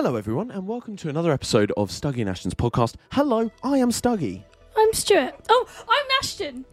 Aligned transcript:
Hello, 0.00 0.14
everyone, 0.14 0.52
and 0.52 0.64
welcome 0.68 0.94
to 0.98 1.08
another 1.08 1.32
episode 1.32 1.72
of 1.76 1.90
Stuggy 1.90 2.20
and 2.20 2.30
Ashton's 2.30 2.54
podcast. 2.54 2.94
Hello, 3.10 3.50
I 3.64 3.78
am 3.78 3.90
Stuggy. 3.90 4.44
I'm 4.76 4.92
Stuart. 4.92 5.34
Oh, 5.48 5.66
I'm 5.88 6.06
Ashton. 6.22 6.64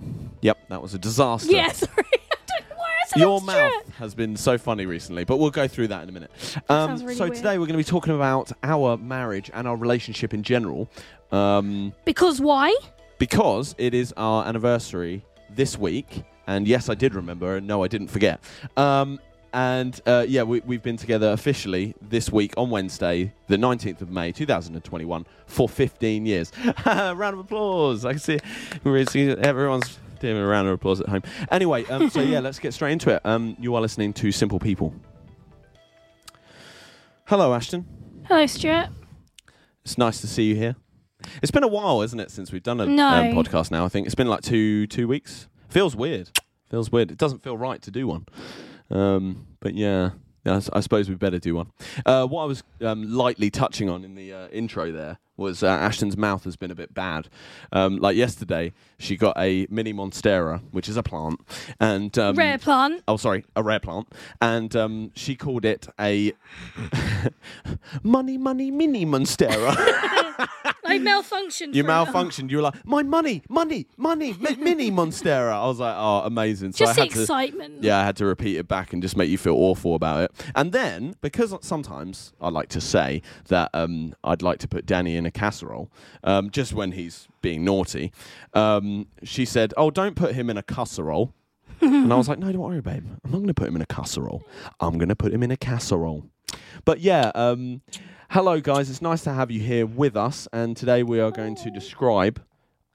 Yep, 0.41 0.69
that 0.69 0.79
was 0.79 0.93
a 0.93 0.99
disaster. 0.99 1.51
Yeah, 1.51 1.71
sorry. 1.71 1.91
I 1.97 2.35
don't 2.47 2.69
know 2.69 2.75
why 2.75 2.91
I 3.03 3.07
said 3.07 3.19
Your 3.19 3.39
I'm 3.39 3.45
mouth 3.47 3.71
Stuart. 3.81 3.95
has 3.95 4.13
been 4.13 4.37
so 4.37 4.59
funny 4.59 4.85
recently, 4.85 5.23
but 5.23 5.37
we'll 5.37 5.49
go 5.49 5.67
through 5.67 5.87
that 5.87 6.03
in 6.03 6.09
a 6.09 6.11
minute. 6.11 6.29
Um, 6.69 6.89
sounds 6.89 7.01
really 7.03 7.15
so 7.15 7.23
weird. 7.23 7.35
today 7.37 7.57
we're 7.57 7.65
going 7.65 7.69
to 7.69 7.77
be 7.77 7.83
talking 7.83 8.13
about 8.13 8.51
our 8.61 8.95
marriage 8.95 9.49
and 9.55 9.67
our 9.67 9.75
relationship 9.75 10.31
in 10.31 10.43
general, 10.43 10.87
um, 11.31 11.93
Because 12.05 12.39
why? 12.39 12.77
because 13.17 13.73
it 13.79 13.95
is 13.95 14.13
our 14.17 14.45
anniversary 14.45 15.25
this 15.49 15.79
week. 15.79 16.21
And 16.45 16.67
yes, 16.67 16.89
I 16.89 16.93
did 16.93 17.15
remember, 17.15 17.55
and 17.55 17.65
no, 17.65 17.83
I 17.83 17.87
didn't 17.87 18.09
forget. 18.09 18.39
Um, 18.77 19.19
and 19.55 20.01
uh, 20.05 20.25
yeah, 20.27 20.43
we, 20.43 20.59
we've 20.65 20.83
been 20.83 20.97
together 20.97 21.31
officially 21.31 21.95
this 22.01 22.29
week 22.29 22.53
on 22.57 22.69
Wednesday, 22.69 23.33
the 23.47 23.55
19th 23.55 24.01
of 24.01 24.11
May, 24.11 24.33
2021, 24.33 25.25
for 25.47 25.69
15 25.69 26.25
years. 26.25 26.51
round 26.85 27.21
of 27.23 27.39
applause. 27.39 28.03
I 28.03 28.11
can 28.11 28.19
see, 28.19 28.39
see 29.07 29.29
everyone's 29.29 29.97
doing 30.19 30.35
a 30.35 30.45
round 30.45 30.67
of 30.67 30.73
applause 30.73 30.99
at 30.99 31.07
home. 31.07 31.23
Anyway, 31.49 31.85
um, 31.85 32.09
so 32.09 32.19
yeah, 32.19 32.41
let's 32.41 32.59
get 32.59 32.73
straight 32.73 32.91
into 32.91 33.09
it. 33.11 33.21
Um, 33.23 33.55
you 33.57 33.73
are 33.75 33.81
listening 33.81 34.11
to 34.15 34.31
Simple 34.33 34.59
People. 34.59 34.93
Hello, 37.27 37.53
Ashton. 37.53 37.85
Hello, 38.25 38.45
Stuart. 38.47 38.89
It's 39.85 39.97
nice 39.97 40.19
to 40.19 40.27
see 40.27 40.43
you 40.49 40.55
here. 40.55 40.75
It's 41.41 41.51
been 41.51 41.63
a 41.63 41.67
while, 41.67 42.01
isn't 42.01 42.19
it, 42.19 42.29
since 42.29 42.51
we've 42.51 42.61
done 42.61 42.81
a 42.81 42.85
No. 42.85 43.07
um, 43.07 43.27
podcast 43.27 43.71
now? 43.71 43.85
I 43.85 43.87
think 43.87 44.05
it's 44.05 44.15
been 44.15 44.27
like 44.27 44.41
two 44.41 44.85
two 44.87 45.07
weeks. 45.07 45.47
Feels 45.69 45.95
weird. 45.95 46.29
Feels 46.69 46.91
weird. 46.91 47.09
It 47.09 47.17
doesn't 47.17 47.41
feel 47.41 47.57
right 47.57 47.81
to 47.83 47.89
do 47.89 48.05
one. 48.05 48.25
Um, 48.89 49.47
but 49.59 49.75
yeah, 49.75 50.11
yeah, 50.45 50.53
I 50.73 50.77
I 50.77 50.79
suppose 50.81 51.09
we 51.09 51.15
better 51.15 51.39
do 51.39 51.55
one. 51.55 51.71
Uh, 52.05 52.25
what 52.25 52.43
I 52.43 52.45
was 52.45 52.63
um, 52.81 53.11
lightly 53.11 53.49
touching 53.49 53.89
on 53.89 54.03
in 54.03 54.15
the 54.15 54.33
uh, 54.33 54.47
intro 54.49 54.91
there 54.91 55.17
was 55.37 55.63
uh, 55.63 55.67
Ashton's 55.67 56.15
mouth 56.15 56.43
has 56.45 56.55
been 56.55 56.71
a 56.71 56.75
bit 56.75 56.93
bad. 56.93 57.27
Um, 57.71 57.97
like 57.97 58.15
yesterday, 58.15 58.73
she 58.97 59.17
got 59.17 59.37
a 59.37 59.67
mini 59.69 59.93
monstera, 59.93 60.61
which 60.71 60.87
is 60.87 60.97
a 60.97 61.03
plant, 61.03 61.39
and 61.79 62.17
um, 62.17 62.35
Rare 62.35 62.57
plant. 62.57 63.03
Oh, 63.07 63.17
sorry, 63.17 63.43
a 63.55 63.63
rare 63.63 63.79
plant, 63.79 64.07
and 64.41 64.75
um, 64.75 65.11
she 65.15 65.35
called 65.35 65.65
it 65.65 65.87
a 65.99 66.33
money, 68.03 68.37
money, 68.37 68.71
mini 68.71 69.05
monstera. 69.05 69.75
I 70.85 70.99
malfunctioned. 70.99 71.73
You 71.73 71.83
malfunctioned. 71.83 72.49
You 72.51 72.57
were 72.57 72.63
like, 72.63 72.85
my 72.85 73.03
money, 73.03 73.41
money, 73.49 73.87
money, 73.97 74.33
mi- 74.39 74.55
mini 74.59 74.91
monstera. 74.91 75.53
I 75.53 75.65
was 75.67 75.79
like, 75.79 75.95
oh, 75.97 76.21
amazing. 76.25 76.71
So 76.73 76.85
Just 76.85 76.97
I 76.97 77.03
had 77.03 77.11
to, 77.11 77.21
excitement. 77.21 77.83
yeah, 77.83 77.97
I 77.99 78.03
had 78.05 78.15
to 78.17 78.25
repeat 78.25 78.57
it 78.57 78.67
back 78.67 78.93
and 78.93 79.01
just 79.01 79.17
make 79.17 79.29
you 79.29 79.37
feel 79.37 79.55
awful 79.55 79.95
about 79.95 80.23
it. 80.23 80.31
And 80.55 80.71
then, 80.71 81.15
because 81.21 81.53
sometimes 81.61 82.33
I 82.39 82.49
like 82.49 82.69
to 82.69 82.81
say 82.81 83.21
that 83.47 83.69
um, 83.73 84.13
I'd 84.23 84.41
like 84.41 84.59
to 84.59 84.67
put 84.67 84.85
Danny 84.85 85.15
in 85.15 85.25
a 85.25 85.31
casserole, 85.31 85.91
um, 86.23 86.49
just 86.49 86.73
when 86.73 86.91
he's 86.93 87.27
being 87.41 87.63
naughty, 87.65 88.11
um, 88.53 89.07
she 89.23 89.45
said, 89.45 89.73
"Oh, 89.77 89.91
don't 89.91 90.15
put 90.15 90.33
him 90.35 90.49
in 90.49 90.57
a 90.57 90.63
casserole." 90.63 91.33
and 91.81 92.11
I 92.11 92.15
was 92.15 92.27
like, 92.29 92.39
"No, 92.39 92.51
don't 92.51 92.61
worry, 92.61 92.81
babe. 92.81 93.03
I'm 93.23 93.31
not 93.31 93.37
going 93.37 93.47
to 93.47 93.53
put 93.53 93.67
him 93.67 93.75
in 93.75 93.81
a 93.81 93.85
casserole. 93.85 94.43
I'm 94.79 94.97
going 94.97 95.09
to 95.09 95.15
put 95.15 95.33
him 95.33 95.43
in 95.43 95.51
a 95.51 95.57
casserole." 95.57 96.25
But 96.85 96.99
yeah, 97.01 97.31
um, 97.35 97.81
hello 98.29 98.59
guys. 98.59 98.89
It's 98.89 99.01
nice 99.01 99.23
to 99.23 99.33
have 99.33 99.51
you 99.51 99.59
here 99.59 99.85
with 99.85 100.15
us, 100.15 100.47
and 100.53 100.75
today 100.75 101.03
we 101.03 101.19
are 101.19 101.31
going 101.31 101.55
to 101.57 101.71
describe 101.71 102.41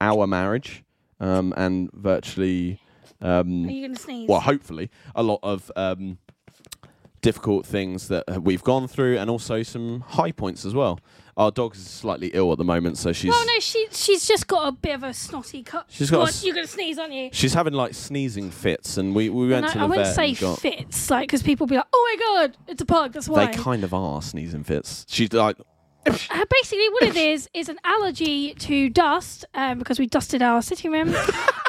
our 0.01 0.27
marriage 0.27 0.83
um, 1.19 1.55
and 1.57 1.91
virtually. 1.93 2.81
Um, 3.21 3.67
Are 3.67 3.71
you 3.71 3.83
going 3.87 3.95
to 3.95 4.01
sneeze? 4.01 4.29
well, 4.29 4.41
hopefully, 4.41 4.91
a 5.15 5.23
lot 5.23 5.41
of 5.43 5.71
um, 5.77 6.19
difficult 7.23 7.67
things 7.67 8.09
that 8.09 8.43
we've 8.43 8.63
gone 8.65 8.89
through, 8.89 9.19
and 9.19 9.29
also 9.31 9.63
some 9.63 10.01
high 10.01 10.33
points 10.33 10.65
as 10.65 10.75
well. 10.75 10.99
Our 11.37 11.51
dog 11.51 11.75
is 11.75 11.87
slightly 11.87 12.29
ill 12.35 12.53
at 12.53 12.59
the 12.59 12.65
moment, 12.65 12.99
so 12.99 13.13
she's 13.13 13.31
Well, 13.31 13.47
no, 13.47 13.61
she 13.61 13.87
she's 13.93 14.27
just 14.29 14.47
got 14.47 14.69
a 14.69 14.73
bit 14.73 14.95
of 14.95 15.03
a 15.05 15.15
snotty 15.15 15.63
cut. 15.63 15.87
She's 15.89 16.11
got 16.11 16.17
a 16.19 16.21
What, 16.21 16.29
s- 16.31 16.45
You're 16.45 16.55
going 16.55 16.67
to 16.67 16.73
sneeze, 16.73 16.99
aren't 16.99 17.13
you? 17.15 17.31
she's 17.33 17.55
having 17.55 17.73
like 17.73 17.95
sneezing 17.95 18.51
fits, 18.51 18.99
and 18.99 19.15
we 19.15 19.31
we 19.31 19.49
went 19.49 19.67
No, 19.67 19.73
to 19.73 19.79
the 19.79 19.85
I 19.85 19.87
wouldn't 19.87 20.07
vet. 20.09 20.15
say 20.17 20.35
got, 20.35 20.59
fits, 20.59 21.09
like, 21.11 21.29
because 21.29 21.43
people 21.43 21.67
be 21.67 21.77
like, 21.77 21.87
"Oh 21.93 22.17
my 22.19 22.43
god, 22.47 22.57
it's 22.69 22.83
a 22.83 22.85
pug." 22.87 23.13
That's 23.13 23.29
why. 23.29 23.47
They 23.47 23.53
kind 23.57 23.85
of 23.85 23.95
are 23.95 24.21
sneezing 24.21 24.65
fits. 24.65 25.07
She's 25.09 25.33
like, 25.33 25.57
Uh, 26.07 26.45
basically, 26.51 26.89
what 26.91 27.03
it 27.05 27.17
is 27.17 27.49
is 27.55 27.69
an 27.71 27.79
allergy 27.85 28.55
to 28.55 28.91
dust 28.91 29.45
um, 29.55 29.79
because 29.79 29.99
we 29.99 30.07
dusted 30.07 30.43
our 30.43 30.61
sitting 30.61 30.91
room, 30.93 31.15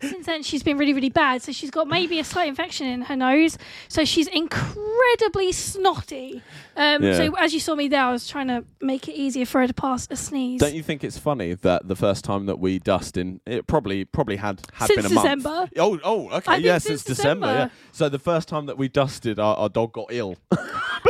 since 0.00 0.26
then 0.26 0.42
she's 0.42 0.62
been 0.62 0.78
really, 0.78 0.94
really 0.94 1.08
bad. 1.10 1.42
So 1.42 1.52
she's 1.52 1.70
got 1.70 1.88
maybe 1.88 2.18
a 2.20 2.24
slight 2.24 2.48
infection 2.48 2.86
in 2.86 3.02
her 3.02 3.16
nose. 3.16 3.58
So 3.88 4.04
she's 4.04 4.26
incredibly 4.28 5.52
snotty. 5.52 6.42
Um, 6.76 7.02
Yeah. 7.02 7.14
So 7.16 7.34
as 7.36 7.52
you 7.54 7.60
saw 7.60 7.74
me 7.74 7.88
there, 7.88 8.02
I 8.04 8.12
was 8.12 8.28
trying 8.28 8.48
to 8.48 8.64
make 8.80 9.08
it 9.08 9.14
easier 9.14 9.44
for 9.46 9.60
her 9.60 9.66
to 9.66 9.74
pass 9.74 10.06
a 10.10 10.16
sneeze. 10.16 10.60
don't 10.60 10.74
you 10.74 10.82
think 10.82 11.02
it's 11.02 11.18
funny 11.18 11.54
that 11.54 11.88
the 11.88 11.96
first 11.96 12.24
time 12.24 12.46
that 12.46 12.58
we 12.58 12.78
dust 12.78 13.16
in, 13.16 13.40
it 13.46 13.66
probably 13.66 14.04
probably 14.04 14.36
had 14.36 14.60
had 14.72 14.86
Since 14.86 14.96
been 15.02 15.06
a 15.06 15.14
month. 15.14 15.24
December. 15.42 15.68
Oh, 15.76 15.98
oh, 16.04 16.26
okay, 16.28 16.36
I 16.36 16.54
think 16.56 16.64
yeah, 16.64 16.78
since 16.78 17.02
since 17.02 17.16
December. 17.16 17.46
Yeah. 17.46 17.68
So 17.92 18.08
the 18.08 18.18
first 18.18 18.48
time 18.48 18.66
that 18.66 18.78
we 18.78 18.88
dusted, 18.88 19.38
our, 19.38 19.56
our 19.56 19.68
dog 19.68 19.92
got 19.92 20.06
ill. 20.10 20.36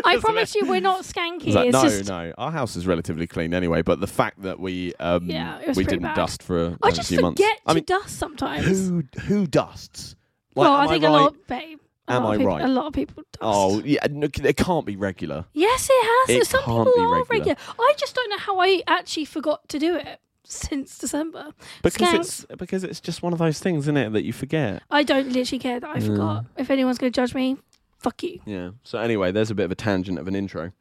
I 0.04 0.16
promise 0.18 0.54
you, 0.54 0.66
we're 0.66 0.80
not 0.80 1.02
skanky. 1.02 1.46
It's 1.48 1.54
like, 1.56 1.66
it's 1.68 1.72
no, 1.72 1.82
just, 1.82 2.08
no, 2.08 2.32
our 2.38 2.50
house 2.50 2.76
is 2.76 2.86
relatively 2.86 3.26
clean 3.26 3.52
anyway. 3.52 3.82
But 3.82 4.00
the 4.00 4.06
fact 4.06 4.42
that 4.42 4.58
we 4.60 4.94
um, 5.00 5.28
Yeah, 5.28 5.58
it 5.60 5.68
was 5.68 5.76
we 5.76 5.84
pretty 5.84 5.96
didn't 5.98 6.10
bad. 6.10 6.16
dust 6.16 6.42
for 6.42 6.66
a, 6.66 6.78
I 6.82 6.88
a 6.88 6.92
just 6.92 7.08
few 7.08 7.18
forget 7.18 7.22
months. 7.22 7.62
I 7.66 7.72
to 7.72 7.74
mean, 7.74 7.84
dust 7.84 8.18
sometimes. 8.18 8.77
Who 8.78 9.04
who 9.22 9.46
dusts? 9.46 10.14
Like, 10.54 10.64
well, 10.64 10.74
I 10.74 10.86
think 10.88 11.04
right? 11.04 11.10
a 11.10 11.12
lot, 11.12 11.34
babe. 11.46 11.78
A 12.08 12.12
Am 12.12 12.24
lot 12.24 12.30
I 12.30 12.36
people, 12.38 12.52
right? 12.52 12.64
A 12.64 12.68
lot 12.68 12.86
of 12.86 12.92
people 12.94 13.22
dust. 13.32 13.38
Oh, 13.42 13.82
yeah, 13.84 14.06
no, 14.10 14.28
it 14.42 14.56
can't 14.56 14.86
be 14.86 14.96
regular. 14.96 15.44
Yes, 15.52 15.88
it 15.90 16.04
has. 16.30 16.36
It 16.36 16.46
Some 16.46 16.62
can't 16.62 16.86
people 16.88 16.92
be 16.96 17.00
are 17.02 17.22
regular. 17.22 17.38
regular. 17.38 17.56
I 17.78 17.94
just 17.98 18.14
don't 18.14 18.30
know 18.30 18.38
how 18.38 18.58
I 18.60 18.82
actually 18.86 19.26
forgot 19.26 19.68
to 19.68 19.78
do 19.78 19.94
it 19.94 20.18
since 20.44 20.98
December. 20.98 21.52
Because 21.82 22.14
it's 22.14 22.46
because 22.56 22.82
it's 22.82 23.00
just 23.00 23.22
one 23.22 23.34
of 23.34 23.38
those 23.38 23.60
things, 23.60 23.84
isn't 23.84 23.96
it, 23.96 24.12
that 24.14 24.24
you 24.24 24.32
forget. 24.32 24.82
I 24.90 25.02
don't 25.02 25.30
literally 25.30 25.58
care 25.58 25.78
that 25.80 25.88
I 25.96 26.00
forgot. 26.00 26.46
If 26.56 26.70
anyone's 26.70 26.96
going 26.98 27.12
to 27.12 27.16
judge 27.20 27.34
me, 27.34 27.58
fuck 27.98 28.22
you. 28.22 28.40
Yeah. 28.46 28.70
So 28.84 28.98
anyway, 28.98 29.30
there's 29.30 29.50
a 29.50 29.54
bit 29.54 29.64
of 29.64 29.70
a 29.72 29.76
tangent 29.76 30.18
of 30.18 30.26
an 30.26 30.34
intro. 30.34 30.72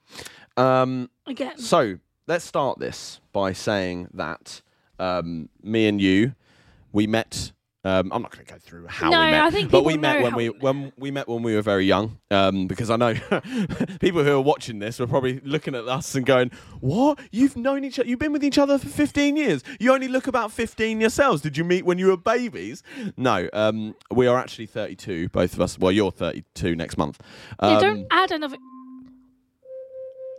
Um, 0.55 1.09
Again. 1.27 1.57
so 1.57 1.99
let's 2.25 2.45
start 2.45 2.79
this 2.79 3.19
by 3.33 3.53
saying 3.53 4.07
that 4.13 4.61
um, 4.97 5.49
me 5.61 5.87
and 5.87 6.01
you, 6.01 6.35
we 6.93 7.05
met. 7.05 7.51
Um, 7.85 8.11
I'm 8.11 8.21
not 8.21 8.31
going 8.31 8.45
to 8.45 8.51
go 8.53 8.59
through 8.59 8.87
how 8.87 9.09
No, 9.09 9.19
we 9.23 9.31
met, 9.31 9.43
I 9.45 9.49
think 9.49 9.71
but 9.71 9.85
we 9.85 9.95
met 9.95 10.21
when 10.21 10.31
how 10.31 10.37
we 10.37 10.49
we 10.49 10.53
met. 10.55 10.61
when 10.63 10.91
we 10.97 11.11
met 11.11 11.27
when 11.29 11.41
we 11.43 11.55
were 11.55 11.61
very 11.61 11.85
young. 11.85 12.17
Um, 12.31 12.67
because 12.67 12.89
I 12.89 12.97
know 12.97 13.13
people 14.01 14.23
who 14.25 14.31
are 14.35 14.41
watching 14.41 14.79
this 14.79 14.99
were 14.99 15.07
probably 15.07 15.39
looking 15.45 15.73
at 15.73 15.87
us 15.87 16.13
and 16.15 16.25
going, 16.25 16.51
"What? 16.81 17.19
You've 17.31 17.55
known 17.55 17.85
each 17.85 17.97
other? 17.99 18.09
You've 18.09 18.19
been 18.19 18.33
with 18.33 18.43
each 18.43 18.57
other 18.57 18.77
for 18.77 18.89
15 18.89 19.37
years? 19.37 19.63
You 19.79 19.93
only 19.93 20.09
look 20.09 20.27
about 20.27 20.51
15 20.51 20.99
yourselves. 20.99 21.41
Did 21.41 21.55
you 21.55 21.63
meet 21.63 21.85
when 21.85 21.97
you 21.97 22.07
were 22.07 22.17
babies?" 22.17 22.83
No. 23.15 23.47
Um, 23.53 23.95
we 24.11 24.27
are 24.27 24.37
actually 24.37 24.65
32, 24.65 25.29
both 25.29 25.53
of 25.53 25.61
us. 25.61 25.77
Well, 25.79 25.91
you're 25.93 26.11
32 26.11 26.75
next 26.75 26.97
month. 26.97 27.21
yeah, 27.61 27.67
Um, 27.77 27.81
don't 27.81 28.07
add 28.11 28.31
another. 28.31 28.57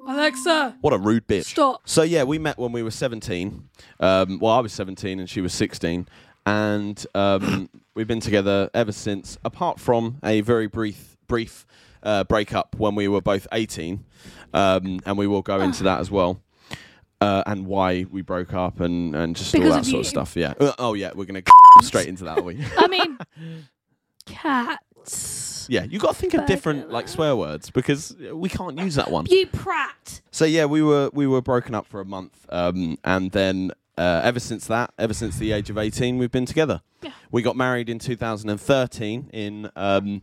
Alexa, 0.09 0.77
what 0.81 0.95
a 0.95 0.99
rude 0.99 1.27
bitch. 1.29 1.45
stop. 1.45 1.83
So 1.85 2.03
yeah, 2.03 2.23
we 2.25 2.39
met 2.39 2.57
when 2.59 2.73
we 2.73 2.83
were 2.83 2.91
17. 2.91 3.69
Um, 4.01 4.39
well, 4.39 4.53
I 4.55 4.61
was 4.61 4.73
17 4.73 5.21
and 5.21 5.29
she 5.29 5.43
was 5.43 5.53
16, 5.53 6.09
and 6.49 7.07
um, 7.15 7.69
we've 7.95 8.07
been 8.07 8.21
together 8.21 8.71
ever 8.75 8.93
since. 8.93 9.39
Apart 9.45 9.79
from 9.79 10.19
a 10.25 10.41
very 10.41 10.67
brief 10.67 11.17
brief 11.27 11.67
uh, 12.03 12.25
breakup 12.25 12.75
when 12.77 12.95
we 12.95 13.07
were 13.07 13.21
both 13.21 13.47
18, 13.53 14.05
um, 14.55 15.01
and 15.05 15.19
we 15.19 15.27
will 15.27 15.43
go 15.43 15.61
into 15.61 15.85
that 15.85 16.01
as 16.01 16.11
well. 16.11 16.43
Uh, 17.21 17.43
and 17.47 17.67
why 17.67 18.07
we 18.13 18.23
broke 18.23 18.55
up 18.55 18.79
and, 18.79 19.17
and 19.17 19.35
just 19.35 19.53
Because 19.53 19.67
all 19.67 19.73
that 19.75 19.81
of 19.81 19.87
sort 19.87 20.01
of 20.03 20.07
stuff. 20.07 20.37
Yeah. 20.37 20.55
Uh, 20.59 20.73
oh 20.79 20.95
yeah, 20.95 21.11
we're 21.15 21.25
gonna 21.25 21.43
straight 21.83 22.07
into 22.07 22.25
that, 22.25 22.39
are 22.39 22.43
we? 22.43 22.65
I 22.79 22.87
mean, 22.87 23.19
cats. 24.25 25.67
yeah. 25.69 25.83
You 25.83 25.99
got 25.99 26.15
to 26.15 26.15
think 26.15 26.35
of 26.35 26.47
different 26.47 26.91
like 26.91 27.09
swear 27.09 27.35
words 27.35 27.71
because 27.71 28.17
we 28.33 28.49
can't 28.49 28.79
use 28.79 28.95
that 28.95 29.11
one. 29.11 29.27
You 29.27 29.49
prat. 29.49 30.23
So 30.31 30.45
yeah, 30.45 30.67
we 30.67 30.81
were 30.81 31.11
we 31.13 31.27
were 31.27 31.43
broken 31.43 31.75
up 31.75 31.87
for 31.87 32.01
a 32.01 32.05
month, 32.05 32.47
um, 32.51 32.99
and 33.03 33.33
then 33.33 33.73
uh, 33.99 34.21
ever 34.25 34.41
since 34.41 34.67
that, 34.67 34.93
ever 34.99 35.15
since 35.15 35.39
the 35.39 35.53
age 35.53 35.71
of 35.71 35.79
eighteen, 35.79 36.19
we've 36.19 36.31
been 36.31 36.47
together. 36.47 36.81
Yeah. 37.03 37.13
We 37.31 37.43
got 37.43 37.57
married 37.57 37.89
in 37.89 37.99
2013 37.99 39.31
in 39.33 39.71
um, 39.77 40.23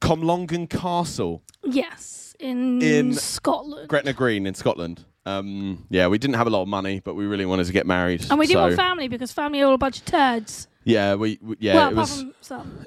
Comlongan 0.00 0.68
Castle, 0.68 1.42
Yes, 1.64 2.34
in, 2.38 2.82
In 2.82 3.14
Scotland. 3.14 3.88
Gretna 3.88 4.12
Green 4.12 4.46
in 4.46 4.54
Scotland. 4.54 5.04
Um, 5.24 5.86
yeah, 5.88 6.08
we 6.08 6.18
didn't 6.18 6.34
have 6.34 6.48
a 6.48 6.50
lot 6.50 6.62
of 6.62 6.68
money, 6.68 7.00
but 7.00 7.14
we 7.14 7.26
really 7.26 7.46
wanted 7.46 7.66
to 7.66 7.72
get 7.72 7.86
married. 7.86 8.26
and 8.28 8.38
we 8.38 8.46
didn't 8.46 8.58
so, 8.58 8.62
want 8.62 8.76
family 8.76 9.08
because 9.08 9.32
family 9.32 9.60
are 9.62 9.66
all 9.66 9.74
a 9.74 9.78
bunch 9.78 9.98
of 10.00 10.04
turds. 10.04 10.66
Yeah, 10.84 11.14
we, 11.14 11.38
we 11.40 11.56
yeah 11.60 11.74
well, 11.74 11.90
it 11.90 11.94
was 11.96 12.24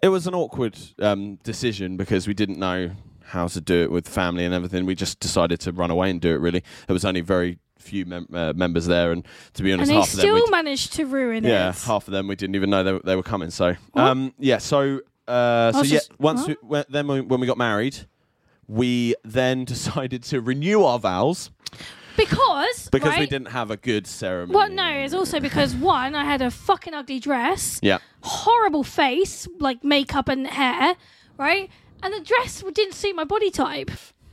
it 0.04 0.10
was 0.10 0.28
an 0.28 0.34
awkward 0.36 0.78
um, 1.00 1.36
decision 1.44 1.96
because 1.96 2.28
we 2.28 2.34
didn't 2.34 2.60
know 2.60 2.92
how 3.24 3.48
to 3.48 3.62
do 3.62 3.84
it 3.84 3.90
with 3.92 4.08
family 4.10 4.44
and 4.44 4.54
everything. 4.54 4.86
We 4.86 4.96
just 4.96 5.22
decided 5.22 5.62
to 5.62 5.72
run 5.72 5.92
away 5.92 6.10
and 6.10 6.20
do 6.20 6.30
it. 6.36 6.40
Really, 6.40 6.62
there 6.88 6.94
was 6.94 7.06
only 7.06 7.22
very 7.22 7.58
few 7.86 8.06
mem- 8.06 8.28
uh, 8.34 8.54
members 8.56 8.86
there, 8.86 9.12
and 9.12 9.26
to 9.54 9.64
be 9.64 9.72
And 9.72 9.80
honest, 9.82 9.90
they 9.90 9.96
half 9.96 10.10
of 10.10 10.16
them 10.18 10.20
still 10.38 10.48
managed 10.50 10.94
to 10.94 11.06
ruin 11.06 11.44
yeah, 11.44 11.70
it. 11.70 11.76
half 11.84 12.08
of 12.08 12.12
them 12.12 12.28
we 12.28 12.36
didn't 12.36 12.56
even 12.56 12.70
know 12.70 12.84
they, 12.84 13.00
they 13.04 13.16
were 13.16 13.24
coming. 13.24 13.50
So, 13.52 13.76
um, 13.94 14.34
yeah, 14.40 14.58
so 14.58 15.02
uh, 15.28 15.72
so 15.72 15.82
yeah, 15.84 15.84
just- 16.00 16.20
once 16.20 16.48
we, 16.48 16.56
when, 16.62 16.84
then 16.90 17.08
when, 17.08 17.28
when 17.28 17.40
we 17.40 17.48
got 17.48 17.58
married, 17.58 17.98
we 18.68 19.16
then 19.24 19.66
decided 19.76 20.24
to 20.24 20.42
renew 20.42 20.84
our 20.84 21.00
vows 21.00 21.52
because 22.18 22.90
because 22.92 23.18
we 23.18 23.26
didn't 23.26 23.50
have 23.50 23.72
a 23.72 23.78
good 23.78 24.08
ceremony. 24.08 24.56
Well, 24.58 24.70
no, 24.70 24.90
it's 24.90 25.14
also 25.14 25.40
because 25.40 25.76
one, 25.76 26.16
I 26.16 26.24
had 26.24 26.42
a 26.42 26.50
fucking 26.52 26.94
ugly 26.94 27.20
dress, 27.20 27.80
Yeah. 27.84 27.98
horrible 28.22 28.84
face, 28.84 29.48
like 29.60 29.84
makeup 29.84 30.28
and 30.30 30.48
hair, 30.48 30.96
right? 31.38 31.70
And 32.02 32.14
the 32.14 32.20
dress 32.22 32.64
didn't 32.74 32.94
suit 32.94 33.16
my 33.16 33.24
body 33.24 33.50
type. 33.52 33.92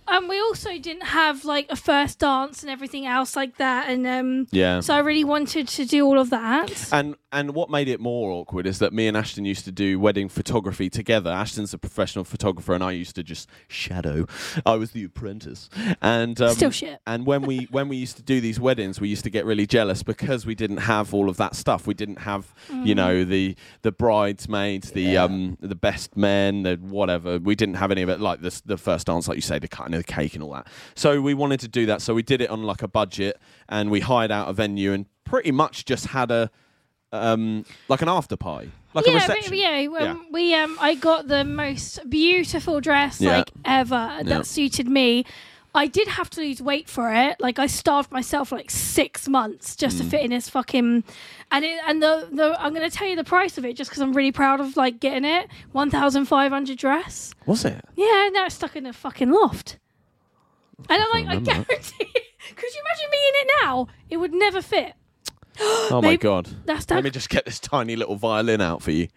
And 0.09 0.29
we 0.29 0.39
also 0.41 0.79
didn't 0.79 1.05
have 1.05 1.45
like 1.45 1.67
a 1.71 1.77
first 1.77 2.19
dance 2.19 2.63
and 2.63 2.71
everything 2.71 3.07
else 3.07 3.37
like 3.37 3.57
that. 3.59 3.89
And 3.89 4.07
um, 4.07 4.47
Yeah. 4.51 4.81
so 4.81 4.95
I 4.95 4.99
really 4.99 5.25
wanted 5.25 5.69
to 5.69 5.85
do 5.85 6.05
all 6.05 6.19
of 6.19 6.31
that. 6.31 6.89
And 6.93 7.15
and 7.35 7.55
what 7.55 7.71
made 7.71 7.89
it 7.89 7.99
more 7.99 8.31
awkward 8.31 8.67
is 8.67 8.79
that 8.81 8.93
me 8.93 9.07
and 9.09 9.17
Ashton 9.17 9.47
used 9.47 9.65
to 9.65 9.73
do 9.73 9.99
wedding 9.99 10.29
photography 10.29 10.91
together. 10.91 11.31
Ashton's 11.31 11.73
a 11.73 11.79
professional 11.79 12.25
photographer, 12.27 12.75
and 12.75 12.85
I 12.85 12.93
used 12.93 13.15
to 13.17 13.23
just 13.23 13.49
shadow. 13.69 14.27
I 14.67 14.75
was 14.75 14.91
the 14.91 15.05
apprentice, 15.05 15.71
and 16.03 16.39
um, 16.43 16.55
Still 16.55 16.71
shit. 16.71 17.01
And 17.07 17.25
when 17.25 17.47
we 17.47 17.69
when 17.71 17.89
we 17.89 17.97
used 17.97 18.17
to 18.19 18.23
do 18.23 18.43
these 18.43 18.61
weddings, 18.61 19.01
we 19.01 19.09
used 19.09 19.25
to 19.25 19.31
get 19.31 19.47
really 19.47 19.67
jealous 19.67 20.03
because 20.03 20.45
we 20.45 20.55
didn't 20.55 20.77
have 20.79 21.15
all 21.15 21.31
of 21.31 21.39
that 21.39 21.57
stuff. 21.57 21.87
We 21.87 21.95
didn't 21.95 22.19
have 22.19 22.53
you 22.69 22.93
Mm. 22.95 22.97
know 22.97 23.25
the 23.25 23.57
the 23.81 23.93
bridesmaids, 23.93 24.91
the 24.93 25.17
um 25.17 25.57
the 25.61 25.75
best 25.75 26.15
men, 26.17 26.65
the 26.65 26.75
whatever. 26.77 27.39
We 27.39 27.55
didn't 27.55 27.77
have 27.77 27.91
any 27.91 28.03
of 28.03 28.11
it. 28.11 28.21
Like 28.21 28.43
the 28.43 28.61
the 28.67 28.77
first 28.77 29.07
dance, 29.07 29.27
like 29.27 29.37
you 29.37 29.43
say, 29.43 29.59
the 29.59 29.69
cutting 29.69 29.92
of 29.95 30.05
the 30.05 30.13
cake 30.13 30.35
and 30.35 30.43
all 30.43 30.53
that. 30.53 30.67
So 30.95 31.21
we 31.21 31.35
wanted 31.35 31.61
to 31.61 31.69
do 31.69 31.87
that. 31.87 32.03
So 32.03 32.15
we 32.15 32.23
did 32.23 32.41
it 32.41 32.51
on 32.51 32.63
like 32.63 32.83
a 32.83 32.89
budget, 32.89 33.39
and 33.69 33.91
we 33.91 34.01
hired 34.01 34.31
out 34.31 34.49
a 34.49 34.53
venue 34.53 34.93
and 34.93 35.07
pretty 35.25 35.53
much 35.53 35.85
just 35.85 36.07
had 36.09 36.31
a 36.31 36.51
um, 37.13 37.65
like 37.89 38.01
an 38.03 38.09
after 38.09 38.37
party, 38.37 38.71
like 38.95 39.07
a 39.07 39.11
yeah, 39.11 39.15
reception. 39.17 39.51
but, 39.51 39.59
yeah, 39.59 39.87
um, 40.11 40.27
we 40.33 40.55
um, 40.55 40.77
I 40.81 40.95
got 40.95 41.29
the 41.29 41.45
most 41.45 42.09
beautiful 42.09 42.81
dress 42.81 43.21
Yeah. 43.21 43.39
like 43.39 43.51
ever 43.65 44.19
that 44.23 44.27
Yeah. 44.27 44.43
suited 44.43 44.89
me. 44.89 45.25
I 45.75 45.87
did 45.87 46.07
have 46.09 46.29
to 46.31 46.41
lose 46.41 46.61
weight 46.61 46.87
for 46.89 47.13
it. 47.15 47.37
Like 47.41 47.59
I 47.59 47.67
starved 47.67 48.11
myself 48.13 48.49
for 48.49 48.57
like 48.57 48.71
six 48.71 49.27
months 49.29 49.75
just 49.77 49.97
Mm. 49.97 50.01
to 50.01 50.05
fit 50.11 50.21
in 50.23 50.31
this 50.31 50.49
fucking. 50.51 51.03
And 51.51 51.65
it, 51.65 51.79
and 51.87 52.03
the, 52.03 52.29
the 52.31 52.57
I'm 52.59 52.73
gonna 52.75 52.91
tell 52.91 53.09
you 53.09 53.17
the 53.17 53.25
price 53.25 53.57
of 53.59 53.65
it 53.65 53.75
just 53.77 53.91
because 53.91 54.03
I'm 54.03 54.13
really 54.15 54.33
proud 54.33 54.61
of 54.61 54.77
like 54.77 54.99
getting 55.01 55.25
it. 55.25 55.49
One 55.73 55.91
thousand 55.91 56.27
five 56.27 56.51
hundred 56.53 56.77
dress. 56.79 57.35
Was 57.47 57.65
it? 57.67 57.83
Yeah, 57.97 58.29
now 58.33 58.47
it's 58.47 58.55
stuck 58.55 58.75
in 58.77 58.85
a 58.87 58.93
fucking 58.93 59.31
loft. 59.31 59.79
And 60.89 61.03
I'm 61.03 61.11
like, 61.11 61.27
I 61.27 61.35
remember 61.35 61.51
that. 61.53 61.67
guarantee. 61.69 62.05
Could 62.57 62.75
you 62.75 62.81
imagine 62.81 63.11
me 63.11 63.19
in 63.29 63.35
it 63.35 63.51
now? 63.63 63.87
It 64.11 64.17
would 64.19 64.33
never 64.35 64.63
fit. 64.63 64.95
Oh 65.61 66.01
my 66.01 66.09
Maybe- 66.13 66.17
god! 66.19 66.49
That's 66.65 66.89
Let 66.91 67.05
me 67.05 67.11
just 67.11 67.29
get 67.29 67.45
this 67.45 67.59
tiny 67.61 67.95
little 67.97 68.17
violin 68.17 68.61
out 68.63 68.83
for 68.83 68.91
you. 68.91 69.09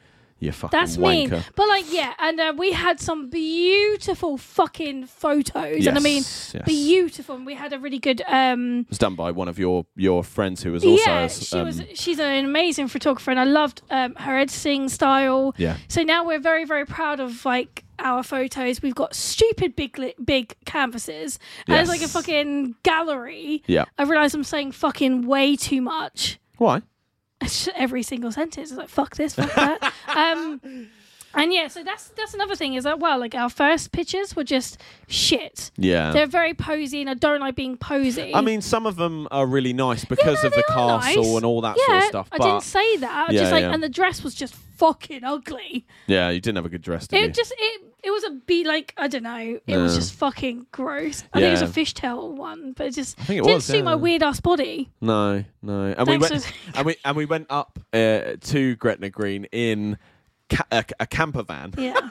You 0.46 0.52
fucking 0.52 0.78
That's 0.80 0.98
wanker. 0.98 1.32
mean. 1.32 1.44
But 1.56 1.68
like, 1.68 1.86
yeah, 1.92 2.14
and 2.20 2.40
uh, 2.40 2.54
we 2.58 2.72
had 2.72 3.00
some 3.00 3.30
beautiful 3.30 4.38
fucking 4.38 5.08
photos, 5.08 5.86
and 5.88 5.98
I 5.98 6.02
mean, 6.02 6.18
Yes, 6.18 6.52
yes. 6.56 6.64
beautiful. 6.66 7.36
And 7.36 7.46
we 7.46 7.56
had 7.56 7.74
a 7.74 7.80
really 7.80 8.00
good. 8.00 8.22
um 8.28 8.80
It 8.82 8.90
was 8.90 8.98
done 8.98 9.16
by 9.16 9.32
one 9.32 9.48
of 9.48 9.58
your 9.60 9.86
your 9.96 10.24
friends 10.24 10.64
who 10.64 10.72
was 10.72 10.84
also. 10.84 11.04
Yeah, 11.06 11.24
a- 11.26 11.30
she 11.30 11.58
um, 11.60 11.66
was. 11.68 11.82
She's 11.96 12.20
an 12.20 12.46
amazing 12.46 12.88
photographer, 12.90 13.32
and 13.32 13.40
I 13.40 13.44
loved 13.46 13.82
um, 13.90 14.16
her 14.16 14.38
editing 14.38 14.90
style. 14.90 15.54
Yeah. 15.58 15.78
So 15.88 16.04
now 16.04 16.24
we're 16.26 16.40
very, 16.52 16.66
very 16.66 16.86
proud 16.86 17.20
of 17.20 17.46
like 17.46 17.84
our 18.00 18.24
photos. 18.24 18.82
We've 18.82 18.96
got 18.96 19.16
stupid 19.16 19.76
big, 19.76 19.98
li- 19.98 20.16
big 20.24 20.56
canvases, 20.66 21.40
and 21.68 21.78
it's 21.78 21.90
like 21.90 22.00
a 22.00 22.10
Yes. 22.10 22.14
fucking 22.14 22.76
gallery. 22.84 23.64
Yeah. 23.68 23.86
I 23.98 24.04
realise 24.04 24.34
I'm 24.34 24.44
saying 24.44 24.74
fucking 24.74 25.26
way 25.28 25.56
too 25.56 25.82
much. 25.82 26.40
Why? 26.58 26.82
Every 27.76 28.04
single 28.04 28.32
sentence 28.32 28.72
is 28.72 28.78
like 28.78 28.90
fuck 28.90 29.16
this, 29.16 29.36
fuck 29.36 29.54
that. 29.56 29.94
um, 30.16 30.62
and 31.36 31.54
yeah, 31.54 31.68
so 31.68 31.84
that's 31.84 32.10
that's 32.10 32.34
another 32.34 32.56
thing 32.56 32.74
is 32.76 32.84
that 32.86 33.00
well, 33.00 33.20
like 33.20 33.36
our 33.36 33.50
first 33.50 33.92
pictures 33.92 34.36
were 34.36 34.44
just 34.44 34.82
shit. 35.08 35.72
Yeah. 35.78 36.12
They're 36.12 36.28
very 36.28 36.54
posy, 36.54 37.02
and 37.02 37.10
I 37.10 37.14
don't 37.14 37.42
like 37.42 37.56
being 37.56 37.78
posy. 37.78 38.34
I 38.34 38.42
mean, 38.42 38.62
some 38.62 38.86
of 38.86 38.96
them 38.96 39.28
are 39.32 39.46
really 39.46 39.74
nice 39.74 40.06
because 40.06 40.44
no, 40.44 40.48
of 40.48 40.54
the 40.54 40.64
castle 40.68 41.24
nice. 41.24 41.36
and 41.36 41.46
all 41.46 41.62
that 41.62 41.78
yeah, 41.78 41.86
sort 41.86 42.04
of 42.04 42.10
stuff. 42.10 42.28
I 42.32 42.38
didn't 42.38 42.64
say 42.64 42.98
that. 42.98 43.30
I 43.30 43.34
Yeah, 43.34 43.40
just 43.40 43.52
like, 43.52 43.62
yeah. 43.64 43.74
and 43.74 43.84
the 43.84 43.90
dress 43.90 44.24
was 44.24 44.34
just 44.36 44.56
fucking 44.56 45.24
ugly. 45.24 45.86
yeah, 46.08 46.30
you 46.30 46.40
didn't 46.40 46.58
have 46.58 46.66
a 46.66 46.70
good 46.70 46.82
dress, 46.82 47.08
did 47.08 47.20
you? 47.20 47.26
It 47.26 47.34
just 47.34 47.54
it 47.58 47.82
it 48.06 48.12
was 48.12 48.24
a 48.26 48.30
be 48.46 48.64
like 48.64 48.94
I 48.98 49.08
don't 49.08 49.24
know. 49.24 49.60
It 49.66 49.78
was 49.78 49.96
just 49.96 50.14
fucking 50.14 50.68
gross. 50.72 51.24
I 51.34 51.40
think 51.40 51.58
it 51.58 51.62
was 51.62 51.62
a 51.64 51.68
fishtail 51.82 52.32
one, 52.36 52.74
but 52.74 52.88
it 52.88 52.92
just 52.94 53.20
I 53.20 53.24
think 53.24 53.40
it 53.40 53.44
didn't 53.44 53.56
was, 53.56 53.66
suit 53.66 53.84
my 53.84 53.96
weird 53.96 54.22
ass 54.24 54.40
body. 54.40 54.90
No, 55.02 55.44
no. 55.62 55.82
And 55.98 56.06
Thanks 56.08 56.30
we 56.30 56.36
went 56.36 56.44
for- 56.44 56.78
and 56.78 56.86
we 56.86 56.96
and 57.04 57.18
we 57.18 57.26
went 57.26 57.48
up 57.50 57.80
uh, 57.94 58.36
to 58.40 58.76
Gretna 58.76 59.10
Green 59.10 59.46
in 59.52 59.98
ca- 60.50 60.68
a, 60.72 60.86
a 61.00 61.08
camper 61.08 61.44
van 61.44 61.74
Yeah. 61.78 62.00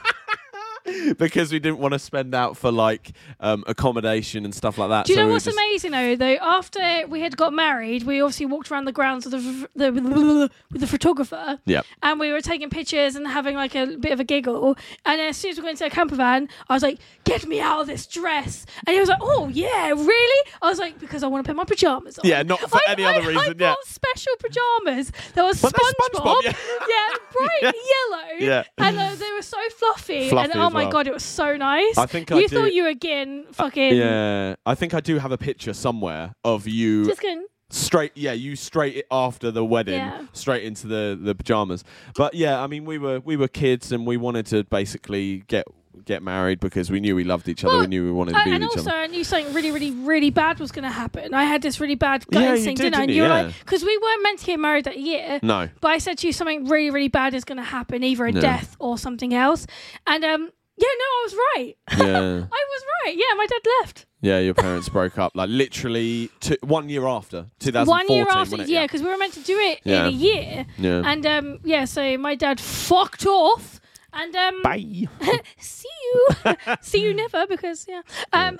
because 1.17 1.51
we 1.51 1.59
didn't 1.59 1.79
want 1.79 1.93
to 1.93 1.99
spend 1.99 2.33
out 2.35 2.57
for 2.57 2.71
like 2.71 3.11
um, 3.39 3.63
accommodation 3.67 4.45
and 4.45 4.53
stuff 4.53 4.77
like 4.77 4.89
that. 4.89 5.05
Do 5.05 5.13
you 5.13 5.17
so 5.17 5.21
know 5.23 5.27
we 5.27 5.33
what's 5.33 5.45
just- 5.45 5.57
amazing 5.57 5.91
though? 5.91 6.15
Though 6.15 6.37
after 6.41 7.07
we 7.07 7.21
had 7.21 7.37
got 7.37 7.53
married, 7.53 8.03
we 8.03 8.21
obviously 8.21 8.45
walked 8.45 8.71
around 8.71 8.85
the 8.85 8.91
grounds 8.91 9.25
with 9.25 9.31
the, 9.75 9.91
the 9.91 10.49
with 10.71 10.81
the 10.81 10.87
photographer, 10.87 11.59
Yeah. 11.65 11.81
and 12.03 12.19
we 12.19 12.31
were 12.31 12.41
taking 12.41 12.69
pictures 12.69 13.15
and 13.15 13.27
having 13.27 13.55
like 13.55 13.75
a 13.75 13.97
bit 13.97 14.11
of 14.11 14.19
a 14.19 14.23
giggle. 14.23 14.75
And 15.05 15.21
as 15.21 15.37
soon 15.37 15.51
as 15.51 15.57
we 15.57 15.63
went 15.63 15.81
into 15.81 15.85
a 15.91 15.95
camper 15.95 16.15
van, 16.15 16.49
I 16.69 16.73
was 16.73 16.83
like, 16.83 16.99
"Get 17.23 17.45
me 17.45 17.59
out 17.59 17.81
of 17.81 17.87
this 17.87 18.05
dress!" 18.07 18.65
And 18.85 18.93
he 18.93 18.99
was 18.99 19.09
like, 19.09 19.19
"Oh 19.21 19.47
yeah, 19.49 19.89
really?" 19.89 20.51
I 20.61 20.69
was 20.69 20.79
like, 20.79 20.99
"Because 20.99 21.23
I 21.23 21.27
want 21.27 21.45
to 21.45 21.49
put 21.49 21.55
my 21.57 21.63
pajamas 21.65 22.19
on." 22.19 22.27
Yeah, 22.27 22.43
not 22.43 22.59
for 22.59 22.77
I- 22.77 22.91
any 22.91 23.05
I- 23.05 23.09
other 23.15 23.21
I 23.23 23.27
reason, 23.33 23.57
bought 23.57 23.59
yeah. 23.59 23.75
special 23.85 24.33
pajamas. 24.39 25.11
There 25.33 25.43
was 25.43 25.61
SpongeBob, 25.61 26.11
SpongeBob, 26.13 26.35
yeah. 26.43 26.53
yeah, 26.89 27.17
bright 27.31 27.49
Yeah. 27.61 27.71
yellow, 27.71 28.27
Yeah. 28.39 28.63
and 28.77 28.97
uh, 28.97 29.15
they 29.15 29.31
were 29.33 29.41
so 29.41 29.57
fluffy. 29.77 30.29
Fluffy 30.29 30.51
and 30.51 30.59
oh 30.61 30.69
my 30.75 30.83
well. 30.83 30.91
god, 30.91 31.07
it 31.07 31.13
was 31.13 31.23
so 31.23 31.57
nice. 31.57 31.97
I 31.97 32.05
think 32.05 32.31
I 32.31 32.39
you 32.39 32.47
do- 32.47 32.55
thought 32.55 32.73
you 32.73 32.83
were 32.83 32.93
getting 32.93 33.45
fucking 33.51 33.95
Yeah, 33.95 34.55
I 34.65 34.75
think 34.75 34.93
I 34.93 34.99
do 34.99 35.17
have 35.17 35.31
a 35.31 35.37
picture 35.37 35.73
somewhere 35.73 36.35
of 36.43 36.67
you 36.67 37.05
just 37.05 37.21
getting 37.21 37.45
straight. 37.69 38.11
Yeah, 38.15 38.33
you 38.33 38.55
straight 38.55 39.05
after 39.09 39.49
the 39.51 39.65
wedding, 39.65 39.95
Yeah. 39.95 40.21
straight 40.33 40.63
into 40.63 40.87
the 40.87 41.17
the 41.19 41.33
pajamas. 41.35 41.83
But 42.15 42.33
yeah, 42.35 42.61
I 42.63 42.67
mean, 42.67 42.85
we 42.85 42.97
were 42.97 43.19
we 43.19 43.35
were 43.37 43.47
kids 43.47 43.91
and 43.91 44.05
we 44.05 44.17
wanted 44.17 44.45
to 44.47 44.63
basically 44.65 45.43
get 45.47 45.65
get 46.03 46.21
married 46.21 46.59
because 46.59 46.91
we 46.91 46.99
knew 46.99 47.15
we 47.15 47.23
loved 47.23 47.47
each 47.47 47.63
other. 47.63 47.73
Well, 47.75 47.81
we 47.81 47.87
knew 47.87 48.03
we 48.03 48.11
wanted 48.11 48.33
to 48.33 48.39
Uh, 48.39 48.43
be 48.43 48.51
and 48.51 48.63
with 48.65 48.73
each 48.73 48.77
also, 48.79 48.89
other. 48.91 48.99
I 48.99 49.07
knew 49.07 49.23
something 49.23 49.53
really, 49.53 49.71
really, 49.71 49.91
really 49.91 50.29
bad 50.29 50.59
was 50.59 50.71
going 50.73 50.83
to 50.83 50.89
happen. 50.91 51.33
I 51.33 51.45
had 51.45 51.61
this 51.61 51.79
really 51.79 51.95
bad 51.95 52.27
gut 52.27 52.43
Yeah, 52.43 52.49
instinct, 52.55 52.81
did, 52.81 52.83
didn't 52.91 52.99
I? 52.99 53.01
And 53.03 53.11
you 53.11 53.15
you? 53.17 53.21
were 53.23 53.29
like, 53.29 53.57
because 53.59 53.81
we 53.81 53.97
weren't 53.97 54.21
meant 54.21 54.39
to 54.39 54.45
get 54.45 54.59
married 54.59 54.83
that 54.85 54.99
year. 54.99 55.39
No, 55.41 55.69
But 55.79 55.91
I 55.91 55.97
said 55.99 56.17
to 56.19 56.27
you 56.27 56.33
something 56.33 56.65
really, 56.65 56.89
really 56.91 57.07
bad 57.07 57.33
is 57.33 57.45
going 57.45 57.59
to 57.59 57.63
happen, 57.63 58.03
either 58.03 58.25
a 58.25 58.33
Yeah. 58.33 58.41
death 58.41 58.75
or 58.77 58.97
something 58.97 59.33
else. 59.33 59.67
And 60.05 60.25
um, 60.25 60.49
yeah, 60.77 60.87
no, 60.99 61.05
I 61.05 61.21
was 61.23 61.35
right. 61.55 61.77
yeah, 61.97 62.17
I 62.51 62.65
was 62.69 62.83
right. 63.05 63.15
Yeah, 63.17 63.33
my 63.37 63.45
dad 63.45 63.61
left. 63.81 64.05
yeah. 64.21 64.39
Your 64.39 64.53
parents 64.53 64.89
broke 64.89 65.17
up 65.17 65.33
like 65.35 65.49
literally 65.49 66.29
two, 66.39 66.57
one 66.61 66.89
year 66.89 67.05
after 67.07 67.47
2014. 67.59 67.87
One 67.87 68.07
year 68.15 68.25
after, 68.29 68.51
wasn't 68.51 68.69
yeah, 68.69 68.83
because 68.85 69.01
we 69.01 69.07
were 69.09 69.17
meant 69.17 69.33
to 69.33 69.41
do 69.41 69.57
it 69.57 69.79
Yeah. 69.83 70.07
in 70.07 70.13
a 70.13 70.17
year. 70.17 70.65
yeah. 70.77 71.01
And 71.05 71.25
um, 71.25 71.59
yeah, 71.63 71.85
so 71.85 72.17
my 72.17 72.35
dad 72.35 72.59
fucked 72.59 73.25
off. 73.25 73.79
And 74.17 74.33
um, 74.35 74.61
Bye. 74.63 75.07
see 75.59 75.89
you, 76.13 76.27
see 76.81 77.01
you 77.03 77.13
never, 77.13 77.45
because 77.47 77.85
yeah. 77.87 78.01
Um, 78.31 78.57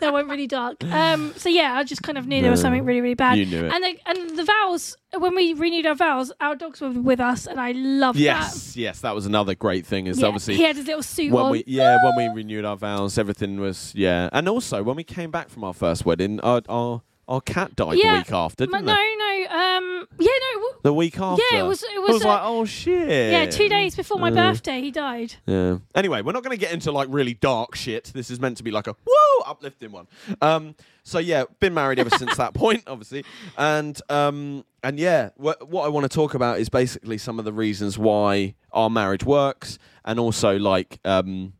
that 0.00 0.12
went 0.12 0.28
really 0.28 0.46
dark. 0.46 0.82
Um, 0.84 1.32
so 1.36 1.48
yeah, 1.48 1.74
I 1.74 1.84
just 1.84 2.02
kind 2.02 2.18
of 2.18 2.26
knew 2.26 2.40
there 2.42 2.50
was 2.50 2.60
something 2.60 2.84
really, 2.84 3.00
really 3.00 3.14
bad. 3.14 3.38
You 3.38 3.46
knew 3.46 3.64
it. 3.64 3.72
And 3.72 3.84
the, 3.84 3.98
and 4.06 4.38
the 4.38 4.44
vows 4.44 4.96
when 5.16 5.34
we 5.34 5.54
renewed 5.54 5.86
our 5.86 5.94
vows, 5.94 6.32
our 6.40 6.54
dogs 6.54 6.80
were 6.80 6.90
with 6.90 7.20
us, 7.20 7.46
and 7.46 7.58
I 7.58 7.72
loved 7.72 8.18
Yes, 8.18 8.76
yes, 8.76 9.00
that 9.00 9.14
was 9.14 9.26
another 9.26 9.54
great 9.54 9.86
thing. 9.86 10.06
Is. 10.06 10.20
Yeah, 10.20 10.26
obviously 10.26 10.56
he 10.56 10.64
had 10.64 10.76
his 10.76 10.86
little 10.86 11.02
suit 11.02 11.32
when 11.32 11.46
on. 11.46 11.52
we 11.52 11.64
yeah 11.66 11.96
when 12.04 12.16
we 12.16 12.34
renewed 12.34 12.64
our 12.64 12.76
vows, 12.76 13.18
everything 13.18 13.58
was 13.58 13.92
yeah. 13.94 14.28
And 14.32 14.48
also 14.48 14.82
when 14.82 14.96
we 14.96 15.04
came 15.04 15.30
back 15.30 15.48
from 15.48 15.64
our 15.64 15.74
first 15.74 16.04
wedding, 16.04 16.40
our 16.40 16.62
our, 16.68 17.02
our 17.28 17.40
cat 17.42 17.76
died 17.76 17.98
Yeah, 17.98 18.12
the 18.12 18.18
week 18.20 18.32
after, 18.32 18.66
didn't 18.66 18.84
no, 18.86 18.92
it? 18.92 19.18
no, 19.18 19.56
um, 19.56 20.08
yeah, 20.18 20.26
no, 20.30 20.60
w- 20.60 20.74
The 20.82 20.94
week 20.94 21.20
after. 21.20 21.42
Yeah, 21.52 21.60
it 21.60 21.66
was- 21.66 21.82
it 21.82 21.90
I 21.94 21.98
was, 21.98 22.12
was 22.14 22.24
uh, 22.24 22.28
like, 22.28 22.40
oh 22.44 22.64
shit. 22.64 23.32
yeah, 23.32 23.46
two 23.46 23.68
days 23.68 23.94
before 23.94 24.18
my 24.18 24.28
Uh, 24.30 24.34
birthday, 24.34 24.80
he 24.80 24.90
died. 24.90 25.34
Yeah. 25.46 25.78
Anyway, 25.94 26.22
we're 26.22 26.32
not 26.32 26.42
going 26.42 26.56
to 26.56 26.60
get 26.60 26.72
into 26.72 26.90
like 26.90 27.08
really 27.10 27.34
dark 27.34 27.76
shit. 27.76 28.10
This 28.14 28.30
is 28.30 28.40
meant 28.40 28.56
to 28.56 28.62
be 28.62 28.70
like 28.70 28.86
a 28.86 28.92
woo 29.06 29.42
uplifting 29.46 29.92
one. 29.92 30.06
Um. 30.40 30.74
So 31.04 31.18
yeah, 31.18 31.44
been 31.60 31.72
married 31.74 31.98
ever 31.98 32.10
since 32.10 32.36
that 32.36 32.52
point, 32.64 32.84
obviously, 32.86 33.24
and 33.56 33.98
um 34.10 34.64
and 34.82 34.98
yeah, 34.98 35.30
what 35.36 35.68
what 35.68 35.84
I 35.84 35.88
want 35.88 36.04
to 36.04 36.14
talk 36.14 36.34
about 36.34 36.58
is 36.60 36.68
basically 36.68 37.18
some 37.18 37.38
of 37.38 37.44
the 37.44 37.52
reasons 37.52 37.96
why 37.98 38.54
our 38.72 38.90
marriage 38.90 39.24
works, 39.24 39.78
and 40.04 40.18
also 40.18 40.58
like 40.58 40.98
um. 41.04 41.52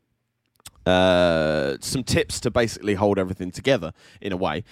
Uh, 0.89 1.77
some 1.81 2.03
tips 2.03 2.41
to 2.41 2.51
basically 2.51 2.95
hold 2.95 3.19
everything 3.19 3.51
together 3.51 3.93
in 4.21 4.33
a 4.33 4.37
way. 4.37 4.65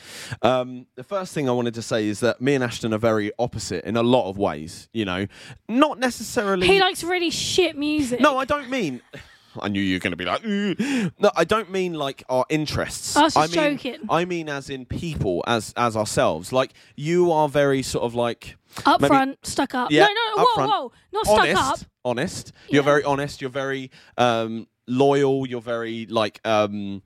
Um, 0.42 0.86
the 0.94 1.04
first 1.04 1.34
thing 1.34 1.48
I 1.48 1.52
wanted 1.52 1.74
to 1.74 1.82
say 1.82 2.06
is 2.08 2.20
that 2.20 2.40
me 2.40 2.54
and 2.54 2.64
Ashton 2.64 2.94
are 2.94 2.98
very 2.98 3.32
opposite 3.38 3.84
in 3.84 3.96
a 3.96 4.02
lot 4.02 4.28
of 4.30 4.38
ways. 4.38 4.88
You 4.92 5.04
know, 5.04 5.26
not 5.68 5.98
necessarily. 5.98 6.66
He 6.66 6.80
likes 6.80 7.04
really 7.04 7.30
shit 7.30 7.76
music. 7.76 8.20
No, 8.20 8.38
I 8.38 8.44
don't 8.44 8.70
mean. 8.70 9.02
I 9.58 9.68
knew 9.68 9.80
you 9.80 9.96
were 9.96 10.00
going 10.00 10.10
to 10.10 10.16
be 10.18 10.26
like. 10.26 10.44
"Ooh." 10.44 10.74
No, 11.18 11.30
I 11.34 11.44
don't 11.44 11.70
mean 11.70 11.94
like 11.94 12.22
our 12.28 12.44
interests. 12.50 13.16
I 13.16 13.22
was 13.22 13.34
just 13.34 13.56
mean, 13.56 13.78
joking. 13.78 14.00
I 14.10 14.24
mean, 14.26 14.48
as 14.50 14.68
in 14.68 14.84
people, 14.84 15.42
as 15.46 15.72
as 15.76 15.96
ourselves. 15.96 16.52
Like 16.52 16.72
you 16.94 17.32
are 17.32 17.48
very 17.48 17.82
sort 17.82 18.04
of 18.04 18.14
like 18.14 18.56
up 18.84 19.00
maybe- 19.00 19.08
front, 19.08 19.46
stuck 19.46 19.74
up. 19.74 19.90
Yeah, 19.90 20.06
no, 20.06 20.12
no, 20.36 20.44
whoa, 20.44 20.54
front. 20.54 20.70
whoa, 20.70 20.92
not 21.12 21.24
stuck 21.24 21.38
honest. 21.40 21.62
up. 21.62 21.78
Honest. 22.04 22.52
You're 22.68 22.82
Yeah. 22.82 22.84
very 22.84 23.04
honest. 23.04 23.40
You're 23.40 23.50
very 23.50 23.90
um 24.18 24.66
loyal. 24.86 25.46
You're 25.46 25.60
very 25.60 26.06
like. 26.06 26.40
Um, 26.44 27.02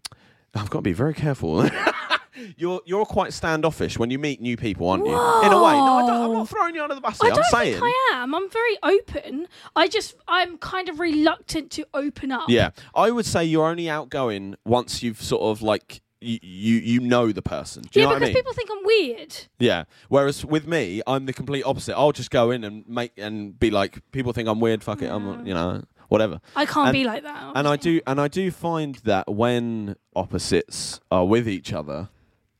I've 0.54 0.70
got 0.70 0.78
to 0.78 0.82
be 0.82 0.92
very 0.92 1.14
careful. 1.14 1.68
you're 2.56 2.80
you're 2.84 3.06
quite 3.06 3.32
standoffish 3.32 3.98
when 3.98 4.10
you 4.10 4.18
meet 4.18 4.40
new 4.40 4.56
people, 4.56 4.88
aren't 4.88 5.04
you? 5.06 5.12
In 5.12 5.52
a 5.52 5.62
way. 5.62 5.72
No, 5.72 5.98
I 5.98 6.06
don't, 6.06 6.22
I'm 6.22 6.32
not 6.32 6.48
throwing 6.48 6.74
you 6.74 6.82
under 6.82 6.94
the 6.94 7.00
bus. 7.00 7.20
I 7.20 7.26
Here. 7.26 7.34
don't 7.34 7.44
I'm 7.44 7.50
saying. 7.50 7.72
think 7.74 7.84
I 7.84 8.10
am. 8.14 8.34
I'm 8.34 8.50
very 8.50 8.76
open. 8.82 9.46
I 9.76 9.88
just 9.88 10.14
I'm 10.28 10.58
kind 10.58 10.88
of 10.88 11.00
reluctant 11.00 11.70
to 11.72 11.86
open 11.94 12.32
up. 12.32 12.48
Yeah, 12.48 12.70
I 12.94 13.10
would 13.10 13.26
say 13.26 13.44
you're 13.44 13.66
only 13.68 13.88
outgoing 13.88 14.56
once 14.64 15.02
you've 15.02 15.22
sort 15.22 15.42
of 15.42 15.62
like 15.62 16.02
you 16.20 16.38
you, 16.42 16.76
you 16.76 17.00
know 17.00 17.32
the 17.32 17.42
person. 17.42 17.82
Do 17.82 18.00
you 18.00 18.06
yeah, 18.06 18.10
know 18.10 18.14
what 18.14 18.16
I 18.16 18.26
because 18.26 18.34
mean? 18.34 18.42
people 18.42 18.52
think 18.52 18.70
I'm 18.70 18.84
weird. 18.84 19.36
Yeah. 19.58 19.84
Whereas 20.08 20.44
with 20.44 20.66
me, 20.66 21.02
I'm 21.06 21.26
the 21.26 21.32
complete 21.32 21.62
opposite. 21.64 21.96
I'll 21.96 22.12
just 22.12 22.30
go 22.30 22.50
in 22.50 22.64
and 22.64 22.86
make 22.88 23.12
and 23.16 23.58
be 23.58 23.70
like, 23.70 23.98
people 24.12 24.32
think 24.32 24.48
I'm 24.48 24.60
weird. 24.60 24.82
Fuck 24.82 25.02
it, 25.02 25.08
I'm 25.10 25.46
you 25.46 25.54
know 25.54 25.82
whatever. 26.10 26.40
I 26.54 26.66
can't 26.66 26.88
And- 26.88 26.92
be 26.92 27.04
like 27.04 27.22
that. 27.22 27.52
And 27.54 27.66
I 27.66 27.76
do 27.76 28.00
and 28.06 28.20
I 28.20 28.28
do 28.28 28.50
find 28.50 28.96
that 29.04 29.26
when 29.32 29.96
opposites 30.14 31.00
are 31.10 31.24
with 31.26 31.48
each 31.48 31.72
other, 31.72 32.10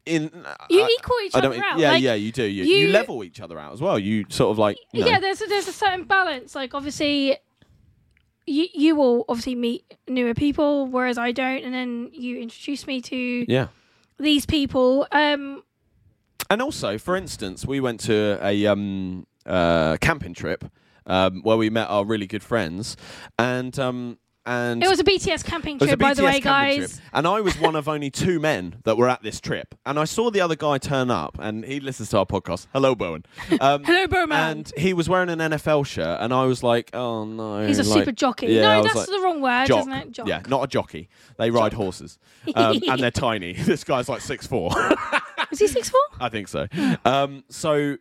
in 0.07 0.31
You 0.71 0.83
I, 0.83 0.97
equal 0.99 1.17
each 1.27 1.35
I 1.35 1.39
other 1.41 1.51
don't. 1.51 1.63
out. 1.63 1.79
Yeah, 1.79 1.93
like, 1.93 2.03
yeah, 2.03 2.15
you 2.15 2.33
do. 2.33 2.43
You, 2.45 2.65
you, 2.65 2.77
you- 2.87 2.93
level 2.93 3.23
each 3.23 3.41
other 3.41 3.59
out 3.59 3.73
as 3.75 3.81
well. 3.83 3.99
You 3.99 4.25
sort 4.31 4.51
of 4.53 4.59
like 4.59 4.79
you 4.93 5.03
know, 5.03 5.07
yeah. 5.09 5.21
There's 5.21 5.43
a, 5.43 5.47
there's 5.47 5.69
a 5.69 5.73
certain 5.73 6.05
balance. 6.05 6.55
Like 6.55 6.73
obviously, 6.75 7.37
you 8.47 8.67
you 8.73 8.97
will 8.97 9.25
obviously 9.29 9.55
meet 9.55 9.85
newer 10.09 10.35
people, 10.35 10.87
whereas 10.87 11.19
I 11.19 11.33
don't. 11.33 11.63
And 11.65 11.75
then 11.75 12.11
you 12.13 12.39
introduce 12.41 12.87
me 12.87 13.01
to 13.03 13.45
yeah. 13.47 13.69
these 14.19 14.47
people. 14.47 15.07
Um, 15.13 15.63
And 16.49 16.61
also, 16.63 16.99
for 16.99 17.15
instance, 17.17 17.67
we 17.67 17.79
went 17.81 18.01
to 18.01 18.39
a 18.43 18.67
um, 18.67 19.27
uh, 19.47 19.97
camping 20.01 20.35
trip 20.35 20.65
um, 21.07 21.43
where 21.43 21.57
we 21.57 21.71
met 21.71 21.89
our 21.89 22.05
really 22.05 22.27
good 22.27 22.43
friends, 22.43 22.97
and 23.39 23.79
um, 23.79 24.19
and 24.47 24.83
it 24.83 24.89
was 24.89 24.99
a 24.99 25.05
BTS 25.05 25.45
camping 25.45 25.79
trip, 25.79 25.99
by 25.99 26.15
the 26.15 26.25
way, 26.25 26.41
guys. 26.41 26.77
trip, 26.77 26.91
and 27.13 27.27
I 27.27 27.43
was 27.43 27.59
one 27.61 27.77
of 27.77 27.89
only 27.95 28.11
two 28.11 28.41
men 28.41 28.77
that 28.85 28.97
were 28.97 29.09
at 29.09 29.23
this 29.23 29.39
trip. 29.39 29.75
And 29.85 29.99
I 29.99 30.05
saw 30.05 30.31
the 30.31 30.41
other 30.41 30.57
guy 30.57 30.79
turn 30.79 31.11
up, 31.11 31.37
and 31.39 31.63
he 31.63 31.79
listens 31.79 32.09
to 32.11 32.19
our 32.19 32.27
podcast. 32.27 32.67
Hello, 32.73 32.95
Bowen. 32.95 33.25
Um, 33.61 33.85
Hello, 33.85 34.07
Bowman. 34.07 34.39
And 34.39 34.73
he 34.79 34.95
was 34.95 35.11
wearing 35.11 35.29
an 35.29 35.41
NFL 35.41 35.85
shirt, 35.87 36.21
and 36.23 36.33
I 36.33 36.47
was 36.47 36.63
like, 36.63 36.91
"Oh 36.95 37.25
no!" 37.25 37.67
He's 37.67 37.79
a 37.79 37.83
like- 37.83 37.99
super 38.01 38.13
jockey. 38.13 38.47
Yeah, 38.47 38.79
no, 38.79 38.83
that's 38.83 38.95
like, 38.95 39.07
the 39.07 39.21
wrong 39.23 39.43
word, 39.43 39.67
jock. 39.67 39.81
isn't 39.81 39.93
it? 39.93 40.13
Jock. 40.13 40.27
Yeah, 40.27 40.41
not 40.49 40.65
a 40.65 40.67
jockey. 40.67 41.11
They 41.37 41.51
ride 41.51 41.75
horses, 41.75 42.19
um, 42.55 42.81
and 42.89 43.03
they're 43.03 43.11
tiny. 43.29 43.53
This 43.53 43.85
guy's 43.85 44.09
like 44.09 44.23
six 44.23 44.47
four. 44.47 44.71
Is 45.53 45.59
he 45.59 45.67
six 45.67 45.91
four? 45.91 46.01
I 46.19 46.29
think 46.31 46.49
so. 46.49 46.67
Um, 47.05 47.45
so. 47.51 47.99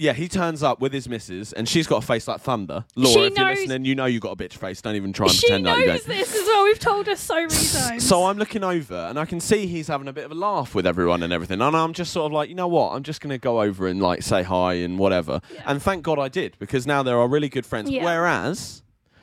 Yeah, 0.00 0.14
he 0.14 0.28
turns 0.28 0.62
up 0.62 0.80
with 0.80 0.94
his 0.94 1.08
missus, 1.10 1.52
and 1.52 1.68
she's 1.68 1.86
got 1.86 2.02
a 2.02 2.06
face 2.06 2.26
like 2.26 2.40
thunder. 2.40 2.86
Laura, 2.96 3.12
She 3.12 3.20
if 3.26 3.36
you're 3.36 3.44
knows- 3.48 3.58
listening, 3.58 3.84
you 3.84 3.94
know 3.94 4.06
you 4.06 4.18
got 4.18 4.30
a 4.32 4.36
bitch 4.36 4.54
face. 4.54 4.80
Don't 4.80 4.96
even 4.96 5.12
try 5.12 5.26
and 5.26 5.34
She 5.34 5.46
pretend 5.46 5.64
like 5.66 5.78
you 5.80 5.84
don't. 5.86 5.94
knows 5.96 6.04
this 6.06 6.34
as 6.34 6.46
well. 6.46 6.64
We've 6.64 6.78
told 6.78 7.06
her 7.06 7.16
so 7.16 7.34
many 7.34 7.48
times. 7.48 8.06
So 8.06 8.24
I'm 8.24 8.38
looking 8.38 8.64
over 8.64 8.94
and 8.94 9.18
I 9.18 9.26
can 9.26 9.40
see 9.40 9.66
he's 9.66 9.88
having 9.88 10.08
a 10.08 10.12
bit 10.14 10.24
of 10.24 10.30
a 10.32 10.34
laugh 10.34 10.74
with 10.74 10.86
everyone 10.86 11.22
and 11.22 11.32
everything. 11.34 11.60
And 11.60 11.76
I'm 11.76 11.92
just 11.92 12.12
sort 12.12 12.26
of 12.26 12.32
like, 12.32 12.48
you 12.48 12.54
know 12.54 12.68
what? 12.68 12.92
I'm 12.92 13.02
just 13.02 13.20
going 13.20 13.30
to 13.30 13.38
go 13.38 13.60
over 13.60 13.86
and 13.86 14.00
like 14.00 14.22
say 14.22 14.42
hi 14.42 14.74
and 14.74 14.98
whatever. 14.98 15.40
And 15.66 15.82
thank 15.82 16.02
God 16.02 16.18
I 16.18 16.28
did 16.28 16.56
because 16.58 16.86
now 16.86 17.02
they're 17.02 17.18
our 17.18 17.28
really 17.28 17.50
good 17.50 17.66
friends. 17.66 17.90
Yeah. 17.90 18.04
Whereas 18.04 18.82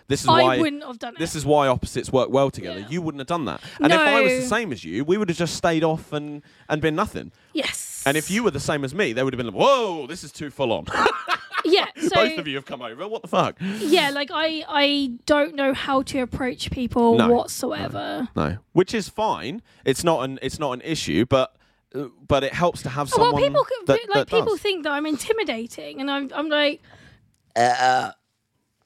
this 0.09 0.21
is 0.21 0.27
I 0.29 0.43
why 0.43 0.57
wouldn't 0.59 0.83
have 0.83 0.99
done 0.99 1.15
it. 1.15 1.19
this 1.19 1.35
is 1.35 1.43
why 1.45 1.67
opposites 1.67 2.11
work 2.11 2.29
well 2.29 2.51
together. 2.51 2.81
Yeah. 2.81 2.87
You 2.89 3.01
wouldn't 3.01 3.19
have 3.19 3.27
done 3.27 3.45
that. 3.45 3.61
And 3.81 3.91
if 3.91 3.99
I 3.99 4.21
was 4.21 4.31
the 4.43 4.47
same 4.47 4.71
as 4.71 4.83
you, 4.83 5.03
we 5.03 5.17
would 5.17 5.29
have 5.29 5.37
just 5.39 5.55
stayed 5.55 5.83
off 5.83 6.13
and 6.13 6.43
and 6.69 6.81
been 6.81 6.95
nothing. 6.95 7.31
yes. 7.53 7.96
And 8.07 8.17
if 8.17 8.31
you 8.31 8.43
were 8.43 8.51
the 8.51 8.59
same 8.59 8.83
as 8.85 8.93
me, 8.93 9.13
they 9.13 9.23
would 9.23 9.33
have 9.33 9.37
been 9.37 9.47
like, 9.53 9.55
"Whoa, 9.55 10.07
this 10.07 10.23
is 10.23 10.31
too 10.31 10.49
full 10.49 10.71
on." 10.71 10.85
yeah, 11.65 11.87
so 12.01 12.09
Both 12.15 12.37
of 12.37 12.47
you 12.47 12.55
have 12.55 12.65
come 12.65 12.81
over. 12.81 13.07
What 13.07 13.21
the 13.21 13.27
fuck? 13.27 13.57
yeah, 13.79 14.09
like 14.11 14.29
I 14.33 14.63
I 14.67 15.11
don't 15.25 15.55
know 15.55 15.73
how 15.73 16.01
to 16.03 16.19
approach 16.19 16.71
people 16.71 17.15
No. 17.17 17.27
whatsoever. 17.29 18.29
No, 18.35 18.57
which 18.73 18.93
is 18.93 19.09
fine. 19.09 19.61
It's 19.85 20.03
not 20.03 20.23
an 20.23 20.39
it's 20.41 20.59
not 20.59 20.71
an 20.73 20.81
issue, 20.81 21.25
but 21.25 21.55
uh, 21.95 22.05
but 22.27 22.43
it 22.43 22.53
helps 22.53 22.81
to 22.83 22.89
have 22.89 23.11
Oh, 23.13 23.17
well, 23.17 23.25
someone 23.31 23.43
people 23.43 23.63
could, 23.65 23.87
that, 23.87 23.99
like 24.09 24.13
that 24.13 24.27
people 24.27 24.53
does. 24.55 24.61
think 24.61 24.83
that 24.83 24.91
I'm 24.91 25.05
intimidating, 25.05 25.99
and 26.01 26.09
I'm 26.09 26.31
I'm 26.33 26.49
like, 26.49 26.81
Uh, 27.55 28.11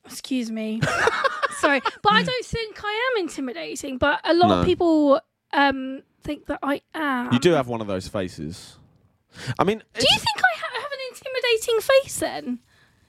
excuse 0.05 0.49
me, 0.49 0.81
sorry, 1.59 1.81
but 2.01 2.13
I 2.13 2.23
don't 2.23 2.45
think 2.45 2.79
I 2.83 3.11
am 3.15 3.23
intimidating. 3.23 3.97
But 3.97 4.19
a 4.23 4.33
lot 4.33 4.47
No. 4.49 4.59
of 4.61 4.65
people 4.65 5.19
um 5.53 6.01
think 6.23 6.45
that 6.47 6.59
I 6.63 6.81
am. 6.95 7.33
You 7.33 7.39
do 7.39 7.51
have 7.51 7.67
one 7.67 7.81
of 7.81 7.87
those 7.87 8.07
faces. 8.07 8.77
I 9.59 9.63
mean, 9.63 9.81
Do 9.93 10.01
you 10.09 10.17
think 10.19 10.37
I 10.37 10.57
ha- 10.57 10.81
have 10.81 10.91
an 10.91 10.99
intimidating 11.09 11.81
face 11.81 12.19
then? 12.19 12.59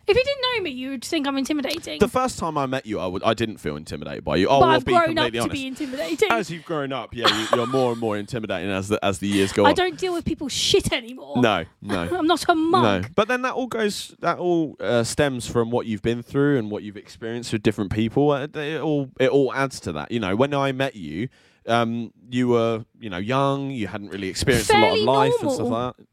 If 0.04 0.16
you 0.16 0.24
didn't 0.24 0.42
know 0.56 0.62
me, 0.64 0.70
you 0.70 0.90
would 0.90 1.04
think 1.04 1.28
I'm 1.28 1.38
intimidating. 1.38 2.00
the 2.00 2.08
first 2.08 2.36
time 2.36 2.58
I 2.58 2.66
met 2.66 2.86
you, 2.86 2.98
I 2.98 3.06
would 3.06 3.22
I 3.22 3.34
didn't 3.34 3.58
feel 3.58 3.76
intimidated 3.76 4.24
by 4.24 4.34
you. 4.34 4.48
Oh, 4.48 4.58
but 4.58 4.66
I'll 4.68 4.74
I've 4.74 4.84
be 4.84 4.90
grown 4.92 5.16
up 5.16 5.32
completely 5.32 5.38
to 5.38 5.42
honest. 5.44 5.52
be 5.52 5.66
intimidating. 5.68 6.28
as 6.32 6.50
you've 6.50 6.64
grown 6.64 6.92
up, 6.92 7.14
yeah, 7.14 7.28
you, 7.38 7.46
you're 7.54 7.68
more 7.68 7.92
and 7.92 8.00
more 8.00 8.18
intimidating 8.18 8.68
as 8.68 8.88
the 8.88 9.02
as 9.04 9.20
the 9.20 9.28
years 9.28 9.52
go 9.52 9.64
on. 9.64 9.70
I 9.70 9.74
don't 9.74 9.96
deal 9.96 10.12
with 10.12 10.24
people's 10.24 10.50
shit 10.52 10.92
anymore. 10.92 11.40
No, 11.40 11.66
no. 11.80 12.08
I'm 12.18 12.26
not 12.26 12.44
a 12.48 12.54
mug. 12.56 13.02
No, 13.02 13.08
but 13.14 13.28
then 13.28 13.42
that 13.42 13.54
all 13.54 13.68
goes. 13.68 14.12
That 14.18 14.38
all 14.38 14.74
uh, 14.80 15.04
stems 15.04 15.46
from 15.46 15.70
what 15.70 15.86
you've 15.86 16.02
been 16.02 16.24
through 16.24 16.58
and 16.58 16.68
what 16.68 16.82
you've 16.82 16.96
experienced 16.96 17.52
with 17.52 17.62
different 17.62 17.92
people. 17.92 18.32
Uh, 18.32 18.48
It 18.54 18.80
all 18.80 19.08
it 19.20 19.30
all 19.30 19.54
adds 19.54 19.78
to 19.80 19.92
that. 19.92 20.10
You 20.10 20.18
know, 20.18 20.34
when 20.34 20.52
I 20.52 20.72
met 20.72 20.96
you, 20.96 21.28
um, 21.68 22.12
you 22.28 22.48
were 22.48 22.84
you 22.98 23.08
know 23.08 23.18
young. 23.18 23.70
You 23.70 23.86
hadn't 23.86 24.08
really 24.08 24.28
experienced 24.28 24.70
a 24.72 24.78
lot 24.80 24.98
of 24.98 25.04
life 25.04 25.32
and 25.42 25.50
stuff 25.52 25.68
normal. 25.68 25.78
like 25.86 25.96
that. 25.96 26.06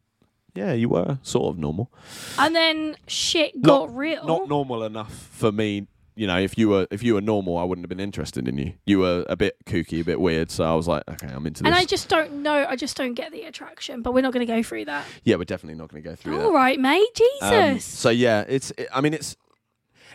Yeah, 0.59 0.73
you 0.73 0.89
were 0.89 1.19
sort 1.21 1.53
of 1.53 1.57
normal. 1.57 1.89
And 2.37 2.53
then 2.55 2.97
shit 3.07 3.55
Not- 3.55 3.63
got 3.65 3.95
real. 3.95 4.25
Not 4.27 4.49
normal 4.49 4.83
enough 4.83 5.13
for 5.13 5.51
me. 5.51 5.87
You 6.15 6.27
know, 6.27 6.37
if 6.37 6.57
you 6.57 6.67
were 6.67 6.85
if 6.91 7.01
you 7.01 7.13
were 7.13 7.21
normal, 7.21 7.57
I 7.57 7.63
wouldn't 7.63 7.85
have 7.85 7.89
been 7.89 8.01
interested 8.01 8.45
in 8.45 8.57
you. 8.57 8.73
You 8.85 8.99
were 8.99 9.25
a 9.29 9.37
bit 9.37 9.55
kooky, 9.65 10.01
a 10.01 10.03
bit 10.03 10.19
weird. 10.19 10.51
So 10.51 10.65
I 10.65 10.75
was 10.75 10.85
like, 10.85 11.03
okay, 11.07 11.27
I'm 11.27 11.47
into 11.47 11.63
this. 11.63 11.67
and 11.67 11.73
I 11.73 11.85
just 11.85 12.09
don't 12.09 12.43
know. 12.43 12.65
I 12.67 12.75
just 12.75 12.97
don't 12.97 13.13
get 13.13 13.31
the 13.31 13.43
attraction. 13.43 14.01
But 14.01 14.13
we're 14.13 14.19
not 14.21 14.33
going 14.33 14.45
to 14.45 14.53
go 14.53 14.61
through 14.61 14.85
that. 14.85 15.05
yeah, 15.23 15.37
we're 15.37 15.45
definitely 15.45 15.77
not 15.79 15.87
going 15.89 16.03
to 16.03 16.09
go 16.09 16.15
through 16.17 16.35
that. 16.37 16.43
All 16.43 16.53
right, 16.53 16.77
mate. 16.77 17.21
Um, 17.41 17.51
Jesus. 17.75 17.85
so 17.85 18.09
yeah, 18.09 18.43
it's. 18.49 18.71
It, 18.71 18.89
I 18.93 18.99
mean, 18.99 19.13
it's. 19.13 19.37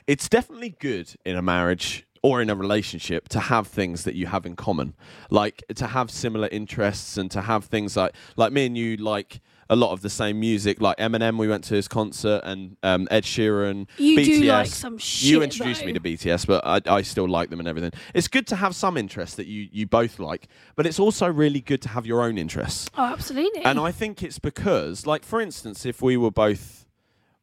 It's 0.07 0.29
definitely 0.29 0.77
good 0.79 1.09
in 1.25 1.37
a 1.37 1.43
marriage 1.43 2.07
or 2.23 2.43
in 2.43 2.51
a 2.51 2.55
relationship 2.55 3.29
to 3.31 3.41
have 3.41 3.67
things 3.67 4.05
that 4.05 4.15
you 4.15 4.27
have 4.27 4.45
in 4.45 4.57
common, 4.57 4.95
like 5.31 5.65
to 5.75 5.87
have 5.87 6.11
similar 6.11 6.49
interests 6.53 7.17
and 7.17 7.31
to 7.31 7.41
have 7.43 7.65
things 7.65 7.97
like 7.97 8.13
like 8.37 8.53
me 8.53 8.67
and 8.67 8.77
you 8.77 8.97
like 8.99 9.41
a 9.71 9.77
lot 9.77 9.93
of 9.93 10.01
the 10.03 10.11
same 10.11 10.41
music. 10.41 10.81
Like 10.81 10.97
Eminem, 10.99 11.39
we 11.39 11.49
went 11.49 11.65
to 11.65 11.75
his 11.75 11.89
concert, 11.89 12.43
and 12.45 12.77
um, 12.83 13.09
Ed 13.11 13.25
Sheeran. 13.25 13.89
you 13.99 14.19
BTS. 14.19 14.25
do 14.25 14.43
like 14.45 14.67
some 14.69 14.99
shit. 14.99 15.31
You 15.31 15.43
introduced 15.43 15.85
me 15.85 15.93
to 15.93 16.01
BTS, 16.01 16.47
but 16.47 16.65
I, 16.67 16.81
I 16.87 17.03
still 17.03 17.29
like 17.29 17.51
them 17.51 17.59
and 17.61 17.69
everything. 17.69 17.93
It's 18.15 18.29
good 18.29 18.47
to 18.49 18.57
have 18.57 18.75
some 18.75 18.97
interests 18.97 19.37
that 19.37 19.47
you, 19.47 19.69
you 19.73 19.87
both 19.87 20.19
like, 20.19 20.49
but 20.77 20.87
it's 20.87 20.99
also 20.99 21.27
really 21.31 21.61
good 21.61 21.83
to 21.83 21.89
have 21.91 22.07
your 22.07 22.23
own 22.23 22.39
interests. 22.39 22.89
Oh, 22.97 23.05
absolutely. 23.05 23.65
And 23.65 23.79
I 23.79 23.93
think 23.93 24.23
it's 24.23 24.39
because, 24.39 25.07
like, 25.07 25.25
for 25.25 25.41
instance, 25.41 25.85
if 25.87 26.03
we 26.03 26.17
were 26.17 26.31
both 26.31 26.87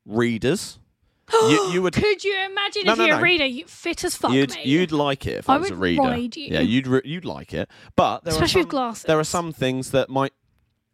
readers, 0.06 0.80
you, 1.34 1.70
you 1.72 1.82
would 1.82 1.94
Could 1.94 2.24
you 2.24 2.36
imagine 2.46 2.84
No, 2.86 2.92
if 2.94 2.98
no, 2.98 3.06
you're 3.06 3.16
no. 3.16 3.20
a 3.20 3.24
reader, 3.24 3.46
you 3.46 3.66
fit 3.66 4.04
as 4.04 4.16
fuck, 4.16 4.32
you'd 4.32 4.56
you'd 4.66 4.92
like 4.92 5.26
it 5.26 5.38
if 5.40 5.50
I, 5.50 5.56
I 5.56 5.58
was 5.58 5.70
a 5.70 5.76
reader. 5.76 6.18
Yeah, 6.36 6.60
you'd 6.60 6.88
re- 6.88 7.02
you'd 7.06 7.26
like 7.26 7.54
it, 7.54 7.70
but 7.96 8.24
there 8.24 8.34
Especially 8.34 8.62
are 8.62 8.64
with 8.66 8.70
glasses. 8.72 9.04
There 9.04 9.20
are 9.20 9.24
some 9.24 9.54
things 9.54 9.92
that 9.92 10.10
might 10.10 10.34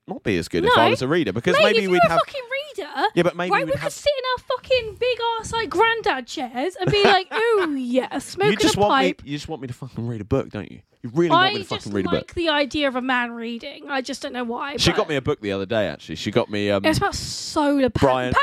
not 0.07 0.23
be 0.23 0.37
as 0.37 0.47
good 0.47 0.63
if 0.65 0.71
I 0.77 0.89
was 0.89 1.01
a 1.01 1.07
reader 1.07 1.33
because 1.33 1.55
Mate, 1.57 1.63
maybe 1.73 1.85
if 1.85 1.91
we'd 1.91 1.99
have 2.03 2.11
a 2.11 2.15
fucking 2.19 2.41
reader, 2.77 3.07
yeah, 3.15 3.23
but 3.23 3.35
maybe 3.35 3.51
right, 3.51 3.65
we'd 3.65 3.71
we 3.71 3.71
could 3.73 3.81
have. 3.81 3.91
sit 3.93 4.11
in 4.17 4.23
our 4.33 4.57
fucking 4.57 4.95
big 4.99 5.17
ass 5.39 5.51
like 5.51 5.69
granddad 5.69 6.27
chairs 6.27 6.75
and 6.79 6.89
be 6.91 7.03
like, 7.03 7.27
"Oh 7.31 7.75
yeah, 7.77 8.17
smoking 8.19 8.51
You 8.53 8.57
just 8.57 8.77
a 8.77 8.79
want 8.79 8.91
pipe." 8.91 9.23
me. 9.23 9.31
You 9.31 9.37
just 9.37 9.47
want 9.49 9.61
me 9.61 9.67
to 9.67 9.73
fucking 9.73 10.07
read 10.07 10.21
a 10.21 10.25
book, 10.25 10.49
don't 10.49 10.71
you? 10.71 10.81
You 11.03 11.11
really 11.13 11.29
want 11.31 11.45
I 11.49 11.53
me 11.53 11.59
to 11.59 11.65
fucking 11.65 11.91
read 11.93 12.05
a 12.05 12.09
like 12.09 12.27
book. 12.27 12.33
the 12.35 12.49
idea 12.49 12.87
of 12.87 12.95
a 12.95 13.01
man 13.01 13.31
reading. 13.31 13.89
I 13.89 14.01
just 14.01 14.21
don't 14.21 14.33
know 14.33 14.43
why. 14.43 14.77
She 14.77 14.91
but 14.91 14.97
got 14.97 15.09
me 15.09 15.15
a 15.17 15.21
book 15.21 15.41
the 15.41 15.51
other 15.51 15.65
day. 15.65 15.87
Actually, 15.87 16.15
she 16.15 16.31
got 16.31 16.49
me 16.49 16.71
um, 16.71 16.83
It 16.85 16.87
was 16.89 16.97
about 16.97 17.13
solar 17.15 17.89
pan- 17.89 18.33
panels, 18.33 18.35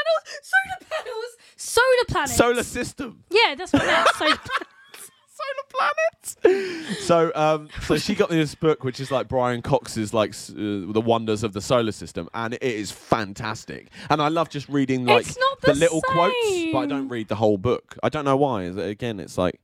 solar 0.43 0.89
panels, 0.91 1.37
solar 1.57 1.85
planets. 2.09 2.37
solar 2.37 2.63
system. 2.63 3.25
Yeah, 3.31 3.55
that's 3.57 3.73
what 3.73 3.83
I. 3.85 4.05
Solar 4.19 4.37
solar 5.45 5.65
planets. 6.43 7.05
so, 7.07 7.33
um, 7.35 7.69
so 7.83 7.97
she 7.97 8.15
got 8.15 8.31
me 8.31 8.37
this 8.37 8.55
book, 8.55 8.85
which 8.85 9.01
is 9.01 9.11
like 9.11 9.29
Brian 9.29 9.63
Cox's 9.63 10.13
like 10.15 10.31
s- 10.31 10.51
uh, 10.51 10.55
the 10.57 11.03
wonders 11.05 11.43
of 11.43 11.53
the 11.53 11.61
solar 11.61 11.93
system, 11.93 12.29
and 12.35 12.55
it 12.55 12.63
is 12.63 12.91
fantastic. 12.91 13.89
And 14.11 14.21
I 14.23 14.29
love 14.29 14.49
just 14.49 14.69
reading 14.69 15.05
like 15.07 15.27
It's 15.27 15.39
not 15.39 15.61
the 15.63 15.75
little 15.75 16.01
quotes, 16.03 16.35
but 16.73 16.79
I 16.79 16.83
same. 16.83 16.89
don't 16.89 17.09
read 17.09 17.29
the 17.29 17.37
whole 17.37 17.59
book. 17.59 17.97
I 18.03 18.09
don't 18.09 18.25
know 18.25 18.37
why. 18.37 18.65
Is 18.65 18.77
it- 18.77 18.89
Again, 18.89 19.21
it's 19.21 19.37
like. 19.39 19.61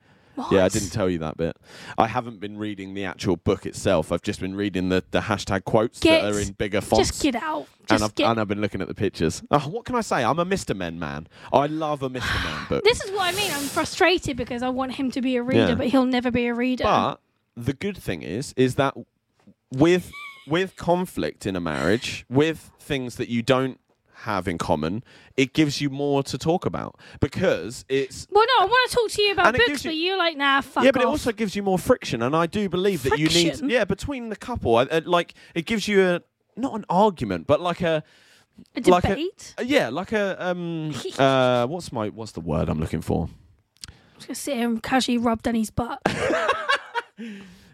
Yeah, 0.51 0.65
I 0.65 0.69
didn't 0.69 0.91
tell 0.91 1.11
you 1.11 1.19
that 1.19 1.37
bit. 1.37 1.57
I 1.99 2.07
haven't 2.07 2.41
been 2.41 2.57
reading 2.57 2.95
the 2.95 3.05
actual 3.05 3.37
book 3.37 3.67
itself. 3.67 4.11
I've 4.13 4.23
just 4.23 4.41
been 4.41 4.55
reading 4.55 4.89
the, 4.89 5.05
the 5.11 5.21
hashtag 5.21 5.65
quotes 5.65 6.01
Get- 6.01 6.23
that 6.23 6.35
are 6.35 6.41
in 6.41 6.53
bigger 6.53 6.81
fonts. 6.81 7.09
Just 7.11 7.23
get 7.23 7.35
out. 7.37 7.67
and 7.81 7.89
Just 7.89 8.05
I've, 8.05 8.15
get. 8.15 8.31
and 8.31 8.41
I've 8.41 8.49
been 8.49 8.61
looking 8.61 8.81
at 8.81 8.89
the 8.89 8.95
pictures. 8.95 9.43
Oh, 9.51 9.59
what 9.69 9.85
can 9.85 9.97
I 9.97 10.01
say? 10.01 10.25
I'm 10.25 10.39
a 10.39 10.47
Mr. 10.47 10.75
Men 10.75 10.99
man. 10.99 11.27
I 11.53 11.67
love 11.67 12.03
a 12.03 12.09
Mr. 12.09 12.45
Men 12.45 12.67
book. 12.69 12.85
This 12.85 13.03
is 13.05 13.11
what 13.11 13.23
I 13.35 13.37
mean. 13.37 13.51
I'm 13.53 13.65
frustrated 13.65 14.37
because 14.37 14.63
I 14.63 14.69
want 14.71 14.93
him 14.93 15.11
to 15.11 15.21
be 15.21 15.37
a 15.37 15.43
reader, 15.43 15.69
Yeah. 15.69 15.75
but 15.75 15.89
he'll 15.89 16.07
never 16.07 16.31
be 16.31 16.47
a 16.47 16.55
reader. 16.55 16.85
But 16.85 17.21
the 17.57 17.75
good 17.75 17.99
thing 17.99 18.23
is, 18.23 18.55
is 18.57 18.77
that 18.77 18.95
with 19.73 20.11
with 20.47 20.75
conflict 20.77 21.45
in 21.47 21.55
a 21.55 21.61
marriage, 21.61 22.25
with 22.31 22.71
things 22.81 23.17
that 23.17 23.29
you 23.29 23.43
don't 23.43 23.79
have 24.21 24.47
in 24.49 24.59
common, 24.59 25.03
it 25.37 25.53
gives 25.53 25.81
you 25.81 25.91
more 25.91 26.23
to 26.25 26.37
talk 26.39 26.67
about 26.67 26.99
because 27.21 27.85
it's 27.89 28.27
Well, 28.31 28.45
no, 28.59 28.65
I 28.65 28.69
want 28.69 28.91
to 28.91 28.97
talk 28.97 29.11
to 29.11 29.23
you 29.23 29.33
about 29.33 29.55
books, 29.55 29.85
you- 29.85 29.91
but 29.91 29.97
you're 29.97 30.19
like, 30.19 30.37
nah, 30.37 30.61
fuck 30.61 30.85
yeah, 30.85 30.91
but 30.91 31.03
it 31.03 31.07
also 31.09 31.33
gives 31.33 31.55
you 31.57 31.63
more 31.63 31.79
friction, 31.79 32.23
and 32.23 32.35
I 32.37 32.47
do 32.47 32.69
believe 32.69 33.03
that 33.05 33.19
you 33.19 33.29
need 33.29 33.61
yeah 33.71 33.85
between 33.85 34.29
the 34.29 34.37
couple, 34.37 34.77
I- 34.77 34.89
I- 34.91 34.99
like 35.01 35.35
it 35.55 35.67
gives 35.67 35.87
you 35.89 36.03
a 36.07 36.21
not 36.57 36.75
an 36.75 36.85
argument, 36.89 37.47
but 37.47 37.61
like 37.61 37.81
a 37.81 38.03
a 38.77 38.91
like 38.91 39.05
a- 39.05 39.09
debate. 39.09 39.55
uh, 39.59 39.63
yeah, 39.63 39.89
like 39.89 40.13
a 40.13 40.37
um 40.47 40.93
uh 41.19 41.67
what's 41.67 41.91
my 41.93 42.09
what's 42.11 42.33
the 42.33 42.41
word 42.41 42.69
I'm 42.69 42.79
looking 42.81 43.01
for? 43.01 43.29
I'm 43.89 43.95
just 44.17 44.27
gonna 44.29 44.35
sit 44.35 44.57
here 44.57 44.69
and 44.69 44.83
casually 44.83 45.17
rub 45.19 45.43
Danny's 45.43 45.71
butt. 45.71 46.01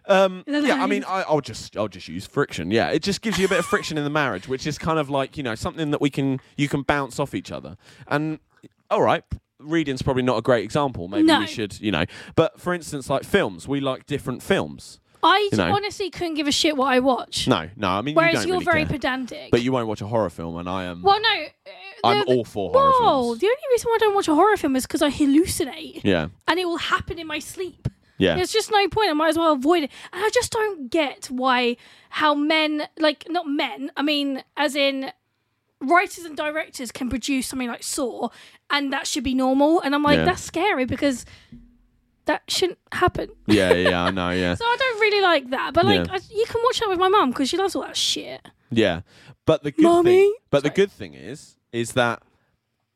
Um, 0.09 0.45
yeah, 0.47 0.83
I 0.83 0.87
mean, 0.87 1.05
I, 1.05 1.23
I'll 1.23 1.41
just 1.41 1.77
I'll 1.77 1.89
just 1.89 2.09
use 2.09 2.27
friction. 2.27 2.71
Yeah, 2.71 2.91
it 2.91 3.03
just 3.03 3.23
gives 3.23 3.39
you 3.39 3.47
a 3.47 3.49
bit 3.49 3.59
of 3.59 3.67
friction 3.67 3.99
in 3.99 4.05
the 4.05 4.11
marriage, 4.11 4.47
which 4.49 4.67
is 4.67 4.79
kind 4.79 4.99
of 4.99 5.11
like 5.11 5.37
you 5.37 5.43
know 5.43 5.55
something 5.55 5.91
that 5.91 6.01
we 6.01 6.11
can 6.11 6.41
you 6.57 6.69
can 6.69 6.83
bounce 6.83 7.19
off 7.19 7.35
each 7.35 7.51
other. 7.51 7.77
And 8.07 8.39
all 8.91 9.03
right, 9.03 9.25
reading's 9.59 10.03
probably 10.03 10.23
not 10.23 10.37
a 10.39 10.43
great 10.43 10.65
example. 10.65 11.09
Maybe 11.09 11.25
No. 11.25 11.41
we 11.41 11.47
should 11.47 11.81
you 11.81 11.91
know. 11.91 12.05
But 12.37 12.61
for 12.61 12.73
instance, 12.73 13.11
like 13.11 13.25
films, 13.25 13.67
we 13.67 13.81
like 13.81 14.07
different 14.07 14.43
films. 14.43 15.01
I 15.23 15.49
You 15.51 15.59
know. 15.59 15.75
honestly 15.75 16.09
couldn't 16.11 16.35
give 16.35 16.47
a 16.47 16.53
shit 16.53 16.77
what 16.77 16.87
I 16.93 17.01
watch. 17.01 17.49
No, 17.49 17.69
no, 17.75 17.89
I 17.89 18.03
mean 18.03 18.15
Whereas 18.15 18.35
you 18.35 18.39
don't 18.41 18.49
you're 18.49 18.55
really 18.59 18.65
very 18.65 18.85
care. 18.85 18.93
pedantic. 18.93 19.51
But 19.51 19.63
you 19.63 19.73
won't 19.73 19.89
watch 19.89 20.03
a 20.03 20.07
horror 20.07 20.31
film, 20.31 20.57
and 20.57 20.69
I 20.69 20.85
am. 20.85 21.03
well, 21.03 21.21
no. 21.21 21.29
uh, 21.31 21.71
I'm 22.05 22.19
the- 22.21 22.25
all 22.27 22.45
for 22.45 22.71
horror 22.71 22.91
Whoa, 22.93 23.23
films. 23.25 23.41
the 23.41 23.47
only 23.47 23.63
reason 23.73 23.89
why 23.89 23.95
I 23.97 23.99
don't 23.99 24.15
watch 24.15 24.29
a 24.29 24.35
horror 24.37 24.57
film 24.57 24.77
is 24.77 24.85
because 24.87 25.03
I 25.03 25.11
hallucinate, 25.11 26.03
Yeah, 26.05 26.29
and 26.47 26.61
it 26.61 26.67
will 26.67 26.77
happen 26.77 27.19
in 27.19 27.27
my 27.27 27.41
sleep. 27.41 27.89
Yeah, 28.19 28.37
There's 28.37 28.53
just 28.53 28.71
no 28.71 28.89
point. 28.89 29.11
I 29.11 29.13
might 29.13 29.29
as 29.29 29.39
well 29.39 29.53
avoid 29.53 29.85
it. 29.85 29.91
And 30.13 30.25
I 30.25 30.31
just 30.31 30.53
don't 30.53 30.91
get 30.91 31.27
why 31.27 31.77
how 32.11 32.35
men 32.35 32.89
like 32.99 33.27
not 33.29 33.47
men. 33.47 33.91
I 33.97 34.03
mean, 34.03 34.43
as 34.57 34.75
in 34.75 35.11
writers 35.81 36.25
and 36.25 36.37
directors 36.37 36.91
can 36.91 37.11
produce 37.11 37.47
something 37.47 37.69
like 37.69 37.83
Saw, 37.83 38.29
and 38.71 38.93
that 38.93 39.07
should 39.07 39.25
be 39.25 39.35
normal. 39.35 39.81
And 39.81 39.95
I'm 39.95 40.03
like, 40.03 40.19
Yeah. 40.19 40.25
that's 40.25 40.43
scary 40.43 40.85
because 40.87 41.25
that 42.25 42.43
shouldn't 42.49 42.79
happen. 42.93 43.29
yeah, 43.47 43.73
yeah. 43.73 44.03
I 44.05 44.11
know. 44.19 44.31
Yeah, 44.31 44.55
So 44.55 44.65
I 44.65 44.77
don't 44.79 45.01
really 45.01 45.21
like 45.23 45.51
that. 45.51 45.75
But 45.75 45.85
like, 45.85 46.07
Yeah. 46.07 46.13
I, 46.15 46.21
you 46.35 46.45
can 46.47 46.61
watch 46.65 46.81
that 46.81 46.89
with 46.89 46.99
my 46.99 47.09
mum 47.09 47.31
because 47.31 47.49
she 47.49 47.57
loves 47.57 47.77
all 47.77 47.83
that 47.83 47.97
shit. 47.97 48.41
Yeah, 48.71 49.03
but 49.45 49.63
the 49.63 49.71
good 49.71 49.85
Mummy? 49.85 50.11
thing, 50.11 50.35
but 50.51 50.63
the 50.65 50.69
Sorry. 50.71 50.75
good 50.77 50.91
thing 50.91 51.15
is, 51.15 51.57
is 51.73 51.93
that 51.93 52.23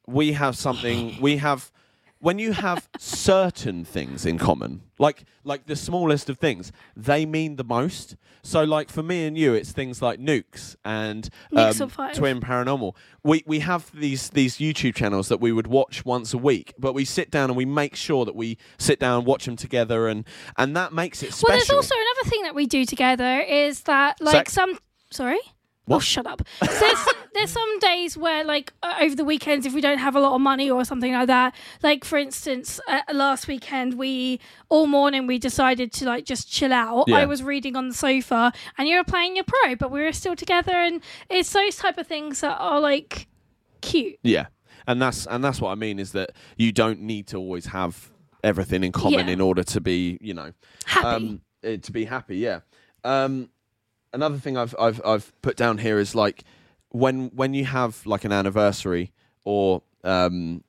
we 0.07 0.33
have 0.33 0.57
something. 0.57 1.17
We 1.21 1.37
have 1.37 1.71
when 2.19 2.39
you 2.41 2.53
have 2.53 2.89
certain 2.99 3.85
things 3.85 4.27
in 4.27 4.37
common, 4.39 4.83
like 5.01 5.25
like 5.45 5.67
the 5.67 5.75
smallest 5.75 6.29
of 6.29 6.39
things, 6.39 6.71
they 6.95 7.25
mean 7.27 7.57
the 7.57 7.65
most. 7.65 8.17
So, 8.43 8.63
like 8.65 8.91
for 8.91 9.03
me 9.03 9.27
and 9.27 9.37
you, 9.37 9.55
it's 9.55 9.73
things 9.73 10.01
like 10.01 10.21
nukes 10.21 10.77
and 10.85 11.29
Nukes 11.53 11.81
um, 11.81 11.87
of 11.87 11.93
Five. 11.93 12.15
Twin 12.15 12.41
Paranormal. 12.41 12.95
We 13.25 13.43
we 13.47 13.61
have 13.61 13.91
these 13.95 14.29
these 14.31 14.59
YouTube 14.59 14.95
channels 14.95 15.29
that 15.29 15.41
we 15.41 15.53
would 15.53 15.67
watch 15.67 16.05
once 16.05 16.35
a 16.35 16.39
week, 16.39 16.75
but 16.79 16.93
we 16.93 17.05
sit 17.05 17.31
down 17.31 17.49
and 17.51 17.57
we 17.57 17.65
make 17.65 17.97
sure 17.97 18.25
that 18.27 18.37
we 18.37 18.59
sit 18.79 19.01
down 19.01 19.19
and 19.19 19.27
watch 19.27 19.47
them 19.47 19.57
together, 19.57 20.07
and 20.07 20.25
and 20.59 20.77
that 20.77 20.93
makes 20.93 21.23
it 21.23 21.33
special. 21.33 21.49
Well, 21.49 21.57
there's 21.57 21.71
also 21.71 21.95
another 21.95 22.31
thing 22.31 22.43
that 22.43 22.55
we 22.55 22.67
do 22.67 22.85
together 22.85 23.41
is 23.41 23.83
that 23.83 24.21
like 24.21 24.35
Sex? 24.35 24.53
some. 24.53 24.79
Sorry. 25.11 25.41
Oh, 25.91 25.99
shut 25.99 26.27
up. 26.27 26.43
So 26.63 26.67
there's, 26.67 27.07
there's 27.35 27.51
some 27.51 27.79
days 27.81 28.17
where, 28.17 28.45
like, 28.45 28.73
uh, 28.83 28.95
over 29.01 29.15
the 29.17 29.25
weekends, 29.25 29.67
if 29.67 29.75
we 29.75 29.81
don't 29.81 29.99
have 29.99 30.15
a 30.17 30.21
lot 30.21 30.35
of 30.35 30.41
money 30.41 30.71
or 30.71 30.85
something 30.85 31.13
like 31.13 31.27
that, 31.27 31.55
like, 31.83 32.05
for 32.05 32.17
instance, 32.19 32.81
uh, 32.89 33.01
last 33.13 33.49
weekend, 33.49 33.99
we 33.99 34.41
all 34.69 34.87
morning 34.87 35.27
we 35.27 35.39
decided 35.39 35.93
to, 35.95 36.05
like, 36.07 36.25
just 36.25 36.51
chill 36.51 36.73
out. 36.73 37.05
Yeah. 37.09 37.17
I 37.17 37.27
was 37.27 37.43
reading 37.43 37.77
on 37.77 37.89
the 37.89 37.95
sofa 37.95 38.53
and 38.79 38.89
you 38.89 38.97
were 38.97 39.05
playing 39.05 39.35
your 39.37 39.45
pro, 39.45 39.75
but 39.75 39.91
we 39.91 40.03
were 40.03 40.13
still 40.13 40.37
together. 40.37 40.73
And 40.75 41.03
it's 41.29 41.53
those 41.53 41.77
type 41.77 41.99
of 41.99 42.07
things 42.07 42.41
that 42.41 42.57
are, 42.59 42.81
like, 42.81 43.27
cute. 43.81 44.17
Yeah, 44.23 44.47
and 44.87 45.01
that's 45.03 45.27
and 45.27 45.43
that's 45.43 45.61
what 45.61 45.71
I 45.71 45.75
mean 45.75 45.99
is 45.99 46.13
that 46.13 46.31
you 46.57 46.71
don't 46.73 47.01
need 47.01 47.27
to 47.29 47.37
always 47.37 47.67
have 47.67 48.11
everything 48.45 48.85
in 48.85 48.93
common 48.93 49.27
Yeah. 49.27 49.33
in 49.35 49.41
order 49.41 49.63
to 49.65 49.81
be, 49.81 50.19
you 50.21 50.35
know, 50.35 50.53
Happy. 50.87 51.07
um, 51.07 51.41
eh, 51.63 51.77
to 51.79 51.93
be 51.93 52.05
happy. 52.05 52.39
Yeah. 52.39 52.61
Um, 53.05 53.51
another 54.13 54.39
thing 54.39 54.57
I've 54.57 54.75
I've 54.79 55.01
I've 55.05 55.33
put 55.43 55.57
down 55.57 55.79
here 55.79 55.99
is 55.99 56.15
like 56.15 56.45
when 56.91 57.29
when 57.35 57.55
you 57.55 57.65
have 57.65 58.05
like 58.07 58.25
an 58.25 58.33
anniversary 58.33 59.13
or 59.45 59.83
um. 60.05 60.65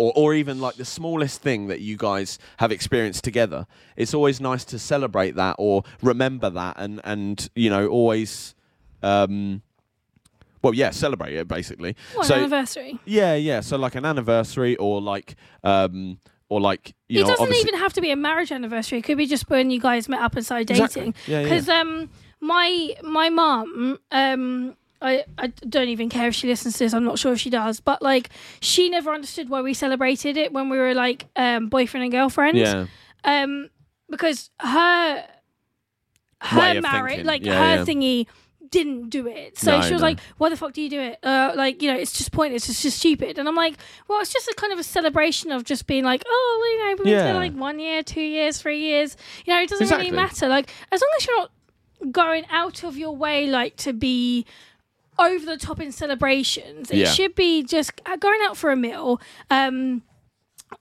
Or, 0.00 0.12
or 0.14 0.32
even 0.32 0.60
like 0.60 0.76
the 0.76 0.84
smallest 0.84 1.42
thing 1.42 1.66
that 1.66 1.80
you 1.80 1.96
guys 1.96 2.38
have 2.58 2.70
experienced 2.70 3.24
together, 3.24 3.66
it's 3.96 4.14
always 4.14 4.40
nice 4.40 4.64
to 4.66 4.78
celebrate 4.78 5.34
that 5.34 5.56
or 5.58 5.82
remember 6.02 6.48
that, 6.50 6.76
and 6.78 7.00
and 7.02 7.48
you 7.56 7.68
know 7.68 7.88
always, 7.88 8.54
um, 9.02 9.60
well, 10.62 10.72
yeah, 10.72 10.90
celebrate 10.90 11.34
it 11.34 11.48
basically. 11.48 11.96
what 12.14 12.28
so 12.28 12.34
an 12.34 12.40
anniversary. 12.42 13.00
yeah, 13.06 13.34
yeah. 13.34 13.58
So 13.58 13.76
like 13.76 13.96
an 13.96 14.04
anniversary 14.04 14.76
or 14.76 15.00
like 15.02 15.34
um 15.64 16.20
or 16.48 16.60
like 16.60 16.94
you 17.08 17.18
it 17.18 17.22
know 17.22 17.30
doesn't 17.30 17.42
obviously 17.42 17.68
even 17.68 17.80
have 17.80 17.92
to 17.94 18.00
be 18.00 18.12
a 18.12 18.16
marriage 18.16 18.52
anniversary. 18.52 18.98
It 18.98 19.02
could 19.02 19.18
be 19.18 19.26
just 19.26 19.50
when 19.50 19.72
you 19.72 19.80
guys 19.80 20.08
met 20.08 20.20
up 20.20 20.36
and 20.36 20.46
started 20.46 20.70
Exactly. 20.70 21.00
dating. 21.00 21.14
Yeah, 21.26 21.38
yeah. 21.38 21.42
Because 21.42 21.68
um, 21.68 22.08
my 22.40 22.94
my 23.02 23.28
mom 23.30 23.98
um. 24.10 24.76
I, 25.00 25.22
I 25.38 25.46
don't 25.46 25.90
even 25.90 26.08
care 26.08 26.26
if 26.26 26.34
she 26.34 26.48
listens 26.48 26.74
to 26.74 26.78
this. 26.80 26.92
I'm 26.92 27.04
not 27.04 27.20
sure 27.20 27.32
if 27.32 27.38
she 27.38 27.50
does, 27.50 27.78
but 27.78 28.02
like 28.02 28.30
she 28.58 28.88
never 28.90 29.12
understood 29.12 29.48
why 29.48 29.62
we 29.62 29.72
celebrated 29.72 30.36
it 30.36 30.52
when 30.52 30.70
we 30.70 30.76
were 30.76 30.92
like 30.92 31.26
um, 31.36 31.68
boyfriend 31.68 32.02
and 32.02 32.10
girlfriend. 32.10 32.58
yeah. 32.58 32.86
Um, 33.22 33.70
because 34.10 34.50
her 34.58 35.24
her 36.40 36.80
marriage, 36.80 37.24
like 37.24 37.44
Yeah, 37.44 37.58
her 37.60 37.74
yeah. 37.76 37.84
thingy, 37.84 38.26
didn't 38.70 39.10
do 39.10 39.28
it. 39.28 39.56
So 39.56 39.76
No, 39.78 39.82
she 39.86 39.92
was 39.92 40.02
no. 40.02 40.08
like, 40.08 40.18
"Why 40.38 40.48
the 40.50 40.56
fuck 40.56 40.72
do 40.72 40.82
you 40.82 40.90
do 40.90 41.00
it? 41.00 41.18
Uh, 41.22 41.52
like 41.54 41.80
you 41.80 41.90
know, 41.92 41.96
it's 41.96 42.12
just 42.18 42.32
pointless. 42.32 42.68
It's 42.68 42.82
just 42.82 42.98
stupid." 42.98 43.38
And 43.38 43.48
I'm 43.48 43.54
like, 43.54 43.76
"Well, 44.08 44.20
it's 44.20 44.32
just 44.32 44.48
a 44.48 44.54
kind 44.56 44.72
of 44.72 44.80
a 44.80 44.84
celebration 44.84 45.52
of 45.52 45.62
just 45.64 45.86
being 45.86 46.02
like, 46.04 46.24
oh, 46.26 46.70
you 46.72 46.78
know, 46.84 46.88
we've 46.90 47.04
been 47.16 47.26
Yeah. 47.26 47.34
like 47.36 47.54
one 47.54 47.78
year, 47.78 48.02
two 48.02 48.20
years, 48.20 48.60
three 48.60 48.80
years. 48.80 49.16
You 49.46 49.54
know, 49.54 49.60
it 49.62 49.68
doesn't 49.68 49.84
Exactly. 49.84 50.06
really 50.10 50.16
matter. 50.16 50.48
Like 50.48 50.70
as 50.90 51.00
long 51.00 51.10
as 51.18 51.26
you're 51.26 51.36
not 51.36 51.50
going 52.10 52.44
out 52.50 52.82
of 52.84 52.96
your 52.96 53.14
way, 53.16 53.46
like 53.46 53.76
to 53.78 53.92
be." 53.92 54.44
Over 55.20 55.44
the 55.44 55.56
top 55.56 55.80
in 55.80 55.90
celebrations, 55.90 56.92
it 56.92 56.98
Yeah. 56.98 57.10
should 57.12 57.34
be 57.34 57.64
just 57.64 57.90
uh, 58.06 58.14
going 58.14 58.38
out 58.44 58.56
for 58.56 58.70
a 58.70 58.76
meal, 58.76 59.20
um, 59.50 60.02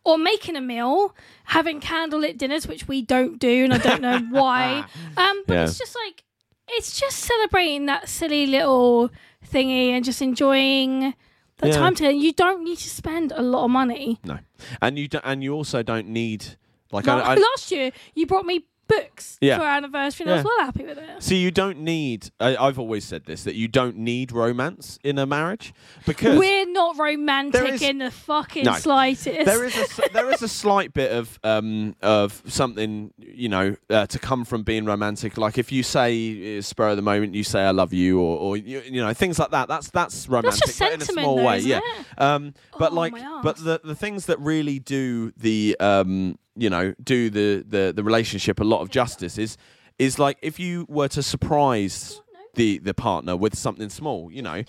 or 0.03 0.19
making 0.19 0.55
a 0.55 0.61
meal, 0.61 1.15
having 1.45 1.81
candlelit 1.81 2.37
dinners, 2.37 2.67
which 2.67 2.87
we 2.87 3.01
don't 3.01 3.39
do, 3.39 3.63
and 3.63 3.73
I 3.73 3.79
don't 3.79 3.99
know 3.99 4.19
why. 4.29 4.85
Um, 5.17 5.41
but 5.47 5.55
Yeah. 5.55 5.63
it's 5.63 5.79
just 5.79 5.95
like 6.05 6.23
it's 6.69 6.99
just 6.99 7.17
celebrating 7.17 7.87
that 7.87 8.09
silly 8.09 8.45
little 8.45 9.09
thingy 9.43 9.89
and 9.89 10.05
just 10.05 10.21
enjoying 10.21 11.15
the 11.57 11.69
Yeah. 11.69 11.73
time 11.79 11.95
together. 11.95 12.13
You 12.13 12.31
don't 12.33 12.63
need 12.63 12.77
to 12.77 12.89
spend 12.91 13.31
a 13.35 13.41
lot 13.41 13.65
of 13.65 13.71
money. 13.71 14.19
No. 14.23 14.37
And 14.83 14.99
you 14.99 15.07
do, 15.07 15.19
and 15.23 15.43
you 15.43 15.55
also 15.55 15.81
don't 15.81 16.09
need 16.09 16.57
like 16.91 17.07
Like, 17.07 17.23
I, 17.25 17.31
I 17.31 17.35
last 17.55 17.71
year, 17.71 17.91
you 18.13 18.27
brought 18.27 18.45
me 18.45 18.65
books 18.87 19.37
Yeah. 19.41 19.57
for 19.57 19.63
our 19.63 19.77
anniversary, 19.77 20.23
and 20.25 20.31
I 20.31 20.35
was 20.37 20.45
Yeah. 20.45 20.51
well 20.57 20.65
happy 20.65 20.83
with 20.85 20.97
it. 20.97 21.23
See, 21.23 21.37
you 21.37 21.51
don't 21.51 21.79
need. 21.79 22.29
I, 22.39 22.55
I've 22.57 22.79
always 22.79 23.03
said 23.05 23.25
this 23.25 23.43
that 23.43 23.55
you 23.55 23.67
don't 23.67 23.97
need 23.97 24.31
romance 24.31 24.97
in 25.03 25.17
a 25.17 25.25
marriage 25.25 25.73
because 26.05 26.37
We're 26.37 26.65
not 26.71 26.97
romantic 26.97 27.73
is- 27.73 27.81
in 27.81 27.97
the 27.99 28.11
fucking 28.11 28.65
No. 28.65 28.73
slightest. 28.73 29.45
there 29.45 29.63
is 29.65 29.75
a 29.77 29.81
s- 29.81 29.99
there 30.13 30.31
is 30.31 30.41
a 30.41 30.47
slight 30.47 30.93
bit 30.93 31.11
of 31.11 31.39
um 31.43 31.95
of 32.01 32.41
something 32.47 33.13
you 33.17 33.49
know 33.49 33.75
uh, 33.89 34.05
to 34.07 34.19
come 34.19 34.45
from 34.45 34.63
being 34.63 34.85
romantic. 34.85 35.37
Like 35.37 35.57
if 35.57 35.71
you 35.71 35.83
say 35.83 36.57
uh, 36.57 36.61
spur 36.61 36.89
of 36.89 36.95
the 36.95 37.01
moment, 37.01 37.35
you 37.35 37.43
say 37.43 37.61
I 37.61 37.71
love 37.71 37.93
you, 37.93 38.19
or, 38.19 38.37
or 38.39 38.57
you, 38.57 38.81
you 38.85 39.01
know 39.01 39.13
things 39.13 39.39
like 39.39 39.51
that. 39.51 39.67
That's 39.67 39.89
that's 39.91 40.27
romantic, 40.27 40.61
just 40.65 40.79
but 40.79 40.93
in 40.93 41.01
a 41.01 41.05
sentiment 41.05 41.23
small 41.25 41.35
though, 41.37 41.43
way. 41.45 41.57
isn't 41.57 41.69
yeah. 41.69 41.79
it? 41.79 42.21
Um, 42.21 42.53
but 42.79 42.91
Oh, 42.91 42.95
like, 42.95 43.11
my 43.13 43.41
but 43.43 43.57
the 43.57 43.81
the 43.83 43.95
things 43.95 44.25
that 44.27 44.39
really 44.39 44.79
do 44.79 45.31
the 45.37 45.75
um 45.79 46.37
you 46.57 46.69
know 46.69 46.93
do 47.03 47.29
the 47.29 47.63
the 47.67 47.93
the 47.95 48.03
relationship 48.03 48.59
a 48.59 48.63
lot 48.63 48.81
of 48.81 48.89
justice 48.89 49.37
is 49.37 49.57
is 49.99 50.19
like 50.19 50.37
if 50.41 50.59
you 50.59 50.85
were 50.89 51.07
to 51.07 51.23
surprise 51.23 52.21
the 52.57 52.79
the 52.79 52.93
partner 52.93 53.37
with 53.37 53.57
something 53.57 53.89
small, 53.89 54.29
you 54.31 54.41
know. 54.41 54.63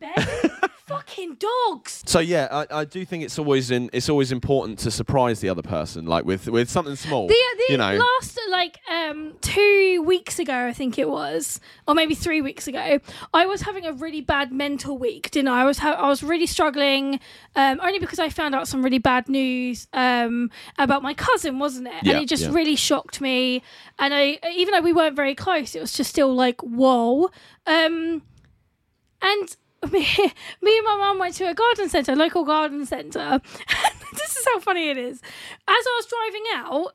Bed. 0.00 0.50
fucking 0.90 1.36
dogs. 1.36 2.02
So 2.04 2.18
yeah, 2.18 2.48
I, 2.50 2.80
I 2.80 2.84
do 2.84 3.04
think 3.04 3.22
it's 3.22 3.38
always 3.38 3.70
in 3.70 3.90
it's 3.92 4.08
always 4.08 4.32
important 4.32 4.78
to 4.80 4.90
surprise 4.90 5.40
the 5.40 5.48
other 5.48 5.62
person, 5.62 6.06
like 6.06 6.24
with 6.24 6.48
with 6.48 6.68
something 6.68 6.96
small. 6.96 7.28
The, 7.28 7.34
the 7.34 7.72
you 7.72 7.78
know, 7.78 7.94
last 7.96 8.38
like 8.50 8.78
um 8.90 9.34
two 9.40 10.02
weeks 10.04 10.38
ago, 10.38 10.66
I 10.66 10.72
think 10.72 10.98
it 10.98 11.08
was, 11.08 11.60
or 11.86 11.94
maybe 11.94 12.14
three 12.14 12.40
weeks 12.40 12.66
ago, 12.66 12.98
I 13.32 13.46
was 13.46 13.62
having 13.62 13.86
a 13.86 13.92
really 13.92 14.20
bad 14.20 14.52
mental 14.52 14.98
week. 14.98 15.30
Didn't 15.30 15.48
I? 15.48 15.62
I 15.62 15.64
was 15.64 15.78
ha- 15.78 15.98
I 15.98 16.08
was 16.08 16.22
really 16.22 16.46
struggling, 16.46 17.20
um, 17.54 17.80
only 17.82 18.00
because 18.00 18.18
I 18.18 18.28
found 18.28 18.54
out 18.54 18.66
some 18.66 18.82
really 18.82 18.98
bad 18.98 19.28
news 19.28 19.86
um 19.92 20.50
about 20.78 21.02
my 21.02 21.14
cousin, 21.14 21.58
wasn't 21.58 21.86
it? 21.86 22.02
Yeah, 22.02 22.14
and 22.14 22.22
it 22.24 22.28
just 22.28 22.44
yeah. 22.44 22.52
really 22.52 22.76
shocked 22.76 23.20
me. 23.20 23.62
And 23.98 24.12
I, 24.12 24.38
even 24.56 24.72
though 24.72 24.80
we 24.80 24.92
weren't 24.92 25.16
very 25.16 25.34
close, 25.34 25.74
it 25.74 25.80
was 25.80 25.92
just 25.92 26.10
still 26.10 26.34
like 26.34 26.60
whoa. 26.62 27.30
Um, 27.66 28.22
and 29.22 29.56
me, 29.92 30.00
me 30.62 30.78
and 30.78 30.84
my 30.84 30.96
mum 30.98 31.18
went 31.18 31.34
to 31.36 31.48
a 31.48 31.54
garden 31.54 31.88
centre, 31.88 32.14
local 32.14 32.44
garden 32.44 32.84
centre. 32.86 33.40
this 34.12 34.36
is 34.36 34.44
how 34.46 34.60
funny 34.60 34.90
it 34.90 34.98
is. 34.98 35.18
As 35.20 35.22
I 35.68 36.00
was 36.02 36.06
driving 36.06 36.44
out, 36.54 36.92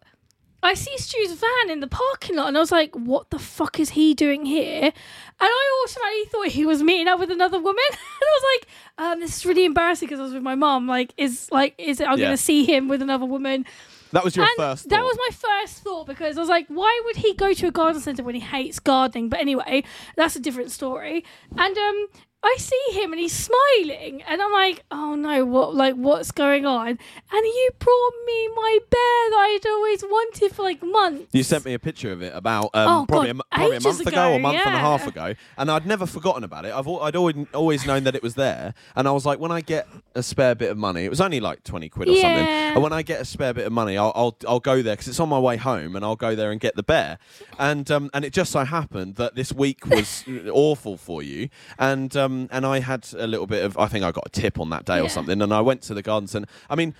I 0.63 0.73
see 0.73 0.97
Stu's 0.97 1.33
van 1.33 1.69
in 1.69 1.79
the 1.79 1.87
parking 1.87 2.35
lot, 2.37 2.47
and 2.47 2.57
I 2.57 2.59
was 2.59 2.71
like, 2.71 2.95
"What 2.95 3.29
the 3.29 3.37
fuck 3.39 3.79
is 3.79 3.89
he 3.91 4.13
doing 4.15 4.45
here?" 4.45 4.81
And 4.83 4.93
I 5.39 5.83
automatically 5.85 6.29
thought 6.31 6.47
he 6.47 6.65
was 6.65 6.81
meeting 6.81 7.07
up 7.07 7.19
with 7.19 7.29
another 7.31 7.59
woman. 7.59 7.83
and 7.89 7.97
I 7.99 8.39
was 8.39 8.43
like, 8.55 8.67
um, 8.97 9.19
this 9.19 9.37
is 9.37 9.45
really 9.45 9.65
embarrassing 9.65 10.07
because 10.07 10.19
I 10.19 10.23
was 10.23 10.33
with 10.33 10.41
my 10.43 10.55
mom. 10.55 10.87
Like, 10.87 11.13
is 11.17 11.49
like, 11.51 11.75
is 11.77 11.99
it, 11.99 12.07
I'm 12.07 12.17
Yeah. 12.17 12.25
going 12.27 12.37
to 12.37 12.41
see 12.41 12.65
him 12.65 12.87
with 12.87 13.01
another 13.03 13.25
woman? 13.25 13.65
That 14.11 14.23
was 14.23 14.35
your 14.35 14.45
and 14.45 14.53
first. 14.57 14.87
that 14.89 14.95
thought. 14.95 15.03
was 15.03 15.17
my 15.29 15.35
first 15.35 15.83
thought 15.83 16.07
because 16.07 16.37
I 16.37 16.39
was 16.39 16.47
like, 16.49 16.67
why 16.69 17.01
would 17.05 17.17
he 17.17 17.33
go 17.33 17.53
to 17.53 17.67
a 17.67 17.71
garden 17.71 18.01
centre 18.01 18.23
when 18.23 18.33
he 18.33 18.39
hates 18.41 18.79
gardening? 18.79 19.27
But 19.29 19.41
anyway, 19.41 19.83
that's 20.15 20.35
a 20.37 20.39
different 20.39 20.71
story. 20.71 21.25
And 21.57 21.77
um, 21.77 22.07
I 22.45 22.57
see 22.59 22.99
him 23.01 23.11
and 23.11 23.19
he's 23.19 23.33
smiling, 23.33 24.21
and 24.27 24.39
I'm 24.39 24.51
like, 24.51 24.83
oh 24.91 25.15
no, 25.15 25.43
what 25.45 25.73
like 25.73 25.95
what's 25.95 26.29
going 26.31 26.65
on? 26.67 26.89
And 26.89 26.99
you 27.31 27.69
brought 27.79 28.13
me 28.27 28.47
my 28.49 28.77
bear 28.87 29.29
that 29.31 29.59
I'd 29.63 29.67
always 29.67 30.03
wanted 30.03 30.51
for 30.51 30.61
like 30.61 30.83
months. 30.83 31.33
You 31.33 31.41
sent 31.41 31.65
me 31.65 31.73
a 31.73 31.79
picture 31.79 32.11
of 32.11 32.21
it 32.21 32.33
about 32.35 32.65
um, 32.75 32.87
Oh, 32.87 33.05
probably, 33.07 33.33
God, 33.33 33.41
a, 33.51 33.55
probably 33.55 33.77
a 33.77 33.81
month 33.81 33.99
ago, 34.01 34.21
or 34.21 34.25
a 34.25 34.35
ago, 34.35 34.39
month 34.39 34.57
and 34.63 34.75
a 34.75 34.77
half 34.77 35.07
ago, 35.07 35.33
and 35.57 35.71
I'd 35.71 35.87
never 35.87 36.05
forgotten 36.05 36.43
about 36.43 36.65
it. 36.65 36.73
I've 36.73 36.87
I'd 36.87 37.15
always 37.15 37.35
always 37.53 37.85
known 37.87 38.03
that 38.03 38.13
it 38.13 38.21
was 38.21 38.35
there, 38.35 38.75
and 38.95 39.07
I 39.07 39.11
was 39.11 39.25
like, 39.25 39.39
when 39.39 39.51
I 39.51 39.61
get 39.61 39.87
a 40.13 40.21
spare 40.21 40.53
bit 40.53 40.69
of 40.69 40.77
money, 40.77 41.03
it 41.03 41.09
was 41.09 41.21
only 41.21 41.39
like 41.39 41.63
twenty 41.63 41.89
quid 41.89 42.09
or 42.09 42.15
something. 42.15 42.45
And 42.45 42.83
when 42.83 42.93
I 42.93 43.01
get 43.01 43.21
a 43.21 43.25
spare 43.25 43.55
bit 43.55 43.65
of 43.65 43.73
money, 43.73 43.97
I'll 43.97 44.11
I'll, 44.15 44.37
I'll 44.47 44.59
go 44.59 44.83
there 44.83 44.93
because 44.93 45.07
it's 45.07 45.19
on 45.19 45.29
my 45.29 45.39
way 45.39 45.57
home, 45.57 45.95
and 45.95 46.05
I'll 46.05 46.15
go 46.15 46.35
there 46.35 46.51
and 46.51 46.59
get 46.59 46.75
the 46.75 46.83
bear. 46.83 47.17
And 47.57 47.89
um, 47.89 48.11
and 48.13 48.23
it 48.23 48.33
just 48.33 48.51
so 48.51 48.65
happened 48.65 49.15
that 49.15 49.33
this 49.33 49.51
week 49.51 49.87
was 49.87 50.23
awful 50.51 50.95
for 50.97 51.23
you, 51.23 51.49
and 51.79 52.15
um, 52.15 52.34
Um, 52.35 52.49
and 52.51 52.65
I 52.65 52.79
had 52.79 53.07
a 53.17 53.27
little 53.27 53.47
bit 53.47 53.63
of 53.63 53.77
I 53.77 53.87
think 53.87 54.03
I 54.03 54.11
got 54.11 54.25
a 54.27 54.29
tip 54.29 54.59
on 54.59 54.69
that 54.71 54.85
day 54.85 54.99
or 54.99 55.03
Yeah. 55.03 55.07
something, 55.09 55.41
and 55.41 55.53
I 55.53 55.61
went 55.61 55.81
to 55.83 55.93
the 55.93 56.01
garden 56.01 56.27
centre. 56.27 56.49
I 56.69 56.75
mean. 56.75 56.93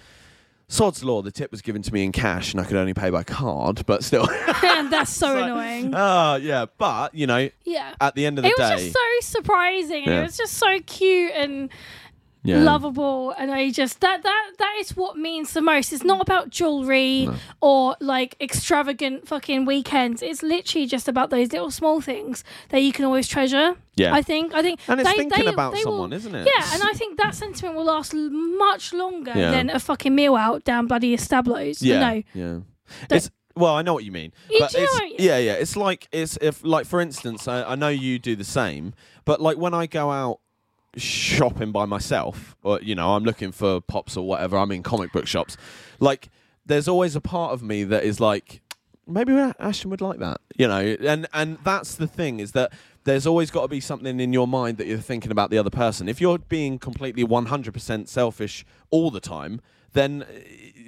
Sod's 0.68 1.04
law, 1.04 1.22
the 1.22 1.30
tip 1.32 1.52
was 1.52 1.62
given 1.62 1.84
to 1.84 1.94
me 1.94 2.04
in 2.04 2.12
cash 2.12 2.52
and 2.52 2.60
I 2.60 2.64
could 2.64 2.76
only 2.76 2.96
pay 2.96 3.12
by 3.12 3.22
card, 3.22 3.86
but 3.86 4.04
still. 4.04 4.28
and 4.28 4.92
that's 4.92 5.12
so, 5.12 5.38
annoying. 5.38 5.94
Oh, 5.94 6.38
yeah. 6.38 6.66
But, 6.80 7.14
you 7.14 7.28
know, 7.28 7.52
yeah. 7.66 7.94
at 8.02 8.16
the 8.16 8.26
end 8.26 8.40
of 8.40 8.46
the 8.46 8.50
day 8.50 8.56
It 8.58 8.60
was 8.60 8.70
day. 8.82 8.86
just 8.88 8.94
so 9.32 9.38
surprising. 9.38 10.06
and 10.06 10.08
Yeah. 10.08 10.20
It 10.22 10.24
was 10.24 10.38
just 10.38 10.54
so 10.56 10.80
cute 10.88 11.34
and 11.36 11.70
yeah. 12.46 12.60
lovable 12.60 13.32
and 13.32 13.52
I 13.52 13.72
just 13.72 14.00
that 14.02 14.24
that 14.24 14.52
that 14.60 14.76
is 14.80 14.96
what 14.96 15.18
means 15.18 15.54
the 15.54 15.62
most. 15.62 15.92
It's 15.92 16.04
not 16.04 16.22
about 16.22 16.50
jewelry 16.50 17.28
or 17.62 17.96
like 18.00 18.36
extravagant 18.40 19.28
fucking 19.28 19.66
weekends. 19.66 20.22
It's 20.22 20.42
literally 20.44 20.88
just 20.88 21.08
about 21.08 21.30
those 21.30 21.52
little 21.52 21.72
small 21.72 22.02
things 22.02 22.44
that 22.70 22.80
you 22.82 22.92
can 22.94 23.06
always 23.06 23.28
treasure. 23.28 23.76
Yeah. 23.96 24.14
I 24.14 24.22
think 24.22 24.54
I 24.54 24.62
think 24.62 24.80
And 24.88 25.00
it's 25.00 25.10
they, 25.10 25.16
thinking 25.18 25.46
they- 25.46 25.52
about 25.54 25.74
they 25.74 25.82
someone, 25.82 26.10
will, 26.10 26.18
isn't 26.18 26.36
it? 26.36 26.48
Yeah, 26.56 26.74
and 26.74 26.84
I 26.84 26.92
think 26.94 27.18
that 27.18 27.34
sentiment 27.36 27.76
will 27.76 27.86
last 27.86 28.14
much 28.14 28.94
longer 28.94 29.32
Yeah. 29.36 29.52
than 29.52 29.70
a 29.70 29.80
fucking 29.80 30.14
meal 30.14 30.36
out 30.36 30.64
down 30.64 30.88
bloody 30.88 31.16
establos. 31.16 31.78
Yeah. 31.82 32.00
No. 32.00 32.24
Yeah. 32.34 32.60
That- 33.10 33.16
It's 33.18 33.32
well, 33.58 33.74
I 33.74 33.84
know 33.84 33.94
what 33.94 34.04
you 34.04 34.12
mean. 34.12 34.34
You 34.52 34.60
but 34.60 34.72
do 34.72 34.80
know 34.80 34.84
it's, 34.84 34.94
what 34.94 35.04
I 35.04 35.12
yeah, 35.18 35.38
yeah. 35.38 35.54
It's 35.54 35.78
like 35.78 36.10
it's 36.12 36.38
if 36.42 36.62
like 36.66 36.86
for 36.86 37.00
instance, 37.00 37.48
I, 37.48 37.64
I 37.64 37.76
know 37.76 37.88
you 37.88 38.20
do 38.20 38.36
the 38.36 38.44
same, 38.44 38.94
but 39.24 39.40
like 39.42 39.58
when 39.58 39.74
I 39.74 39.88
go 39.88 40.12
out 40.12 40.42
shopping 40.98 41.72
by 41.72 41.86
myself, 41.86 42.56
or 42.64 42.82
you 42.82 42.96
know, 42.96 43.16
I'm 43.16 43.24
looking 43.24 43.52
for 43.52 43.82
pops 43.82 44.18
or 44.18 44.28
whatever. 44.28 44.58
I'm 44.58 44.72
in 44.72 44.84
comic 44.84 45.12
book 45.12 45.28
shops. 45.28 45.58
Like, 46.00 46.30
there's 46.66 46.88
always 46.88 47.16
a 47.16 47.22
part 47.22 47.54
of 47.54 47.62
me 47.62 47.84
that 47.86 48.04
is 48.04 48.20
like, 48.20 48.62
maybe 49.08 49.34
Ashton 49.60 49.92
would 49.92 50.02
like 50.02 50.20
that, 50.20 50.42
you 50.56 50.68
know. 50.68 50.98
And 51.02 51.28
and 51.34 51.58
that's 51.64 51.96
the 51.96 52.08
thing 52.08 52.40
is 52.40 52.54
that 52.54 52.74
there's 53.04 53.28
always 53.28 53.52
got 53.52 53.62
to 53.62 53.68
be 53.68 53.80
something 53.80 54.20
in 54.20 54.34
your 54.34 54.48
mind 54.48 54.78
that 54.78 54.88
you're 54.88 54.98
thinking 54.98 55.32
about 55.32 55.52
the 55.52 55.58
other 55.58 55.70
person. 55.70 56.10
If 56.10 56.20
you're 56.20 56.40
being 56.40 56.80
completely 56.80 57.24
100% 57.24 58.08
selfish 58.08 58.66
all 58.90 59.12
the 59.12 59.20
time, 59.20 59.62
then 59.94 60.24
uh, 60.24 60.26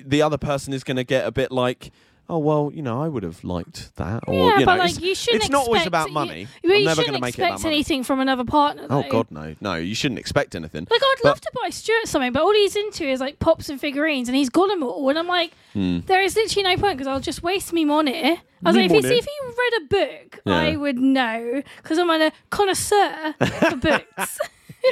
the 0.06 0.22
other 0.22 0.38
person 0.38 0.74
is 0.74 0.84
going 0.84 0.98
to 0.98 1.04
get 1.04 1.26
a 1.26 1.32
bit 1.32 1.52
like. 1.52 1.91
Oh 2.30 2.40
well, 2.40 2.72
you 2.74 2.82
know, 2.82 3.02
I 3.02 3.08
would 3.08 3.24
have 3.24 3.42
liked 3.46 3.96
that, 3.96 4.24
or 4.28 4.34
yeah, 4.34 4.54
you 4.60 4.60
know, 4.60 4.66
but 4.66 4.80
it's, 4.86 4.96
like 4.98 5.04
you 5.06 5.16
shouldn't. 5.16 5.44
it's 5.44 5.50
not 5.50 5.66
always 5.66 5.86
about 5.86 6.12
money. 6.12 6.48
You, 6.62 6.74
I'm 6.74 6.80
you 6.80 6.86
never 6.86 7.02
shouldn't 7.02 7.08
going 7.22 7.32
to 7.32 7.40
make 7.40 7.40
expect 7.40 7.66
anything 7.66 8.04
from 8.04 8.20
another 8.20 8.44
partner. 8.44 8.86
Oh. 8.90 9.04
God, 9.10 9.28
no, 9.32 9.56
no, 9.62 9.76
you 9.76 9.96
shouldn't 9.96 10.20
expect 10.20 10.54
anything. 10.54 10.86
Like 10.92 11.02
I'd 11.02 11.16
But- 11.24 11.30
love 11.30 11.42
to 11.42 11.52
buy 11.63 11.70
Stuart 11.70 12.06
something, 12.08 12.34
but 12.34 12.42
all 12.42 12.52
he's 12.54 12.76
into 12.76 13.06
is 13.06 13.22
like 13.22 13.40
pops 13.40 13.70
and 13.70 13.80
figurines, 13.80 14.28
and 14.28 14.36
he's 14.36 14.50
got 14.50 14.68
them 14.68 14.84
all. 14.84 15.08
And 15.10 15.18
I'm 15.18 15.28
like, 15.28 15.54
Hmm. 15.72 16.00
there 16.08 16.22
is 16.22 16.36
literally 16.36 16.63
no 16.76 16.82
point 16.82 16.98
because 16.98 17.08
I'll 17.08 17.22
just 17.22 17.44
waste 17.44 17.72
me 17.72 17.86
money. 17.86 18.24
I 18.24 18.70
was 18.70 18.76
Me 18.76 18.90
like, 18.90 18.92
if 18.92 19.04
you, 19.06 19.18
if 19.18 19.26
you 19.26 19.54
read 19.58 19.82
a 19.82 19.86
book, 19.88 20.42
Yeah. 20.46 20.58
I 20.58 20.76
would 20.76 20.98
know 20.98 21.62
because 21.82 21.98
I'm 21.98 22.10
a 22.10 22.32
connoisseur 22.50 23.36
for 23.40 23.76
books. 23.78 24.40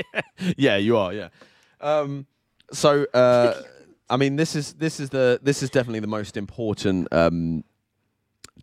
yeah, 0.58 0.78
you 0.78 0.95
are. 0.98 1.12
Yeah. 1.13 1.30
Um, 1.82 2.28
so, 2.71 3.06
uh, 3.13 3.62
I 4.10 4.18
mean, 4.18 4.36
this 4.36 4.56
is 4.56 4.74
this 4.74 5.00
is 5.00 5.10
the 5.10 5.39
this 5.41 5.63
is 5.63 5.70
definitely 5.70 6.00
the 6.02 6.08
most 6.08 6.38
important 6.38 7.08
um, 7.12 7.63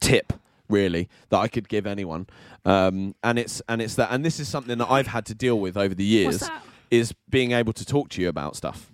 tip, 0.00 0.32
really, 0.68 1.08
that 1.30 1.38
I 1.38 1.48
could 1.48 1.68
give 1.68 1.86
anyone. 1.86 2.26
Um, 2.64 3.14
and 3.22 3.38
it's 3.38 3.60
and 3.68 3.82
it's 3.82 3.96
that, 3.96 4.08
and 4.12 4.24
this 4.24 4.38
is 4.40 4.48
something 4.48 4.78
that 4.78 4.90
I've 4.90 5.08
had 5.08 5.26
to 5.26 5.34
deal 5.34 5.58
with 5.58 5.76
over 5.76 5.94
the 5.94 6.04
years. 6.04 6.48
is 6.90 7.14
being 7.30 7.52
able 7.52 7.72
to 7.72 7.86
talk 7.86 8.10
to 8.10 8.20
you 8.22 8.28
about 8.28 8.54
stuff. 8.54 8.92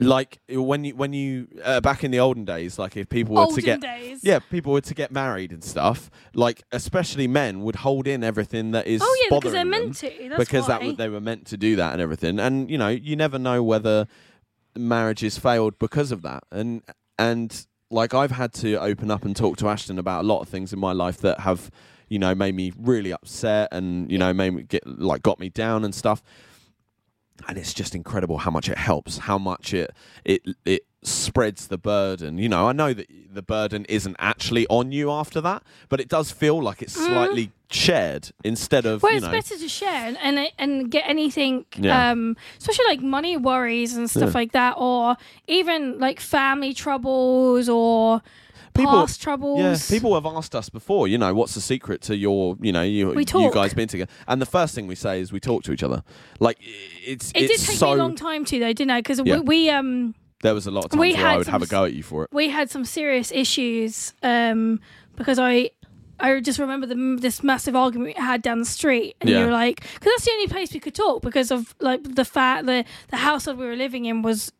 Like 0.00 0.38
when 0.48 0.84
you 0.84 0.94
when 0.94 1.12
you 1.12 1.48
uh, 1.64 1.80
back 1.80 2.04
in 2.04 2.12
the 2.12 2.20
olden 2.20 2.44
days, 2.44 2.78
like 2.78 2.96
if 2.96 3.08
people 3.08 3.34
were 3.34 3.40
Olden 3.40 3.56
to 3.56 3.62
get 3.62 3.80
days. 3.80 4.20
yeah, 4.22 4.38
people 4.38 4.72
were 4.72 4.80
to 4.82 4.94
get 4.94 5.10
married 5.10 5.50
and 5.50 5.64
stuff. 5.64 6.08
Like 6.34 6.62
especially 6.70 7.26
men 7.26 7.62
would 7.62 7.74
hold 7.76 8.06
in 8.06 8.22
everything 8.22 8.70
that 8.70 8.86
is 8.86 9.02
Oh 9.02 9.16
yeah, 9.20 9.36
because 9.36 9.52
bothering 9.52 9.70
they're 9.70 9.80
them 9.80 9.86
meant 9.86 9.96
to. 9.96 10.28
That's 10.28 10.38
because 10.38 10.66
that 10.68 10.80
why. 10.80 10.86
w- 10.90 10.96
they 10.96 11.08
were 11.08 11.20
meant 11.20 11.46
to 11.48 11.56
do 11.56 11.74
that 11.76 11.94
and 11.94 12.00
everything. 12.00 12.38
And 12.38 12.70
you 12.70 12.78
know, 12.78 12.86
you 12.88 13.16
never 13.16 13.40
know 13.40 13.60
whether 13.64 14.06
marriages 14.78 15.38
failed 15.38 15.78
because 15.78 16.12
of 16.12 16.22
that. 16.22 16.44
And 16.50 16.82
and 17.18 17.66
like 17.90 18.14
I've 18.14 18.30
had 18.30 18.52
to 18.54 18.76
open 18.76 19.10
up 19.10 19.24
and 19.24 19.34
talk 19.34 19.56
to 19.58 19.68
Ashton 19.68 19.98
about 19.98 20.24
a 20.24 20.26
lot 20.26 20.40
of 20.40 20.48
things 20.48 20.72
in 20.72 20.78
my 20.78 20.92
life 20.92 21.18
that 21.18 21.40
have 21.40 21.70
you 22.08 22.18
know 22.18 22.34
made 22.34 22.54
me 22.54 22.72
really 22.78 23.12
upset 23.12 23.68
and 23.72 24.10
you 24.10 24.18
know 24.18 24.32
made 24.32 24.50
me 24.50 24.62
get 24.62 24.86
like 24.86 25.22
got 25.22 25.38
me 25.38 25.48
down 25.48 25.84
and 25.84 25.94
stuff. 25.94 26.22
And 27.46 27.56
it's 27.56 27.72
just 27.72 27.94
incredible 27.94 28.38
how 28.38 28.50
much 28.50 28.68
it 28.68 28.78
helps, 28.78 29.18
how 29.18 29.38
much 29.38 29.72
it 29.72 29.90
it 30.24 30.42
it 30.64 30.84
spreads 31.02 31.68
the 31.68 31.78
burden. 31.78 32.38
You 32.38 32.48
know, 32.48 32.68
I 32.68 32.72
know 32.72 32.92
that 32.92 33.06
the 33.32 33.42
burden 33.42 33.84
isn't 33.88 34.16
actually 34.18 34.66
on 34.66 34.90
you 34.90 35.10
after 35.10 35.40
that, 35.42 35.62
but 35.88 36.00
it 36.00 36.08
does 36.08 36.32
feel 36.32 36.60
like 36.60 36.82
it's 36.82 36.94
slightly 36.94 37.52
shared 37.70 38.30
instead 38.42 38.84
of 38.84 39.00
Mm. 39.00 39.02
Well, 39.04 39.12
you 39.12 39.18
it's 39.18 39.26
know. 39.26 39.32
better 39.32 39.56
to 39.58 39.68
share 39.68 40.06
and 40.08 40.16
and, 40.20 40.50
and 40.58 40.90
get 40.90 41.04
anything, 41.06 41.64
Yeah. 41.76 42.10
um, 42.10 42.36
especially 42.58 42.86
like 42.86 43.00
money 43.00 43.36
worries 43.36 43.96
and 43.96 44.10
stuff 44.10 44.30
Yeah. 44.30 44.40
like 44.40 44.52
that, 44.52 44.74
or 44.76 45.16
even 45.46 45.98
like 46.00 46.18
family 46.18 46.74
troubles 46.74 47.68
or 47.68 48.20
People- 48.78 48.92
past 49.00 49.20
troubles. 49.22 49.60
Yeah, 49.60 49.76
people 49.96 50.14
have 50.14 50.26
asked 50.26 50.54
us 50.54 50.68
before, 50.68 51.06
you 51.08 51.18
know, 51.18 51.32
what's 51.34 51.54
the 51.54 51.60
secret 51.60 52.00
to 52.02 52.16
your, 52.16 52.56
you 52.60 52.72
know, 52.72 52.82
you 52.82 53.12
you 53.18 53.50
guys 53.52 53.74
being 53.74 53.88
together? 53.88 54.10
And 54.26 54.40
the 54.40 54.46
first 54.46 54.74
thing 54.74 54.86
we 54.86 54.94
say 54.94 55.20
is 55.20 55.32
we 55.32 55.40
talk 55.40 55.62
to 55.64 55.72
each 55.72 55.82
other. 55.82 56.02
Like 56.40 56.58
it's 57.04 57.30
It 57.32 57.42
it's 57.50 57.60
did 57.60 57.66
take 57.68 57.76
so 57.78 57.86
me 57.86 57.92
a 57.92 57.96
long 57.96 58.14
time 58.16 58.44
to 58.46 58.58
though, 58.58 58.72
didn't 58.72 58.90
it? 58.90 58.98
Because 59.04 59.20
Yeah. 59.24 59.36
we, 59.38 59.40
we 59.40 59.70
um 59.70 60.14
there 60.42 60.54
was 60.54 60.66
a 60.66 60.70
lot 60.70 60.84
of 60.84 60.90
times 60.92 61.00
We 61.00 61.14
where 61.14 61.26
I 61.26 61.30
had 61.30 61.38
would 61.38 61.46
have 61.48 61.62
a 61.62 61.66
go 61.66 61.84
at 61.84 61.92
you 61.94 62.02
for 62.02 62.24
it. 62.24 62.30
we 62.32 62.48
had 62.48 62.70
some 62.70 62.84
serious 62.84 63.32
issues 63.32 64.14
um 64.22 64.80
because 65.16 65.38
I 65.38 65.70
I 66.20 66.40
just 66.40 66.58
remember 66.58 66.86
the, 66.86 67.16
this 67.20 67.44
massive 67.44 67.76
argument 67.76 68.16
we 68.16 68.20
had 68.20 68.42
down 68.42 68.58
the 68.58 68.64
street, 68.64 69.14
and 69.20 69.30
Yeah. 69.30 69.38
you 69.38 69.44
were 69.46 69.52
like, 69.52 69.82
because 69.82 70.10
that's 70.12 70.24
the 70.24 70.32
only 70.32 70.48
place 70.48 70.72
we 70.74 70.80
could 70.80 70.94
talk 70.96 71.22
because 71.22 71.52
of 71.52 71.76
like 71.80 72.02
the 72.02 72.24
fact 72.24 72.66
the 72.66 72.84
the 73.10 73.16
household 73.18 73.56
we 73.58 73.66
were 73.66 73.76
living 73.76 74.04
in 74.04 74.22
was 74.22 74.50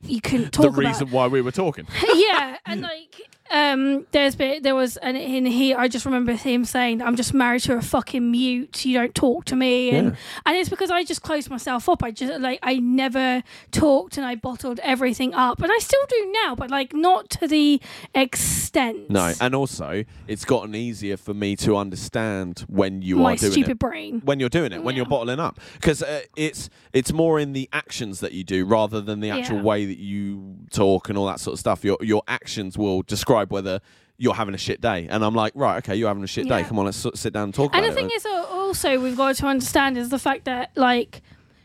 you 0.00 0.20
couldn't 0.22 0.52
talk 0.52 0.62
The 0.62 0.68
about. 0.68 0.78
reason 0.88 1.10
why 1.10 1.26
we 1.28 1.42
were 1.42 1.52
talking. 1.52 1.86
yeah, 2.14 2.56
and 2.66 2.80
like 2.92 3.28
um, 3.52 4.06
there's 4.12 4.34
been 4.34 4.62
there 4.62 4.74
was 4.74 4.96
and 4.96 5.16
in 5.16 5.44
he 5.46 5.74
I 5.74 5.88
just 5.88 6.04
remember 6.06 6.32
him 6.32 6.64
saying 6.64 7.02
I'm 7.02 7.16
just 7.16 7.34
married 7.34 7.62
to 7.62 7.76
a 7.76 7.82
fucking 7.82 8.30
mute. 8.30 8.84
You 8.84 8.98
don't 8.98 9.14
talk 9.14 9.44
to 9.46 9.56
me, 9.56 9.90
and 9.90 10.08
Yeah. 10.08 10.16
and 10.46 10.56
it's 10.56 10.68
because 10.70 10.90
I 10.90 11.04
just 11.04 11.22
closed 11.22 11.50
myself 11.50 11.88
up. 11.88 12.02
I 12.02 12.10
just 12.10 12.40
like 12.40 12.58
I 12.62 12.76
never 12.78 13.42
talked 13.70 14.16
and 14.16 14.24
I 14.26 14.34
bottled 14.36 14.80
everything 14.82 15.34
up, 15.34 15.60
and 15.62 15.70
I 15.70 15.78
still 15.78 16.00
do 16.08 16.32
now, 16.44 16.54
but 16.54 16.70
like 16.70 16.94
not 16.94 17.28
to 17.30 17.46
the 17.48 17.80
extent. 18.14 19.10
No, 19.10 19.32
and 19.40 19.54
also 19.54 20.04
it's 20.28 20.44
gotten 20.44 20.74
easier 20.74 21.16
for 21.16 21.34
me 21.34 21.56
to 21.56 21.76
understand 21.76 22.64
when 22.68 23.02
you 23.02 23.16
my 23.16 23.34
are 23.34 23.36
doing 23.36 23.52
stupid 23.52 23.70
it. 23.72 23.78
brain. 23.78 24.22
When 24.24 24.40
you're 24.40 24.48
doing 24.48 24.72
it, 24.72 24.82
when 24.82 24.96
you're 24.96 25.06
bottling 25.06 25.40
up, 25.40 25.58
because 25.74 26.02
uh, 26.02 26.22
it's 26.36 26.70
it's 26.92 27.12
more 27.12 27.38
in 27.38 27.52
the 27.52 27.68
actions 27.72 28.20
that 28.20 28.32
you 28.32 28.44
do 28.44 28.64
rather 28.64 29.00
than 29.00 29.20
the 29.20 29.30
actual 29.30 29.56
Yeah. 29.58 29.62
way 29.62 29.84
that 29.86 29.98
you 29.98 30.56
talk 30.70 31.08
and 31.08 31.18
all 31.18 31.26
that 31.26 31.40
sort 31.40 31.52
of 31.54 31.60
stuff. 31.60 31.84
Your 31.84 31.98
your 32.00 32.22
actions 32.28 32.78
will 32.78 33.02
describe 33.02 33.41
whether 33.50 33.80
you're 34.18 34.34
having 34.34 34.54
a 34.54 34.58
shit 34.58 34.80
day, 34.80 35.08
and 35.10 35.24
I'm 35.24 35.34
like, 35.34 35.52
right, 35.56 35.78
okay, 35.78 35.96
you're 35.96 36.08
having 36.08 36.22
a 36.22 36.28
shit 36.28 36.48
day. 36.48 36.60
Yeah. 36.60 36.68
Come 36.68 36.78
on, 36.78 36.84
let's 36.84 37.04
sit 37.14 37.32
down 37.32 37.44
and 37.44 37.54
talk 37.54 37.74
And 37.74 37.84
about 37.84 37.94
the 37.94 38.00
thing 38.00 38.10
is, 38.14 38.24
also 38.26 39.00
we've 39.00 39.16
got 39.16 39.34
to 39.36 39.46
understand 39.46 39.98
is 39.98 40.10
the 40.10 40.18
fact 40.18 40.44
that 40.44 40.70
like 40.76 41.22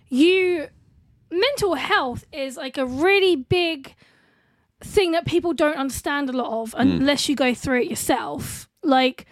you 0.09 0.67
mental 1.29 1.75
health 1.75 2.25
is 2.31 2.57
like 2.57 2.77
a 2.77 2.85
really 2.85 3.35
big 3.35 3.93
thing 4.81 5.11
that 5.11 5.25
people 5.25 5.53
don't 5.53 5.75
understand 5.75 6.29
a 6.29 6.33
lot 6.33 6.61
of 6.61 6.71
Hmm. 6.73 6.81
unless 6.81 7.27
you 7.27 7.35
go 7.35 7.53
through 7.53 7.81
it 7.81 7.89
yourself. 7.89 8.69
Like, 8.83 9.25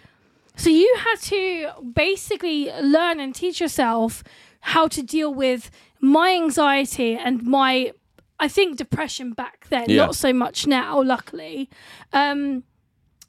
so 0.56 0.70
you 0.70 0.94
had 0.98 1.16
to 1.22 1.70
basically 1.94 2.70
learn 2.82 3.20
and 3.20 3.34
teach 3.34 3.60
yourself 3.60 4.22
how 4.60 4.88
to 4.88 5.02
deal 5.02 5.32
with 5.32 5.70
my 6.00 6.32
anxiety 6.34 7.14
and 7.16 7.42
my, 7.44 7.92
I 8.38 8.48
think, 8.48 8.76
depression 8.76 9.32
back 9.32 9.66
then. 9.68 9.86
Yeah. 9.88 10.06
Not 10.06 10.14
so 10.16 10.32
much 10.32 10.66
now, 10.66 11.02
luckily. 11.02 11.70
Um, 12.12 12.64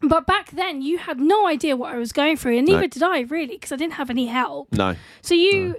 but 0.01 0.27
back 0.27 0.51
then 0.51 0.81
you 0.81 0.97
had 0.99 1.19
no 1.19 1.47
idea 1.47 1.75
what 1.75 1.93
I 1.93 1.97
was 1.97 2.11
going 2.11 2.37
through, 2.37 2.57
and 2.57 2.67
No. 2.67 2.75
neither 2.75 2.87
did 2.87 3.03
I 3.03 3.21
really, 3.21 3.55
because 3.55 3.71
I 3.71 3.77
didn't 3.77 3.93
have 3.93 4.09
any 4.09 4.27
help. 4.27 4.71
No. 4.73 4.95
So 5.21 5.33
you 5.33 5.77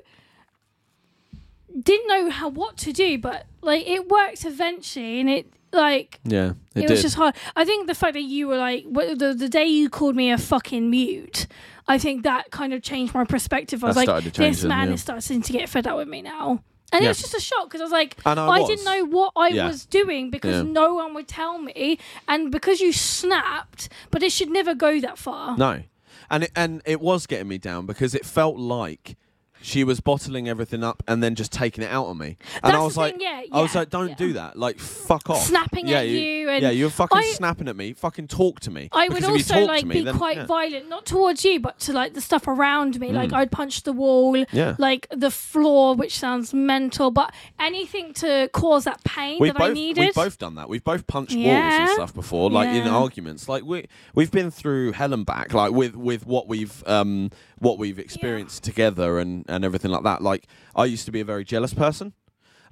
didn't 1.81 2.09
know 2.09 2.31
how 2.31 2.49
what 2.49 2.77
to 2.79 2.93
do, 2.93 3.19
but 3.19 3.47
like 3.61 3.87
it 3.87 4.09
worked 4.09 4.45
eventually, 4.45 5.21
and 5.21 5.31
it 5.31 5.53
like 5.73 6.21
Yeah. 6.25 6.53
It, 6.75 6.85
it, 6.85 6.91
was 6.91 7.03
just 7.03 7.17
hard. 7.17 7.35
I 7.55 7.65
think 7.65 7.87
the 7.87 7.95
fact 7.95 8.15
that 8.15 8.23
you 8.23 8.49
were 8.49 8.57
like 8.57 8.85
the 8.93 9.35
the 9.39 9.49
day 9.49 9.67
you 9.67 9.89
called 9.91 10.17
me 10.17 10.31
a 10.31 10.39
fucking 10.39 10.89
mute, 10.91 11.47
I 11.87 11.99
think 11.99 12.23
that 12.25 12.51
kind 12.51 12.73
of 12.73 12.83
changed 12.83 13.15
my 13.15 13.25
perspective. 13.25 13.85
I 13.85 13.89
was 13.89 13.97
That 13.97 14.07
like, 14.09 14.33
this 14.35 14.65
man 14.65 14.89
yeah. 14.89 14.95
is 14.95 15.03
starting 15.03 15.43
to 15.43 15.53
get 15.53 15.69
fed 15.69 15.87
up 15.87 15.97
with 15.97 16.09
me 16.09 16.23
now. 16.23 16.63
And 16.93 17.03
Yeah. 17.03 17.09
it 17.09 17.11
was 17.11 17.21
just 17.21 17.35
a 17.35 17.41
shock 17.41 17.65
because 17.65 17.81
I 17.81 17.85
was 17.85 17.93
like, 17.93 18.17
I 18.25 18.33
I, 18.33 18.65
didn't 18.67 18.85
know 18.85 19.05
what 19.05 19.33
I 19.37 19.49
Yeah. 19.49 19.67
was 19.67 19.85
doing 19.85 20.31
because 20.31 20.57
Yeah. 20.57 20.63
no 20.63 20.95
one 20.95 21.13
would 21.15 21.29
tell 21.29 21.59
me, 21.59 21.99
and 22.27 22.51
because 22.51 22.81
you 22.81 22.93
snapped, 22.93 23.89
but 24.11 24.23
it 24.23 24.33
should 24.33 24.51
never 24.51 24.75
go 24.75 25.01
that 25.01 25.19
far. 25.19 25.57
No, 25.57 25.83
and 26.31 26.45
it, 26.45 26.51
and 26.57 26.81
it 26.87 27.01
was 27.01 27.27
getting 27.27 27.49
me 27.49 27.59
down 27.59 27.85
because 27.87 28.15
it 28.15 28.25
felt 28.25 28.57
like 28.57 29.17
she 29.61 29.85
was 29.85 30.01
bottling 30.01 30.49
everything 30.49 30.85
up 30.85 31.03
and 31.09 31.23
then 31.23 31.35
just 31.35 31.53
taking 31.53 31.83
it 31.85 31.91
out 31.91 32.07
on 32.07 32.19
me. 32.19 32.37
And 32.63 32.73
That's 32.73 32.77
I 32.77 32.81
was 32.85 32.97
like, 32.97 33.15
thing, 33.15 33.21
yeah, 33.23 33.43
I 33.53 33.61
was 33.63 33.75
like, 33.75 33.91
don't 33.91 34.11
yeah. 34.11 34.15
do 34.15 34.33
that. 34.35 34.57
Like, 34.59 34.79
fuck 34.79 35.29
off. 35.31 35.43
Snapping 35.45 35.87
yeah, 35.89 35.99
at 35.99 36.09
you 36.09 36.49
and 36.49 36.63
yeah, 36.63 36.71
you're 36.71 36.91
fucking 36.91 37.19
I- 37.19 37.33
snapping 37.35 37.69
at 37.69 37.77
me. 37.77 37.93
Fucking 37.93 38.29
talk 38.29 38.61
to 38.61 38.71
me. 38.71 38.89
I 38.93 39.09
would 39.09 39.17
Because 39.19 39.25
if 39.41 39.49
you 39.51 39.55
also 39.57 39.67
like 39.67 39.85
me, 39.85 39.95
be 39.99 40.05
then- 40.05 40.17
quite 40.17 40.37
yeah. 40.37 40.47
violent, 40.47 40.89
not 40.89 41.07
towards 41.07 41.45
you, 41.45 41.61
but 41.61 41.79
to 41.81 41.93
like 41.93 42.15
the 42.15 42.21
stuff 42.21 42.47
around 42.47 42.99
me. 43.01 43.11
Like 43.13 43.31
Mm. 43.31 43.37
I'd 43.37 43.51
punch 43.51 43.83
the 43.83 43.93
wall, 43.93 44.37
Yeah. 44.53 44.77
like 44.79 45.07
the 45.11 45.31
floor, 45.31 45.95
which 45.95 46.19
sounds 46.19 46.55
mental, 46.55 47.11
but 47.11 47.33
anything 47.59 48.13
to 48.15 48.49
cause 48.53 48.85
that 48.85 49.03
pain 49.05 49.39
We've 49.41 49.53
that 49.55 49.61
I 49.63 49.67
both 49.69 49.75
needed. 49.75 50.01
we've 50.01 50.15
both 50.15 50.39
done 50.39 50.55
that. 50.55 50.69
We've 50.69 50.85
both 50.85 51.07
punched 51.07 51.35
walls 51.37 51.47
and 51.49 51.89
stuff 51.91 52.15
before, 52.15 52.51
like 52.51 52.69
in 52.69 52.87
arguments. 52.87 53.49
Like 53.49 53.65
we 53.65 53.87
we've 54.15 54.31
been 54.31 54.51
through 54.51 54.93
hell 54.93 55.13
and 55.13 55.27
back, 55.27 55.53
like 55.53 55.73
with 55.73 55.95
with 55.97 56.27
what 56.27 56.49
we've 56.49 56.83
um 56.87 57.31
what 57.61 57.79
we've 57.79 57.99
experienced 57.99 58.63
together 58.65 59.19
and 59.19 59.45
and 59.49 59.65
everything 59.65 59.91
like 59.91 60.03
that. 60.05 60.23
Like 60.23 60.47
I 60.77 60.85
used 60.85 61.05
to 61.07 61.13
be 61.13 61.21
a 61.21 61.25
very 61.25 61.45
jealous 61.45 61.75
person. 61.75 62.13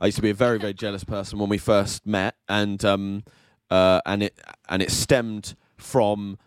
I 0.01 0.07
used 0.07 0.17
to 0.17 0.23
be 0.23 0.31
a 0.31 0.35
very 0.35 0.59
very 0.59 0.75
jealous 0.75 1.05
person 1.15 1.39
when 1.39 1.49
we 1.49 1.59
first 1.59 2.07
met, 2.07 2.37
and 2.49 2.85
um 2.85 3.25
uh 3.71 4.01
and 4.07 4.23
it 4.23 4.39
and 4.69 4.83
it 4.83 4.91
stemmed 4.91 5.55
from 5.77 6.39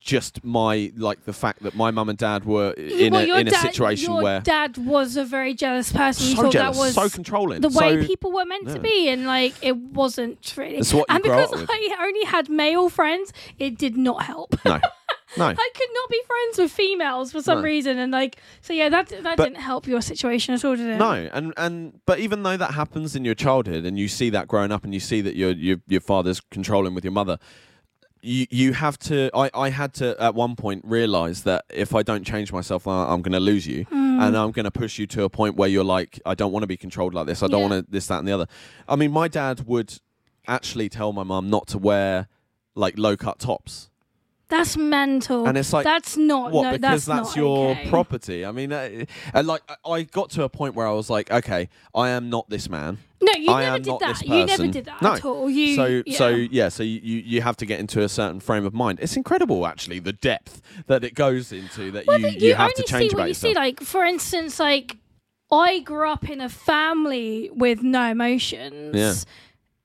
just 0.00 0.42
my 0.42 0.90
like 0.96 1.24
the 1.26 1.32
fact 1.34 1.62
that 1.62 1.74
my 1.74 1.90
mum 1.90 2.08
and 2.08 2.16
dad 2.18 2.46
were 2.46 2.70
in 2.72 3.12
Well, 3.12 3.30
a 3.30 3.40
in 3.40 3.48
a 3.48 3.50
dad- 3.50 3.60
situation 3.60 4.12
your 4.12 4.22
where 4.22 4.40
dad 4.40 4.78
was 4.78 5.18
a 5.18 5.24
very 5.24 5.52
jealous 5.54 5.92
person. 5.92 6.34
So 6.34 6.42
thought 6.44 6.52
jealous, 6.52 6.78
that 6.78 6.82
was 6.82 6.94
so 6.94 7.08
controlling, 7.14 7.60
the 7.60 7.68
way 7.68 8.00
so- 8.00 8.06
people 8.06 8.32
were 8.32 8.46
meant 8.46 8.68
yeah. 8.68 8.74
to 8.74 8.80
be, 8.80 9.08
and 9.10 9.26
like 9.26 9.52
it 9.62 9.76
wasn't 9.76 10.54
really. 10.56 10.76
It's 10.78 10.94
what 10.94 11.06
you 11.10 11.14
and 11.14 11.22
because 11.22 11.50
with. 11.50 11.68
I 11.70 11.96
only 12.00 12.24
had 12.24 12.48
male 12.48 12.88
friends, 12.88 13.32
it 13.58 13.76
did 13.76 13.96
not 13.98 14.22
help. 14.22 14.54
no, 14.64 14.80
no. 15.36 15.46
I 15.46 15.54
could 15.74 15.88
not 15.94 16.08
be 16.10 16.20
friends 16.26 16.58
with 16.58 16.72
females 16.72 17.32
for 17.32 17.40
some 17.42 17.58
No. 17.58 17.64
reason, 17.64 17.98
and 17.98 18.12
like 18.12 18.36
so, 18.60 18.72
yeah, 18.72 18.88
that 18.88 19.08
that 19.08 19.36
But- 19.36 19.44
didn't 19.44 19.58
help 19.58 19.86
your 19.86 20.00
situation 20.02 20.54
at 20.54 20.64
all, 20.64 20.76
did 20.76 20.86
it? 20.86 20.98
No, 20.98 21.12
and 21.32 21.52
and 21.56 22.00
but 22.06 22.18
even 22.20 22.42
though 22.42 22.56
that 22.56 22.72
happens 22.74 23.14
in 23.16 23.24
your 23.24 23.34
childhood, 23.34 23.84
and 23.84 23.98
you 23.98 24.08
see 24.08 24.30
that 24.30 24.48
growing 24.48 24.72
up, 24.72 24.84
and 24.84 24.92
you 24.94 25.00
see 25.00 25.20
that 25.22 25.36
your 25.36 25.50
your 25.52 25.78
your 25.88 26.00
father's 26.00 26.40
controlling 26.50 26.94
with 26.94 27.04
your 27.04 27.12
mother, 27.12 27.38
you 28.20 28.46
you 28.50 28.72
have 28.74 28.98
to. 29.00 29.30
I 29.34 29.50
I 29.54 29.70
had 29.70 29.94
to 29.94 30.20
at 30.22 30.34
one 30.34 30.54
point 30.56 30.84
realize 30.84 31.42
that 31.42 31.64
if 31.70 31.94
I 31.94 32.02
don't 32.02 32.24
change 32.24 32.52
myself, 32.52 32.86
I'm 32.86 33.22
going 33.22 33.32
to 33.32 33.40
lose 33.40 33.66
you, 33.66 33.84
Mm. 33.86 34.20
and 34.26 34.36
I'm 34.36 34.52
going 34.52 34.64
to 34.64 34.70
push 34.70 34.98
you 34.98 35.06
to 35.08 35.24
a 35.24 35.28
point 35.30 35.56
where 35.56 35.68
you're 35.68 35.82
like, 35.84 36.20
I 36.26 36.34
don't 36.34 36.52
want 36.52 36.62
to 36.62 36.66
be 36.68 36.76
controlled 36.76 37.14
like 37.14 37.26
this. 37.26 37.42
I 37.42 37.46
don't 37.48 37.60
Yeah. 37.62 37.68
want 37.68 37.86
to 37.86 37.90
this, 37.90 38.06
that, 38.08 38.18
and 38.20 38.28
the 38.28 38.32
other. 38.32 38.46
I 38.88 38.96
mean, 38.96 39.10
my 39.10 39.28
dad 39.28 39.66
would 39.66 39.98
actually 40.46 40.88
tell 40.88 41.12
my 41.12 41.22
mum 41.22 41.48
not 41.50 41.66
to 41.68 41.78
wear 41.78 42.28
like 42.74 42.98
low 42.98 43.16
cut 43.16 43.38
tops. 43.38 43.90
That's 44.52 44.76
mental. 44.76 45.48
And 45.48 45.56
it's 45.56 45.72
like, 45.72 45.84
that's 45.84 46.18
not 46.18 46.52
what 46.52 46.62
no, 46.64 46.72
because 46.72 47.06
that's, 47.06 47.24
that's, 47.24 47.36
your 47.36 47.70
okay. 47.70 47.88
property. 47.88 48.44
I 48.44 48.52
mean, 48.52 48.70
uh, 48.70 49.06
and 49.32 49.46
like 49.46 49.62
I- 49.82 50.02
got 50.02 50.28
to 50.32 50.42
a 50.42 50.50
point 50.50 50.74
where 50.74 50.86
I 50.86 50.92
was 50.92 51.08
like, 51.08 51.30
okay, 51.30 51.70
I 51.94 52.10
am 52.10 52.28
not 52.28 52.50
this 52.50 52.68
man. 52.68 52.98
No, 53.22 53.32
you 53.32 53.50
I 53.50 53.62
never 53.62 53.78
did 53.78 53.98
that. 54.00 54.22
You 54.26 54.44
never 54.44 54.66
did 54.66 54.84
that 54.84 55.00
No. 55.00 55.12
at 55.14 55.24
all. 55.24 55.48
You 55.48 55.74
so 55.74 56.02
yeah. 56.04 56.18
so 56.18 56.28
yeah, 56.28 56.68
so 56.68 56.82
you, 56.82 57.00
you 57.02 57.18
you 57.20 57.40
have 57.40 57.56
to 57.58 57.66
get 57.66 57.80
into 57.80 58.02
a 58.02 58.10
certain 58.10 58.40
frame 58.40 58.66
of 58.66 58.74
mind. 58.74 58.98
It's 59.00 59.16
incredible, 59.16 59.66
actually, 59.66 60.00
the 60.00 60.12
depth 60.12 60.60
that 60.86 61.02
it 61.02 61.14
goes 61.14 61.50
into 61.50 61.90
that 61.92 62.06
Well, 62.06 62.18
you 62.18 62.26
but 62.26 62.40
you, 62.42 62.54
have 62.54 62.62
only 62.62 62.74
to 62.74 62.82
see 62.82 62.86
change 62.88 63.12
what 63.14 63.20
about 63.20 63.28
you 63.28 63.34
see. 63.34 63.54
Like 63.54 63.80
for 63.80 64.04
instance, 64.04 64.60
like 64.60 64.98
I 65.50 65.78
grew 65.78 66.10
up 66.10 66.28
in 66.28 66.42
a 66.42 66.50
family 66.50 67.48
with 67.54 67.82
no 67.82 68.10
emotions. 68.10 68.94
Yeah. 68.94 69.14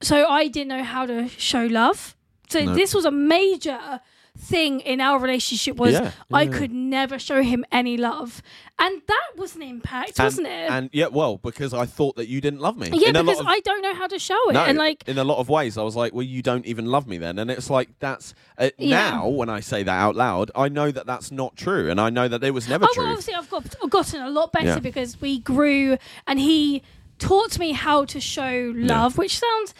So 0.01 0.27
I 0.27 0.49
didn't 0.49 0.69
know 0.69 0.83
how 0.83 1.05
to 1.05 1.29
show 1.29 1.67
love. 1.67 2.17
So 2.49 2.65
No. 2.65 2.73
this 2.73 2.93
was 2.93 3.05
a 3.05 3.11
major 3.11 4.01
thing 4.39 4.79
in 4.81 5.01
our 5.01 5.19
relationship 5.19 5.77
was 5.77 5.93
Yeah, 5.93 6.11
I 6.31 6.43
yeah. 6.43 6.51
could 6.51 6.71
never 6.71 7.17
show 7.19 7.41
him 7.41 7.65
any 7.71 7.97
love. 7.97 8.41
And 8.79 9.01
that 9.07 9.29
was 9.35 9.55
an 9.55 9.63
impact, 9.63 10.19
and, 10.19 10.25
wasn't 10.25 10.47
it? 10.47 10.69
And 10.69 10.89
yeah, 10.93 11.07
well, 11.07 11.37
because 11.37 11.73
I 11.73 11.85
thought 11.87 12.15
that 12.17 12.27
you 12.27 12.39
didn't 12.41 12.59
love 12.59 12.77
me. 12.77 12.89
yeah, 12.93 13.07
in 13.09 13.13
because 13.13 13.39
of, 13.39 13.47
I 13.47 13.59
don't 13.61 13.81
know 13.81 13.95
how 13.95 14.05
to 14.07 14.19
show 14.19 14.37
it. 14.49 14.53
no, 14.53 14.63
and 14.65 14.77
like 14.77 15.03
in 15.07 15.17
a 15.17 15.23
lot 15.23 15.39
of 15.39 15.49
ways, 15.49 15.77
I 15.77 15.81
was 15.81 15.95
like, 15.95 16.13
well, 16.13 16.21
you 16.23 16.41
don't 16.43 16.65
even 16.67 16.85
love 16.85 17.07
me 17.07 17.17
then, 17.17 17.39
and 17.39 17.49
it's 17.49 17.69
like 17.71 17.89
that's 17.99 18.35
uh, 18.59 18.69
Yeah. 18.77 19.09
now 19.11 19.27
when 19.29 19.49
I 19.49 19.59
say 19.59 19.81
that 19.83 19.97
out 19.97 20.15
loud, 20.15 20.51
I 20.55 20.69
know 20.69 20.91
that 20.91 21.07
that's 21.07 21.31
not 21.31 21.55
true, 21.55 21.89
and 21.89 21.99
I 21.99 22.09
know 22.11 22.27
that 22.27 22.43
it 22.43 22.51
was 22.51 22.69
never 22.69 22.85
Oh, 22.85 22.93
true. 22.93 23.03
well, 23.03 23.11
obviously, 23.13 23.33
I've 23.33 23.49
got 23.49 23.75
I've 23.83 23.89
gotten 23.89 24.21
a 24.21 24.29
lot 24.29 24.51
better 24.53 24.79
because 24.79 25.19
we 25.19 25.39
grew 25.39 25.97
and 26.27 26.39
he 26.39 26.83
taught 27.17 27.57
me 27.57 27.71
how 27.71 28.05
to 28.05 28.19
show 28.19 28.71
love, 28.75 29.17
which 29.17 29.39
sounds 29.39 29.73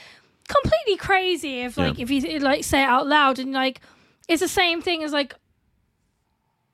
completely 0.48 0.96
crazy 0.98 1.62
if 1.62 1.78
like 1.78 2.00
if 2.00 2.10
you 2.10 2.40
like 2.40 2.64
say 2.64 2.82
it 2.82 2.86
out 2.86 3.06
loud 3.06 3.38
and 3.38 3.52
like 3.52 3.82
it's 4.28 4.42
the 4.42 4.48
same 4.48 4.82
thing 4.82 5.04
as 5.04 5.12
like 5.14 5.34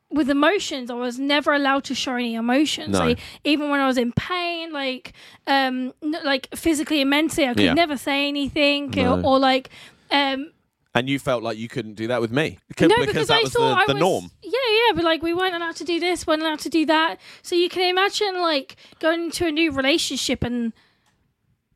with 0.09 0.29
emotions 0.29 0.91
i 0.91 0.93
was 0.93 1.17
never 1.17 1.53
allowed 1.53 1.83
to 1.83 1.95
show 1.95 2.13
any 2.13 2.35
emotions 2.35 2.89
No. 2.89 2.99
like 2.99 3.19
even 3.43 3.69
when 3.71 3.79
i 3.79 3.87
was 3.87 3.97
in 3.97 4.11
pain 4.13 4.71
like 4.71 5.13
um 5.47 5.91
n- 6.03 6.15
like 6.23 6.47
physically 6.55 7.01
and 7.01 7.09
mentally 7.09 7.47
i 7.47 7.53
could 7.53 7.63
Yeah. 7.63 7.73
never 7.73 7.97
say 7.97 8.27
anything 8.27 8.91
No. 8.91 9.19
or, 9.19 9.25
or 9.25 9.39
like 9.39 9.69
um 10.11 10.51
and 10.95 11.09
you 11.09 11.17
felt 11.17 11.41
like 11.41 11.57
you 11.57 11.67
couldn't 11.67 11.95
do 11.95 12.05
that 12.09 12.21
with 12.21 12.31
me 12.31 12.59
because, 12.67 12.89
no, 12.89 12.95
because 12.99 13.07
because 13.13 13.27
that 13.29 13.39
I 13.39 13.41
was 13.41 13.51
thought 13.53 13.87
the, 13.87 13.91
I 13.91 13.93
was, 13.95 13.99
norm. 13.99 14.29
Yeah, 14.43 14.51
yeah, 14.69 14.91
but 14.93 15.03
like 15.03 15.23
we 15.23 15.33
weren't 15.33 15.55
allowed 15.55 15.75
to 15.77 15.83
do 15.83 15.99
this, 15.99 16.27
weren't 16.27 16.43
allowed 16.43 16.59
to 16.59 16.69
do 16.69 16.85
that. 16.85 17.19
So 17.41 17.55
you 17.55 17.67
can 17.67 17.81
imagine 17.89 18.39
like 18.39 18.75
going 18.99 19.23
into 19.23 19.47
a 19.47 19.51
new 19.51 19.71
relationship 19.71 20.43
and 20.43 20.71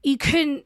you 0.04 0.20
couldn't 0.20 0.66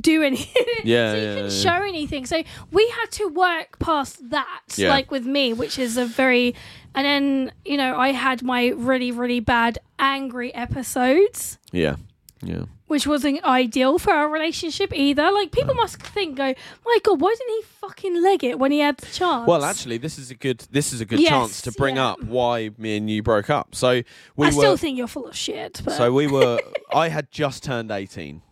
do 0.00 0.22
anything. 0.22 0.64
Yeah, 0.84 1.12
so 1.12 1.16
you 1.16 1.22
yeah, 1.22 1.34
couldn't 1.34 1.52
yeah. 1.52 1.62
show 1.78 1.84
anything. 1.84 2.26
So 2.26 2.42
we 2.72 2.88
had 3.00 3.10
to 3.12 3.28
work 3.28 3.78
past 3.78 4.30
that, 4.30 4.62
Yeah. 4.76 4.88
like 4.90 5.10
with 5.12 5.24
me, 5.26 5.52
which 5.52 5.78
is 5.78 5.96
a 5.96 6.04
very. 6.04 6.54
And 6.94 7.06
then 7.06 7.52
you 7.64 7.76
know 7.76 7.96
I 7.96 8.10
had 8.12 8.42
my 8.42 8.68
really 8.68 9.12
really 9.12 9.40
bad 9.40 9.78
angry 9.98 10.52
episodes 10.54 11.56
Yeah, 11.72 11.96
yeah. 12.42 12.64
which 12.86 13.06
wasn't 13.06 13.42
ideal 13.44 13.98
for 13.98 14.12
our 14.12 14.28
relationship 14.28 14.92
either. 14.94 15.30
Like 15.30 15.52
people 15.52 15.74
must 15.74 16.02
think, 16.02 16.36
go, 16.36 16.52
my 16.84 16.98
god, 17.04 17.20
why 17.20 17.34
didn't 17.38 17.54
he 17.56 17.62
fucking 17.80 18.22
leg 18.22 18.44
it 18.44 18.58
when 18.58 18.72
he 18.72 18.80
had 18.80 18.98
the 18.98 19.06
chance? 19.06 19.46
Well, 19.46 19.64
actually, 19.64 19.98
this 19.98 20.18
is 20.18 20.30
a 20.30 20.34
good 20.34 20.66
this 20.70 20.92
is 20.92 21.00
a 21.00 21.04
good 21.06 21.20
Yes, 21.20 21.30
chance 21.30 21.62
to 21.62 21.72
bring 21.72 21.96
up 21.96 22.22
why 22.24 22.70
me 22.76 22.96
and 22.96 23.08
you 23.08 23.22
broke 23.22 23.48
up. 23.50 23.74
So 23.74 24.02
we 24.36 24.46
I 24.46 24.50
were 24.50 24.52
still 24.52 24.76
think 24.76 24.98
you're 24.98 25.06
full 25.06 25.26
of 25.28 25.36
shit. 25.36 25.80
But 25.84 25.94
so 25.94 26.12
we 26.12 26.26
were. 26.26 26.58
I 26.92 27.08
had 27.08 27.30
just 27.30 27.62
turned 27.64 27.90
eighteen. 27.90 28.42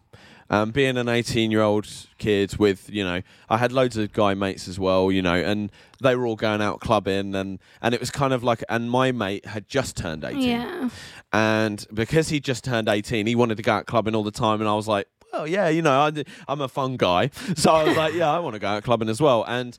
Um, 0.52 0.72
being 0.72 0.96
an 0.96 1.08
18 1.08 1.52
year 1.52 1.60
old 1.62 1.86
kid 2.18 2.56
with, 2.56 2.90
you 2.90 3.04
know, 3.04 3.22
I 3.48 3.56
had 3.58 3.70
loads 3.70 3.96
of 3.96 4.12
guy 4.12 4.34
mates 4.34 4.66
as 4.66 4.80
well, 4.80 5.12
you 5.12 5.22
know, 5.22 5.36
and 5.36 5.70
they 6.02 6.16
were 6.16 6.26
all 6.26 6.34
going 6.34 6.60
out 6.60 6.80
clubbing 6.80 7.36
and, 7.36 7.60
and 7.80 7.94
it 7.94 8.00
was 8.00 8.10
kind 8.10 8.32
of 8.32 8.42
like, 8.42 8.64
and 8.68 8.90
my 8.90 9.12
mate 9.12 9.46
had 9.46 9.68
just 9.68 9.96
turned 9.96 10.24
18. 10.24 10.40
yeah, 10.42 10.88
And 11.32 11.86
because 11.94 12.30
he 12.30 12.40
just 12.40 12.64
turned 12.64 12.88
18, 12.88 13.28
he 13.28 13.36
wanted 13.36 13.58
to 13.58 13.62
go 13.62 13.74
out 13.74 13.86
clubbing 13.86 14.16
all 14.16 14.24
the 14.24 14.32
time. 14.32 14.60
And 14.60 14.68
I 14.68 14.74
was 14.74 14.88
like, 14.88 15.06
well, 15.32 15.46
yeah, 15.46 15.68
you 15.68 15.82
know, 15.82 15.92
I, 16.00 16.24
I'm 16.48 16.60
a 16.60 16.66
fun 16.68 16.96
guy. 16.96 17.30
So 17.54 17.70
I 17.72 17.84
was 17.84 17.96
like, 17.96 18.14
yeah, 18.20 18.32
I 18.32 18.40
want 18.40 18.54
to 18.54 18.58
go 18.60 18.66
out 18.66 18.82
clubbing 18.82 19.08
as 19.08 19.20
well. 19.20 19.44
And 19.46 19.78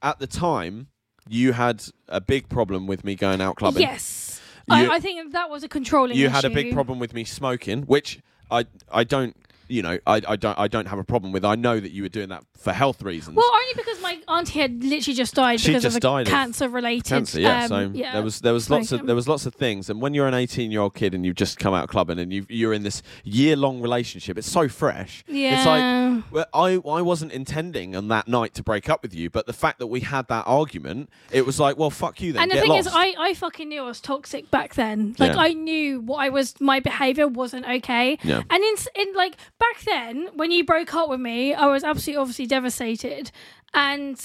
at 0.00 0.20
the 0.20 0.28
time, 0.28 0.86
you 1.28 1.54
had 1.54 1.82
a 2.08 2.20
big 2.20 2.48
problem 2.48 2.86
with 2.86 3.02
me 3.02 3.16
going 3.16 3.40
out 3.40 3.56
clubbing. 3.56 3.82
yes, 3.82 4.40
You- 4.68 4.76
I, 4.76 4.94
I 4.94 5.00
think 5.00 5.32
that 5.32 5.50
was 5.50 5.64
a 5.64 5.68
controlling. 5.68 6.16
You 6.16 6.28
had 6.28 6.44
a 6.44 6.50
big 6.50 6.72
problem 6.72 7.00
with 7.00 7.12
me 7.14 7.24
smoking, 7.24 7.82
which 7.82 8.20
I 8.48 8.66
I 8.92 9.02
don't 9.04 9.34
you 9.68 9.82
know 9.82 9.98
I, 10.06 10.20
I 10.28 10.36
don't 10.36 10.58
I 10.58 10.68
don't 10.68 10.86
have 10.86 10.98
a 10.98 11.04
problem 11.04 11.32
with. 11.32 11.44
I 11.44 11.54
know 11.54 11.78
that 11.80 11.92
you 11.92 12.02
were 12.02 12.08
doing 12.08 12.28
that 12.30 12.44
for 12.56 12.72
health 12.72 13.02
reasons. 13.02 13.36
Well, 13.36 13.50
only 13.52 13.74
because 13.74 14.00
my 14.02 14.18
auntie 14.28 14.60
had 14.60 14.82
literally 14.82 15.14
just 15.14 15.34
died 15.34 15.60
She 15.60 15.68
because 15.68 15.82
just 15.82 15.96
of 15.96 15.98
a 15.98 16.00
died 16.00 16.26
of 16.26 16.32
cancer-related. 16.32 17.04
cancer, 17.08 17.40
yeah. 17.40 17.62
um, 17.64 17.68
so 17.68 17.78
yeah, 17.94 18.12
there 18.12 18.22
was 18.22 18.40
there 18.40 18.52
was 18.52 18.70
lots 18.70 18.92
of 18.92 19.06
there 19.06 19.14
was 19.14 19.28
lots 19.28 19.46
of 19.46 19.54
things, 19.54 19.90
and 19.90 20.00
when 20.00 20.14
you're 20.14 20.26
an 20.28 20.34
18 20.34 20.70
year 20.70 20.80
old 20.80 20.94
kid 20.94 21.14
and 21.14 21.24
you've 21.24 21.36
just 21.36 21.58
come 21.58 21.74
out 21.74 21.88
clubbing 21.88 22.18
and 22.18 22.32
you 22.32 22.46
you're 22.48 22.72
in 22.72 22.82
this 22.82 23.02
year 23.24 23.56
long 23.56 23.80
relationship, 23.80 24.38
it's 24.38 24.50
so 24.50 24.68
fresh. 24.68 25.24
Yeah. 25.26 25.56
It's 25.56 25.66
like 25.66 26.24
well, 26.30 26.46
I 26.54 26.98
I 26.98 27.02
wasn't 27.02 27.32
intending 27.32 27.96
on 27.96 28.08
that 28.08 28.28
night 28.28 28.54
to 28.54 28.62
break 28.62 28.88
up 28.88 29.02
with 29.02 29.14
you, 29.14 29.30
but 29.30 29.46
the 29.46 29.52
fact 29.52 29.78
that 29.78 29.86
we 29.88 30.00
had 30.00 30.28
that 30.28 30.44
argument, 30.46 31.10
it 31.30 31.44
was 31.46 31.58
like, 31.60 31.76
well, 31.76 31.90
fuck 31.90 32.20
you 32.20 32.32
then. 32.32 32.42
and 32.42 32.50
the 32.52 32.60
thing 32.60 32.70
lost. 32.70 32.88
is, 32.88 32.94
I, 32.94 33.14
I 33.18 33.34
fucking 33.34 33.68
knew 33.68 33.82
I 33.82 33.86
was 33.86 34.00
toxic 34.00 34.50
back 34.50 34.74
then. 34.74 35.14
Like 35.18 35.32
Yeah. 35.32 35.38
I 35.38 35.52
knew 35.52 36.00
what 36.00 36.18
I 36.18 36.28
was. 36.28 36.60
My 36.60 36.80
behavior 36.80 37.26
wasn't 37.28 37.66
okay. 37.66 38.18
Yeah. 38.22 38.42
And 38.50 38.62
in, 38.64 38.74
in 38.94 39.14
like 39.14 39.36
back 39.58 39.80
then, 39.84 40.28
when 40.34 40.50
you 40.50 40.64
broke 40.64 40.94
up 40.94 41.08
with 41.08 41.20
me, 41.20 41.54
I 41.54 41.66
was 41.66 41.84
absolutely 41.84 42.20
obviously 42.20 42.46
devastated. 42.46 43.30
And 43.72 44.20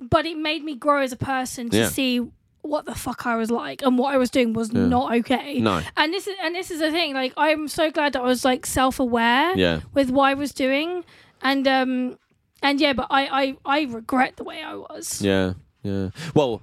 but 0.00 0.26
it 0.26 0.36
made 0.36 0.64
me 0.64 0.74
grow 0.74 1.00
as 1.02 1.12
a 1.12 1.16
person 1.16 1.70
to 1.70 1.76
Yeah. 1.78 1.88
see 1.88 2.20
what 2.62 2.86
the 2.86 2.94
fuck 2.94 3.26
I 3.26 3.34
was 3.36 3.50
like 3.50 3.82
and 3.82 3.98
what 3.98 4.14
I 4.14 4.18
was 4.18 4.30
doing 4.30 4.52
was 4.52 4.72
not 4.72 5.12
okay. 5.16 5.58
No. 5.58 5.80
And 5.96 6.12
this 6.12 6.26
is 6.28 6.34
and 6.42 6.54
this 6.54 6.70
is 6.70 6.80
the 6.80 6.90
thing. 6.90 7.14
Like 7.14 7.32
I'm 7.36 7.68
so 7.68 7.90
glad 7.90 8.12
that 8.14 8.22
I 8.22 8.26
was 8.26 8.44
like 8.44 8.66
self 8.66 9.00
aware 9.00 9.56
Yeah. 9.56 9.80
with 9.94 10.10
what 10.10 10.24
I 10.30 10.34
was 10.34 10.52
doing, 10.52 11.04
and 11.40 11.66
um 11.66 12.18
and 12.62 12.80
yeah, 12.80 12.92
but 12.92 13.06
I 13.10 13.22
I 13.42 13.56
I 13.64 13.82
regret 13.84 14.36
the 14.36 14.44
way 14.44 14.62
I 14.62 14.74
was. 14.74 15.20
Yeah, 15.22 15.54
yeah. 15.82 16.10
Well, 16.34 16.62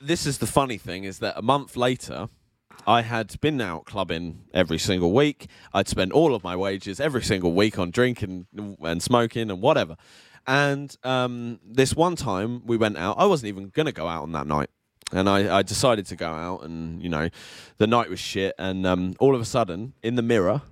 this 0.00 0.26
is 0.26 0.38
the 0.38 0.46
funny 0.46 0.78
thing 0.78 1.04
is 1.04 1.18
that 1.20 1.36
a 1.36 1.42
month 1.42 1.76
later, 1.76 2.28
I 2.86 3.02
had 3.02 3.40
been 3.40 3.60
out 3.60 3.84
clubbing 3.84 4.44
every 4.54 4.78
single 4.78 5.12
week. 5.12 5.48
I'd 5.72 5.88
spent 5.88 6.12
all 6.12 6.34
of 6.34 6.44
my 6.44 6.56
wages 6.56 7.00
every 7.00 7.22
single 7.22 7.52
week 7.52 7.78
on 7.78 7.90
drinking 7.90 8.46
and 8.80 9.02
smoking 9.02 9.50
and 9.50 9.60
whatever. 9.60 9.96
And 10.46 10.96
um, 11.02 11.60
this 11.64 11.94
one 11.94 12.16
time 12.16 12.64
we 12.64 12.76
went 12.76 12.96
out. 12.96 13.18
I 13.18 13.26
wasn't 13.26 13.48
even 13.48 13.68
going 13.70 13.86
to 13.86 13.92
go 13.92 14.06
out 14.06 14.22
on 14.22 14.32
that 14.32 14.46
night. 14.46 14.70
And 15.12 15.28
I, 15.28 15.58
I 15.58 15.62
decided 15.62 16.06
to 16.06 16.16
go 16.16 16.28
out, 16.28 16.64
and 16.64 17.00
you 17.00 17.08
know, 17.08 17.28
the 17.78 17.86
night 17.86 18.10
was 18.10 18.18
shit. 18.18 18.54
And 18.58 18.84
um, 18.84 19.14
all 19.20 19.36
of 19.36 19.40
a 19.40 19.44
sudden, 19.44 19.94
in 20.02 20.16
the 20.16 20.22
mirror, 20.22 20.62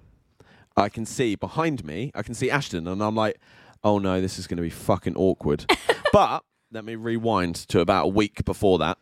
I 0.76 0.88
can 0.88 1.06
see 1.06 1.36
behind 1.36 1.84
me, 1.84 2.10
I 2.16 2.22
can 2.22 2.34
see 2.34 2.50
Ashton, 2.50 2.88
and 2.88 3.00
I'm 3.00 3.14
like, 3.14 3.38
oh 3.84 3.98
no, 3.98 4.20
this 4.20 4.38
is 4.38 4.48
going 4.48 4.56
to 4.56 4.62
be 4.62 4.70
fucking 4.70 5.14
awkward. 5.14 5.70
but 6.12 6.42
let 6.72 6.84
me 6.84 6.96
rewind 6.96 7.54
to 7.68 7.78
about 7.80 8.06
a 8.06 8.08
week 8.08 8.44
before 8.44 8.78
that. 8.78 8.98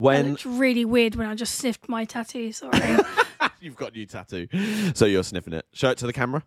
It 0.00 0.04
When 0.04 0.30
looked 0.30 0.44
really 0.46 0.86
weird 0.86 1.14
when 1.14 1.26
I 1.26 1.34
just 1.34 1.56
sniffed 1.56 1.88
my 1.88 2.06
tattoo. 2.06 2.52
Sorry. 2.52 2.98
you've 3.60 3.76
got 3.76 3.92
a 3.92 3.96
new 3.96 4.06
tattoo, 4.06 4.48
so 4.94 5.04
you're 5.04 5.22
sniffing 5.22 5.52
it. 5.52 5.66
Show 5.72 5.90
it 5.90 5.98
to 5.98 6.06
the 6.06 6.12
camera. 6.12 6.42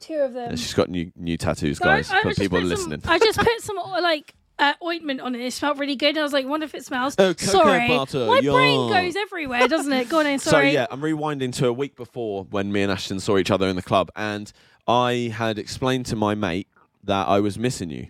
Two 0.00 0.14
of 0.14 0.32
them. 0.32 0.50
Yeah, 0.50 0.56
she's 0.56 0.74
got 0.74 0.88
new 0.88 1.12
new 1.14 1.36
tattoos, 1.36 1.78
So 1.78 1.84
I- 1.84 1.96
guys, 1.98 2.10
I 2.10 2.22
for 2.22 2.28
just 2.30 2.40
people 2.40 2.58
put 2.58 2.66
listening. 2.66 3.00
Some, 3.00 3.10
I 3.12 3.18
just 3.18 3.38
put 3.38 3.48
some 3.60 3.76
like 3.76 4.34
uh, 4.58 4.74
ointment 4.82 5.20
on 5.20 5.34
it. 5.34 5.42
It 5.42 5.52
smelled 5.52 5.78
really 5.78 5.94
good. 5.96 6.10
And 6.10 6.18
I 6.18 6.22
was 6.22 6.32
like, 6.32 6.46
wonder 6.46 6.64
if 6.64 6.74
it 6.74 6.84
smells. 6.84 7.14
Oh, 7.18 7.34
cocoa 7.34 7.46
sorry, 7.46 7.88
butter, 7.88 8.26
my 8.26 8.40
brain 8.40 8.88
yeah. 8.88 9.02
goes 9.02 9.16
everywhere, 9.16 9.68
doesn't 9.68 9.92
it? 9.92 10.08
Go 10.08 10.20
on 10.20 10.26
in. 10.26 10.38
sorry. 10.38 10.70
So 10.70 10.72
yeah, 10.72 10.86
I'm 10.90 11.00
rewinding 11.00 11.52
to 11.56 11.68
a 11.68 11.72
week 11.72 11.96
before 11.96 12.44
when 12.44 12.72
me 12.72 12.82
and 12.82 12.90
Ashton 12.90 13.20
saw 13.20 13.38
each 13.38 13.50
other 13.50 13.68
in 13.68 13.76
the 13.76 13.82
club, 13.82 14.10
and 14.16 14.52
I 14.88 15.32
had 15.34 15.58
explained 15.58 16.06
to 16.06 16.16
my 16.16 16.34
mate 16.34 16.68
that 17.04 17.28
I 17.28 17.40
was 17.40 17.58
missing 17.58 17.90
you, 17.90 18.08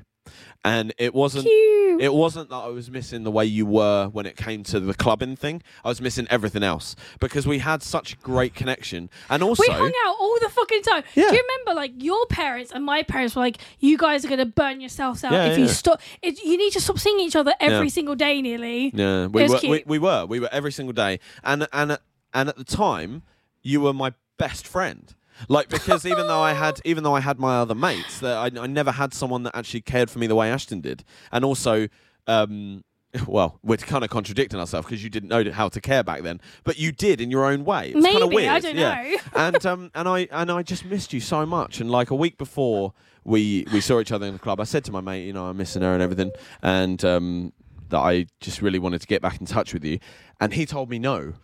and 0.64 0.92
it 0.98 1.14
wasn't. 1.14 1.44
Cute. 1.46 2.00
It 2.00 2.12
wasn't 2.14 2.48
that 2.48 2.56
I 2.56 2.68
was 2.68 2.90
missing 2.90 3.22
the 3.22 3.30
way 3.30 3.44
you 3.44 3.66
were 3.66 4.08
when 4.08 4.24
it 4.26 4.36
came 4.36 4.62
to 4.64 4.80
the 4.80 4.94
clubbing 4.94 5.36
thing. 5.36 5.62
I 5.84 5.88
was 5.88 6.00
missing 6.00 6.26
everything 6.30 6.62
else 6.62 6.96
because 7.20 7.46
we 7.46 7.58
had 7.58 7.82
such 7.82 8.14
a 8.14 8.16
great 8.16 8.54
connection, 8.54 9.10
and 9.28 9.42
also 9.42 9.62
we 9.62 9.68
hung 9.68 9.92
out 10.06 10.16
all 10.18 10.38
the 10.40 10.48
fucking 10.48 10.82
time. 10.82 11.04
Yeah. 11.14 11.28
Do 11.28 11.36
you 11.36 11.42
remember, 11.48 11.74
like, 11.74 11.92
your 12.02 12.24
parents 12.26 12.72
and 12.72 12.84
my 12.84 13.02
parents 13.02 13.36
were 13.36 13.42
like, 13.42 13.58
"You 13.78 13.98
guys 13.98 14.24
are 14.24 14.28
gonna 14.28 14.46
burn 14.46 14.80
yourselves 14.80 15.22
out 15.22 15.32
Yeah, 15.32 15.46
if 15.46 15.58
you 15.58 15.68
stop. 15.68 16.00
It, 16.22 16.42
you 16.42 16.56
need 16.56 16.72
to 16.72 16.80
stop 16.80 16.98
seeing 16.98 17.20
each 17.20 17.36
other 17.36 17.54
every 17.60 17.86
Yeah. 17.88 17.92
single 17.92 18.14
day, 18.14 18.40
nearly." 18.40 18.90
Yeah, 18.94 19.26
we 19.26 19.48
were, 19.48 19.58
we, 19.62 19.82
we 19.86 19.98
were 19.98 20.24
we 20.26 20.40
were 20.40 20.48
every 20.50 20.72
single 20.72 20.94
day, 20.94 21.20
and 21.44 21.68
and 21.72 21.98
and 22.32 22.48
at 22.48 22.56
the 22.56 22.64
time, 22.64 23.22
you 23.62 23.80
were 23.80 23.92
my 23.92 24.12
best 24.38 24.66
friend. 24.66 25.14
Like 25.48 25.68
because 25.68 26.06
even 26.06 26.26
though 26.26 26.40
I 26.40 26.52
had 26.52 26.80
even 26.84 27.04
though 27.04 27.14
I 27.14 27.20
had 27.20 27.38
my 27.38 27.56
other 27.56 27.74
mates, 27.74 28.20
that 28.20 28.36
I, 28.36 28.62
I 28.62 28.66
never 28.66 28.92
had 28.92 29.14
someone 29.14 29.42
that 29.44 29.56
actually 29.56 29.82
cared 29.82 30.10
for 30.10 30.18
me 30.18 30.26
the 30.26 30.34
way 30.34 30.50
Ashton 30.50 30.80
did, 30.80 31.04
and 31.30 31.44
also. 31.44 31.88
Um, 32.26 32.84
well, 33.26 33.58
we're 33.62 33.76
kind 33.76 34.04
of 34.04 34.10
contradicting 34.10 34.58
ourselves 34.58 34.86
because 34.86 35.04
you 35.04 35.10
didn't 35.10 35.28
know 35.28 35.50
how 35.50 35.68
to 35.68 35.80
care 35.80 36.02
back 36.02 36.22
then, 36.22 36.40
but 36.64 36.78
you 36.78 36.92
did 36.92 37.20
in 37.20 37.30
your 37.30 37.44
own 37.44 37.64
way. 37.64 37.90
It 37.90 37.96
was 37.96 38.04
kind 38.06 38.22
of 38.22 38.30
Maybe, 38.30 38.36
weird. 38.36 38.48
I 38.48 38.60
don't 38.60 38.76
yeah. 38.76 39.02
know. 39.02 39.18
and 39.36 39.66
um, 39.66 39.90
and 39.94 40.08
I 40.08 40.28
and 40.30 40.50
I 40.50 40.62
just 40.62 40.84
missed 40.86 41.12
you 41.12 41.20
so 41.20 41.44
much. 41.44 41.80
And 41.80 41.90
like 41.90 42.10
a 42.10 42.14
week 42.14 42.38
before 42.38 42.94
we 43.24 43.66
we 43.72 43.80
saw 43.80 44.00
each 44.00 44.12
other 44.12 44.26
in 44.26 44.32
the 44.32 44.38
club, 44.38 44.60
I 44.60 44.64
said 44.64 44.84
to 44.84 44.92
my 44.92 45.00
mate, 45.00 45.26
you 45.26 45.32
know, 45.32 45.46
I'm 45.46 45.56
missing 45.56 45.82
her 45.82 45.92
and 45.92 46.02
everything, 46.02 46.32
and 46.62 47.04
um, 47.04 47.52
that 47.90 47.98
I 47.98 48.26
just 48.40 48.62
really 48.62 48.78
wanted 48.78 49.02
to 49.02 49.06
get 49.06 49.20
back 49.20 49.40
in 49.40 49.46
touch 49.46 49.74
with 49.74 49.84
you. 49.84 49.98
And 50.40 50.54
he 50.54 50.64
told 50.64 50.88
me 50.88 50.98
no, 50.98 51.34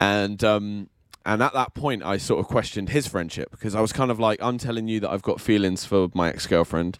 and 0.00 0.42
um, 0.42 0.88
and 1.24 1.42
at 1.42 1.52
that 1.54 1.74
point, 1.74 2.02
I 2.02 2.16
sort 2.18 2.40
of 2.40 2.46
questioned 2.46 2.88
his 2.90 3.06
friendship 3.08 3.50
because 3.50 3.74
I 3.74 3.80
was 3.80 3.92
kind 3.92 4.10
of 4.10 4.18
like, 4.18 4.40
I'm 4.42 4.58
telling 4.58 4.88
you 4.88 5.00
that 5.00 5.10
I've 5.10 5.22
got 5.22 5.40
feelings 5.40 5.84
for 5.84 6.08
my 6.14 6.28
ex 6.28 6.46
girlfriend. 6.46 6.98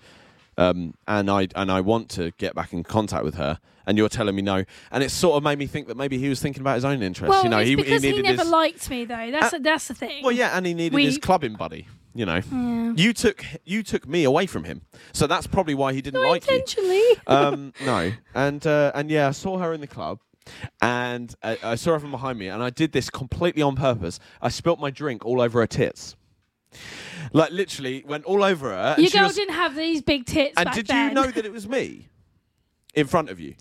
Um, 0.59 0.93
and 1.09 1.31
I 1.31 1.49
and 1.57 1.73
I 1.73 1.81
want 1.81 2.11
to 2.11 2.31
get 2.33 2.55
back 2.55 2.75
in 2.75 2.83
contact 2.83 3.25
with 3.25 3.37
her, 3.37 3.59
and 3.87 3.97
you're 3.97 4.11
telling 4.11 4.35
me 4.37 4.43
no, 4.43 4.65
and 4.91 5.03
it 5.03 5.11
sort 5.11 5.39
of 5.39 5.43
made 5.43 5.59
me 5.59 5.67
think 5.67 5.89
that 5.89 5.97
maybe 5.97 6.19
he 6.19 6.29
was 6.29 6.43
thinking 6.43 6.61
about 6.61 6.75
his 6.75 6.85
own 6.85 7.03
interests. 7.03 7.31
Well, 7.31 7.43
you 7.45 7.49
know, 7.49 7.59
it's 7.61 7.69
he, 7.71 7.75
because 7.75 8.03
he 8.03 8.11
he, 8.13 8.21
never 8.21 8.43
his, 8.43 8.51
liked 8.51 8.91
me, 8.91 9.07
though. 9.07 9.31
That's 9.31 9.55
that's 9.61 9.89
the 9.89 9.95
thing. 9.95 10.23
well, 10.23 10.31
yeah, 10.33 10.55
and 10.55 10.67
he 10.67 10.75
needed 10.75 10.93
We- 10.95 11.07
his 11.07 11.17
clubbing 11.17 11.55
buddy. 11.55 11.89
You 12.15 12.27
know, 12.27 12.41
Yeah. 12.53 12.93
you 12.95 13.15
took 13.15 13.43
you 13.65 13.83
took 13.83 14.07
me 14.07 14.25
away 14.25 14.45
from 14.45 14.65
him, 14.65 14.83
so 15.15 15.27
that's 15.27 15.47
probably 15.47 15.75
why 15.75 15.95
he 15.95 16.03
didn't 16.03 16.21
Not 16.21 16.29
like 16.29 16.47
you. 16.47 16.57
intentionally. 16.57 17.03
Um, 17.27 17.73
no, 17.87 18.13
and 18.35 18.67
uh, 18.67 18.93
and 18.95 19.11
yeah, 19.11 19.29
I 19.29 19.31
saw 19.31 19.57
her 19.57 19.73
in 19.73 19.81
the 19.81 19.87
club, 19.87 20.19
and 20.81 21.35
I, 21.43 21.59
I 21.63 21.75
saw 21.77 21.93
her 21.93 22.01
from 22.01 22.11
behind 22.11 22.39
me, 22.39 22.49
and 22.49 22.63
I 22.63 22.71
did 22.71 22.93
this 22.93 23.11
completely 23.11 23.63
on 23.63 23.77
purpose. 23.77 24.19
I 24.41 24.49
spilt 24.49 24.81
my 24.81 24.91
drink 24.91 25.25
all 25.25 25.41
over 25.41 25.61
her 25.61 25.67
tits, 25.67 26.17
like 27.33 27.51
literally 27.53 28.03
went 28.07 28.25
all 28.25 28.43
over 28.43 28.71
her. 28.71 28.95
And 28.97 28.99
Your 29.03 29.11
she 29.11 29.19
girl 29.19 29.27
was- 29.29 29.37
didn't 29.37 29.55
have 29.55 29.75
these 29.77 30.03
big 30.03 30.27
tits 30.27 30.55
and 30.57 30.67
back 30.67 30.75
did 30.75 30.87
then. 30.87 31.09
you 31.11 31.15
know 31.15 31.31
that 31.31 31.45
it 31.45 31.53
was 31.53 31.69
me 31.69 32.09
in 32.95 33.07
front 33.07 33.31
of 33.31 33.39
you? 33.41 33.55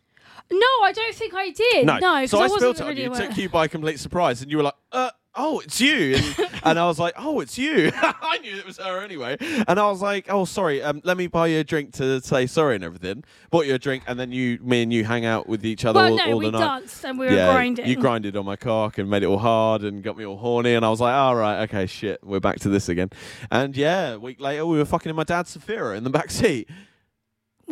No, 0.52 0.68
I 0.84 0.92
don't 0.94 1.16
think 1.16 1.34
I 1.34 1.50
did. 1.52 1.86
No, 1.86 1.98
No. 1.98 2.02
'cause 2.22 2.32
so 2.32 2.40
I, 2.40 2.48
wasn't 2.48 2.76
it 2.76 2.82
on 2.82 2.88
really 2.90 3.04
you, 3.04 3.08
aware. 3.10 3.28
took 3.28 3.38
you 3.38 3.48
by 3.48 3.68
complete 3.70 4.00
surprise, 4.00 4.42
and 4.42 4.52
you 4.52 4.58
were 4.58 4.64
like, 4.64 4.74
uh, 4.92 5.12
oh, 5.36 5.60
it's 5.60 5.80
you. 5.80 6.16
And, 6.16 6.50
and 6.64 6.80
I 6.80 6.86
was 6.86 7.00
like, 7.00 7.14
oh, 7.18 7.40
it's 7.40 7.58
you. 7.58 7.92
I 7.96 8.40
knew 8.42 8.56
it 8.58 8.66
was 8.66 8.78
her 8.78 9.02
anyway. 9.02 9.38
And 9.68 9.80
I 9.80 9.90
was 9.90 10.02
like, 10.02 10.26
oh, 10.30 10.46
sorry, 10.46 10.82
um, 10.82 11.02
let 11.04 11.18
me 11.18 11.28
buy 11.28 11.48
you 11.48 11.60
a 11.60 11.64
drink 11.64 11.94
to 11.94 12.22
say 12.22 12.46
sorry 12.48 12.76
and 12.76 12.84
everything. 12.84 13.24
Bought 13.50 13.66
you 13.66 13.76
a 13.76 13.80
drink, 13.80 14.04
and 14.08 14.20
then 14.20 14.32
you, 14.32 14.60
me 14.62 14.84
and 14.84 14.92
you 14.92 15.04
hang 15.06 15.26
out 15.26 15.48
with 15.48 15.66
each 15.66 15.86
other 15.86 16.00
Well, 16.00 16.12
all, 16.12 16.18
no, 16.18 16.34
all 16.34 16.38
we 16.40 16.46
the 16.46 16.52
night. 16.52 16.80
danced 16.80 17.06
and 17.06 17.18
we 17.20 17.28
were 17.28 17.34
yeah, 17.34 17.54
grinding. 17.54 17.86
you 17.86 17.96
grinded 17.96 18.36
on 18.36 18.46
my 18.46 18.56
cock 18.56 18.98
and 18.98 19.10
made 19.10 19.24
it 19.24 19.28
all 19.28 19.38
hard 19.38 19.84
and 19.84 20.04
got 20.04 20.18
me 20.18 20.26
all 20.26 20.38
horny, 20.38 20.74
and 20.74 20.86
I 20.86 20.90
was 20.90 21.00
like, 21.02 21.14
all 21.14 21.36
right, 21.36 21.64
okay, 21.64 21.86
shit, 21.86 22.24
we're 22.24 22.40
back 22.40 22.60
to 22.62 22.70
this 22.70 22.90
again. 22.90 23.10
And 23.50 23.76
yeah, 23.76 24.14
a 24.14 24.20
week 24.20 24.40
later, 24.42 24.66
we 24.66 24.78
were 24.78 24.86
fucking 24.86 25.10
in 25.10 25.16
my 25.16 25.24
dad's 25.24 25.56
Zafira 25.58 25.98
in 25.98 26.04
the 26.04 26.10
back 26.10 26.30
seat. 26.32 26.70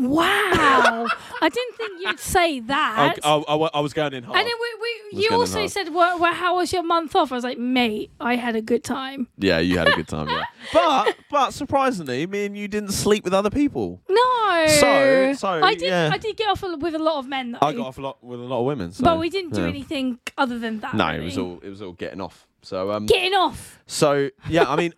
Wow, 0.03 1.07
I 1.41 1.49
didn't 1.49 1.75
think 1.75 2.01
you'd 2.01 2.19
say 2.19 2.59
that. 2.61 3.17
I, 3.23 3.29
I, 3.29 3.55
I 3.55 3.79
was 3.79 3.93
going 3.93 4.13
in 4.13 4.23
hard. 4.23 4.37
and 4.37 4.47
then 4.47 4.53
we, 4.61 4.81
we 4.81 5.21
you 5.21 5.31
also 5.31 5.67
said, 5.67 5.93
well, 5.93 6.19
well, 6.19 6.33
"How 6.33 6.57
was 6.57 6.71
your 6.71 6.83
month 6.83 7.15
off?" 7.15 7.31
I 7.31 7.35
was 7.35 7.43
like, 7.43 7.57
"Mate, 7.57 8.11
I 8.19 8.35
had 8.35 8.55
a 8.55 8.61
good 8.61 8.83
time." 8.83 9.27
Yeah, 9.37 9.59
you 9.59 9.77
had 9.77 9.87
a 9.87 9.95
good 9.95 10.07
time, 10.07 10.29
yeah. 10.29 10.45
but 10.73 11.15
but 11.29 11.51
surprisingly, 11.51 12.25
me 12.27 12.45
and 12.45 12.57
you 12.57 12.67
didn't 12.67 12.91
sleep 12.91 13.23
with 13.23 13.33
other 13.33 13.49
people. 13.49 14.01
No. 14.09 14.67
So- 14.67 15.33
so, 15.33 15.47
I 15.47 15.73
did. 15.73 15.89
yeah. 15.89 16.09
I 16.11 16.17
did 16.17 16.35
get 16.37 16.49
off 16.49 16.61
with 16.61 16.95
a 16.95 16.99
lot 16.99 17.19
of 17.19 17.27
men 17.27 17.53
though. 17.53 17.59
I 17.61 17.73
got 17.73 17.87
off 17.87 17.97
a 17.97 18.01
lot 18.01 18.23
with 18.23 18.39
a 18.39 18.43
lot 18.43 18.59
of 18.59 18.65
women. 18.65 18.91
So, 18.91 19.03
but 19.03 19.19
we 19.19 19.29
didn't 19.29 19.53
do 19.53 19.61
yeah. 19.61 19.67
anything 19.67 20.19
other 20.37 20.59
than 20.59 20.79
that. 20.81 20.93
No, 20.95 21.07
it 21.09 21.23
was 21.23 21.37
all 21.37 21.59
it 21.63 21.69
was 21.69 21.81
all 21.81 21.93
getting 21.93 22.21
off. 22.21 22.47
So 22.61 22.91
um 22.91 23.05
getting 23.05 23.33
off. 23.33 23.79
so 23.85 24.29
yeah, 24.49 24.69
I 24.69 24.75
mean 24.75 24.93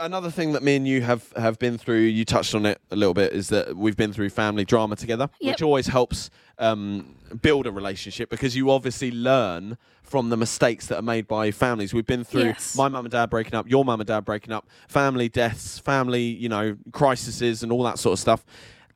another 0.00 0.30
thing 0.30 0.52
that 0.52 0.62
me 0.62 0.76
and 0.76 0.86
you 0.88 1.02
have 1.02 1.32
have 1.36 1.58
been 1.58 1.78
through, 1.78 2.00
you 2.00 2.24
touched 2.24 2.54
on 2.54 2.66
it 2.66 2.80
a 2.90 2.96
little 2.96 3.14
bit, 3.14 3.32
is 3.32 3.48
that 3.50 3.76
we've 3.76 3.96
been 3.96 4.12
through 4.12 4.30
family 4.30 4.64
drama 4.64 4.96
together, 4.96 5.28
Yep. 5.40 5.52
which 5.54 5.62
always 5.62 5.86
helps 5.86 6.30
um 6.58 7.14
build 7.42 7.66
a 7.66 7.72
relationship 7.72 8.28
because 8.28 8.56
you 8.56 8.70
obviously 8.70 9.10
learn 9.10 9.78
from 10.02 10.30
the 10.30 10.36
mistakes 10.36 10.88
that 10.88 10.96
are 10.98 11.02
made 11.02 11.28
by 11.28 11.50
families. 11.52 11.94
We've 11.94 12.04
been 12.06 12.24
through 12.24 12.46
Yes. 12.46 12.74
my 12.76 12.88
mum 12.88 13.04
and 13.04 13.12
dad 13.12 13.30
breaking 13.30 13.54
up, 13.54 13.70
your 13.70 13.84
mum 13.84 14.00
and 14.00 14.08
dad 14.08 14.24
breaking 14.24 14.52
up, 14.52 14.68
family 14.88 15.28
deaths, 15.28 15.78
family, 15.78 16.24
you 16.24 16.48
know, 16.48 16.76
crises 16.92 17.62
and 17.62 17.70
all 17.70 17.84
that 17.84 17.98
sort 17.98 18.14
of 18.14 18.18
stuff. 18.18 18.44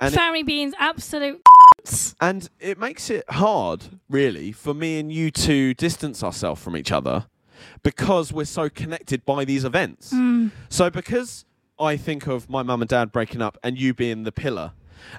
And 0.00 0.12
it- 0.12 0.16
Family 0.16 0.42
beings, 0.42 0.74
absolute. 0.80 1.40
and 2.20 2.48
it 2.58 2.78
makes 2.78 3.10
it 3.10 3.24
hard, 3.30 3.84
really, 4.10 4.50
for 4.50 4.74
me 4.74 4.98
and 4.98 5.12
you 5.12 5.30
to 5.30 5.72
distance 5.74 6.24
ourselves 6.24 6.60
from 6.60 6.76
each 6.76 6.90
other 6.90 7.26
because 7.82 8.32
we're 8.32 8.44
so 8.44 8.68
connected 8.68 9.24
by 9.24 9.44
these 9.44 9.64
events. 9.64 10.12
Mm. 10.12 10.50
So, 10.68 10.90
because 10.90 11.44
I 11.78 11.96
think 11.96 12.26
of 12.26 12.48
my 12.48 12.62
mum 12.62 12.82
and 12.82 12.88
dad 12.88 13.12
breaking 13.12 13.42
up 13.42 13.58
and 13.62 13.78
you 13.78 13.94
being 13.94 14.22
the 14.24 14.32
pillar, 14.32 14.72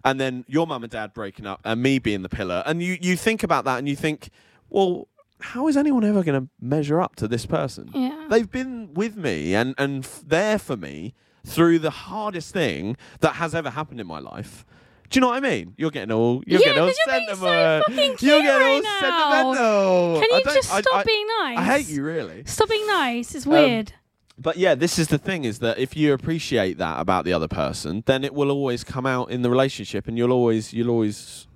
and 0.04 0.20
then 0.20 0.46
your 0.48 0.66
mum 0.66 0.84
and 0.84 0.92
dad 0.92 1.14
breaking 1.14 1.46
up 1.46 1.62
and 1.64 1.82
me 1.82 2.00
being 2.00 2.22
the 2.22 2.30
pillar, 2.30 2.64
and 2.66 2.82
you, 2.82 2.98
you 3.02 3.16
think 3.16 3.44
about 3.44 3.66
that 3.66 3.78
and 3.78 3.88
you 3.88 3.96
think, 3.96 4.30
well, 4.70 5.08
how 5.42 5.68
is 5.68 5.78
anyone 5.78 6.04
ever 6.04 6.24
going 6.24 6.42
to 6.42 6.50
measure 6.60 7.02
up 7.02 7.16
to 7.18 7.28
this 7.28 7.46
person? 7.46 7.92
Yeah. 7.94 8.28
They've 8.30 8.50
been 8.50 8.94
with 8.94 9.18
me 9.18 9.54
and, 9.54 9.76
and 9.78 10.04
f- 10.04 10.24
there 10.26 10.58
for 10.58 10.78
me 10.78 11.14
through 11.46 11.80
the 11.80 11.92
hardest 11.92 12.54
thing 12.54 12.98
that 13.20 13.36
has 13.36 13.54
ever 13.54 13.70
happened 13.70 14.00
in 14.00 14.08
my 14.08 14.20
life. 14.20 14.66
Do 15.10 15.18
you 15.18 15.22
know 15.22 15.28
what 15.28 15.38
I 15.38 15.39
mean? 15.48 15.74
You're 15.78 15.91
getting 15.91 16.12
all 16.12 16.43
you're 16.47 16.60
Yeah, 16.60 16.66
getting 16.68 16.82
all 16.82 16.88
'cause 16.89 16.97
you're 17.06 17.16
so 17.16 17.36
sentimental. 17.36 17.93
you're 18.28 18.41
getting 18.41 18.49
all 18.49 18.60
right 18.60 18.84
sentimental. 18.99 20.22
Can 20.22 20.38
you 20.39 20.43
just 20.56 20.70
stop 20.70 20.95
I- 20.95 21.03
being 21.03 21.28
nice? 21.39 21.58
I 21.60 21.64
hate 21.64 21.88
you, 21.89 22.03
really. 22.03 22.43
Stop 22.45 22.70
being 22.70 22.88
nice. 22.88 23.34
Um, 23.34 23.38
It's 23.38 23.45
weird. 23.47 23.93
But 24.38 24.58
yeah, 24.58 24.76
this 24.76 24.99
is 24.99 25.08
the 25.08 25.18
thing: 25.18 25.45
is 25.45 25.60
that 25.60 25.78
if 25.78 25.95
you 25.95 26.12
appreciate 26.14 26.78
that 26.80 26.99
about 26.99 27.24
the 27.24 27.32
other 27.34 27.47
person, 27.47 28.03
then 28.06 28.24
it 28.26 28.34
will 28.34 28.51
always 28.51 28.84
come 28.84 29.06
out 29.06 29.30
in 29.32 29.43
the 29.43 29.49
relationship, 29.49 30.08
and 30.10 30.18
you'll 30.18 30.34
always, 30.34 30.74
you'll 30.74 30.89
always, 30.89 31.47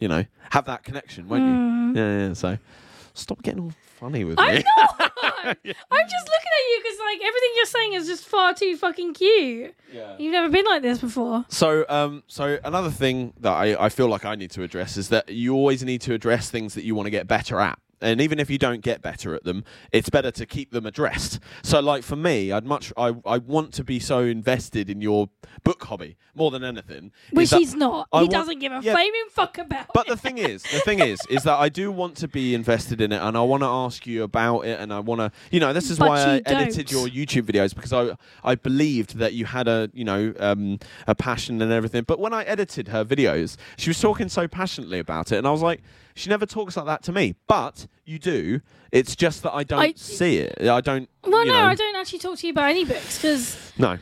you 0.00 0.08
know, 0.08 0.24
have 0.50 0.64
that 0.64 0.82
connection, 0.82 1.28
won't 1.28 1.44
Mm. 1.44 1.94
you? 1.96 2.00
Yeah, 2.02 2.26
yeah. 2.28 2.32
So 2.34 2.58
stop 3.14 3.42
getting 3.42 3.60
all 3.60 3.72
funny 4.00 4.24
with 4.24 4.38
I'm 4.40 4.56
me. 4.56 4.64
not. 5.44 5.56
I'm 5.64 6.08
just 6.08 6.28
looking 6.28 6.52
at 6.52 6.64
you 6.70 6.80
because 6.82 6.98
like 6.98 7.18
everything 7.18 7.50
you're 7.56 7.66
saying 7.66 7.92
is 7.94 8.06
just 8.06 8.24
far 8.26 8.54
too 8.54 8.76
fucking 8.76 9.14
cute. 9.14 9.74
Yeah. 9.92 10.16
You've 10.18 10.32
never 10.32 10.48
been 10.48 10.64
like 10.64 10.82
this 10.82 10.98
before. 10.98 11.44
So, 11.48 11.84
um, 11.88 12.22
so 12.26 12.58
another 12.64 12.90
thing 12.90 13.32
that 13.40 13.52
I, 13.52 13.86
I 13.86 13.88
feel 13.88 14.08
like 14.08 14.24
I 14.24 14.34
need 14.34 14.50
to 14.52 14.62
address 14.62 14.96
is 14.96 15.08
that 15.10 15.28
you 15.28 15.54
always 15.54 15.82
need 15.82 16.00
to 16.02 16.14
address 16.14 16.50
things 16.50 16.74
that 16.74 16.84
you 16.84 16.94
want 16.94 17.06
to 17.06 17.10
get 17.10 17.26
better 17.26 17.60
at. 17.60 17.78
And 18.00 18.20
even 18.20 18.38
if 18.38 18.48
you 18.50 18.58
don't 18.58 18.80
get 18.80 19.02
better 19.02 19.34
at 19.34 19.44
them, 19.44 19.64
it's 19.92 20.08
better 20.10 20.30
to 20.30 20.46
keep 20.46 20.70
them 20.70 20.86
addressed. 20.86 21.40
So, 21.62 21.80
like 21.80 22.02
for 22.02 22.16
me, 22.16 22.52
I'd 22.52 22.64
much 22.64 22.92
I, 22.96 23.14
I 23.26 23.38
want 23.38 23.72
to 23.74 23.84
be 23.84 23.98
so 23.98 24.20
invested 24.20 24.88
in 24.88 25.00
your 25.00 25.28
book 25.64 25.82
hobby 25.84 26.16
more 26.34 26.50
than 26.50 26.62
anything. 26.64 27.10
Which 27.32 27.50
he's 27.50 27.74
not. 27.74 28.08
I 28.12 28.18
he 28.18 28.22
want- 28.24 28.32
doesn't 28.32 28.58
give 28.60 28.72
a 28.72 28.80
yeah. 28.82 28.92
flaming 28.92 29.26
fuck 29.30 29.58
about 29.58 29.88
But 29.92 30.06
it. 30.06 30.10
the 30.10 30.16
thing 30.16 30.38
is, 30.38 30.62
the 30.62 30.80
thing 30.80 31.00
is, 31.00 31.18
is 31.28 31.42
that 31.42 31.58
I 31.58 31.68
do 31.68 31.90
want 31.90 32.16
to 32.18 32.28
be 32.28 32.54
invested 32.54 33.00
in 33.00 33.12
it, 33.12 33.20
and 33.20 33.36
I 33.36 33.42
want 33.42 33.62
to 33.62 33.68
ask 33.68 34.06
you 34.06 34.22
about 34.22 34.60
it, 34.60 34.78
and 34.80 34.92
I 34.92 35.00
want 35.00 35.20
to, 35.20 35.32
you 35.50 35.60
know, 35.60 35.72
this 35.72 35.90
is 35.90 35.98
But 35.98 36.08
why 36.08 36.20
I 36.20 36.42
edited 36.46 36.86
don't. 36.86 37.14
your 37.14 37.26
YouTube 37.26 37.42
videos 37.42 37.74
because 37.74 37.92
I, 37.92 38.16
I 38.44 38.54
believed 38.54 39.16
that 39.18 39.32
you 39.32 39.44
had 39.46 39.68
a, 39.68 39.90
you 39.92 40.04
know, 40.04 40.32
um, 40.38 40.78
a 41.06 41.14
passion 41.14 41.60
and 41.60 41.72
everything. 41.72 42.04
But 42.04 42.20
when 42.20 42.32
I 42.32 42.44
edited 42.44 42.88
her 42.88 43.04
videos, 43.04 43.56
she 43.76 43.90
was 43.90 44.00
talking 44.00 44.28
so 44.28 44.46
passionately 44.48 44.98
about 45.00 45.32
it, 45.32 45.36
and 45.38 45.46
I 45.46 45.50
was 45.50 45.62
like, 45.62 45.82
she 46.18 46.28
never 46.30 46.46
talks 46.46 46.76
like 46.76 46.86
that 46.86 47.02
to 47.04 47.12
me. 47.12 47.34
But 47.46 47.86
you 48.04 48.18
do. 48.18 48.60
It's 48.92 49.14
just 49.16 49.42
that 49.42 49.54
I 49.54 49.64
don't 49.64 49.78
I- 49.80 49.92
see 49.96 50.38
it. 50.38 50.58
I 50.68 50.80
don't. 50.80 51.08
well, 51.24 51.44
no, 51.44 51.52
know, 51.52 51.66
I 51.66 51.74
don't 51.74 51.96
actually 51.96 52.18
talk 52.20 52.38
to 52.38 52.46
you 52.46 52.52
about 52.52 52.70
any 52.70 52.84
books 52.84 53.18
because 53.18 53.72
No. 53.78 53.98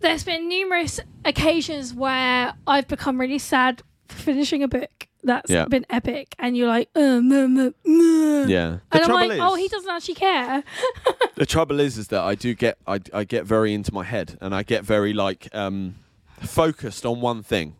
there's 0.00 0.24
been 0.24 0.48
numerous 0.48 1.00
occasions 1.24 1.92
where 1.94 2.54
I've 2.66 2.88
become 2.88 3.20
really 3.20 3.38
sad 3.38 3.82
for 4.08 4.16
finishing 4.16 4.62
a 4.62 4.68
book 4.68 5.08
that's 5.22 5.50
Yeah. 5.50 5.64
been 5.66 5.84
epic, 5.90 6.34
and 6.38 6.56
you're 6.56 6.68
like, 6.68 6.88
uh, 6.94 7.20
meh, 7.20 7.46
meh, 7.48 7.70
meh. 7.84 8.46
Yeah. 8.46 8.78
The 8.90 9.02
And 9.02 9.04
I'm 9.04 9.10
like, 9.12 9.32
is, 9.32 9.38
oh, 9.40 9.54
he 9.56 9.66
doesn't 9.68 9.90
actually 9.90 10.14
care. 10.14 10.62
The 11.34 11.44
trouble 11.44 11.80
is, 11.80 11.98
is 11.98 12.08
that 12.08 12.22
I 12.22 12.34
do 12.34 12.54
get 12.54 12.78
I, 12.86 12.98
I 13.12 13.24
get 13.24 13.44
very 13.44 13.74
into 13.74 13.92
my 13.92 14.04
head, 14.04 14.38
and 14.40 14.54
I 14.54 14.62
get 14.62 14.84
very 14.84 15.12
like 15.12 15.54
um, 15.54 15.96
focused 16.40 17.04
on 17.04 17.20
one 17.20 17.42
thing. 17.42 17.76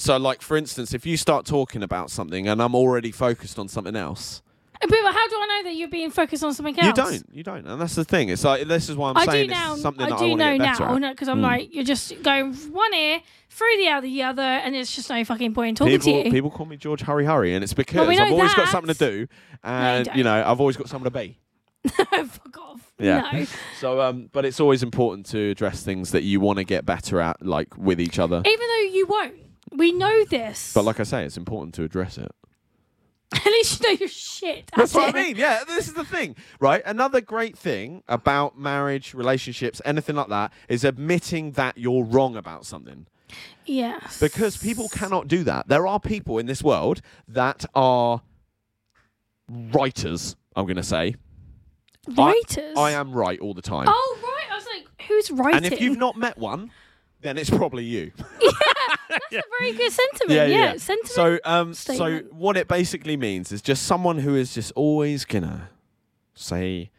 So, 0.00 0.16
like 0.16 0.40
for 0.42 0.56
instance, 0.56 0.94
if 0.94 1.04
you 1.04 1.16
start 1.16 1.44
talking 1.46 1.82
about 1.82 2.10
something, 2.10 2.48
and 2.48 2.62
I'm 2.62 2.74
already 2.74 3.10
focused 3.12 3.58
on 3.58 3.68
something 3.68 3.94
else, 3.96 4.40
But 4.80 4.90
how 4.90 5.28
do 5.28 5.36
I 5.36 5.46
know 5.62 5.68
that 5.68 5.74
you're 5.76 5.88
being 5.88 6.10
focused 6.10 6.42
on 6.42 6.54
something 6.54 6.78
else? 6.78 6.86
you 6.86 6.92
don't, 6.94 7.24
you 7.34 7.42
don't, 7.42 7.66
and 7.66 7.78
that's 7.78 7.94
the 7.96 8.04
thing. 8.04 8.30
It's 8.30 8.42
like 8.42 8.66
this 8.66 8.88
is 8.88 8.96
why 8.96 9.10
I'm 9.10 9.16
I 9.18 9.26
do 9.26 9.30
saying 9.32 9.50
now. 9.50 9.74
it's 9.74 9.82
something 9.82 10.06
I 10.06 10.08
that 10.10 10.18
do 10.18 10.24
I 10.24 10.34
know 10.34 10.56
now 10.56 11.10
because 11.10 11.28
I'm 11.28 11.40
Mm. 11.40 11.42
like 11.42 11.74
you're 11.74 11.84
just 11.84 12.22
going 12.22 12.54
one 12.72 12.94
ear 12.94 13.20
through 13.50 13.76
the 13.76 13.88
other, 13.88 14.06
the 14.06 14.22
other, 14.22 14.42
and 14.42 14.74
it's 14.74 14.94
just 14.96 15.10
no 15.10 15.22
fucking 15.22 15.52
point 15.52 15.68
in 15.68 15.74
talking 15.74 15.98
People, 15.98 16.22
to 16.22 16.24
you. 16.28 16.32
people 16.32 16.50
call 16.50 16.64
me 16.64 16.78
George 16.78 17.02
Hurry 17.02 17.26
Hurry, 17.26 17.54
and 17.54 17.62
it's 17.62 17.74
because 17.74 18.08
we 18.08 18.18
I've 18.18 18.32
always 18.32 18.54
got 18.54 18.68
something 18.68 18.94
to 18.94 18.98
do, 18.98 19.26
and 19.62 20.06
don't. 20.06 20.16
you 20.16 20.24
know 20.24 20.42
I've 20.46 20.60
always 20.60 20.78
got 20.78 20.88
something 20.88 21.10
to 21.12 21.18
be. 21.18 21.38
Fuck 21.88 22.56
off. 22.58 22.92
Yeah. 22.98 23.28
No. 23.32 23.46
So, 23.78 24.00
um, 24.00 24.30
but 24.32 24.44
it's 24.46 24.60
always 24.60 24.82
important 24.82 25.26
to 25.26 25.50
address 25.50 25.82
things 25.82 26.12
that 26.12 26.22
you 26.22 26.40
want 26.40 26.58
to 26.58 26.64
get 26.64 26.86
better 26.86 27.20
at, 27.20 27.44
like 27.44 27.76
with 27.76 28.00
each 28.00 28.18
other. 28.18 28.42
Even 28.46 28.66
though 28.66 28.94
you 28.94 29.06
won't, 29.06 29.34
we 29.72 29.92
know 29.92 30.24
this. 30.24 30.72
But 30.74 30.84
like 30.84 31.00
I 31.00 31.04
say, 31.04 31.24
it's 31.24 31.36
important 31.36 31.74
to 31.74 31.84
address 31.84 32.18
it. 32.18 32.32
at 33.34 33.46
least 33.46 33.80
you 33.80 33.88
know 33.88 33.98
your 33.98 34.08
shit. 34.08 34.70
That's 34.76 34.92
what 34.92 35.14
I 35.14 35.22
mean. 35.22 35.36
Yeah, 35.36 35.62
this 35.64 35.86
is 35.86 35.94
the 35.94 36.04
thing, 36.04 36.34
right? 36.58 36.82
Another 36.84 37.20
great 37.20 37.56
thing 37.56 38.02
about 38.08 38.58
marriage, 38.58 39.14
relationships, 39.14 39.80
anything 39.84 40.16
like 40.16 40.28
that, 40.28 40.52
is 40.68 40.82
admitting 40.82 41.52
that 41.52 41.78
you're 41.78 42.02
wrong 42.04 42.34
about 42.36 42.66
something. 42.66 43.06
Yes. 43.64 44.18
Because 44.18 44.56
people 44.56 44.88
cannot 44.88 45.28
do 45.28 45.44
that. 45.44 45.68
There 45.68 45.86
are 45.86 46.00
people 46.00 46.38
in 46.38 46.46
this 46.46 46.62
world 46.64 47.02
that 47.28 47.64
are 47.72 48.22
writers, 49.48 50.34
I'm 50.56 50.64
going 50.64 50.76
to 50.76 50.82
say. 50.82 51.14
writers. 52.08 52.76
I 52.76 52.92
am 52.92 53.12
right 53.12 53.38
all 53.38 53.54
the 53.54 53.62
time. 53.62 53.86
Oh 53.88 54.18
right, 54.22 54.52
I 54.52 54.56
was 54.56 54.66
like, 54.74 54.88
who's 55.06 55.30
writing? 55.30 55.64
and 55.64 55.72
if 55.72 55.80
you've 55.80 55.98
not 55.98 56.16
met 56.16 56.36
one, 56.36 56.72
then 57.20 57.38
it's 57.38 57.50
probably 57.50 57.84
you. 57.84 58.10
that's 59.30 59.44
a 59.46 59.48
very 59.58 59.72
good 59.72 59.92
sentiment. 59.92 60.50
Yeah, 60.50 60.76
sentiment. 60.76 61.08
So, 61.08 61.38
um, 61.44 61.74
so 61.74 61.94
statement. 61.94 62.32
what 62.34 62.56
it 62.56 62.68
basically 62.68 63.16
means 63.16 63.52
is 63.52 63.62
just 63.62 63.84
someone 63.84 64.18
who 64.18 64.34
is 64.34 64.54
just 64.54 64.72
always 64.72 65.24
gonna 65.24 65.70
say 66.34 66.90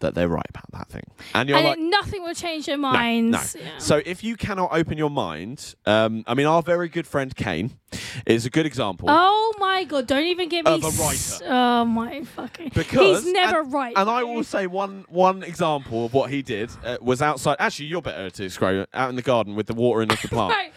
that 0.00 0.14
they're 0.16 0.28
right 0.28 0.46
about 0.48 0.70
that 0.72 0.88
thing, 0.88 1.04
and 1.34 1.48
you're 1.48 1.56
and 1.56 1.66
like, 1.66 1.78
it, 1.78 1.82
nothing 1.82 2.22
will 2.24 2.34
change 2.34 2.66
their 2.66 2.76
no, 2.76 2.90
minds. 2.92 3.54
no. 3.54 3.60
Yeah. 3.60 3.78
So 3.78 4.02
if 4.04 4.22
you 4.24 4.36
cannot 4.36 4.70
open 4.72 4.98
your 4.98 5.10
mind, 5.10 5.74
um, 5.86 6.24
I 6.26 6.34
mean, 6.34 6.46
our 6.46 6.60
very 6.60 6.88
good 6.88 7.06
friend 7.06 7.34
Kane 7.34 7.78
is 8.26 8.44
a 8.44 8.50
good 8.50 8.66
example. 8.66 9.06
Oh 9.08 9.54
my 9.58 9.84
god! 9.84 10.08
Don't 10.08 10.24
even 10.26 10.48
get 10.48 10.64
me. 10.64 10.72
Of 10.72 10.84
a 10.84 10.88
s- 10.88 11.40
writer. 11.40 11.52
Oh 11.52 11.84
my 11.84 12.24
fucking. 12.24 12.72
Because 12.74 13.22
he's 13.22 13.32
never 13.32 13.60
and, 13.60 13.72
right. 13.72 13.94
And 13.96 14.10
I 14.10 14.24
will 14.24 14.44
say 14.44 14.66
one 14.66 15.04
one 15.08 15.42
example 15.44 16.04
of 16.06 16.12
what 16.14 16.30
he 16.30 16.42
did 16.42 16.70
uh, 16.84 16.98
was 17.00 17.22
outside. 17.22 17.56
Actually, 17.60 17.86
you're 17.86 18.02
better 18.02 18.28
to 18.28 18.42
describe 18.42 18.74
it. 18.76 18.88
Out 18.92 19.08
in 19.08 19.16
the 19.16 19.22
garden 19.22 19.54
with 19.54 19.68
the 19.68 19.74
watering 19.74 20.10
of 20.10 20.20
the 20.20 20.28
plant. 20.36 20.52
Right. 20.52 20.72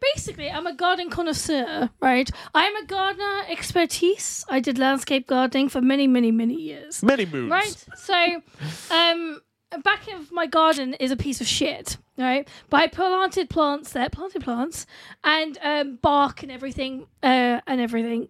Basically, 0.00 0.50
I'm 0.50 0.66
a 0.66 0.74
garden 0.74 1.10
connoisseur, 1.10 1.90
right? 2.00 2.30
I 2.54 2.64
am 2.64 2.76
a 2.76 2.86
gardener 2.86 3.42
expertise. 3.48 4.44
I 4.48 4.60
did 4.60 4.78
landscape 4.78 5.26
gardening 5.26 5.68
for 5.68 5.80
many, 5.80 6.06
many, 6.06 6.30
many 6.30 6.54
years. 6.54 7.02
Many 7.02 7.26
moons. 7.26 7.50
Right. 7.50 7.86
So, 7.96 8.42
um, 8.90 9.40
back 9.82 10.06
of 10.12 10.30
my 10.32 10.46
garden 10.46 10.94
is 10.94 11.10
a 11.10 11.16
piece 11.16 11.40
of 11.40 11.46
shit, 11.46 11.96
right? 12.16 12.48
But 12.70 12.80
I 12.80 12.86
planted 12.88 13.50
plants 13.50 13.92
there, 13.92 14.08
planted 14.08 14.42
plants, 14.42 14.86
and 15.22 15.58
um, 15.62 15.98
bark 16.02 16.42
and 16.42 16.52
everything, 16.52 17.06
uh, 17.22 17.60
and 17.66 17.80
everything, 17.80 18.28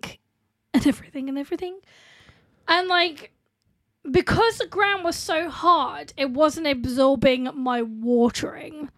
and 0.74 0.86
everything, 0.86 1.28
and 1.28 1.38
everything, 1.38 1.78
and 2.68 2.88
like. 2.88 3.30
Because 4.10 4.58
the 4.58 4.66
ground 4.66 5.02
was 5.02 5.16
so 5.16 5.48
hard, 5.48 6.12
it 6.18 6.28
wasn't 6.28 6.66
absorbing 6.66 7.48
my 7.54 7.80
watering. 7.80 8.90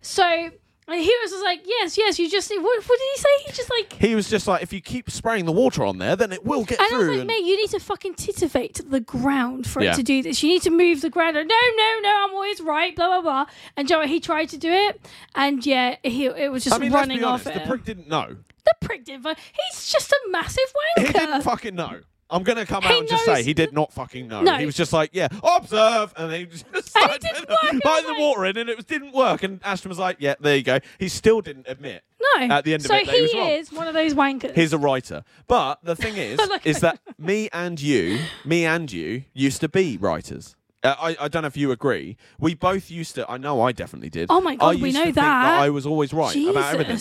So 0.00 0.50
and 0.88 1.00
he 1.00 1.12
was 1.22 1.30
just 1.32 1.44
like, 1.44 1.60
"Yes, 1.64 1.98
yes, 1.98 2.18
you 2.18 2.30
just." 2.30 2.50
What, 2.50 2.62
what 2.62 2.86
did 2.98 3.08
he 3.14 3.20
say? 3.20 3.28
He 3.46 3.52
just 3.52 3.70
like 3.70 3.92
He 3.94 4.14
was 4.14 4.28
just 4.30 4.46
like, 4.46 4.62
if 4.62 4.72
you 4.72 4.80
keep 4.80 5.10
spraying 5.10 5.44
the 5.44 5.52
water 5.52 5.84
on 5.84 5.98
there, 5.98 6.14
then 6.16 6.32
it 6.32 6.44
will 6.44 6.64
get 6.64 6.78
and 6.80 6.88
I 6.92 6.96
was 6.96 7.06
through. 7.06 7.10
like, 7.12 7.18
and- 7.20 7.26
mate, 7.26 7.44
you 7.44 7.56
need 7.56 7.70
to 7.70 7.80
fucking 7.80 8.14
titivate 8.14 8.88
the 8.90 9.00
ground 9.00 9.66
for 9.66 9.82
Yeah. 9.82 9.92
it 9.92 9.96
to 9.96 10.02
do 10.02 10.22
this. 10.22 10.42
You 10.42 10.48
need 10.50 10.62
to 10.62 10.70
move 10.70 11.00
the 11.00 11.10
ground. 11.10 11.34
No, 11.34 11.42
no, 11.42 11.98
no, 12.02 12.24
I'm 12.26 12.34
always 12.34 12.60
right. 12.60 12.94
Blah 12.94 13.08
blah 13.08 13.22
blah. 13.22 13.46
And 13.76 13.88
Joe, 13.88 14.02
he 14.06 14.20
tried 14.20 14.48
to 14.50 14.58
do 14.58 14.70
it, 14.70 15.00
and 15.34 15.64
yeah, 15.66 15.96
he 16.02 16.26
it 16.26 16.50
was 16.52 16.64
just 16.64 16.76
I 16.76 16.78
mean, 16.78 16.92
let's 16.92 17.02
running 17.02 17.18
be 17.18 17.24
honest, 17.24 17.46
off 17.46 17.54
the 17.54 17.62
it. 17.62 17.68
prick 17.68 17.84
didn't 17.84 18.08
know. 18.08 18.36
the 18.64 18.74
prick 18.80 19.04
didn't. 19.04 19.22
fu- 19.22 19.28
He's 19.70 19.90
just 19.90 20.10
a 20.12 20.20
massive 20.30 20.64
He 20.96 21.02
wanker. 21.04 21.12
didn't 21.12 21.42
fucking 21.42 21.74
know. 21.74 22.00
I'm 22.28 22.42
going 22.42 22.58
to 22.58 22.66
come 22.66 22.82
He 22.82 22.88
out 22.88 23.00
and 23.00 23.08
just 23.08 23.24
say 23.24 23.42
he 23.42 23.54
did 23.54 23.72
not 23.72 23.92
fucking 23.92 24.26
know. 24.26 24.42
No. 24.42 24.56
He 24.56 24.66
was 24.66 24.74
just 24.74 24.92
like, 24.92 25.10
yeah, 25.12 25.28
observe. 25.42 26.12
And 26.16 26.32
he 26.32 26.46
just 26.46 26.66
And 26.66 26.76
it 26.76 26.86
started 26.86 27.20
didn't 27.20 27.48
work, 27.48 27.58
and 27.70 27.80
I 27.84 27.88
putting 27.88 28.08
was 28.10 28.16
the 28.16 28.20
water 28.20 28.44
in 28.46 28.56
and 28.56 28.68
it 28.68 28.76
was, 28.76 28.84
didn't 28.84 29.12
work. 29.14 29.42
And 29.44 29.60
Ashton 29.62 29.88
was 29.88 29.98
like, 29.98 30.16
yeah, 30.18 30.34
there 30.40 30.56
you 30.56 30.62
go. 30.64 30.80
He 30.98 31.08
still 31.08 31.40
didn't 31.40 31.66
admit 31.68 32.02
no. 32.20 32.46
at 32.54 32.64
the 32.64 32.74
end 32.74 32.82
of 32.82 32.88
so 32.88 32.96
it 32.96 33.06
that 33.06 33.14
he 33.14 33.26
he 33.28 33.38
is 33.52 33.70
one 33.72 33.86
of 33.86 33.94
those 33.94 34.14
wankers. 34.14 34.54
he's 34.54 34.72
a 34.72 34.78
writer. 34.78 35.22
But 35.46 35.84
the 35.84 35.94
thing 35.94 36.16
is, 36.16 36.38
Like- 36.48 36.66
is 36.66 36.80
that 36.80 37.00
me 37.18 37.48
and 37.52 37.80
you, 37.80 38.18
me 38.44 38.64
and 38.64 38.90
you 38.90 39.24
used 39.32 39.60
to 39.60 39.68
be 39.68 39.96
writers. 39.96 40.56
Uh, 40.82 40.94
I, 40.98 41.16
I 41.20 41.28
don't 41.28 41.42
know 41.42 41.48
if 41.48 41.56
you 41.56 41.70
agree. 41.70 42.16
We 42.38 42.54
both 42.54 42.90
used 42.90 43.14
to. 43.14 43.28
I 43.30 43.38
know 43.38 43.60
I 43.62 43.72
definitely 43.72 44.10
did. 44.10 44.28
Oh 44.30 44.40
my 44.40 44.56
God, 44.56 44.80
we 44.80 44.92
know 44.92 45.06
that 45.06 45.14
that. 45.14 45.60
I 45.60 45.70
was 45.70 45.86
always 45.86 46.12
right 46.12 46.32
Jesus. 46.32 46.50
about 46.50 46.74
everything. 46.74 46.98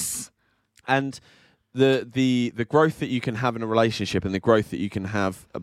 and 0.88 1.20
the 1.76 2.08
the 2.12 2.52
the 2.56 2.66
growth 2.66 3.00
that 3.00 3.08
you 3.10 3.22
can 3.22 3.36
have 3.36 3.56
in 3.56 3.62
a 3.62 3.68
relationship 3.68 4.26
and 4.26 4.34
the 4.34 4.40
growth 4.40 4.72
that 4.72 4.80
you 4.80 4.90
can 4.90 5.06
have 5.06 5.46
uh, 5.54 5.60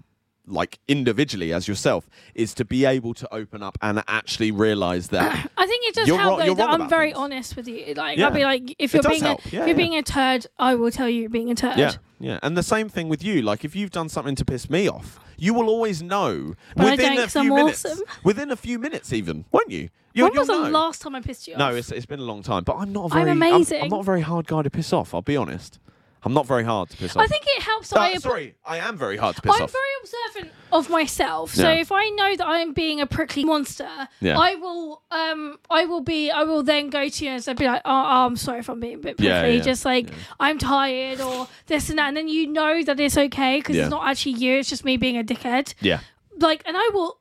like 0.46 0.78
individually 0.88 1.52
as 1.52 1.68
yourself 1.68 2.08
is 2.34 2.52
to 2.52 2.64
be 2.64 2.84
able 2.84 3.14
to 3.14 3.32
open 3.32 3.62
up 3.62 3.78
and 3.80 4.02
actually 4.08 4.50
realize 4.50 5.08
that 5.08 5.32
I 5.56 5.66
think 5.66 5.84
it 5.88 5.94
does 5.94 6.08
You're 6.08 6.18
help 6.18 6.30
wrong- 6.30 6.38
though 6.40 6.44
you're 6.46 6.54
that 6.56 6.64
wrong 6.64 6.74
I'm 6.74 6.80
about 6.82 6.90
very 6.90 7.10
things. 7.10 7.18
honest 7.18 7.56
with 7.56 7.68
you. 7.68 7.94
Like 7.94 8.18
Yeah. 8.18 8.26
I'll 8.26 8.32
be 8.34 8.42
like, 8.44 8.74
if 8.78 8.92
It 8.92 8.94
you're 8.94 9.02
does 9.02 9.10
being 9.12 9.22
help. 9.22 9.40
a, 9.46 9.48
Yeah, 9.48 9.48
if 9.48 9.52
you're 9.52 9.66
yeah. 9.68 9.74
being 9.74 9.96
a 9.96 10.02
turd, 10.02 10.46
I 10.58 10.74
will 10.74 10.90
tell 10.90 11.08
you 11.08 11.20
you're 11.22 11.30
being 11.30 11.50
a 11.50 11.54
turd. 11.54 11.78
yeah 11.78 11.92
yeah 12.18 12.38
and 12.42 12.56
the 12.56 12.62
same 12.62 12.88
thing 12.88 13.08
with 13.08 13.22
you 13.24 13.40
like 13.42 13.64
if 13.64 13.74
you've 13.76 13.90
done 13.92 14.08
something 14.08 14.34
to 14.36 14.44
piss 14.44 14.68
me 14.70 14.88
off 14.88 15.18
you 15.38 15.54
will 15.54 15.68
always 15.68 16.02
know 16.02 16.54
But 16.76 16.86
I 16.86 16.90
within 16.92 17.06
don't 17.06 17.18
a 17.18 17.22
'cause 17.22 17.32
few 17.32 17.40
I'm 17.42 17.48
minutes 17.60 17.84
awesome. 17.86 18.04
within 18.24 18.50
a 18.52 18.56
few 18.56 18.78
minutes 18.78 19.12
even 19.12 19.44
won't 19.52 19.70
you 19.70 19.88
You'll, 20.14 20.28
when 20.28 20.38
was 20.40 20.46
the 20.48 20.58
last 20.70 21.00
time 21.02 21.14
I 21.16 21.20
pissed 21.20 21.48
you 21.48 21.54
off? 21.54 21.58
no 21.58 21.74
it's, 21.74 21.90
it's 21.90 22.06
been 22.06 22.20
a 22.20 22.24
long 22.32 22.42
time 22.42 22.62
but 22.64 22.76
i'm 22.76 22.92
not 22.92 23.10
a 23.10 23.14
I'm 23.14 23.20
very 23.26 23.30
amazing. 23.32 23.82
I'm, 23.82 23.88
not 23.88 24.00
a 24.00 24.04
very 24.04 24.20
hard 24.20 24.46
guy 24.46 24.62
to 24.62 24.70
piss 24.70 24.92
off 24.92 25.14
i'll 25.14 25.22
be 25.22 25.36
honest 25.36 25.78
i'm 26.24 26.32
not 26.32 26.46
very 26.46 26.64
hard 26.64 26.88
to 26.90 26.96
piss 26.96 27.16
off 27.16 27.22
I 27.22 27.26
think 27.26 27.44
it 27.46 27.62
helps. 27.62 27.90
That 27.90 28.00
I 28.00 28.14
sorry 28.16 28.54
i 28.64 28.76
am 28.78 28.96
very 28.96 29.16
hard 29.16 29.36
to 29.36 29.42
piss 29.42 29.50
off. 29.50 29.56
I'm 29.58 29.64
off 29.64 29.72
very 29.72 29.92
observant 30.02 30.52
of 30.72 30.88
myself. 30.88 31.54
So 31.54 31.62
Yeah. 31.70 31.80
if 31.80 31.90
I 31.92 32.08
know 32.10 32.36
that 32.36 32.46
I'm 32.46 32.72
being 32.72 33.00
a 33.00 33.06
prickly 33.06 33.44
monster, 33.44 33.88
Yeah. 34.20 34.38
I 34.38 34.54
will 34.54 35.02
um 35.10 35.58
I 35.68 35.84
will 35.84 36.00
be 36.00 36.30
I 36.30 36.44
will 36.44 36.62
then 36.62 36.90
go 36.90 37.08
to 37.08 37.24
you 37.24 37.30
and 37.32 37.42
say, 37.44 37.52
be 37.54 37.66
like, 37.66 37.82
oh, 37.84 37.90
oh, 37.90 38.26
I'm 38.26 38.36
sorry 38.36 38.60
if 38.60 38.68
I'm 38.70 38.80
being 38.80 38.94
a 38.94 38.98
bit 38.98 39.16
prickly. 39.18 39.26
Yeah, 39.28 39.46
yeah, 39.46 39.60
Just 39.60 39.84
like. 39.84 40.08
I'm 40.40 40.58
tired 40.58 41.20
or 41.20 41.48
this 41.66 41.90
and 41.90 41.98
that, 41.98 42.08
and 42.08 42.16
then 42.16 42.28
you 42.28 42.46
know 42.46 42.82
that 42.84 42.98
it's 43.00 43.16
okay 43.18 43.58
because 43.58 43.76
Yeah. 43.76 43.82
it's 43.84 43.90
not 43.90 44.06
actually 44.08 44.32
you. 44.32 44.58
It's 44.58 44.68
just 44.70 44.84
me 44.84 44.96
being 44.96 45.18
a 45.18 45.24
dickhead. 45.24 45.74
yeah 45.80 46.00
Like, 46.38 46.62
and 46.66 46.76
I 46.76 46.90
will 46.94 47.18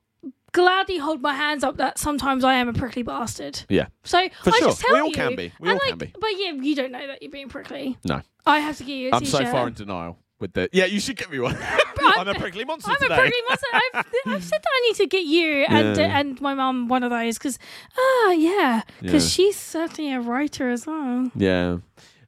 gladly 0.54 0.98
hold 0.98 1.22
my 1.22 1.34
hands 1.34 1.64
up 1.64 1.78
that 1.78 1.98
sometimes 1.98 2.44
I 2.44 2.56
am 2.56 2.68
a 2.68 2.74
prickly 2.74 3.04
bastard. 3.04 3.62
yeah 3.70 3.88
So 4.04 4.28
For 4.44 4.50
I 4.54 4.60
sure. 4.60 4.68
just 4.70 4.82
tell 4.82 4.90
you. 4.90 4.96
We 4.96 5.02
all 5.02 5.08
you, 5.10 5.14
can 5.16 5.36
be. 5.36 5.54
We 5.60 5.70
all 5.70 5.76
like, 5.76 5.90
can 5.90 5.98
be. 5.98 6.14
But 6.20 6.30
yeah, 6.38 6.52
you 6.52 6.76
don't 6.76 6.92
know 6.92 7.08
that 7.08 7.22
you're 7.22 7.32
being 7.32 7.50
prickly. 7.50 7.98
no 8.04 8.22
I 8.46 8.60
have 8.60 8.78
to 8.78 8.84
give 8.84 8.96
you 8.98 9.10
a 9.12 9.16
i'm 9.16 9.26
so 9.26 9.46
far 9.46 9.68
in 9.68 9.74
denial 9.74 10.18
with 10.40 10.54
the. 10.54 10.68
Yeah, 10.74 10.86
you 10.86 11.00
should 11.00 11.18
get 11.18 11.30
me 11.32 11.38
one. 11.40 11.56
I'm 12.00 12.28
a 12.28 12.34
prickly 12.34 12.66
monster 12.66 12.90
I'm 12.90 12.98
today. 12.98 13.14
a 13.14 13.18
prickly 13.18 13.40
monster. 13.48 13.68
I've, 13.74 14.06
I've 14.34 14.44
said 14.44 14.60
that 14.64 14.70
I 14.76 14.88
need 14.88 14.96
to 14.96 15.06
get 15.08 15.24
you 15.26 15.66
and 15.70 15.96
Yeah. 15.98 16.20
and 16.20 16.42
my 16.42 16.56
mum 16.56 16.88
one 16.88 17.04
of 17.04 17.12
those 17.12 17.38
because 17.38 17.60
ah 17.98 18.32
yeah 18.32 18.82
because 19.00 19.24
Yeah. 19.24 19.30
she's 19.30 19.56
certainly 19.58 20.12
a 20.12 20.20
writer 20.20 20.70
as 20.72 20.88
well. 20.88 21.30
Yeah. 21.36 21.78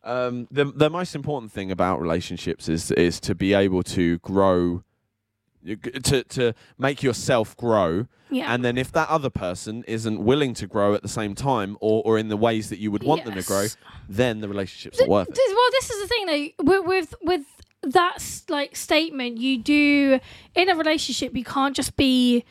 Um, 0.04 0.48
the 0.52 0.66
the 0.66 0.90
most 0.92 1.16
important 1.16 1.52
thing 1.52 1.72
about 1.72 2.00
relationships 2.02 2.70
is 2.70 2.92
is 2.92 3.20
to 3.22 3.34
be 3.34 3.54
able 3.56 3.82
to 3.84 4.20
grow, 4.20 4.84
to 6.04 6.24
to 6.24 6.54
make 6.78 7.02
yourself 7.04 7.56
grow, 7.58 8.08
Yeah. 8.30 8.54
and 8.54 8.64
then 8.66 8.78
if 8.78 8.92
that 8.92 9.10
other 9.10 9.30
person 9.30 9.84
isn't 9.88 10.24
willing 10.24 10.54
to 10.56 10.68
grow 10.68 10.94
at 10.94 11.02
the 11.02 11.08
same 11.08 11.36
time 11.36 11.78
or, 11.80 12.02
or 12.06 12.18
in 12.18 12.28
the 12.30 12.38
ways 12.38 12.70
that 12.70 12.80
you 12.80 12.92
would 12.92 13.04
want 13.04 13.24
them 13.26 13.36
to 13.36 13.44
grow, 13.44 13.62
Yes. 13.64 13.78
then 14.10 14.42
the 14.42 14.50
relationship's 14.50 15.00
not 15.00 15.10
worth 15.10 15.30
it. 15.30 15.38
Well, 15.38 15.70
this 15.72 15.90
is 15.90 16.02
the 16.02 16.08
thing 16.08 16.26
though. 16.26 16.64
With 16.72 16.86
with, 16.86 17.16
with 17.22 17.42
that 17.84 18.14
s- 18.16 18.44
like 18.50 18.76
statement, 18.76 19.38
you 19.38 19.58
do 19.58 20.20
in 20.56 20.70
a 20.70 20.76
relationship. 20.76 21.36
You 21.36 21.44
can't 21.44 21.76
just 21.76 21.96
be 21.96 22.44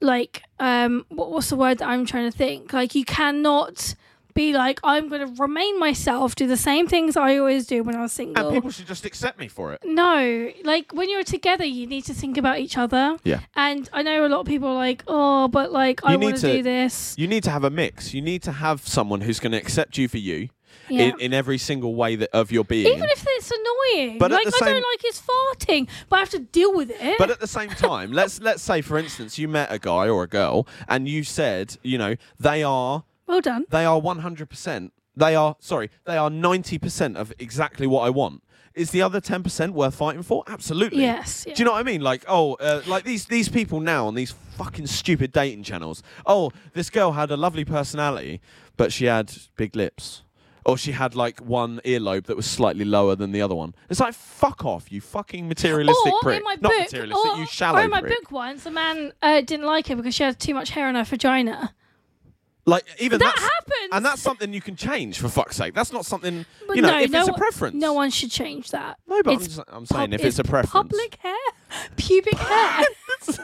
like 0.00 0.42
um 0.58 1.06
what, 1.10 1.30
what's 1.30 1.50
the 1.50 1.56
word 1.56 1.78
that 1.78 1.88
I'm 1.88 2.04
trying 2.06 2.30
to 2.30 2.36
think? 2.36 2.72
Like 2.72 2.94
you 2.94 3.04
cannot 3.04 3.94
be 4.34 4.52
like 4.52 4.80
I'm 4.84 5.08
going 5.08 5.26
to 5.34 5.42
remain 5.42 5.78
myself, 5.78 6.34
do 6.34 6.46
the 6.46 6.56
same 6.56 6.86
things 6.86 7.16
I 7.16 7.36
always 7.38 7.66
do 7.66 7.82
when 7.82 7.94
I 7.96 8.02
was 8.02 8.12
single. 8.12 8.46
And 8.46 8.54
people 8.54 8.70
should 8.70 8.86
just 8.86 9.04
accept 9.04 9.38
me 9.38 9.48
for 9.48 9.72
it. 9.72 9.80
No, 9.84 10.50
like 10.64 10.92
when 10.92 11.08
you're 11.10 11.24
together, 11.24 11.64
you 11.64 11.86
need 11.86 12.02
to 12.06 12.14
think 12.14 12.36
about 12.36 12.58
each 12.58 12.76
other. 12.76 13.16
Yeah. 13.24 13.40
And 13.56 13.88
I 13.92 14.02
know 14.02 14.26
a 14.26 14.28
lot 14.28 14.40
of 14.40 14.46
people 14.46 14.68
are 14.68 14.74
like, 14.74 15.04
oh, 15.06 15.48
but 15.48 15.72
like 15.72 16.00
I 16.04 16.12
You 16.12 16.18
need 16.18 16.24
want 16.26 16.36
to 16.36 16.46
to- 16.48 16.52
do 16.58 16.62
this. 16.62 17.14
You 17.18 17.26
need 17.26 17.44
to 17.44 17.50
have 17.50 17.64
a 17.64 17.70
mix. 17.70 18.14
You 18.14 18.22
need 18.22 18.42
to 18.44 18.52
have 18.52 18.86
someone 18.86 19.20
who's 19.22 19.40
going 19.40 19.52
to 19.52 19.58
accept 19.58 19.98
you 19.98 20.08
for 20.08 20.18
you 20.18 20.48
Yeah. 20.88 21.02
in, 21.02 21.20
in 21.20 21.34
every 21.34 21.58
single 21.58 21.94
way 21.94 22.16
that 22.16 22.30
of 22.34 22.50
your 22.52 22.64
being. 22.64 22.86
Even 22.96 23.08
if 23.10 23.24
it's 23.28 23.50
annoying, 23.50 24.18
But 24.18 24.30
like 24.30 24.46
I 24.46 24.50
same- 24.50 24.68
don't 24.74 24.86
like 24.92 25.02
his 25.02 25.20
farting, 25.20 25.88
but 26.08 26.16
I 26.16 26.18
have 26.20 26.30
to 26.30 26.38
deal 26.38 26.74
with 26.74 26.90
it. 26.90 27.18
But 27.18 27.30
at 27.30 27.40
the 27.40 27.46
same 27.46 27.70
time, 27.70 28.12
let's 28.12 28.40
let's 28.40 28.62
say 28.62 28.80
for 28.82 28.98
instance 28.98 29.38
you 29.38 29.48
met 29.48 29.70
a 29.72 29.78
guy 29.78 30.08
or 30.08 30.22
a 30.22 30.28
girl 30.28 30.66
and 30.88 31.08
you 31.08 31.24
said, 31.24 31.76
you 31.82 31.98
know, 31.98 32.16
they 32.38 32.62
are 32.62 33.04
well 33.26 33.40
done. 33.40 33.64
they 33.70 33.84
are 33.84 34.00
100%. 34.00 34.90
They 35.14 35.34
are 35.34 35.56
sorry, 35.60 35.90
they 36.04 36.16
are 36.16 36.30
90% 36.30 37.16
of 37.16 37.32
exactly 37.38 37.86
what 37.86 38.02
I 38.02 38.10
want. 38.10 38.42
Is 38.74 38.90
the 38.90 39.02
other 39.02 39.20
10% 39.20 39.72
worth 39.72 39.94
fighting 39.96 40.22
for? 40.22 40.42
Absolutely. 40.46 41.02
Yes. 41.02 41.44
Yeah. 41.46 41.52
Do 41.52 41.60
you 41.60 41.64
know 41.66 41.72
what 41.72 41.80
I 41.80 41.82
mean? 41.82 42.00
Like, 42.00 42.24
oh, 42.26 42.54
uh, 42.54 42.80
like 42.86 43.04
these 43.04 43.26
these 43.26 43.50
people 43.50 43.80
now 43.80 44.06
on 44.06 44.14
these 44.14 44.30
fucking 44.56 44.86
stupid 44.86 45.30
dating 45.30 45.64
channels. 45.64 46.02
Oh, 46.24 46.52
this 46.72 46.88
girl 46.88 47.12
had 47.12 47.30
a 47.30 47.36
lovely 47.36 47.66
personality, 47.66 48.40
but 48.78 48.90
she 48.90 49.04
had 49.04 49.30
big 49.56 49.76
lips. 49.76 50.22
Or 50.64 50.78
she 50.78 50.92
had 50.92 51.14
like 51.14 51.40
one 51.40 51.80
earlobe 51.84 52.24
that 52.26 52.36
was 52.36 52.46
slightly 52.46 52.84
lower 52.86 53.14
than 53.14 53.32
the 53.32 53.42
other 53.42 53.54
one. 53.54 53.74
It's 53.90 54.00
like 54.00 54.14
fuck 54.14 54.64
off, 54.64 54.90
you 54.90 55.02
fucking 55.02 55.46
materialistic 55.48 56.12
or 56.12 56.20
prick. 56.22 56.38
in 56.38 56.44
my 56.44 56.52
Not 56.58 56.70
book, 56.72 56.78
materialistic, 56.80 57.32
or, 57.32 57.36
you 57.40 57.46
shallow 57.46 57.80
or 57.80 57.82
in 57.84 57.90
my 57.90 58.00
prick. 58.00 58.18
book 58.22 58.30
once, 58.32 58.64
a 58.64 58.70
man 58.70 59.12
uh, 59.20 59.42
didn't 59.42 59.66
like 59.66 59.88
her 59.88 59.96
because 59.96 60.14
she 60.14 60.22
had 60.22 60.38
too 60.40 60.54
much 60.54 60.70
hair 60.70 60.86
on 60.88 60.94
her 60.94 61.04
vagina. 61.04 61.74
Like 62.64 62.84
even 63.00 63.18
That 63.18 63.36
happens. 63.38 63.88
and 63.90 64.04
that's 64.04 64.22
something 64.22 64.52
you 64.52 64.60
can 64.60 64.76
change 64.76 65.18
for 65.18 65.28
fuck's 65.28 65.56
sake. 65.56 65.74
That's 65.74 65.92
not 65.92 66.06
something 66.06 66.46
But 66.68 66.76
you 66.76 66.82
know. 66.82 66.90
no, 66.92 67.00
if 67.00 67.10
no 67.10 67.18
it's 67.20 67.28
a 67.28 67.32
one- 67.32 67.40
preference, 67.40 67.74
No 67.76 67.92
one 67.92 68.10
should 68.10 68.30
change 68.30 68.70
that. 68.70 68.98
No, 69.08 69.20
but 69.22 69.32
I'm, 69.34 69.38
just, 69.40 69.60
I'm 69.68 69.84
saying 69.86 70.10
pub- 70.10 70.20
if 70.20 70.24
it's 70.24 70.38
a 70.38 70.44
preference. 70.44 70.70
Public 70.70 71.16
hair, 71.20 71.34
pubic 71.96 72.34
hair, 72.38 72.84
It's 73.20 73.38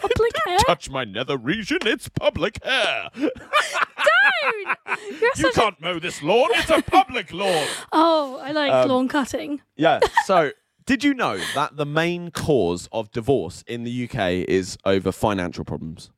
public 0.00 0.32
hair. 0.46 0.58
Touch 0.66 0.88
my 0.88 1.04
nether 1.04 1.36
region, 1.36 1.78
it's 1.82 2.08
public 2.08 2.62
hair. 2.64 3.08
Don't. 3.16 4.78
You're 5.20 5.30
You 5.36 5.48
a- 5.48 5.52
can't 5.52 5.80
mow 5.80 5.98
this 5.98 6.22
lawn, 6.22 6.48
it's 6.52 6.70
a 6.70 6.80
public 6.82 7.32
lawn. 7.32 7.66
Oh, 7.92 8.40
I 8.42 8.52
like 8.52 8.72
Um, 8.72 8.88
lawn 8.88 9.08
cutting. 9.08 9.60
Yeah. 9.76 10.00
So, 10.24 10.52
did 10.86 11.02
you 11.04 11.14
know 11.14 11.38
that 11.54 11.76
the 11.76 11.86
main 11.86 12.30
cause 12.30 12.88
of 12.92 13.10
divorce 13.10 13.62
in 13.66 13.84
the 13.84 14.04
UK 14.08 14.46
is 14.48 14.76
over 14.84 15.12
financial 15.12 15.64
problems? 15.64 16.10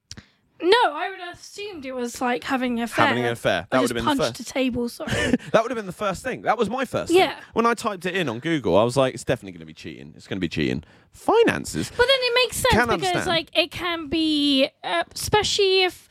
No, 0.62 0.76
I 0.92 1.10
would 1.10 1.20
have 1.20 1.34
assumed 1.38 1.84
it 1.84 1.92
was 1.94 2.20
like 2.20 2.42
having 2.44 2.78
an 2.78 2.84
affair. 2.84 3.06
Having 3.08 3.24
an 3.26 3.32
affair. 3.32 3.66
That 3.70 3.76
I 3.76 3.80
would 3.80 3.88
just 3.88 3.94
have 3.96 4.04
been 4.06 4.16
the 4.16 4.22
punched 4.24 4.38
first. 4.38 4.48
a 4.50 4.52
table. 4.52 4.88
Sorry. 4.88 5.10
That 5.52 5.62
would 5.62 5.70
have 5.70 5.76
been 5.76 5.86
the 5.86 5.92
first 5.92 6.22
thing. 6.22 6.42
That 6.42 6.56
was 6.56 6.70
my 6.70 6.84
first 6.86 7.12
Yeah. 7.12 7.34
thing. 7.34 7.44
When 7.52 7.66
I 7.66 7.74
typed 7.74 8.06
it 8.06 8.16
in 8.16 8.28
on 8.28 8.38
Google, 8.40 8.76
I 8.76 8.82
was 8.82 8.96
like, 8.96 9.12
it's 9.14 9.24
definitely 9.24 9.52
going 9.52 9.60
to 9.60 9.66
be 9.66 9.74
cheating. 9.74 10.14
It's 10.16 10.26
going 10.26 10.38
to 10.38 10.40
be 10.40 10.48
cheating. 10.48 10.82
Finances. 11.12 11.90
But 11.90 12.06
then 12.06 12.16
it 12.20 12.34
makes 12.44 12.56
sense 12.56 12.72
Can 12.72 12.86
because 12.88 12.92
understand. 13.08 13.26
like 13.26 13.50
it 13.56 13.70
can 13.70 14.08
be, 14.08 14.68
uh, 14.84 15.04
especially 15.14 15.82
if 15.84 16.08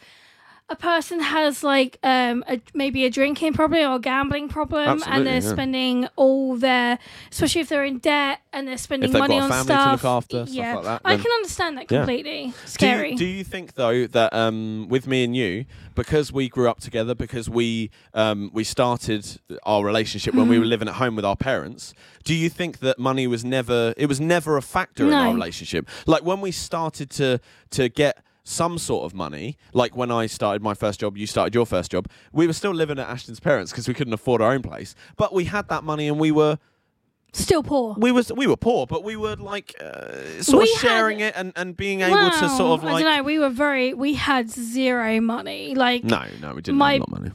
a 0.67 0.75
person 0.75 1.19
has 1.19 1.63
like 1.63 1.99
um 2.01 2.43
a, 2.47 2.59
maybe 2.73 3.05
a 3.05 3.09
drinking 3.09 3.53
problem 3.53 3.91
or 3.91 3.95
a 3.97 3.99
gambling 3.99 4.49
problem, 4.49 5.03
and 5.05 5.25
they're 5.25 5.35
yeah. 5.35 5.39
spending 5.39 6.07
all 6.15 6.55
their, 6.57 6.97
especially 7.31 7.61
if 7.61 7.69
they're 7.69 7.85
in 7.85 7.99
debt 7.99 8.39
and 8.51 8.67
they're 8.67 8.77
spending 8.77 9.11
money 9.11 9.37
got 9.37 9.51
a 9.51 9.53
on 9.53 9.65
family 9.65 9.75
to 9.75 9.91
look 9.91 9.99
stuff. 9.99 10.05
after, 10.23 10.45
stuff 10.45 10.55
yeah, 10.55 10.75
like 10.75 10.83
that, 10.85 11.01
I 11.05 11.17
can 11.17 11.31
understand 11.31 11.77
that 11.77 11.91
Yeah. 11.91 11.99
completely. 11.99 12.45
Do 12.47 12.53
Scary. 12.65 13.11
you, 13.11 13.17
do 13.17 13.25
you 13.25 13.43
think 13.43 13.73
though 13.75 14.07
that 14.07 14.33
um, 14.33 14.87
with 14.89 15.05
me 15.05 15.23
and 15.23 15.35
you, 15.35 15.65
because 15.93 16.33
we 16.33 16.49
grew 16.49 16.67
up 16.67 16.79
together, 16.79 17.13
because 17.13 17.47
we 17.47 17.91
um, 18.15 18.49
we 18.51 18.63
started 18.63 19.39
our 19.63 19.85
relationship 19.85 20.33
when 20.33 20.47
we 20.47 20.57
were 20.57 20.65
living 20.65 20.87
at 20.87 20.95
home 20.95 21.15
with 21.15 21.25
our 21.25 21.35
parents, 21.35 21.93
do 22.23 22.33
you 22.33 22.49
think 22.49 22.79
that 22.79 22.97
money 22.97 23.27
was 23.27 23.45
never 23.45 23.93
it 23.97 24.07
was 24.07 24.19
never 24.19 24.57
a 24.57 24.63
factor 24.63 25.05
in 25.05 25.13
our 25.13 25.31
relationship? 25.31 25.87
Like 26.07 26.23
when 26.23 26.41
we 26.41 26.51
started 26.51 27.11
to 27.11 27.39
to 27.69 27.87
get 27.87 28.23
some 28.47 28.77
sort 28.77 29.03
of 29.05 29.13
money, 29.15 29.57
like 29.73 29.97
when 29.97 30.11
I 30.11 30.27
started 30.27 30.61
my 30.61 30.75
first 30.75 30.99
job, 30.99 31.17
you 31.17 31.25
started 31.25 31.55
your 31.55 31.65
first 31.65 31.89
job, 31.91 32.07
we 32.31 32.45
were 32.45 32.53
still 32.53 32.71
living 32.73 32.99
at 32.99 33.07
Ashton's 33.09 33.39
parents 33.39 33.71
because 33.71 33.87
we 33.87 33.93
couldn't 33.95 34.13
afford 34.13 34.39
our 34.41 34.51
own 34.53 34.61
place, 34.61 34.93
but 35.17 35.33
we 35.33 35.45
had 35.45 35.67
that 35.69 35.83
money 35.83 36.07
and 36.07 36.19
we 36.19 36.31
were 36.31 36.59
Still 37.33 37.63
poor. 37.63 37.95
we 37.97 38.11
was 38.13 38.31
we 38.31 38.45
were 38.47 38.55
poor, 38.55 38.85
but 38.87 39.03
we 39.03 39.15
were 39.17 39.35
like 39.35 39.75
uh, 39.81 40.41
sort 40.43 40.63
We 40.63 40.71
of 40.71 40.79
sharing 40.79 41.19
had- 41.19 41.29
it 41.29 41.33
and, 41.39 41.53
and 41.55 41.75
being 41.75 42.01
able 42.01 42.15
to 42.15 42.45
Wow, 42.45 42.57
sort 42.57 42.79
of 42.79 42.85
I 42.87 42.93
like 42.93 43.03
don't 43.03 43.17
know. 43.17 43.23
We 43.23 43.39
were 43.39 43.49
very. 43.49 43.93
We 43.93 44.13
had 44.13 44.49
zero 44.49 45.19
money. 45.19 45.75
Like 45.75 46.03
no, 46.05 46.23
no, 46.39 46.53
we 46.53 46.61
didn't 46.61 46.77
My- 46.77 46.93
have 46.93 47.01
a 47.01 47.03
lot 47.03 47.07
of 47.17 47.19
money. 47.23 47.31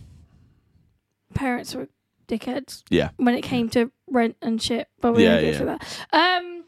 parents 1.34 1.74
were 1.74 1.88
dickheads. 2.28 2.82
Yeah. 2.88 3.10
when 3.16 3.34
it 3.34 3.42
came 3.42 3.68
to 3.70 3.90
rent 4.08 4.36
and 4.40 4.62
shit, 4.62 4.88
but 5.00 5.12
we 5.14 5.24
Yeah, 5.24 5.34
don't 5.34 5.44
get 5.44 5.52
yeah. 5.54 5.58
for 5.58 5.64
that. 5.66 6.06
Um, 6.12 6.64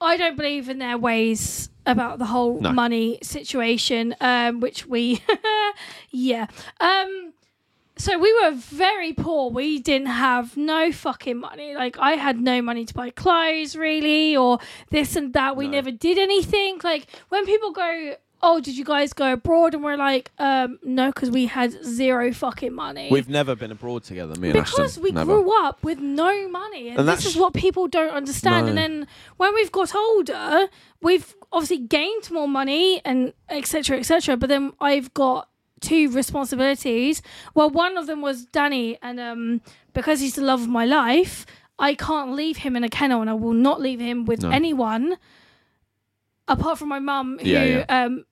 I 0.00 0.16
don't 0.16 0.36
believe 0.36 0.68
in 0.68 0.78
their 0.78 0.96
ways 0.98 1.70
about 1.88 2.18
the 2.20 2.26
whole 2.26 2.60
No. 2.60 2.70
money 2.72 3.18
situation, 3.22 4.14
um, 4.20 4.60
which 4.60 4.86
we, 4.86 5.20
yeah. 6.12 6.46
Um, 6.80 7.32
so 7.96 8.16
we 8.16 8.32
were 8.42 8.52
very 8.52 9.12
poor. 9.12 9.50
We 9.50 9.80
didn't 9.80 10.06
have 10.06 10.56
no 10.56 10.92
fucking 10.92 11.38
money. 11.38 11.74
Like 11.74 11.98
I 11.98 12.12
had 12.12 12.40
no 12.40 12.62
money 12.62 12.84
to 12.84 12.94
buy 12.94 13.10
clothes, 13.10 13.74
really, 13.74 14.36
or 14.36 14.58
this 14.90 15.16
and 15.16 15.32
that. 15.32 15.56
We 15.56 15.64
No. 15.66 15.72
never 15.72 15.90
did 15.90 16.16
anything. 16.18 16.78
Like 16.84 17.06
when 17.30 17.44
people 17.44 17.72
go. 17.72 18.14
Oh, 18.40 18.60
did 18.60 18.76
you 18.76 18.84
guys 18.84 19.12
go 19.12 19.32
abroad? 19.32 19.74
And 19.74 19.82
we're 19.82 19.96
like, 19.96 20.30
um, 20.38 20.78
no, 20.84 21.08
because 21.08 21.30
we 21.30 21.46
had 21.46 21.72
zero 21.84 22.32
fucking 22.32 22.72
money. 22.72 23.08
We've 23.10 23.28
never 23.28 23.56
been 23.56 23.72
abroad 23.72 24.04
together, 24.04 24.38
me 24.38 24.50
and 24.50 24.52
Because 24.64 24.78
Ashton. 24.90 25.02
we 25.02 25.10
never. 25.10 25.40
grew 25.42 25.64
up 25.66 25.82
with 25.82 25.98
no 25.98 26.48
money, 26.48 26.90
and, 26.90 27.00
And 27.00 27.08
this 27.08 27.16
that's- 27.16 27.26
is 27.34 27.36
what 27.36 27.52
people 27.52 27.88
don't 27.88 28.12
understand. 28.12 28.66
And 28.68 28.76
No. 28.76 28.82
then 28.82 29.06
when 29.38 29.54
we've 29.54 29.72
got 29.72 29.92
older, 29.94 30.68
we've 31.02 31.34
obviously 31.52 31.78
gained 31.78 32.30
more 32.30 32.46
money 32.46 33.00
and 33.04 33.32
etc. 33.48 33.98
etc. 33.98 34.36
But 34.36 34.48
then 34.50 34.72
I've 34.80 35.12
got 35.14 35.48
two 35.80 36.08
responsibilities. 36.10 37.22
Well, 37.54 37.70
one 37.70 37.96
of 37.96 38.06
them 38.06 38.20
was 38.22 38.44
Danny, 38.46 38.98
and 39.02 39.18
um, 39.18 39.60
because 39.94 40.20
he's 40.20 40.36
the 40.36 40.42
love 40.42 40.62
of 40.62 40.68
my 40.68 40.84
life, 40.84 41.44
I 41.76 41.94
can't 41.94 42.32
leave 42.34 42.58
him 42.58 42.76
in 42.76 42.84
a 42.84 42.88
kennel, 42.88 43.20
and 43.20 43.28
I 43.28 43.34
will 43.34 43.52
not 43.52 43.80
leave 43.80 43.98
him 43.98 44.26
with 44.26 44.42
No. 44.42 44.50
anyone 44.50 45.16
apart 46.46 46.78
from 46.78 46.88
my 46.88 46.98
mum, 46.98 47.38
who 47.42 47.48
Yeah, 47.48 47.64
yeah. 47.64 47.84
um. 48.04 48.24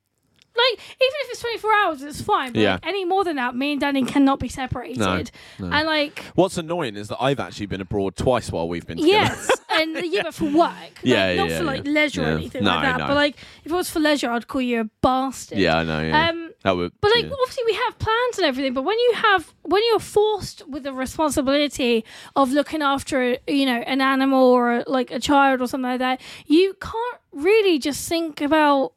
Like 0.56 0.78
even 0.78 1.16
if 1.22 1.30
it's 1.30 1.40
twenty 1.40 1.58
four 1.58 1.72
hours, 1.74 2.02
it's 2.02 2.20
fine. 2.20 2.52
But 2.52 2.60
Yeah. 2.62 2.72
like, 2.74 2.86
any 2.86 3.04
more 3.04 3.24
than 3.24 3.36
that, 3.36 3.54
me 3.54 3.72
and 3.72 3.80
Danny 3.80 4.04
cannot 4.04 4.40
be 4.40 4.48
separated. 4.48 4.98
No, 4.98 5.22
no. 5.58 5.70
And 5.76 5.86
like 5.86 6.18
What's 6.34 6.56
annoying 6.58 6.96
is 6.96 7.08
that 7.08 7.18
I've 7.20 7.40
actually 7.40 7.66
been 7.66 7.80
abroad 7.80 8.16
twice 8.16 8.50
while 8.50 8.68
we've 8.68 8.86
been 8.86 8.98
together. 8.98 9.12
Yes, 9.34 9.50
and 9.70 9.96
yeah, 10.12 10.22
but 10.24 10.34
for 10.34 10.44
work. 10.46 10.54
Like, 10.54 10.98
Yeah, 11.02 11.34
not 11.34 11.50
yeah, 11.50 11.58
for 11.58 11.64
like 11.64 11.84
yeah. 11.84 11.90
leisure 11.92 12.22
or 12.24 12.26
anything 12.38 12.64
No, 12.64 12.70
like 12.70 12.82
that. 12.82 12.98
no. 12.98 13.06
But 13.08 13.14
like, 13.16 13.36
if 13.64 13.72
it 13.72 13.74
was 13.74 13.90
for 13.90 14.00
leisure, 14.00 14.30
I'd 14.30 14.48
call 14.48 14.60
you 14.62 14.80
a 14.80 14.84
bastard. 15.02 15.58
yeah, 15.58 15.78
I 15.78 15.84
know. 15.84 16.00
Yeah. 16.02 16.28
Um, 16.30 16.50
that 16.62 16.76
would. 16.76 16.92
but 17.00 17.10
like, 17.14 17.24
yeah. 17.24 17.30
obviously, 17.42 17.64
we 17.66 17.74
have 17.74 17.98
plans 17.98 18.38
and 18.38 18.46
everything. 18.46 18.72
But 18.74 18.82
when 18.82 18.98
you 18.98 19.12
have, 19.14 19.52
when 19.62 19.82
you're 19.90 20.00
forced 20.00 20.66
with 20.68 20.82
the 20.82 20.92
responsibility 20.92 22.04
of 22.34 22.50
looking 22.52 22.82
after, 22.82 23.36
you 23.46 23.66
know, 23.66 23.76
an 23.86 24.00
animal 24.00 24.42
or 24.44 24.82
like 24.86 25.10
a 25.10 25.20
child 25.20 25.60
or 25.60 25.66
something 25.68 25.90
like 25.90 25.98
that, 26.00 26.20
you 26.46 26.74
can't 26.80 27.18
really 27.32 27.78
just 27.78 28.08
think 28.08 28.40
about 28.40 28.92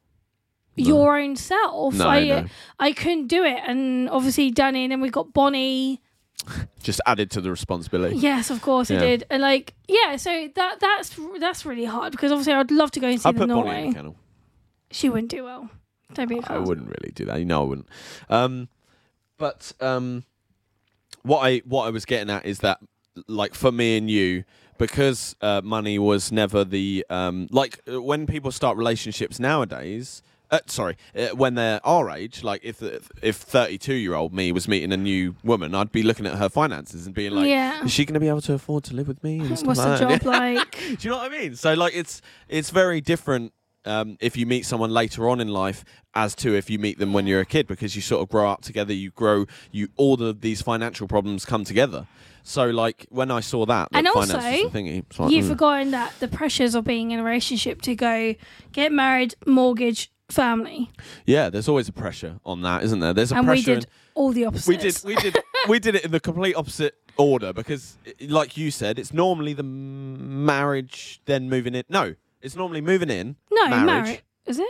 your 0.80 1.18
own 1.18 1.36
self. 1.36 1.94
No, 1.94 2.06
I, 2.08 2.24
no. 2.24 2.46
I 2.78 2.92
couldn't 2.92 3.26
do 3.28 3.44
it, 3.44 3.60
and 3.66 4.08
obviously 4.10 4.50
Danny, 4.50 4.84
and 4.84 4.92
then 4.92 5.00
we've 5.00 5.12
got 5.12 5.32
Bonnie. 5.32 6.00
just 6.82 7.00
added 7.06 7.30
to 7.32 7.40
the 7.40 7.50
responsibility. 7.50 8.16
Yes, 8.16 8.48
of 8.50 8.62
course 8.62 8.90
Yeah. 8.90 9.00
he 9.00 9.06
did, 9.06 9.24
and 9.30 9.42
like 9.42 9.74
yeah, 9.88 10.16
so 10.16 10.48
that 10.54 10.80
that's 10.80 11.18
that's 11.38 11.66
really 11.66 11.84
hard 11.84 12.12
because 12.12 12.32
obviously 12.32 12.54
I'd 12.54 12.70
love 12.70 12.90
to 12.92 13.00
go 13.00 13.08
and 13.08 13.20
see 13.20 13.28
I 13.28 13.32
the 13.32 13.38
put 13.40 13.48
Bonnie 13.48 13.60
in 13.88 13.92
Norway. 13.92 13.92
the. 13.92 14.14
She 14.92 15.08
wouldn't 15.08 15.30
do 15.30 15.44
well. 15.44 15.68
Don't 16.14 16.28
be 16.28 16.38
a 16.38 16.42
I 16.48 16.58
wouldn't 16.58 16.88
really 16.88 17.12
do 17.14 17.24
that. 17.26 17.38
You 17.38 17.44
know, 17.44 17.62
I 17.62 17.64
wouldn't. 17.66 17.88
Um, 18.28 18.68
but 19.38 19.72
um, 19.80 20.24
what 21.22 21.40
I 21.40 21.58
what 21.66 21.86
I 21.86 21.90
was 21.90 22.04
getting 22.04 22.30
at 22.30 22.44
is 22.46 22.60
that 22.60 22.78
like 23.28 23.54
for 23.54 23.70
me 23.70 23.96
and 23.96 24.10
you 24.10 24.44
because 24.78 25.36
uh, 25.42 25.60
money 25.62 25.98
was 25.98 26.32
never 26.32 26.64
the 26.64 27.04
um, 27.10 27.48
like 27.50 27.80
when 27.86 28.26
people 28.26 28.50
start 28.50 28.76
relationships 28.78 29.38
nowadays. 29.38 30.22
Uh, 30.50 30.58
sorry, 30.66 30.96
uh, 31.16 31.28
when 31.28 31.54
they're 31.54 31.80
our 31.86 32.10
age, 32.10 32.42
like 32.42 32.60
if 32.64 32.82
if 33.22 33.36
thirty-two 33.36 33.94
year 33.94 34.14
old 34.14 34.34
me 34.34 34.50
was 34.50 34.66
meeting 34.66 34.92
a 34.92 34.96
new 34.96 35.36
woman, 35.44 35.74
I'd 35.74 35.92
be 35.92 36.02
looking 36.02 36.26
at 36.26 36.36
her 36.36 36.48
finances 36.48 37.06
and 37.06 37.14
being 37.14 37.32
like, 37.32 37.48
Yeah. 37.48 37.84
"Is 37.84 37.92
she 37.92 38.04
going 38.04 38.14
to 38.14 38.20
be 38.20 38.28
able 38.28 38.40
to 38.42 38.54
afford 38.54 38.84
to 38.84 38.94
live 38.94 39.06
with 39.06 39.22
me?" 39.22 39.38
And 39.38 39.48
stuff 39.58 39.68
What's 39.68 39.80
the 39.80 39.90
like 39.90 39.98
that? 40.00 40.22
job 40.22 40.26
like? 40.26 40.70
Do 40.76 40.96
you 41.00 41.10
know 41.10 41.18
what 41.18 41.32
I 41.32 41.38
mean? 41.38 41.54
So 41.54 41.74
like 41.74 41.94
it's 41.94 42.20
it's 42.48 42.70
very 42.70 43.00
different 43.00 43.52
um, 43.84 44.16
if 44.20 44.36
you 44.36 44.46
meet 44.46 44.66
someone 44.66 44.90
later 44.90 45.28
on 45.28 45.40
in 45.40 45.48
life 45.48 45.84
as 46.14 46.34
to 46.36 46.54
if 46.54 46.68
you 46.68 46.78
meet 46.78 46.98
them 46.98 47.12
when 47.12 47.26
you're 47.26 47.40
a 47.40 47.46
kid 47.46 47.66
because 47.66 47.96
you 47.96 48.02
sort 48.02 48.22
of 48.22 48.28
grow 48.28 48.50
up 48.50 48.62
together, 48.62 48.92
you 48.92 49.10
grow, 49.10 49.46
you 49.70 49.88
all 49.96 50.22
of 50.22 50.40
these 50.40 50.60
financial 50.62 51.06
problems 51.08 51.44
come 51.44 51.64
together. 51.64 52.06
So 52.42 52.66
like 52.66 53.06
when 53.10 53.30
I 53.30 53.40
saw 53.40 53.66
that, 53.66 53.88
And 53.92 54.06
also, 54.08 54.36
was 54.36 54.44
the 54.44 54.70
thingy, 54.70 54.98
it's 54.98 55.18
like, 55.18 55.30
You've 55.30 55.44
mm. 55.46 55.50
forgotten 55.50 55.90
that 55.92 56.14
the 56.20 56.28
pressures 56.28 56.74
of 56.74 56.84
being 56.84 57.10
in 57.10 57.20
a 57.20 57.24
relationship 57.24 57.82
to 57.82 57.94
go 57.94 58.34
get 58.72 58.92
married, 58.92 59.34
mortgage, 59.46 60.10
family, 60.32 60.90
yeah, 61.26 61.50
there's 61.50 61.68
always 61.68 61.88
a 61.88 61.92
pressure 61.92 62.38
on 62.44 62.62
that, 62.62 62.82
isn't 62.84 63.00
there? 63.00 63.12
There's 63.12 63.32
a 63.32 63.36
and 63.36 63.46
we 63.46 63.62
pressure. 63.62 63.74
did 63.80 63.86
all 64.14 64.32
the 64.32 64.44
opposite. 64.46 64.68
we 64.68 64.76
did 64.76 65.00
we 65.04 65.14
did 65.16 65.38
we 65.68 65.78
did 65.78 65.94
it 65.94 66.04
in 66.04 66.10
the 66.10 66.20
complete 66.20 66.54
opposite 66.54 66.94
order 67.16 67.52
because 67.52 67.96
like 68.28 68.56
you 68.56 68.70
said 68.70 68.98
it's 68.98 69.12
normally 69.12 69.52
the 69.52 69.62
marriage 69.62 71.20
then 71.26 71.48
moving 71.50 71.74
in 71.74 71.84
no 71.88 72.14
it's 72.40 72.56
normally 72.56 72.80
moving 72.80 73.10
in 73.10 73.36
no 73.50 73.68
marriage. 73.68 73.86
marriage. 73.86 74.22
Is 74.46 74.58
it? 74.58 74.68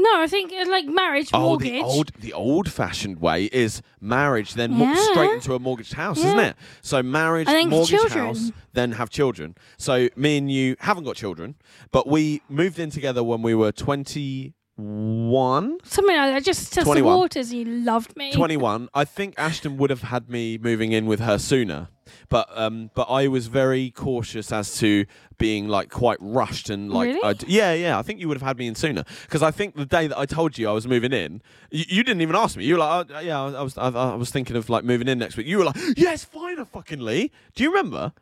No, 0.00 0.20
I 0.22 0.28
think 0.28 0.52
uh, 0.52 0.70
like 0.70 0.86
marriage, 0.86 1.30
Oh, 1.32 1.40
mortgage. 1.40 1.72
the 1.72 1.80
old 1.82 2.12
the 2.20 2.32
old 2.32 2.70
fashioned 2.70 3.20
way 3.20 3.46
is 3.46 3.82
marriage, 4.00 4.54
then 4.54 4.70
mo- 4.72 4.94
straight 4.94 5.32
into 5.32 5.56
a 5.56 5.58
mortgaged 5.58 5.94
house, 5.94 6.18
isn't 6.18 6.38
it? 6.38 6.54
So 6.82 7.02
marriage, 7.02 7.48
And 7.48 7.68
mortgage 7.68 8.12
house, 8.12 8.52
then 8.74 8.92
have 8.92 9.10
children. 9.10 9.56
So 9.76 10.08
me 10.14 10.38
and 10.38 10.52
you 10.52 10.76
haven't 10.78 11.02
got 11.02 11.16
children, 11.16 11.56
but 11.90 12.06
we 12.06 12.42
moved 12.48 12.78
in 12.78 12.90
together 12.90 13.24
when 13.24 13.42
we 13.42 13.56
were 13.56 13.72
twenty 13.72 14.54
one. 14.78 15.78
Something 15.84 16.16
like 16.16 16.34
that. 16.34 16.44
Just 16.44 16.72
test 16.72 16.84
the 16.86 16.90
21. 16.92 17.18
waters, 17.18 17.52
you 17.52 17.64
loved 17.64 18.16
me. 18.16 18.32
21. 18.32 18.88
I 18.94 19.04
think 19.04 19.34
Ashton 19.36 19.76
would 19.76 19.90
have 19.90 20.02
had 20.02 20.30
me 20.30 20.56
moving 20.56 20.92
in 20.92 21.06
with 21.06 21.20
her 21.20 21.36
sooner, 21.38 21.88
but 22.28 22.48
um, 22.56 22.90
but 22.94 23.10
I 23.10 23.26
was 23.26 23.48
very 23.48 23.90
cautious 23.90 24.52
as 24.52 24.78
to 24.78 25.04
being 25.36 25.66
like 25.68 25.90
quite 25.90 26.18
rushed 26.20 26.70
and 26.70 26.92
like 26.92 27.08
Really? 27.08 27.22
I'd- 27.22 27.46
yeah 27.48 27.72
yeah. 27.72 27.98
I 27.98 28.02
think 28.02 28.20
you 28.20 28.28
would 28.28 28.36
have 28.36 28.46
had 28.46 28.56
me 28.58 28.66
in 28.66 28.74
sooner 28.74 29.04
because 29.22 29.42
I 29.42 29.50
think 29.50 29.74
the 29.76 29.86
day 29.86 30.06
that 30.06 30.18
I 30.18 30.26
told 30.26 30.58
you 30.58 30.68
I 30.68 30.72
was 30.72 30.86
moving 30.86 31.12
in, 31.12 31.42
you, 31.70 31.84
you 31.88 32.02
didn't 32.04 32.22
even 32.22 32.36
ask 32.36 32.56
me. 32.56 32.64
You 32.64 32.74
were 32.74 32.80
like 32.80 33.10
oh, 33.12 33.18
yeah, 33.20 33.40
I 33.42 33.62
was 33.62 33.76
I, 33.76 33.88
I 33.88 34.14
was 34.14 34.30
thinking 34.30 34.56
of 34.56 34.68
like 34.70 34.84
moving 34.84 35.08
in 35.08 35.18
next 35.18 35.36
week. 35.36 35.46
You 35.46 35.58
were 35.58 35.64
like 35.64 35.76
yes, 35.96 36.24
fine, 36.24 36.64
fucking 36.64 37.00
Lee. 37.00 37.30
Do 37.54 37.64
you 37.64 37.70
remember? 37.70 38.12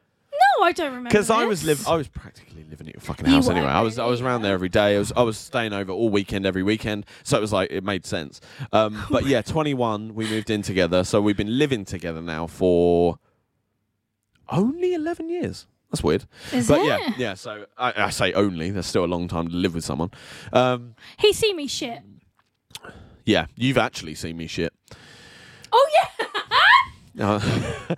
No, 0.58 0.64
I 0.64 0.72
don't 0.72 0.86
remember. 0.86 1.08
Because 1.10 1.30
I 1.30 1.44
was 1.44 1.62
this. 1.62 1.80
live, 1.80 1.88
I 1.88 1.96
was 1.96 2.08
practically 2.08 2.64
living 2.68 2.88
at 2.88 2.94
your 2.94 3.00
fucking 3.00 3.26
You 3.26 3.34
house 3.34 3.46
were, 3.46 3.52
anyway. 3.54 3.68
I 3.68 3.80
was, 3.82 3.98
I 3.98 4.06
was 4.06 4.20
around 4.20 4.42
there 4.42 4.54
every 4.54 4.68
day. 4.68 4.96
I 4.96 4.98
was, 4.98 5.12
I 5.16 5.22
was 5.22 5.36
staying 5.38 5.72
over 5.72 5.92
all 5.92 6.08
weekend, 6.08 6.46
every 6.46 6.62
weekend. 6.62 7.06
So 7.24 7.36
it 7.36 7.40
was 7.40 7.52
like 7.52 7.70
it 7.70 7.84
made 7.84 8.04
sense. 8.06 8.40
Um, 8.72 9.02
but 9.10 9.26
yeah, 9.26 9.42
21, 9.42 10.14
we 10.14 10.28
moved 10.28 10.50
in 10.50 10.62
together. 10.62 11.04
So 11.04 11.20
we've 11.20 11.36
been 11.36 11.58
living 11.58 11.84
together 11.84 12.20
now 12.22 12.46
for 12.46 13.18
only 14.48 14.94
11 14.94 15.28
years. 15.28 15.66
That's 15.90 16.02
weird. 16.02 16.26
Is 16.52 16.68
but 16.68 16.80
it? 16.80 16.86
yeah, 16.86 17.12
yeah. 17.16 17.34
So 17.34 17.66
I, 17.78 18.04
I 18.06 18.10
say 18.10 18.32
only. 18.32 18.70
There's 18.70 18.86
still 18.86 19.04
a 19.04 19.06
long 19.06 19.28
time 19.28 19.48
to 19.48 19.54
live 19.54 19.74
with 19.74 19.84
someone. 19.84 20.10
Um, 20.52 20.94
He 21.18 21.32
see 21.32 21.54
me 21.54 21.66
shit. 21.68 22.00
yeah, 23.24 23.46
you've 23.56 23.78
actually 23.78 24.14
seen 24.16 24.36
me 24.36 24.46
shit. 24.48 24.72
Oh 25.72 25.88
yeah. 25.94 26.26
Uh, 27.18 27.40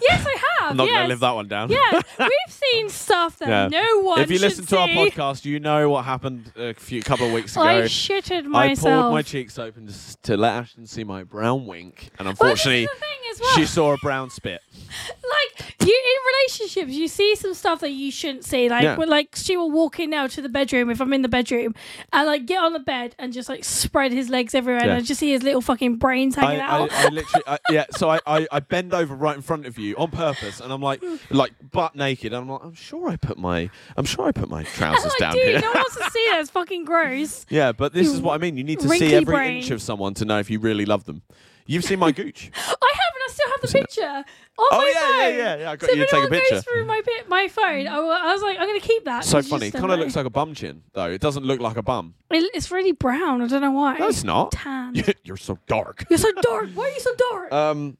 yes, 0.00 0.24
I 0.26 0.36
have. 0.60 0.70
I'm 0.70 0.76
not 0.76 0.86
yes. 0.86 0.94
going 0.94 1.02
to 1.02 1.08
live 1.08 1.20
that 1.20 1.34
one 1.34 1.48
down. 1.48 1.70
Yeah, 1.70 2.00
we've 2.18 2.30
seen 2.48 2.88
stuff 2.88 3.38
that 3.38 3.48
Yeah. 3.48 3.68
no 3.68 4.00
one. 4.00 4.20
If 4.20 4.30
you 4.30 4.38
listen 4.38 4.66
to 4.66 4.78
our 4.78 4.86
see. 4.88 4.94
podcast, 4.94 5.44
you 5.44 5.58
know 5.60 5.90
what 5.90 6.04
happened 6.04 6.52
a 6.56 6.74
few 6.74 7.02
couple 7.02 7.26
of 7.26 7.32
weeks 7.32 7.52
ago. 7.54 7.64
I 7.64 7.82
shitted 7.82 8.44
myself. 8.44 8.86
I 8.86 9.00
pulled 9.02 9.14
my 9.14 9.22
cheeks 9.22 9.58
open 9.58 9.88
to, 9.88 10.16
to 10.22 10.36
let 10.36 10.54
Ashton 10.54 10.86
see 10.86 11.04
my 11.04 11.24
brown 11.24 11.66
wink, 11.66 12.10
and 12.18 12.28
unfortunately, 12.28 12.84
is 12.84 12.90
the 12.90 13.00
thing 13.00 13.30
as 13.32 13.40
well. 13.40 13.56
she 13.56 13.66
saw 13.66 13.92
a 13.94 13.98
brown 13.98 14.30
spit. 14.30 14.60
like 15.08 15.74
you 15.80 16.02
in 16.04 16.32
relationships, 16.34 16.92
you 16.92 17.08
see 17.08 17.34
some 17.36 17.54
stuff 17.54 17.80
that 17.80 17.90
you 17.90 18.10
shouldn't 18.10 18.44
see. 18.44 18.68
Like, 18.68 18.82
Yeah. 18.82 18.96
like 18.96 19.34
she 19.34 19.56
will 19.56 19.70
walk 19.70 19.98
in 20.00 20.10
now 20.10 20.26
to 20.28 20.42
the 20.42 20.48
bedroom 20.48 20.90
if 20.90 21.00
I'm 21.00 21.12
in 21.12 21.22
the 21.22 21.28
bedroom, 21.28 21.74
and 22.12 22.26
like 22.26 22.46
get 22.46 22.62
on 22.62 22.72
the 22.72 22.78
bed 22.80 23.14
and 23.18 23.32
just 23.32 23.48
like 23.48 23.64
spread 23.64 24.12
his 24.12 24.28
legs 24.28 24.54
everywhere, 24.54 24.82
and 24.82 24.92
I 24.92 25.00
just 25.00 25.20
see 25.20 25.32
his 25.32 25.42
little 25.42 25.60
fucking 25.60 25.96
brains 25.96 26.36
hanging 26.36 26.60
I, 26.60 26.64
out. 26.64 26.92
I 26.92 27.08
literally, 27.08 27.44
I, 27.46 27.58
yeah. 27.70 27.86
So 27.92 28.10
I, 28.10 28.20
I, 28.36 28.56
I 28.56 28.60
bend 28.60 28.92
over 28.94 29.14
right 29.14 29.36
in 29.36 29.42
front 29.42 29.66
of 29.66 29.78
you 29.78 29.96
on 29.96 30.10
purpose, 30.10 30.60
and 30.60 30.72
I'm 30.72 30.82
like, 30.82 31.02
like 31.30 31.52
butt 31.70 31.94
naked. 31.96 32.32
And 32.32 32.42
I'm 32.42 32.48
like, 32.48 32.62
I'm 32.64 32.74
sure 32.74 33.08
I 33.08 33.16
put 33.16 33.38
my, 33.38 33.70
I'm 33.96 34.04
sure 34.04 34.26
I 34.26 34.32
put 34.32 34.48
my 34.48 34.62
trousers 34.64 35.12
down 35.18 35.34
dude, 35.34 35.44
here. 35.48 35.60
no 35.60 35.68
one 35.68 35.76
wants 35.78 35.96
to 35.96 36.10
see 36.10 36.26
that. 36.30 36.40
It's 36.40 36.50
fucking 36.50 36.84
gross. 36.84 37.46
yeah, 37.50 37.72
but 37.72 37.92
this 37.92 38.08
is 38.08 38.20
what 38.20 38.34
I 38.34 38.38
mean. 38.38 38.56
You 38.56 38.64
need 38.64 38.80
to 38.80 38.88
see 38.88 39.14
every 39.14 39.24
brain. 39.34 39.56
inch 39.58 39.70
of 39.70 39.80
someone 39.82 40.14
to 40.14 40.24
know 40.24 40.38
if 40.38 40.50
you 40.50 40.58
really 40.60 40.86
love 40.86 41.04
them. 41.04 41.22
You've 41.68 41.84
seen 41.84 41.98
my 41.98 42.12
gooch. 42.12 42.50
I 42.56 42.60
have, 42.60 42.76
and 42.76 42.78
I 42.80 43.28
still 43.32 43.50
have 43.50 43.60
the 43.60 43.68
picture 43.80 44.02
on 44.06 44.24
Oh, 44.58 44.68
my 44.78 44.92
yeah, 44.94 45.00
phone. 45.00 45.18
yeah, 45.18 45.28
yeah, 45.28 45.56
yeah, 45.62 45.70
I 45.72 45.76
got 45.76 45.90
so 45.90 45.96
you 45.96 45.96
to 45.96 46.02
if 46.04 46.10
take 46.10 46.14
a 46.14 46.22
anyone 46.22 46.38
picture. 46.38 46.54
goes 46.54 46.64
through 46.64 46.84
my 46.84 47.02
my 47.26 47.48
phone, 47.48 47.86
I, 47.88 47.96
I 47.96 48.32
was 48.32 48.40
like, 48.42 48.56
I'm 48.60 48.68
gonna 48.68 48.78
keep 48.78 49.04
that. 49.04 49.24
so 49.24 49.42
funny. 49.42 49.70
just 49.72 49.80
Kind 49.80 49.92
of 49.92 49.98
looks 49.98 50.14
like 50.14 50.26
a 50.26 50.30
bum 50.30 50.54
chin, 50.54 50.82
though. 50.92 51.10
It 51.10 51.20
doesn't 51.20 51.44
look 51.44 51.58
like 51.60 51.76
a 51.76 51.82
bum. 51.82 52.14
It- 52.30 52.52
It's 52.54 52.70
really 52.70 52.92
brown. 52.92 53.42
I 53.42 53.48
don't 53.48 53.60
know 53.62 53.72
why. 53.72 53.98
No, 53.98 54.06
it's 54.06 54.22
not. 54.22 54.52
tan. 54.52 54.94
You're 55.24 55.36
so 55.36 55.58
dark. 55.66 56.04
You're 56.08 56.20
so 56.20 56.30
dark. 56.40 56.70
Why 56.74 56.84
are 56.84 56.90
you 56.90 57.00
so 57.00 57.10
dark? 57.30 57.52
Um, 57.52 57.98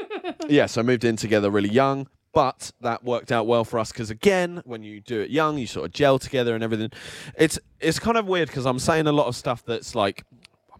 yeah, 0.48 0.66
so 0.66 0.80
I 0.80 0.84
moved 0.84 1.04
in 1.04 1.16
together 1.16 1.50
really 1.50 1.68
young, 1.68 2.08
but 2.32 2.72
that 2.80 3.04
worked 3.04 3.32
out 3.32 3.46
well 3.46 3.64
for 3.64 3.78
us 3.78 3.92
because 3.92 4.10
again, 4.10 4.62
when 4.64 4.82
you 4.82 5.00
do 5.00 5.20
it 5.20 5.30
young, 5.30 5.58
you 5.58 5.66
sort 5.66 5.86
of 5.86 5.92
gel 5.92 6.18
together 6.18 6.54
and 6.54 6.62
everything. 6.64 6.90
It's 7.36 7.58
it's 7.80 7.98
kind 7.98 8.16
of 8.16 8.26
weird 8.26 8.48
because 8.48 8.66
I'm 8.66 8.78
saying 8.78 9.06
a 9.06 9.12
lot 9.12 9.26
of 9.26 9.36
stuff 9.36 9.64
that's 9.64 9.94
like. 9.94 10.24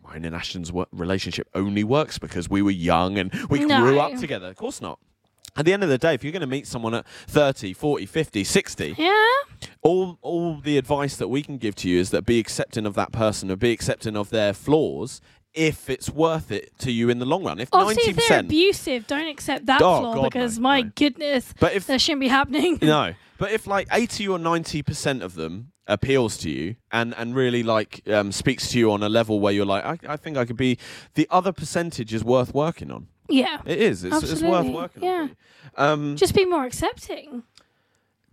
Mine 0.04 0.24
and 0.24 0.34
Ashton's 0.34 0.72
relationship 0.90 1.48
only 1.54 1.84
works 1.84 2.18
because 2.18 2.48
we 2.48 2.62
were 2.62 2.70
young 2.70 3.18
and 3.18 3.30
we 3.50 3.66
No. 3.66 3.82
grew 3.82 4.00
up 4.00 4.18
together. 4.18 4.46
Of 4.46 4.56
course 4.56 4.80
not. 4.80 4.98
At 5.54 5.66
the 5.66 5.74
end 5.74 5.82
of 5.82 5.90
the 5.90 5.98
day, 5.98 6.14
if 6.14 6.24
you're 6.24 6.32
going 6.32 6.40
to 6.40 6.46
meet 6.46 6.66
someone 6.66 6.94
at 6.94 7.06
30, 7.26 7.74
40, 7.74 8.06
50, 8.06 8.42
60, 8.44 8.94
yeah. 8.96 9.26
all 9.82 10.18
all 10.22 10.60
the 10.60 10.78
advice 10.78 11.16
that 11.16 11.28
we 11.28 11.42
can 11.42 11.58
give 11.58 11.74
to 11.76 11.90
you 11.90 12.00
is 12.00 12.08
that 12.10 12.24
be 12.24 12.38
accepting 12.38 12.86
of 12.86 12.94
that 12.94 13.12
person 13.12 13.50
or 13.50 13.56
be 13.56 13.70
accepting 13.70 14.16
of 14.16 14.30
their 14.30 14.54
flaws 14.54 15.20
if 15.54 15.88
it's 15.90 16.10
worth 16.10 16.50
it 16.52 16.76
to 16.80 16.92
you 16.92 17.08
in 17.10 17.18
the 17.18 17.26
long 17.26 17.44
run. 17.44 17.58
If 17.58 17.68
Obviously, 17.72 18.02
ninety 18.04 18.10
if 18.10 18.16
they're 18.16 18.22
percent 18.38 18.46
abusive, 18.46 19.06
don't 19.06 19.28
accept 19.28 19.66
that 19.66 19.80
Oh, 19.82 20.00
flaw 20.00 20.14
God, 20.14 20.22
because 20.24 20.58
no, 20.58 20.62
my 20.62 20.80
no. 20.82 20.90
goodness, 20.94 21.54
But 21.58 21.74
if 21.74 21.86
that 21.86 22.00
shouldn't 22.00 22.20
be 22.20 22.28
happening. 22.28 22.78
no, 22.82 23.14
but 23.38 23.52
if 23.52 23.66
like 23.66 23.88
eighty 23.92 24.28
or 24.28 24.38
ninety 24.38 24.82
percent 24.82 25.22
of 25.22 25.34
them 25.34 25.72
appeals 25.86 26.36
to 26.36 26.50
you 26.50 26.76
and 26.92 27.14
and 27.16 27.34
really 27.34 27.62
like 27.62 28.02
um, 28.08 28.30
speaks 28.30 28.68
to 28.70 28.78
you 28.78 28.92
on 28.92 29.02
a 29.02 29.08
level 29.08 29.40
where 29.40 29.52
you're 29.52 29.64
like, 29.66 29.84
I, 29.84 30.12
I 30.12 30.16
think 30.16 30.36
I 30.36 30.44
could 30.44 30.56
be. 30.58 30.78
The 31.14 31.26
other 31.30 31.52
percentage 31.52 32.12
is 32.12 32.22
worth 32.22 32.54
working 32.54 32.90
on. 32.90 33.08
Yeah. 33.30 33.60
It 33.66 33.78
is. 33.78 34.04
It's, 34.04 34.22
it's 34.22 34.42
worth 34.42 34.66
working 34.66 35.02
yeah. 35.02 35.28
on. 35.76 35.90
Um, 35.92 36.16
Just 36.16 36.34
be 36.34 36.44
more 36.46 36.64
accepting. 36.64 37.42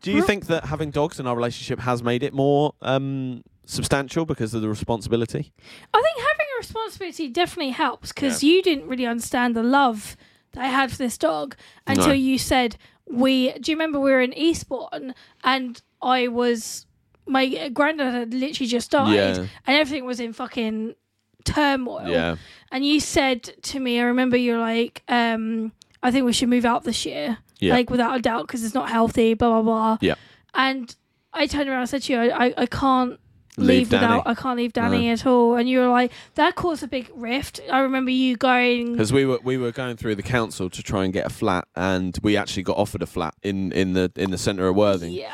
do 0.01 0.11
you 0.11 0.17
Well- 0.19 0.27
think 0.27 0.47
that 0.47 0.65
having 0.65 0.89
dogs 0.91 1.19
in 1.19 1.27
our 1.27 1.35
relationship 1.35 1.79
has 1.79 2.01
made 2.03 2.23
it 2.23 2.33
more 2.33 2.73
um, 2.81 3.43
substantial 3.65 4.25
because 4.25 4.53
of 4.53 4.61
the 4.61 4.69
responsibility? 4.69 5.51
I 5.93 6.01
think 6.01 6.17
having 6.17 6.45
a 6.55 6.57
responsibility 6.59 7.27
definitely 7.29 7.71
helps 7.71 8.11
because 8.11 8.43
you 8.43 8.61
didn't 8.61 8.87
really 8.87 9.05
understand 9.05 9.55
the 9.55 9.63
love 9.63 10.15
that 10.53 10.63
I 10.63 10.67
had 10.67 10.91
for 10.91 10.97
this 10.97 11.17
dog 11.17 11.55
until 11.87 12.07
No. 12.07 12.13
you 12.13 12.37
said 12.37 12.77
we. 13.09 13.51
Do 13.53 13.71
you 13.71 13.75
remember 13.77 13.99
we 13.99 14.11
were 14.11 14.21
in 14.21 14.33
Eastbourne 14.33 15.13
and 15.43 15.81
I 16.01 16.27
was 16.27 16.85
my 17.27 17.69
granddad 17.69 18.13
had 18.13 18.33
literally 18.33 18.67
just 18.67 18.91
died 18.91 19.13
Yeah. 19.15 19.47
and 19.65 19.77
everything 19.77 20.05
was 20.05 20.19
in 20.19 20.31
fucking 20.33 20.93
turmoil. 21.43 22.07
Yeah. 22.07 22.35
And 22.71 22.85
you 22.85 22.99
said 22.99 23.43
to 23.63 23.79
me, 23.79 23.99
I 23.99 24.03
remember 24.03 24.37
you're 24.37 24.59
like, 24.59 25.03
um, 25.07 25.71
I 26.03 26.11
think 26.11 26.25
we 26.25 26.33
should 26.33 26.49
move 26.49 26.65
out 26.65 26.83
this 26.83 27.05
year, 27.05 27.37
Yeah. 27.59 27.73
like 27.73 27.89
without 27.89 28.15
a 28.17 28.21
doubt 28.21 28.47
because 28.47 28.63
it's 28.63 28.73
not 28.75 28.89
healthy. 28.89 29.33
Blah 29.33 29.49
blah 29.49 29.61
blah. 29.61 29.97
Yeah. 30.01 30.15
And 30.53 30.95
I 31.33 31.47
turned 31.47 31.67
around 31.69 31.81
and 31.81 31.89
said 31.89 32.03
to 32.03 32.13
you, 32.13 32.19
I, 32.19 32.45
I, 32.47 32.53
I 32.59 32.65
can't 32.65 33.19
Leave 33.57 33.67
leave, 33.67 33.89
Danny. 33.89 34.17
without 34.17 34.27
I 34.27 34.33
can't 34.35 34.57
leave 34.57 34.73
Danny 34.73 35.09
at 35.09 35.25
all. 35.25 35.55
And 35.55 35.69
you 35.69 35.79
were 35.79 35.87
like, 35.87 36.11
that 36.35 36.55
caused 36.55 36.83
a 36.83 36.87
big 36.87 37.09
rift. 37.15 37.59
I 37.71 37.79
remember 37.79 38.11
you 38.11 38.35
going 38.35 38.91
Because 38.93 39.13
we 39.13 39.25
were 39.25 39.39
we 39.43 39.57
were 39.57 39.71
going 39.71 39.97
through 39.97 40.15
the 40.15 40.23
council 40.23 40.69
to 40.69 40.83
try 40.83 41.03
and 41.03 41.13
get 41.13 41.25
a 41.25 41.29
flat, 41.29 41.67
and 41.75 42.17
we 42.21 42.35
actually 42.37 42.63
got 42.63 42.77
offered 42.77 43.01
a 43.01 43.05
flat 43.05 43.35
in, 43.43 43.71
in 43.71 43.93
the 43.93 44.11
in 44.15 44.31
the 44.31 44.37
centre 44.37 44.67
of 44.67 44.75
Worthing. 44.75 45.13
Yeah. 45.13 45.33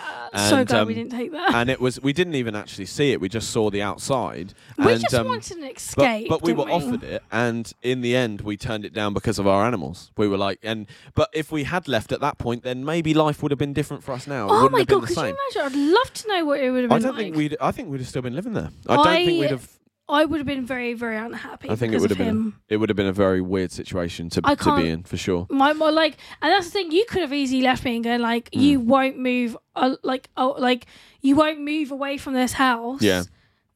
so 0.50 0.58
And, 0.58 0.68
glad 0.68 0.88
we 0.88 0.94
um, 0.94 1.00
didn't 1.00 1.12
take 1.12 1.32
that. 1.32 1.54
and 1.56 1.70
it 1.70 1.82
was 1.82 2.02
we 2.02 2.14
didn't 2.14 2.36
even 2.36 2.56
actually 2.56 2.86
see 2.86 3.12
it. 3.12 3.20
We 3.20 3.30
just 3.30 3.50
saw 3.50 3.70
the 3.70 3.82
outside. 3.82 4.54
we 4.78 4.94
and, 4.94 5.02
just 5.02 5.14
um, 5.16 5.28
wanted 5.28 5.58
an 5.58 5.64
escape. 5.64 6.30
but 6.30 6.42
we 6.44 6.54
were 6.54 6.66
didn't 6.66 6.84
offered 6.84 7.04
it, 7.04 7.24
and 7.32 7.72
in 7.82 8.02
the 8.02 8.16
end, 8.16 8.42
we 8.42 8.58
turned 8.58 8.86
it 8.86 8.94
down 8.94 9.14
because 9.14 9.40
of 9.40 9.48
our 9.48 9.66
animals. 9.66 10.12
We 10.18 10.28
were 10.28 10.38
like, 10.38 10.60
and 10.64 10.88
but 11.16 11.30
if 11.34 11.52
we 11.52 11.64
had 11.64 11.88
left 11.88 12.12
at 12.12 12.22
that 12.22 12.38
point, 12.38 12.64
then 12.64 12.86
maybe 12.86 13.14
life 13.14 13.42
would 13.42 13.52
have 13.52 13.60
been 13.60 13.74
different 13.74 14.04
for 14.04 14.12
us 14.14 14.28
now. 14.28 14.46
it 14.46 14.52
Oh 14.52 14.70
my 14.70 14.84
god, 14.84 15.08
could 15.08 15.16
you 15.16 15.24
imagine? 15.24 15.62
I'd 15.62 15.76
love 15.76 16.14
to 16.14 16.28
know 16.28 16.46
what 16.46 16.60
it 16.60 16.72
would 16.72 16.84
have 16.84 16.90
been. 16.90 16.98
I 16.98 17.00
don't 17.00 17.16
like. 17.16 17.26
think 17.26 17.36
we'd. 17.36 17.58
I 17.60 17.72
think 17.72 17.90
we'd 17.90 18.00
have 18.00 18.08
still 18.12 18.22
been 18.22 18.36
living 18.36 18.54
there. 18.54 18.70
I 18.88 18.96
don't 18.96 19.06
think 19.26 19.42
we'd 19.42 19.52
have. 19.52 19.70
I 20.10 20.26
would 20.26 20.40
have 20.40 20.48
been 20.48 20.66
very, 20.66 20.94
very 20.94 21.16
unhappy. 21.16 21.70
I 21.70 21.76
think 21.78 21.94
it 21.94 21.96
because 21.96 22.02
would 22.02 22.10
have 22.10 22.18
been 22.18 22.28
him. 22.28 22.62
it 22.68 22.78
would 22.78 22.90
have 22.90 22.98
been 22.98 23.06
a 23.08 23.14
very 23.14 23.40
weird 23.40 23.72
situation 23.72 24.30
to 24.32 24.42
I 24.44 24.56
to 24.56 24.64
can't- 24.64 24.82
be 24.84 24.90
in 24.90 25.04
for 25.04 25.16
sure. 25.16 25.48
My, 25.50 25.72
my 25.72 25.90
like, 25.90 26.18
and 26.42 26.52
that's 26.52 26.66
the 26.66 26.72
thing. 26.72 26.92
You 26.92 27.06
could 27.08 27.22
have 27.22 27.32
easily 27.32 27.62
left 27.62 27.86
me 27.86 27.96
and 27.96 28.04
gone 28.04 28.20
like, 28.22 28.50
Hmm. 28.54 28.60
you 28.60 28.80
won't 28.82 29.18
move, 29.18 29.56
uh, 29.76 29.96
like, 30.04 30.30
oh, 30.36 30.56
like 30.60 30.86
you 31.22 31.36
won't 31.38 31.62
move 31.62 31.92
away 31.92 32.18
from 32.18 32.34
this 32.34 32.52
house. 32.54 33.02
Yeah. 33.02 33.24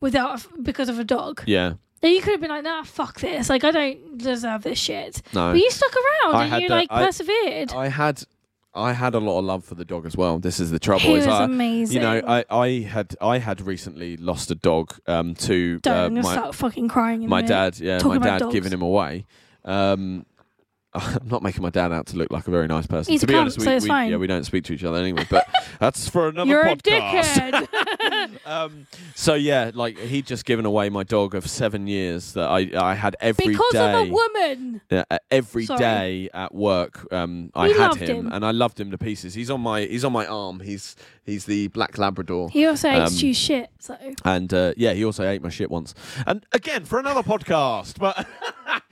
Without 0.01 0.45
because 0.61 0.89
of 0.89 0.99
a 0.99 1.03
dog. 1.05 1.41
Yeah. 1.45 1.73
Then 2.01 2.11
you 2.11 2.21
could 2.21 2.31
have 2.31 2.41
been 2.41 2.49
like, 2.49 2.63
nah, 2.65 2.83
fuck 2.83 3.21
this. 3.21 3.49
Like, 3.49 3.63
I 3.63 3.71
don't 3.71 4.17
deserve 4.17 4.63
this 4.63 4.77
shit. 4.77 5.21
No. 5.33 5.51
But 5.53 5.59
you 5.61 5.71
stuck 5.71 5.93
around 5.95 6.35
I 6.35 6.43
and 6.43 6.51
had 6.53 6.61
you 6.63 6.67
that- 6.67 6.75
like 6.75 6.87
I- 6.91 7.05
persevered. 7.05 7.73
I 7.73 7.87
had 7.87 8.21
I 8.75 8.93
had 8.93 9.15
a 9.15 9.19
lot 9.19 9.39
of 9.39 9.45
love 9.45 9.63
for 9.63 9.75
the 9.75 9.85
dog 9.85 10.05
as 10.05 10.17
well. 10.17 10.37
This 10.37 10.59
is 10.59 10.69
the 10.69 10.79
trouble. 10.79 11.01
he 11.05 11.13
is 11.13 11.25
was 11.25 11.33
I, 11.35 11.43
amazing. 11.45 11.95
you 11.95 12.01
know, 12.01 12.21
I, 12.27 12.43
I 12.49 12.67
had 12.81 13.15
I 13.21 13.37
had 13.37 13.61
recently 13.61 14.17
lost 14.17 14.51
a 14.51 14.55
dog 14.55 14.93
um, 15.07 15.33
to 15.35 15.79
don't 15.79 16.17
uh, 16.17 16.21
my 16.21 16.31
start 16.33 16.55
fucking 16.55 16.89
crying. 16.89 17.23
In 17.23 17.29
my 17.29 17.41
dad. 17.41 17.79
Yeah, 17.79 17.99
Talking 17.99 18.19
my 18.19 18.27
about 18.27 18.39
dad 18.39 18.45
dogs. 18.45 18.53
giving 18.53 18.73
him 18.73 18.81
away. 18.81 19.25
Um, 19.63 20.25
I'm 21.21 21.27
not 21.27 21.43
making 21.43 21.61
my 21.61 21.69
dad 21.69 21.91
out 21.91 22.07
to 22.07 22.17
look 22.17 22.31
like 22.31 22.47
a 22.47 22.51
very 22.51 22.67
nice 22.67 22.87
person. 22.87 23.11
He's 23.11 23.21
to 23.21 23.27
be 23.27 23.33
cunt, 23.33 23.41
honest, 23.41 23.59
we, 23.59 23.65
so 23.65 23.71
it's 23.75 23.83
we- 23.83 23.89
fine. 23.89 24.11
yeah, 24.11 24.17
we 24.17 24.27
don't 24.27 24.43
speak 24.45 24.63
to 24.65 24.73
each 24.73 24.83
other 24.83 24.97
anyway. 24.97 25.25
But 25.29 25.45
that's 25.79 26.07
for 26.09 26.29
another 26.29 26.49
You're 26.49 26.65
a 26.65 26.75
dickhead. 26.75 27.67
um, 28.45 28.87
so 29.15 29.33
yeah, 29.33 29.71
like 29.73 29.97
he'd 29.97 30.25
just 30.25 30.45
given 30.45 30.65
away 30.65 30.89
my 30.89 31.03
dog 31.03 31.35
of 31.35 31.49
seven 31.49 31.87
years 31.87 32.33
that 32.33 32.47
I 32.49 32.69
I 32.75 32.95
had 32.95 33.15
every 33.19 33.45
day. 33.45 33.51
because 33.51 33.75
of 33.75 34.07
a 34.07 34.11
woman. 34.11 34.81
Yeah, 34.89 35.03
uh, 35.11 35.17
every 35.31 35.65
Sorry. 35.65 35.79
day 35.79 36.29
at 36.33 36.53
work, 36.53 37.11
um, 37.13 37.51
I 37.53 37.67
We 37.67 37.73
had 37.73 37.79
loved 37.89 38.01
him, 38.01 38.17
him. 38.27 38.31
and 38.31 38.45
I 38.45 38.51
loved 38.51 38.79
him 38.79 38.91
to 38.91 38.97
pieces. 38.97 39.33
He's 39.33 39.49
on 39.49 39.61
my 39.61 39.81
he's 39.81 40.05
on 40.05 40.13
my 40.13 40.25
arm. 40.25 40.59
He's 40.61 40.95
he's 41.25 41.45
the 41.45 41.67
black 41.69 41.97
Labrador, 41.97 42.49
He 42.49 42.65
also 42.65 42.89
Um, 42.89 43.09
chew 43.09 43.33
shit. 43.33 43.69
So 43.79 43.97
and 44.23 44.53
uh, 44.53 44.73
yeah, 44.77 44.93
he 44.93 45.03
also 45.05 45.27
ate 45.27 45.41
my 45.41 45.49
shit 45.49 45.69
once. 45.71 45.93
And 46.25 46.45
again 46.51 46.85
for 46.85 46.99
another 46.99 47.23
podcast, 47.23 47.99
but 47.99 48.27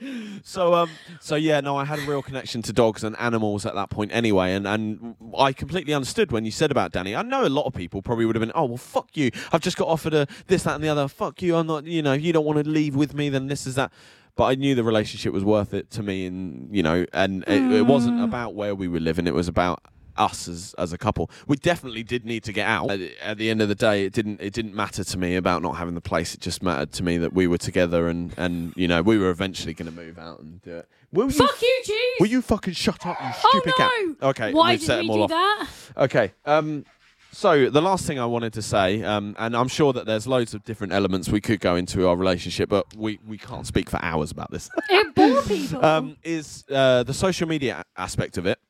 so 0.42 0.74
um 0.74 0.90
so 1.20 1.34
yeah, 1.36 1.60
no, 1.60 1.76
I 1.76 1.84
had 1.84 1.98
a 1.98 2.02
real 2.02 2.22
connection 2.22 2.62
to 2.62 2.72
dogs 2.72 3.04
and 3.04 3.16
animals 3.18 3.64
at 3.66 3.74
that 3.74 3.90
point 3.90 4.10
anyway, 4.14 4.52
and 4.54 4.66
and 4.66 5.14
I 5.36 5.52
completely 5.52 5.94
understood 5.94 6.32
when 6.32 6.44
you 6.44 6.50
said 6.50 6.70
about 6.70 6.92
Danny. 6.92 7.14
I 7.16 7.22
know 7.22 7.44
a 7.46 7.48
lot 7.48 7.66
of 7.66 7.74
people 7.74 8.02
probably 8.02 8.24
would 8.26 8.36
have 8.36 8.40
been, 8.40 8.52
oh 8.54 8.64
well, 8.64 8.76
fuck 8.76 9.16
you. 9.16 9.30
I've 9.52 9.60
just 9.60 9.76
got 9.76 9.88
offered 9.88 10.14
a 10.14 10.26
this, 10.46 10.62
that, 10.64 10.74
and 10.76 10.84
the 10.84 10.88
other. 10.88 11.08
Fuck 11.08 11.42
you. 11.42 11.56
I'm 11.56 11.66
not. 11.66 11.84
You 11.84 12.02
know, 12.02 12.12
you 12.12 12.32
don't 12.32 12.44
want 12.44 12.62
to 12.62 12.68
leave 12.68 12.94
with 12.96 13.14
me. 13.14 13.28
Then 13.28 13.46
this 13.46 13.66
is 13.66 13.74
that. 13.76 13.92
But 14.36 14.44
I 14.46 14.54
knew 14.56 14.74
the 14.74 14.82
relationship 14.82 15.32
was 15.32 15.44
worth 15.44 15.72
it 15.74 15.90
to 15.92 16.02
me, 16.02 16.26
and 16.26 16.74
you 16.74 16.82
know, 16.82 17.06
and 17.12 17.44
it, 17.46 17.62
it 17.72 17.82
wasn't 17.86 18.18
Mm. 18.18 18.24
about 18.24 18.54
where 18.54 18.74
we 18.74 18.88
were 18.88 18.98
living. 19.00 19.26
It 19.28 19.34
was 19.34 19.46
about 19.48 19.80
us 20.16 20.48
as 20.48 20.74
as 20.78 20.92
a 20.92 20.98
couple. 20.98 21.30
We 21.46 21.56
definitely 21.56 22.02
did 22.02 22.24
need 22.24 22.44
to 22.44 22.52
get 22.52 22.66
out. 22.66 22.90
At, 22.90 23.00
at 23.22 23.38
the 23.38 23.50
end 23.50 23.62
of 23.62 23.68
the 23.68 23.74
day, 23.74 24.04
it 24.04 24.12
didn't 24.12 24.40
it 24.40 24.52
didn't 24.52 24.74
matter 24.74 25.04
to 25.04 25.18
me 25.18 25.36
about 25.36 25.62
not 25.62 25.76
having 25.76 25.94
the 25.94 26.00
place. 26.00 26.34
It 26.34 26.40
just 26.40 26.62
mattered 26.62 26.92
to 26.92 27.02
me 27.02 27.18
that 27.18 27.32
we 27.32 27.46
were 27.46 27.58
together, 27.58 28.08
and 28.08 28.32
and 28.36 28.72
you 28.76 28.88
know, 28.88 29.02
we 29.02 29.18
were 29.18 29.30
eventually 29.30 29.74
going 29.74 29.90
to 29.90 29.96
move 29.96 30.18
out 30.18 30.40
and 30.40 30.62
do 30.62 30.76
it. 30.78 30.88
Will 31.12 31.26
you? 31.26 31.32
fuck 31.32 31.62
you, 31.62 31.80
cheese. 31.84 32.16
Will 32.20 32.26
you 32.26 32.42
fucking 32.42 32.74
shut 32.74 33.06
up, 33.06 33.16
you 33.20 33.28
oh 33.30 33.48
stupid 33.50 33.72
no! 33.78 33.88
cat? 33.88 34.28
Okay, 34.30 34.52
Why 34.52 34.76
did 34.76 35.00
we 35.00 35.06
do 35.06 35.22
off. 35.22 35.30
that? 35.30 35.68
Okay. 35.96 36.32
Um, 36.44 36.84
so 37.34 37.68
the 37.68 37.82
last 37.82 38.06
thing 38.06 38.20
I 38.20 38.26
wanted 38.26 38.52
to 38.52 38.62
say, 38.62 39.02
um, 39.02 39.34
and 39.38 39.56
I'm 39.56 39.66
sure 39.66 39.92
that 39.92 40.06
there's 40.06 40.26
loads 40.26 40.54
of 40.54 40.64
different 40.64 40.92
elements 40.92 41.28
we 41.28 41.40
could 41.40 41.58
go 41.58 41.74
into 41.74 42.06
our 42.06 42.16
relationship, 42.16 42.68
but 42.68 42.86
we, 42.96 43.18
we 43.26 43.38
can't 43.38 43.66
speak 43.66 43.90
for 43.90 43.98
hours 44.02 44.30
about 44.30 44.52
this. 44.52 44.70
It 44.88 45.14
bore 45.16 45.42
people. 45.42 45.84
um, 45.84 46.16
is 46.22 46.64
uh, 46.70 47.02
the 47.02 47.12
social 47.12 47.48
media 47.48 47.82
aspect 47.96 48.38
of 48.38 48.46
it. 48.46 48.60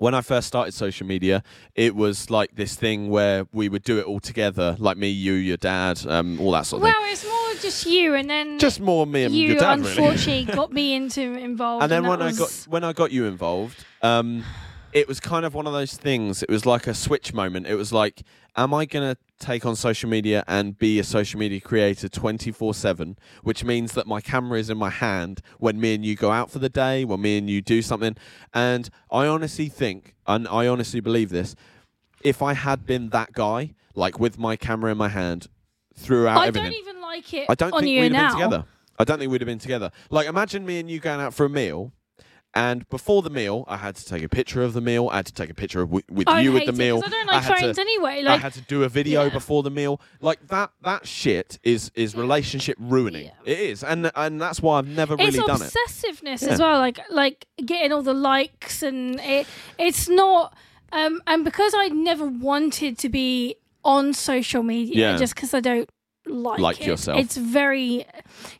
When 0.00 0.14
I 0.14 0.22
first 0.22 0.46
started 0.48 0.72
social 0.72 1.06
media, 1.06 1.42
it 1.74 1.94
was 1.94 2.30
like 2.30 2.54
this 2.54 2.74
thing 2.74 3.10
where 3.10 3.46
we 3.52 3.68
would 3.68 3.82
do 3.82 3.98
it 3.98 4.06
all 4.06 4.18
together, 4.18 4.74
like 4.78 4.96
me, 4.96 5.10
you, 5.10 5.34
your 5.34 5.58
dad, 5.58 6.06
um, 6.06 6.40
all 6.40 6.52
that 6.52 6.64
sort 6.64 6.82
of 6.82 6.88
thing. 6.88 6.94
well, 6.98 7.12
it's 7.12 7.26
more 7.26 7.54
just 7.60 7.84
you, 7.84 8.14
and 8.14 8.30
then. 8.30 8.58
Just 8.58 8.80
more 8.80 9.06
me 9.06 9.24
and 9.24 9.34
you 9.34 9.48
your 9.48 9.58
dad, 9.58 9.78
really. 9.80 9.90
unfortunately 9.90 10.44
got 10.54 10.72
me 10.72 10.94
into 10.94 11.20
involved. 11.20 11.82
and 11.82 11.92
then 11.92 12.04
that 12.04 12.08
when 12.08 12.22
I 12.22 12.32
got 12.32 12.50
when 12.66 12.82
I 12.82 12.94
got 12.94 13.12
you 13.12 13.26
involved, 13.26 13.84
um, 14.00 14.42
it 14.94 15.06
was 15.06 15.20
kind 15.20 15.44
of 15.44 15.52
one 15.52 15.66
of 15.66 15.74
those 15.74 15.94
things. 15.98 16.42
It 16.42 16.48
was 16.48 16.64
like 16.64 16.86
a 16.86 16.94
switch 16.94 17.34
moment. 17.34 17.66
It 17.66 17.74
was 17.74 17.92
like, 17.92 18.22
am 18.56 18.72
I 18.72 18.86
gonna 18.86 19.18
take 19.40 19.66
on 19.66 19.74
social 19.74 20.08
media 20.08 20.44
and 20.46 20.78
be 20.78 20.98
a 21.00 21.04
social 21.04 21.40
media 21.40 21.60
creator 21.60 22.08
twenty 22.08 22.52
four 22.52 22.74
seven? 22.74 23.18
Which 23.42 23.64
means 23.64 23.92
that 23.92 24.06
my 24.06 24.20
camera 24.20 24.58
is 24.58 24.70
in 24.70 24.78
my 24.78 24.90
hand 24.90 25.40
when 25.58 25.80
me 25.80 25.94
and 25.94 26.04
you 26.04 26.14
go 26.14 26.30
out 26.30 26.50
for 26.50 26.60
the 26.60 26.68
day, 26.68 27.04
when 27.04 27.20
me 27.20 27.38
and 27.38 27.50
you 27.50 27.60
do 27.62 27.82
something. 27.82 28.16
And 28.54 28.88
I 29.10 29.26
honestly 29.26 29.68
think, 29.68 30.14
and 30.26 30.46
I 30.46 30.68
honestly 30.68 31.00
believe 31.00 31.30
this, 31.30 31.56
if 32.22 32.42
I 32.42 32.52
had 32.52 32.86
been 32.86 33.08
that 33.08 33.32
guy, 33.32 33.74
like 33.94 34.20
with 34.20 34.38
my 34.38 34.54
camera 34.56 34.92
in 34.92 34.98
my 34.98 35.08
hand 35.08 35.48
throughout 35.96 36.38
I 36.38 36.46
everything. 36.46 36.70
don't 36.70 36.80
even 36.80 37.00
like 37.00 37.34
it 37.34 37.46
I 37.48 37.54
don't 37.54 37.72
on 37.72 37.80
think 37.80 37.90
you 37.90 38.02
we'd 38.02 38.12
now. 38.12 38.18
have 38.18 38.32
been 38.32 38.42
together. 38.42 38.64
I 38.98 39.04
don't 39.04 39.18
think 39.18 39.32
we'd 39.32 39.40
have 39.40 39.46
been 39.46 39.58
together. 39.58 39.90
Like, 40.10 40.26
imagine 40.28 40.66
me 40.66 40.78
and 40.78 40.90
you 40.90 41.00
going 41.00 41.20
out 41.20 41.32
for 41.32 41.46
a 41.46 41.48
meal, 41.48 41.92
and 42.54 42.88
before 42.88 43.22
the 43.22 43.30
meal, 43.30 43.64
I 43.68 43.76
had 43.76 43.94
to 43.96 44.04
take 44.04 44.22
a 44.24 44.28
picture 44.28 44.62
of 44.62 44.72
the 44.72 44.80
meal. 44.80 45.08
I 45.12 45.16
had 45.16 45.26
to 45.26 45.32
take 45.32 45.50
a 45.50 45.54
picture 45.54 45.82
of 45.82 45.88
w- 45.88 46.02
with 46.10 46.28
I 46.28 46.40
you 46.40 46.52
with 46.52 46.62
hate 46.62 46.66
the 46.66 46.72
it, 46.72 46.78
meal. 46.78 47.02
I 47.04 47.08
don't 47.08 47.26
like 47.28 47.42
had 47.44 47.58
phones 47.58 47.76
to, 47.76 47.80
anyway. 47.82 48.24
I 48.26 48.36
had 48.38 48.52
to 48.54 48.60
do 48.62 48.82
a 48.82 48.88
video 48.88 49.24
Yeah. 49.24 49.28
before 49.30 49.62
the 49.62 49.70
meal. 49.70 50.00
Like 50.20 50.46
that. 50.48 50.72
That 50.82 51.06
shit 51.06 51.58
is 51.62 51.92
is 51.94 52.14
relationship 52.16 52.76
ruining. 52.80 53.26
Yeah. 53.26 53.52
It 53.52 53.58
is, 53.60 53.84
and 53.84 54.10
and 54.16 54.40
that's 54.40 54.60
why 54.60 54.78
I've 54.78 54.88
never 54.88 55.14
it's 55.18 55.36
really 55.36 55.46
done 55.46 55.62
it. 55.62 55.72
It's 55.74 56.02
obsessiveness 56.02 56.42
as 56.46 56.58
well 56.58 56.78
like 56.78 56.98
like 57.10 57.46
getting 57.64 57.92
all 57.92 58.02
the 58.02 58.14
likes 58.14 58.82
and 58.82 59.20
it 59.20 59.46
it's 59.78 60.08
not 60.08 60.56
um 60.92 61.20
and 61.26 61.44
because 61.44 61.72
i 61.76 61.88
never 61.88 62.26
wanted 62.26 62.98
to 62.98 63.08
be 63.08 63.54
on 63.84 64.12
social 64.12 64.62
media 64.62 65.12
Yeah. 65.12 65.16
just 65.16 65.34
because 65.34 65.54
i 65.54 65.60
don't 65.60 65.88
like, 66.30 66.58
Like 66.60 66.80
it. 66.80 66.86
yourself. 66.86 67.18
it's 67.20 67.36
very 67.36 68.04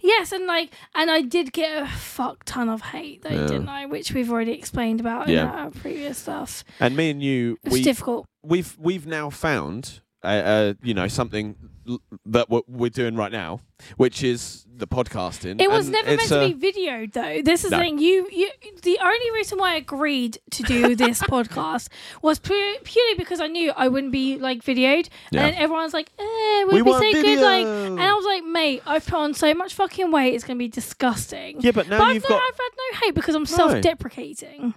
yes 0.01 0.33
and 0.33 0.47
like 0.47 0.71
and 0.95 1.11
i 1.11 1.23
did 1.23 1.53
get 1.53 1.83
a 1.83 1.87
fuck 1.87 2.45
ton 2.45 2.68
of 2.68 2.81
hate 2.83 3.23
though 3.23 3.31
Yeah. 3.31 3.47
didn't 3.47 3.68
i 3.68 3.87
which 3.87 4.12
we've 4.12 4.31
already 4.31 4.53
explained 4.53 5.01
about 5.01 5.29
Yeah. 5.29 5.43
in 5.43 5.49
our 5.49 5.71
previous 5.71 6.18
stuff 6.18 6.64
And 6.81 6.97
me 6.97 7.11
and 7.11 7.23
you, 7.23 7.59
it's 7.64 7.73
we 7.73 7.83
difficult 7.83 8.27
we've 8.43 8.77
we've 8.79 9.07
now 9.07 9.31
found 9.31 10.01
uh, 10.23 10.27
uh, 10.27 10.75
you 10.83 10.93
know 10.95 11.09
something 11.09 11.57
that 12.26 12.49
what 12.51 12.68
we're 12.68 12.91
doing 12.91 13.16
right 13.16 13.33
now, 13.33 13.61
which 13.97 14.22
is 14.22 14.66
the 14.76 14.87
podcasting. 14.87 15.61
It 15.61 15.70
was 15.70 15.87
and 15.87 15.93
never 15.95 16.16
meant 16.16 16.28
to 16.28 16.41
uh, 16.41 16.49
be 16.49 16.55
videoed, 16.55 17.12
though. 17.12 17.43
This 17.43 17.64
is 17.64 17.70
No. 17.70 17.78
the 17.78 17.83
thing. 17.85 17.99
You, 17.99 18.28
you, 18.31 18.51
the 18.83 18.99
only 19.03 19.31
reason 19.33 19.59
why 19.59 19.72
I 19.72 19.76
agreed 19.76 20.39
to 20.53 20.62
do 20.62 20.95
this 20.97 21.20
podcast 21.35 21.89
was 22.22 22.39
pu- 22.39 22.76
purely 22.85 23.14
because 23.16 23.41
I 23.41 23.47
knew 23.47 23.72
I 23.76 23.89
wouldn't 23.89 24.12
be 24.12 24.39
like 24.39 24.62
videoed, 24.62 25.09
Yeah. 25.33 25.47
and 25.47 25.57
everyone's 25.57 25.93
like, 25.93 26.11
"Eh, 26.18 26.64
would 26.64 26.74
We 26.74 26.83
be 26.83 26.93
so 26.93 27.01
good?" 27.01 27.41
Like, 27.41 27.66
video. 27.66 27.87
and 27.93 28.01
I 28.01 28.12
was 28.14 28.24
like, 28.24 28.45
"Mate, 28.45 28.83
I've 28.87 29.05
put 29.05 29.18
on 29.18 29.35
so 29.35 29.53
much 29.55 29.74
fucking 29.74 30.11
weight. 30.11 30.35
It's 30.35 30.45
gonna 30.45 30.59
be 30.59 30.68
disgusting." 30.68 31.61
Yeah, 31.61 31.72
but 31.72 31.89
now 31.89 31.99
but 31.99 32.05
I've, 32.09 32.14
you've 32.14 32.22
no, 32.24 32.28
got 32.31 32.43
I've 32.43 32.57
had 32.59 32.70
no 32.76 32.99
hate 33.07 33.14
because 33.14 33.35
I'm 33.35 33.47
self-deprecating. 33.47 34.74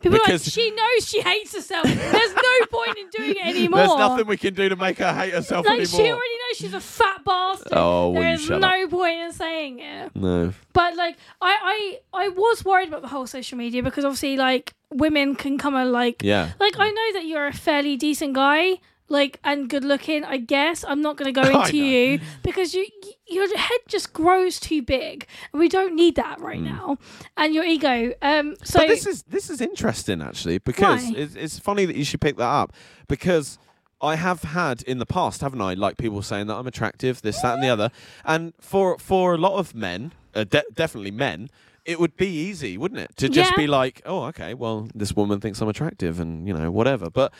People 0.00 0.16
are 0.16 0.18
like, 0.20 0.26
Because- 0.26 0.52
she 0.52 0.70
knows 0.70 1.08
she 1.08 1.20
hates 1.20 1.52
herself. 1.54 1.84
There's 1.84 2.34
no 2.34 2.66
point 2.70 2.96
in 2.98 3.08
doing 3.10 3.30
it 3.36 3.46
anymore. 3.46 3.78
There's 3.80 3.96
nothing 3.96 4.26
we 4.26 4.36
can 4.36 4.54
do 4.54 4.68
to 4.68 4.76
make 4.76 4.98
her 4.98 5.12
hate 5.12 5.32
herself 5.34 5.66
like 5.66 5.80
anymore. 5.80 6.00
she 6.00 6.10
already 6.10 6.34
knows 6.48 6.56
she's 6.56 6.74
a 6.74 6.80
fat 6.80 7.24
bastard. 7.24 7.72
Oh, 7.72 8.12
there 8.14 8.32
is 8.34 8.48
no 8.48 8.86
point 8.88 9.18
in 9.18 9.32
saying 9.32 9.80
it. 9.80 10.14
no. 10.14 10.52
But 10.72 10.94
like 10.96 11.16
I, 11.42 11.98
I 12.14 12.24
I 12.26 12.28
was 12.28 12.64
worried 12.64 12.88
about 12.88 13.02
the 13.02 13.08
whole 13.08 13.26
social 13.26 13.58
media 13.58 13.82
because 13.82 14.04
obviously 14.04 14.36
like 14.36 14.72
women 14.92 15.34
can 15.34 15.58
come 15.58 15.74
and 15.74 15.90
like 15.90 16.22
Yeah. 16.22 16.52
like 16.60 16.78
I 16.78 16.90
know 16.90 17.12
that 17.14 17.24
you're 17.26 17.46
a 17.48 17.52
fairly 17.52 17.96
decent 17.96 18.34
guy 18.34 18.78
like 19.08 19.38
and 19.44 19.68
good 19.68 19.84
looking 19.84 20.24
I 20.24 20.36
guess 20.38 20.84
I'm 20.86 21.00
not 21.02 21.16
going 21.16 21.32
to 21.32 21.40
go 21.40 21.48
into 21.60 21.76
you 21.76 22.20
because 22.42 22.74
you 22.74 22.86
your 23.26 23.56
head 23.56 23.80
just 23.88 24.12
grows 24.12 24.58
too 24.60 24.82
big 24.82 25.26
and 25.52 25.60
we 25.60 25.68
don't 25.68 25.94
need 25.94 26.14
that 26.16 26.40
right 26.40 26.60
now 26.60 26.98
and 27.36 27.54
your 27.54 27.64
ego 27.64 28.12
um 28.22 28.56
so 28.64 28.80
but 28.80 28.88
this 28.88 29.06
is 29.06 29.22
this 29.24 29.50
is 29.50 29.60
interesting 29.60 30.22
actually 30.22 30.58
because 30.58 31.08
it's, 31.10 31.34
it's 31.34 31.58
funny 31.58 31.84
that 31.84 31.96
you 31.96 32.04
should 32.04 32.20
pick 32.20 32.36
that 32.36 32.48
up 32.48 32.72
because 33.08 33.58
I 34.00 34.14
have 34.14 34.42
had 34.44 34.82
in 34.82 34.98
the 34.98 35.06
past, 35.06 35.40
haven't 35.40 35.60
I? 35.60 35.74
Like 35.74 35.96
people 35.96 36.22
saying 36.22 36.46
that 36.46 36.54
I'm 36.54 36.68
attractive, 36.68 37.20
this, 37.22 37.40
that, 37.42 37.54
and 37.54 37.62
the 37.64 37.68
other. 37.68 37.90
And 38.24 38.52
for 38.60 38.96
for 38.98 39.34
a 39.34 39.36
lot 39.36 39.58
of 39.58 39.74
men, 39.74 40.12
uh, 40.36 40.44
de- 40.44 40.62
definitely 40.72 41.10
men, 41.10 41.50
it 41.84 41.98
would 41.98 42.16
be 42.16 42.28
easy, 42.28 42.78
wouldn't 42.78 43.00
it, 43.00 43.16
to 43.16 43.28
just 43.28 43.50
Yeah. 43.50 43.56
be 43.56 43.66
like, 43.66 44.00
oh, 44.06 44.22
okay, 44.26 44.54
well, 44.54 44.88
this 44.94 45.16
woman 45.16 45.40
thinks 45.40 45.60
I'm 45.60 45.68
attractive, 45.68 46.20
and 46.20 46.46
you 46.46 46.54
know, 46.54 46.70
whatever. 46.70 47.10
But 47.10 47.32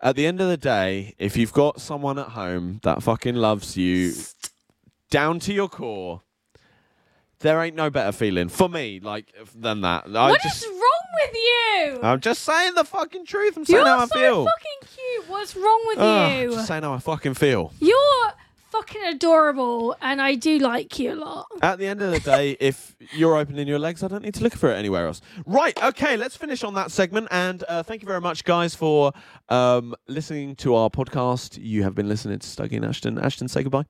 at 0.00 0.16
the 0.16 0.26
end 0.26 0.40
of 0.40 0.48
the 0.48 0.56
day, 0.56 1.14
if 1.18 1.36
you've 1.36 1.52
got 1.52 1.80
someone 1.80 2.18
at 2.18 2.28
home 2.28 2.80
that 2.82 3.02
fucking 3.02 3.34
loves 3.34 3.76
you 3.76 4.12
down 5.10 5.38
to 5.40 5.52
your 5.52 5.68
core. 5.68 6.22
There 7.40 7.62
ain't 7.62 7.76
no 7.76 7.90
better 7.90 8.12
feeling 8.12 8.48
for 8.48 8.68
me, 8.68 8.98
like 8.98 9.32
than 9.54 9.82
that. 9.82 10.04
I 10.06 10.30
what 10.30 10.44
is 10.44 10.52
just, 10.52 10.66
wrong 10.66 11.06
with 11.20 11.34
you 11.34 12.00
I'm 12.02 12.20
just 12.20 12.42
saying 12.42 12.74
the 12.74 12.84
fucking 12.84 13.26
truth. 13.26 13.56
I'm 13.58 13.64
saying 13.66 13.84
how 13.84 14.00
I 14.00 14.06
feel. 14.06 14.20
you're 14.20 14.24
how 14.24 14.30
I 14.30 14.30
so 14.30 14.44
feel. 14.44 14.44
fucking 14.46 14.94
cute 14.94 15.28
what's 15.28 15.56
wrong 15.56 15.84
with 15.88 15.98
Ugh, 15.98 16.32
you 16.32 16.52
just 16.52 16.66
saying 16.66 16.82
how 16.82 16.94
I 16.94 16.98
fucking 16.98 17.34
feel. 17.34 17.72
you're 17.78 18.32
fucking 18.70 19.02
adorable 19.04 19.96
and 20.00 20.20
I 20.20 20.34
do 20.34 20.58
like 20.58 20.98
you 20.98 21.12
a 21.12 21.14
lot 21.14 21.46
At 21.62 21.78
the 21.78 21.86
end 21.86 22.02
of 22.02 22.10
the 22.10 22.20
day, 22.20 22.56
if 22.60 22.94
you're 23.12 23.36
opening 23.36 23.66
your 23.68 23.78
legs, 23.78 24.02
I 24.02 24.08
don't 24.08 24.22
need 24.22 24.34
to 24.34 24.42
look 24.42 24.54
for 24.54 24.70
it 24.70 24.74
anywhere 24.76 25.06
else. 25.06 25.20
Right, 25.46 25.80
okay, 25.82 26.16
let's 26.16 26.36
finish 26.36 26.62
on 26.64 26.74
that 26.74 26.90
segment. 26.90 27.28
And 27.30 27.64
uh, 27.68 27.82
thank 27.82 28.02
you 28.02 28.06
very 28.08 28.20
much, 28.20 28.44
guys, 28.44 28.74
for 28.74 29.12
um, 29.48 29.94
listening 30.08 30.56
to 30.56 30.74
our 30.74 30.90
podcast. 30.90 31.58
You 31.60 31.82
have 31.84 31.94
been 31.94 32.08
listening 32.08 32.38
to 32.38 32.46
Stuggy 32.46 32.76
and 32.76 32.84
Ashton. 32.84 33.18
Ashton, 33.18 33.48
say 33.48 33.62
goodbye. 33.62 33.86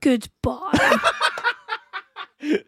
Goodbye. 0.00 0.98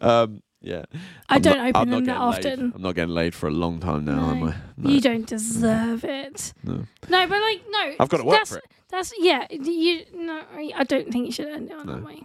Um, 0.00 0.42
yeah. 0.60 0.84
I 1.28 1.36
I'm 1.36 1.40
don't 1.42 1.56
not- 1.58 1.68
open 1.76 1.90
them 1.90 2.04
that 2.04 2.20
laid. 2.20 2.46
often. 2.46 2.72
I'm 2.74 2.82
not 2.82 2.94
getting 2.94 3.14
laid 3.14 3.34
for 3.34 3.48
a 3.48 3.50
long 3.50 3.80
time 3.80 4.04
now, 4.04 4.30
am 4.30 4.42
I? 4.44 4.54
No. 4.76 4.90
You 4.90 5.00
don't 5.00 5.26
deserve 5.26 6.04
it. 6.04 6.52
No. 6.62 6.84
No, 7.08 7.26
but 7.26 7.40
like 7.40 7.62
no. 7.70 7.94
I've 7.98 8.08
gotta 8.10 8.24
work 8.24 8.46
for 8.46 8.58
it. 8.58 8.64
That's 8.94 9.12
yeah. 9.18 9.46
You 9.50 10.04
no. 10.14 10.40
I 10.74 10.84
don't 10.84 11.10
think 11.10 11.26
you 11.26 11.32
should 11.32 11.48
end 11.48 11.70
it 11.70 11.76
on 11.76 11.86
No. 11.86 11.94
that 11.94 12.04
way. 12.04 12.22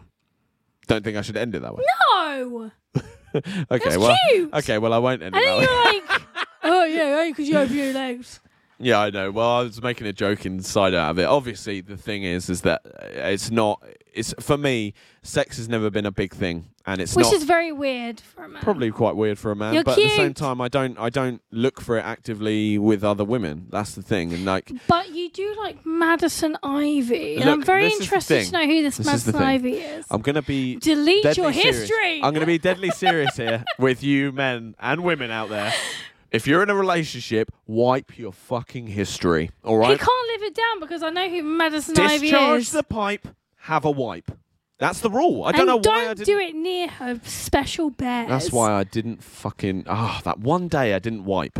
Don't 0.87 1.03
think 1.03 1.17
I 1.17 1.21
should 1.21 1.37
end 1.37 1.55
it 1.55 1.61
that 1.61 1.75
way. 1.75 1.83
No. 2.13 2.71
okay, 3.35 3.41
That's 3.69 3.97
well, 3.97 4.15
cute. 4.29 4.53
okay, 4.53 4.77
well, 4.77 4.93
I 4.93 4.97
won't 4.99 5.21
end 5.23 5.35
And 5.35 5.43
it 5.43 5.47
then 5.47 5.59
that 5.61 5.67
way. 5.85 5.93
you're 5.93 6.07
like, 6.09 6.21
oh 6.63 6.83
yeah, 6.85 7.27
because 7.29 7.47
you 7.49 7.55
have 7.57 7.73
your 7.73 7.93
legs. 7.93 8.39
Yeah, 8.81 8.99
I 8.99 9.09
know. 9.09 9.29
Well, 9.31 9.49
I 9.49 9.63
was 9.63 9.81
making 9.81 10.07
a 10.07 10.13
joke 10.13 10.45
inside 10.45 10.93
out 10.93 11.11
of 11.11 11.19
it. 11.19 11.25
Obviously, 11.25 11.81
the 11.81 11.97
thing 11.97 12.23
is, 12.23 12.49
is 12.49 12.61
that 12.61 12.81
it's 13.11 13.51
not. 13.51 13.83
It's 14.13 14.33
for 14.39 14.57
me, 14.57 14.93
sex 15.21 15.57
has 15.57 15.69
never 15.69 15.89
been 15.89 16.05
a 16.05 16.11
big 16.11 16.33
thing, 16.33 16.69
and 16.85 16.99
it's 16.99 17.15
Which 17.15 17.25
not 17.25 17.33
is 17.33 17.43
very 17.43 17.71
weird 17.71 18.19
for 18.19 18.45
a 18.45 18.49
man. 18.49 18.61
probably 18.63 18.89
quite 18.89 19.15
weird 19.15 19.37
for 19.37 19.51
a 19.51 19.55
man. 19.55 19.73
You're 19.73 19.83
but 19.83 19.91
at 19.91 20.03
the 20.03 20.09
same 20.09 20.33
time, 20.33 20.59
I 20.61 20.67
don't. 20.67 20.97
I 20.97 21.09
don't 21.09 21.41
look 21.51 21.79
for 21.79 21.97
it 21.97 22.05
actively 22.05 22.77
with 22.77 23.03
other 23.03 23.23
women. 23.23 23.67
That's 23.69 23.95
the 23.95 24.01
thing, 24.01 24.33
and 24.33 24.45
like, 24.45 24.71
But 24.87 25.09
you 25.11 25.29
do 25.29 25.55
like 25.59 25.85
Madison 25.85 26.57
Ivy. 26.63 27.35
and 27.35 27.45
Look, 27.45 27.53
I'm 27.53 27.63
very 27.63 27.83
this 27.83 27.93
is 27.93 27.99
the 27.99 28.03
interested 28.05 28.45
to 28.45 28.51
know 28.53 28.65
who 28.65 28.81
this, 28.81 28.97
This 28.97 29.05
Madison. 29.05 29.35
Ivy 29.35 29.73
is. 29.73 30.05
I'm 30.09 30.21
gonna 30.21 30.41
be 30.41 30.77
Delete 30.77 31.37
your 31.37 31.53
serious. 31.53 31.79
history. 31.81 32.15
I'm 32.23 32.33
going 32.33 32.41
to 32.41 32.45
be 32.47 32.57
deadly 32.57 32.89
serious 32.91 33.35
here 33.35 33.63
with 33.77 34.03
you 34.03 34.31
men 34.31 34.75
and 34.79 35.03
women 35.03 35.31
out 35.31 35.49
there. 35.49 35.73
If 36.31 36.45
you're 36.45 36.61
in 36.61 36.69
a 36.69 36.75
relationship, 36.75 37.51
wipe 37.65 38.17
your 38.17 38.31
fucking 38.31 38.87
history. 38.87 39.49
All 39.63 39.77
right. 39.77 39.91
He 39.91 39.97
can't 39.97 40.27
live 40.27 40.43
it 40.43 40.55
down 40.55 40.79
because 40.79 41.01
I 41.01 41.09
know 41.09 41.27
who 41.29 41.41
Madison 41.43 41.97
Ivy 41.99 42.13
is. 42.15 42.21
Discharge 42.21 42.61
is. 42.61 42.71
the 42.71 42.83
pipe. 42.83 43.27
Have 43.63 43.83
a 43.85 43.91
wipe. 43.91 44.31
That's 44.77 45.01
the 45.01 45.09
rule. 45.09 45.43
I 45.43 45.51
don't 45.51 45.61
and 45.61 45.67
know 45.67 45.79
don't 45.81 45.93
why 45.93 46.09
I 46.11 46.13
didn't. 46.13 46.25
do 46.27 46.39
it 46.39 46.55
near 46.55 46.87
her 46.87 47.19
special 47.23 47.89
bears. 47.89 48.29
That's 48.29 48.51
why 48.51 48.71
I 48.71 48.83
didn't 48.85 49.21
fucking. 49.23 49.85
Ah, 49.87 50.21
that 50.23 50.39
one 50.39 50.67
day 50.69 50.93
I 50.93 50.99
didn't 50.99 51.25
wipe, 51.25 51.59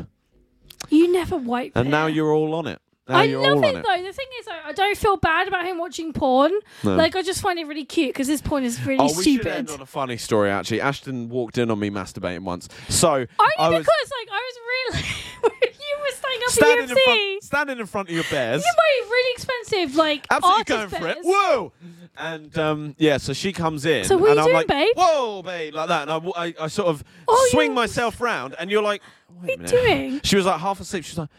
you 0.90 1.12
never 1.12 1.36
wipe. 1.36 1.74
and 1.76 1.90
now 1.92 2.06
you're 2.08 2.32
all 2.32 2.54
on 2.54 2.66
it. 2.66 2.80
I 3.16 3.26
love 3.28 3.64
it 3.64 3.74
though. 3.76 4.04
The 4.04 4.14
thing 4.14 4.28
is, 4.40 4.48
I 4.66 4.72
don't 4.72 4.98
feel 4.98 5.18
bad 5.18 5.48
about 5.48 5.66
him 5.66 5.78
watching 5.78 6.14
porn. 6.14 6.52
No. 6.84 6.96
Like, 6.96 7.16
I 7.16 7.22
just 7.22 7.42
find 7.42 7.58
it 7.60 7.66
really 7.68 7.86
cute 7.86 8.10
because 8.14 8.28
his 8.28 8.42
porn 8.42 8.64
is 8.64 8.84
really 8.86 9.00
Oh, 9.00 9.06
we 9.08 9.10
should 9.14 9.22
stupid. 9.24 9.48
end 9.48 9.70
on 9.72 9.82
a 9.82 9.86
funny 9.86 10.18
story. 10.18 10.50
Actually, 10.50 10.82
Ashton 10.82 11.30
walked 11.30 11.58
in 11.58 11.72
on 11.72 11.80
me 11.80 11.90
masturbating 11.90 12.42
once. 12.44 12.68
So 12.88 13.10
Only 13.12 13.28
I 13.58 13.70
was 13.70 13.80
because, 13.80 14.12
like, 14.20 14.30
I 14.32 14.52
was 14.52 15.02
really. 15.02 15.10
you 15.64 15.98
were 16.02 16.16
staying 16.16 16.40
up 16.46 16.50
standing 16.52 16.84
at 16.86 16.90
in 16.92 16.96
UFC. 16.98 17.04
front, 17.04 17.44
standing 17.44 17.80
in 17.80 17.86
front 17.86 18.10
of 18.10 18.16
your 18.16 18.24
bears. 18.30 18.64
You 18.64 18.72
buy 18.78 19.08
really 19.10 19.32
expensive, 19.34 19.96
like, 19.96 20.28
absolutely 20.32 20.58
artist 20.60 20.68
going 20.70 20.90
for 21.02 21.08
it. 21.08 21.14
bears. 21.16 21.26
Whoa! 21.26 21.72
And 22.18 22.58
um, 22.58 22.96
yeah, 22.98 23.18
so 23.18 23.32
she 23.34 23.54
comes 23.54 23.86
in, 23.86 24.04
So 24.04 24.18
what 24.18 24.32
and 24.32 24.40
are 24.40 24.44
I'm 24.44 24.48
you 24.50 24.54
like, 24.54 24.68
babe? 24.68 24.88
"Whoa, 24.96 25.42
babe!" 25.42 25.74
Like 25.74 25.88
that, 25.88 26.02
and 26.04 26.12
I, 26.12 26.16
w- 26.16 26.34
I- 26.36 26.54
I 26.60 26.68
sort 26.68 26.90
of 26.90 27.04
Oh, 27.30 27.48
swing 27.52 27.70
you- 27.72 27.76
myself 27.76 28.20
round, 28.20 28.56
and 28.60 28.70
you're 28.70 28.82
like, 28.84 29.02
"Wait 29.42 29.58
What 29.62 29.72
are 29.74 29.78
you 29.78 29.84
doing? 29.84 30.22
She 30.24 30.36
was 30.36 30.46
like 30.46 30.60
half 30.60 30.80
asleep. 30.82 31.06
She's 31.06 31.18
like, 31.18 31.30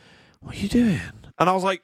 "What 0.40 0.54
are 0.54 0.58
you 0.58 0.68
doing?" 0.68 1.00
And 1.40 1.48
I 1.48 1.52
was 1.52 1.64
like, 1.64 1.82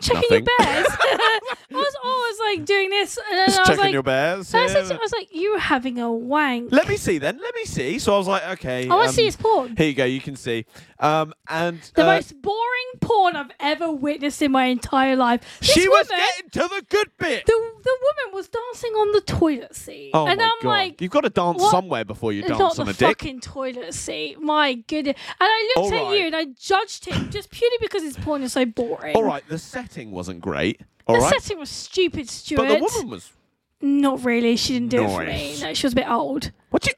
Checking 0.00 0.22
Nothing. 0.22 0.46
your 0.46 0.58
bears. 0.58 0.86
I 1.00 1.40
was 1.70 1.94
always 2.02 2.38
like 2.40 2.66
doing 2.66 2.90
this, 2.90 3.16
and 3.16 3.38
then 3.38 3.46
"Just 3.46 3.58
I 3.58 3.60
was 3.60 3.68
checking 3.68 3.84
like, 3.84 3.92
your 3.92 4.02
bears." 4.02 4.52
I, 4.52 4.66
said, 4.66 4.86
yeah." 4.88 4.94
I 4.94 4.98
was 4.98 5.12
like, 5.12 5.28
you 5.32 5.52
were 5.52 5.60
having 5.60 6.00
a 6.00 6.10
wank. 6.10 6.72
Let 6.72 6.88
me 6.88 6.96
see 6.96 7.18
then. 7.18 7.38
Let 7.40 7.54
me 7.54 7.64
see. 7.64 8.00
So 8.00 8.12
I 8.12 8.18
was 8.18 8.26
like, 8.26 8.42
"Okay." 8.54 8.88
I 8.88 8.94
want 8.94 9.04
to 9.04 9.08
um, 9.10 9.14
see 9.14 9.24
his 9.26 9.36
porn. 9.36 9.76
Here 9.76 9.86
you 9.86 9.94
go. 9.94 10.04
You 10.04 10.20
can 10.20 10.34
see. 10.34 10.66
Um, 11.00 11.34
and 11.48 11.80
The 11.94 12.02
uh, 12.02 12.06
most 12.06 12.40
boring 12.40 12.60
porn 13.00 13.34
I've 13.36 13.50
ever 13.58 13.90
witnessed 13.90 14.40
in 14.42 14.52
my 14.52 14.66
entire 14.66 15.16
life. 15.16 15.40
This 15.60 15.72
she 15.72 15.88
was 15.88 16.08
getting 16.08 16.50
to 16.50 16.60
the 16.60 16.84
good 16.88 17.10
bit. 17.18 17.46
the 17.46 17.52
the 17.52 17.98
woman 18.00 18.34
was 18.34 18.48
dancing 18.48 18.92
on 18.92 19.12
the 19.12 19.20
toilet 19.20 19.74
seat, 19.74 20.10
oh 20.14 20.26
and 20.26 20.38
my 20.38 20.44
I'm 20.44 20.62
god! 20.62 20.68
like, 20.68 21.00
You've 21.00 21.10
got 21.10 21.22
to 21.22 21.30
dance 21.30 21.60
what? 21.60 21.70
somewhere 21.70 22.04
before 22.04 22.32
you 22.32 22.42
dance 22.42 22.58
not 22.58 22.78
on 22.78 22.86
the 22.86 22.92
a 22.92 22.94
dick. 22.94 23.08
fucking 23.08 23.40
toilet 23.40 23.92
seat. 23.92 24.40
My 24.40 24.74
goodness! 24.74 25.16
And 25.40 25.48
I 25.50 25.72
looked 25.76 25.92
All 25.92 25.98
at 25.98 26.04
right. 26.10 26.18
you 26.20 26.26
and 26.26 26.36
I 26.36 26.44
judged 26.58 27.06
him 27.06 27.28
just 27.30 27.50
purely 27.50 27.76
because 27.80 28.02
his 28.02 28.16
porn 28.16 28.42
is 28.42 28.52
so 28.52 28.64
boring. 28.64 29.16
All 29.16 29.24
right, 29.24 29.42
the 29.48 29.58
setting 29.58 30.10
wasn't 30.12 30.40
great. 30.40 30.80
All 31.06 31.16
the 31.16 31.22
right, 31.22 31.34
setting 31.42 31.58
was 31.58 31.68
stupid, 31.70 32.30
Stuart. 32.30 32.58
but 32.58 32.68
the 32.68 32.80
woman 32.84 33.10
was. 33.10 33.32
Not 33.80 34.24
really. 34.24 34.56
She 34.56 34.72
didn't 34.74 34.88
do 34.88 35.04
it 35.04 35.10
for 35.10 35.24
me. 35.26 35.56
No, 35.60 35.74
she 35.74 35.86
was 35.86 35.92
a 35.92 35.96
bit 35.96 36.08
old. 36.08 36.52
What 36.70 36.86
you? 36.86 36.92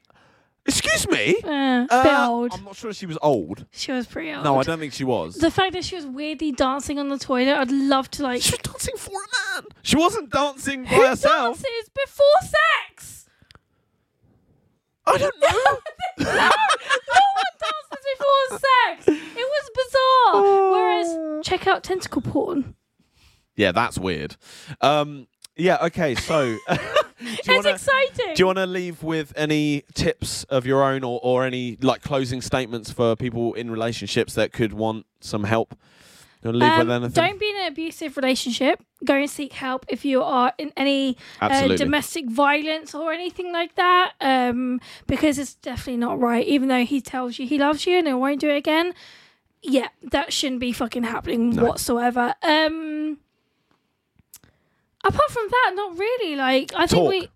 Excuse 0.67 1.07
me. 1.09 1.35
Uh, 1.43 1.81
bit 1.87 1.91
Uh, 1.91 2.27
old. 2.29 2.51
I'm 2.53 2.63
not 2.65 2.75
sure 2.75 2.91
she 2.93 3.05
was 3.05 3.17
old. 3.21 3.65
She 3.71 3.91
was 3.93 4.05
pretty 4.05 4.33
old. 4.33 4.43
No, 4.43 4.59
I 4.59 4.63
don't 4.63 4.79
think 4.79 4.91
she 4.93 5.03
was. 5.05 5.35
The 5.35 5.49
fact 5.49 5.73
that 5.73 5.85
she 5.85 5.95
was 5.95 6.05
weirdly 6.05 6.51
dancing 6.51 6.99
on 6.99 7.07
the 7.09 7.17
toilet, 7.17 7.57
I'd 7.57 7.71
love 7.71 8.11
to 8.11 8.23
like. 8.23 8.41
she 8.41 8.51
was 8.51 8.59
dancing 8.59 8.95
for 8.97 9.11
a 9.11 9.61
man. 9.61 9.63
She 9.81 9.95
wasn't 9.95 10.29
dancing 10.29 10.83
by 10.83 10.89
Who 10.89 11.05
herself. 11.07 11.61
dances 11.63 11.89
before 11.95 12.51
sex? 12.89 13.25
I 15.05 15.17
don't 15.17 15.35
know. 15.39 15.79
no, 16.25 16.33
no 16.33 16.41
one 16.41 17.53
dances 17.63 18.05
before 18.17 18.59
sex. 18.59 19.07
It 19.07 19.37
was 19.37 19.69
bizarre. 19.73 20.33
Oh. 20.33 20.71
Whereas, 20.73 21.45
check 21.47 21.65
out 21.67 21.83
tentacle 21.83 22.21
porn. 22.21 22.75
yeah, 23.55 23.71
that's 23.71 23.97
weird. 23.97 24.35
Um, 24.81 25.27
yeah. 25.57 25.77
Okay. 25.85 26.15
So, 26.15 26.57
It's 27.19 27.47
wanna- 27.47 27.69
exciting. 27.69 28.35
Do 28.35 28.39
you 28.41 28.45
want 28.45 28.59
to 28.59 28.67
leave 28.67 29.01
with 29.03 29.33
any 29.35 29.83
tips 29.95 30.43
of 30.45 30.65
your 30.67 30.83
own 30.83 31.03
or, 31.03 31.19
or 31.23 31.43
any 31.45 31.77
like 31.81 32.01
closing 32.03 32.41
statements 32.41 32.91
for 32.91 33.15
people 33.15 33.53
in 33.55 33.71
relationships 33.71 34.35
that 34.35 34.53
could 34.53 34.73
want 34.73 35.05
some 35.19 35.43
help? 35.43 35.75
Um, 36.43 36.53
with 36.53 36.63
anything? 36.91 37.09
don't 37.09 37.39
be 37.39 37.49
in 37.49 37.55
an 37.57 37.67
abusive 37.67 38.15
relationship. 38.15 38.81
Go 39.03 39.15
and 39.15 39.29
seek 39.29 39.51
help 39.53 39.85
if 39.89 40.05
you 40.05 40.21
are 40.23 40.53
in 40.57 40.71
any 40.77 41.17
uh, 41.41 41.75
domestic 41.75 42.29
violence 42.29 42.93
or 42.95 43.11
anything 43.11 43.51
like 43.51 43.75
that, 43.75 44.13
um, 44.21 44.79
because 45.07 45.39
it's 45.39 45.55
definitely 45.55 45.97
not 45.97 46.19
right. 46.19 46.45
Even 46.47 46.69
though 46.69 46.85
he 46.85 47.01
tells 47.01 47.37
you 47.39 47.47
he 47.47 47.57
loves 47.57 47.85
you 47.87 47.97
and 47.97 48.07
he 48.07 48.13
won't 48.13 48.39
do 48.39 48.49
it 48.49 48.55
again, 48.55 48.93
yeah, 49.61 49.87
that 50.03 50.31
shouldn't 50.31 50.61
be 50.61 50.71
fucking 50.71 51.03
happening 51.03 51.49
No. 51.49 51.65
whatsoever. 51.65 52.35
Um, 52.43 53.17
apart 55.07 55.31
from 55.31 55.47
that, 55.49 55.71
not 55.75 55.97
really. 55.97 56.35
Like 56.35 56.71
I 56.75 56.87
think 56.87 57.09
we 57.09 57.29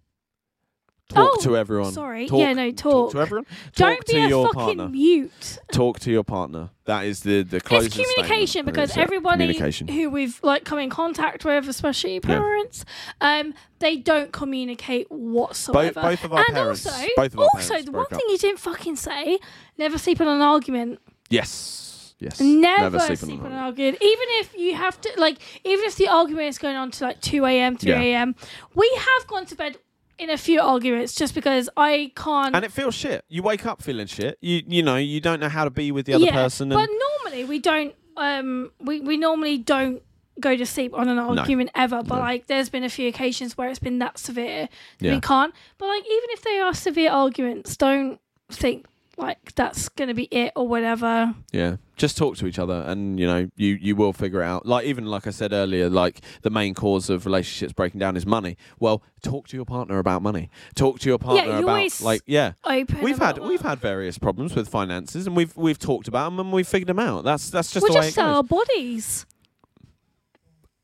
talk 1.09 1.29
oh, 1.33 1.41
to 1.43 1.57
everyone. 1.57 1.91
sorry. 1.91 2.27
Talk, 2.27 2.39
Yeah, 2.39 2.53
no, 2.53 2.71
talk. 2.71 3.11
to 3.11 3.19
everyone. 3.19 3.45
don't 3.75 3.97
talk 3.97 4.05
be 4.07 4.17
a 4.17 4.27
your 4.27 4.45
fucking 4.47 4.77
partner. 4.77 4.89
mute. 4.89 5.57
Talk 5.71 5.99
to 5.99 6.11
your 6.11 6.23
partner. 6.23 6.69
That 6.85 7.05
is 7.05 7.21
the 7.21 7.43
the 7.43 7.59
closing 7.61 7.87
it's 7.87 8.13
communication 8.15 8.65
because 8.65 8.95
uh, 8.97 9.01
everybody 9.01 9.43
communication. 9.45 9.87
who 9.87 10.09
we've 10.09 10.39
like 10.43 10.63
come 10.63 10.79
in 10.79 10.89
contact 10.89 11.43
with, 11.45 11.67
especially 11.67 12.19
parents, 12.19 12.85
um, 13.19 13.53
they 13.79 13.97
don't 13.97 14.31
communicate 14.31 15.11
whatsoever. 15.11 16.01
both 16.01 16.23
of 16.23 16.33
our 16.33 16.39
and 16.39 16.55
parents- 16.55 16.85
also, 16.85 17.07
both 17.15 17.33
of 17.33 17.39
our 17.39 17.47
also 17.55 17.73
the 17.81 17.91
one 17.91 17.91
broke 17.91 18.13
up. 18.13 18.19
thing 18.19 18.29
you 18.29 18.37
didn't 18.37 18.59
fucking 18.59 18.95
say: 18.95 19.39
never 19.77 19.97
sleep 19.97 20.21
in 20.21 20.27
an 20.27 20.41
argument. 20.41 20.99
Yes. 21.29 21.87
Yes. 22.21 22.39
Never, 22.39 22.99
sleep, 22.99 23.17
sleep, 23.17 23.41
on 23.41 23.51
an 23.51 23.57
argument. 23.57 23.97
Even 23.99 24.25
if 24.41 24.55
you 24.55 24.75
have 24.75 25.01
to, 25.01 25.09
like, 25.17 25.39
even 25.65 25.85
if 25.85 25.95
the 25.95 26.07
argument 26.07 26.47
is 26.49 26.59
going 26.59 26.75
on 26.75 26.91
to 26.91 27.05
like 27.05 27.19
two 27.19 27.45
a.m., 27.45 27.77
three 27.77 27.91
Yeah. 27.91 27.99
a.m., 28.19 28.35
we 28.75 28.87
have 28.95 29.27
gone 29.27 29.45
to 29.47 29.55
bed 29.55 29.77
in 30.19 30.29
a 30.29 30.37
few 30.37 30.61
arguments 30.61 31.15
just 31.15 31.33
because 31.33 31.67
I 31.75 32.11
can't. 32.15 32.55
And 32.55 32.63
it 32.63 32.71
feels 32.71 32.93
shit. 32.93 33.25
You 33.27 33.41
wake 33.41 33.65
up 33.65 33.81
feeling 33.81 34.05
shit. 34.05 34.37
You 34.39 34.61
you 34.67 34.83
know 34.83 34.97
you 34.97 35.19
don't 35.19 35.39
know 35.39 35.49
how 35.49 35.63
to 35.63 35.71
be 35.71 35.91
with 35.91 36.05
the 36.05 36.13
other 36.13 36.25
yeah, 36.25 36.31
person. 36.43 36.71
And 36.71 36.79
but 36.79 36.89
normally 37.23 37.45
we 37.45 37.57
don't. 37.59 37.95
Um, 38.17 38.71
we 38.79 38.99
we 39.01 39.17
normally 39.17 39.57
don't 39.57 40.03
go 40.39 40.55
to 40.55 40.65
sleep 40.65 40.93
on 40.93 41.07
an 41.07 41.17
argument 41.17 41.71
ever. 41.73 42.03
But 42.03 42.15
No. 42.15 42.21
like, 42.21 42.47
there's 42.47 42.69
been 42.69 42.83
a 42.83 42.89
few 42.89 43.07
occasions 43.07 43.57
where 43.57 43.69
it's 43.69 43.79
been 43.79 43.99
that 43.99 44.17
severe 44.19 44.69
that 44.99 45.05
Yeah. 45.07 45.15
we 45.15 45.21
can't. 45.21 45.53
But 45.79 45.87
like, 45.87 46.03
even 46.03 46.29
if 46.31 46.41
they 46.43 46.59
are 46.59 46.73
severe 46.73 47.11
arguments, 47.11 47.75
don't 47.77 48.19
think 48.51 48.85
like 49.21 49.53
that's 49.55 49.87
gonna 49.89 50.13
be 50.13 50.23
it 50.25 50.51
or 50.55 50.67
whatever. 50.67 51.33
Yeah, 51.51 51.77
just 51.95 52.17
talk 52.17 52.37
to 52.37 52.47
each 52.47 52.59
other, 52.59 52.83
and 52.87 53.19
you 53.19 53.27
know, 53.27 53.49
you 53.55 53.77
you 53.79 53.95
will 53.95 54.13
figure 54.13 54.41
it 54.41 54.45
out. 54.45 54.65
Like 54.65 54.85
even 54.85 55.05
like 55.05 55.27
I 55.27 55.29
said 55.29 55.53
earlier, 55.53 55.89
like 55.89 56.21
the 56.41 56.49
main 56.49 56.73
cause 56.73 57.09
of 57.09 57.25
relationships 57.25 57.73
breaking 57.73 57.99
down 57.99 58.17
is 58.17 58.25
money. 58.25 58.57
Well, 58.79 59.03
talk 59.21 59.47
to 59.49 59.55
your 59.55 59.65
partner 59.65 59.99
about 59.99 60.21
money. 60.21 60.49
Talk 60.75 60.99
to 60.99 61.09
your 61.09 61.19
partner 61.19 61.59
you 61.59 61.63
about 61.63 62.01
like 62.01 62.21
yeah. 62.25 62.53
Open. 62.63 63.01
We've 63.01 63.19
had 63.19 63.37
we've 63.37 63.61
had 63.61 63.79
various 63.79 64.17
problems 64.17 64.55
with 64.55 64.67
finances, 64.67 65.27
and 65.27 65.35
we've 65.35 65.55
we've 65.55 65.79
talked 65.79 66.07
about 66.07 66.25
them, 66.25 66.39
and 66.39 66.51
we've 66.51 66.67
figured 66.67 66.87
them 66.87 66.99
out. 66.99 67.23
That's 67.23 67.49
that's 67.49 67.71
just 67.71 67.83
We'll 67.83 67.93
just 67.93 68.13
sell 68.13 68.35
our 68.35 68.43
bodies. 68.43 69.25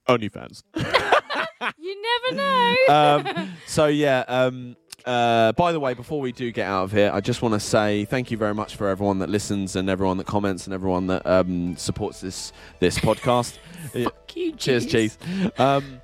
OnlyFans. 0.07 0.63
You 1.79 2.01
never 2.01 2.35
know. 2.37 2.75
um, 2.89 3.53
so 3.65 3.87
yeah. 3.87 4.23
Um, 4.27 4.75
uh, 5.07 5.53
by 5.53 5.71
the 5.71 5.79
way, 5.79 5.93
before 5.93 6.19
we 6.19 6.31
do 6.31 6.51
get 6.51 6.67
out 6.67 6.83
of 6.83 6.91
here, 6.91 7.09
I 7.13 7.21
just 7.21 7.41
want 7.41 7.53
to 7.53 7.59
say 7.59 8.05
thank 8.05 8.29
you 8.29 8.37
very 8.37 8.53
much 8.53 8.75
for 8.75 8.89
everyone 8.89 9.19
that 9.19 9.29
listens 9.29 9.75
and 9.75 9.89
everyone 9.89 10.17
that 10.17 10.27
comments 10.27 10.65
and 10.65 10.73
everyone 10.73 11.07
that 11.07 11.25
um, 11.25 11.77
supports 11.77 12.19
this 12.19 12.51
this 12.79 12.99
podcast. 12.99 13.57
Fuck 13.93 14.35
you, 14.35 14.51
Cheers, 14.51 14.85
cheese. 14.85 15.17
cheese. 15.17 15.51
Um, 15.57 16.01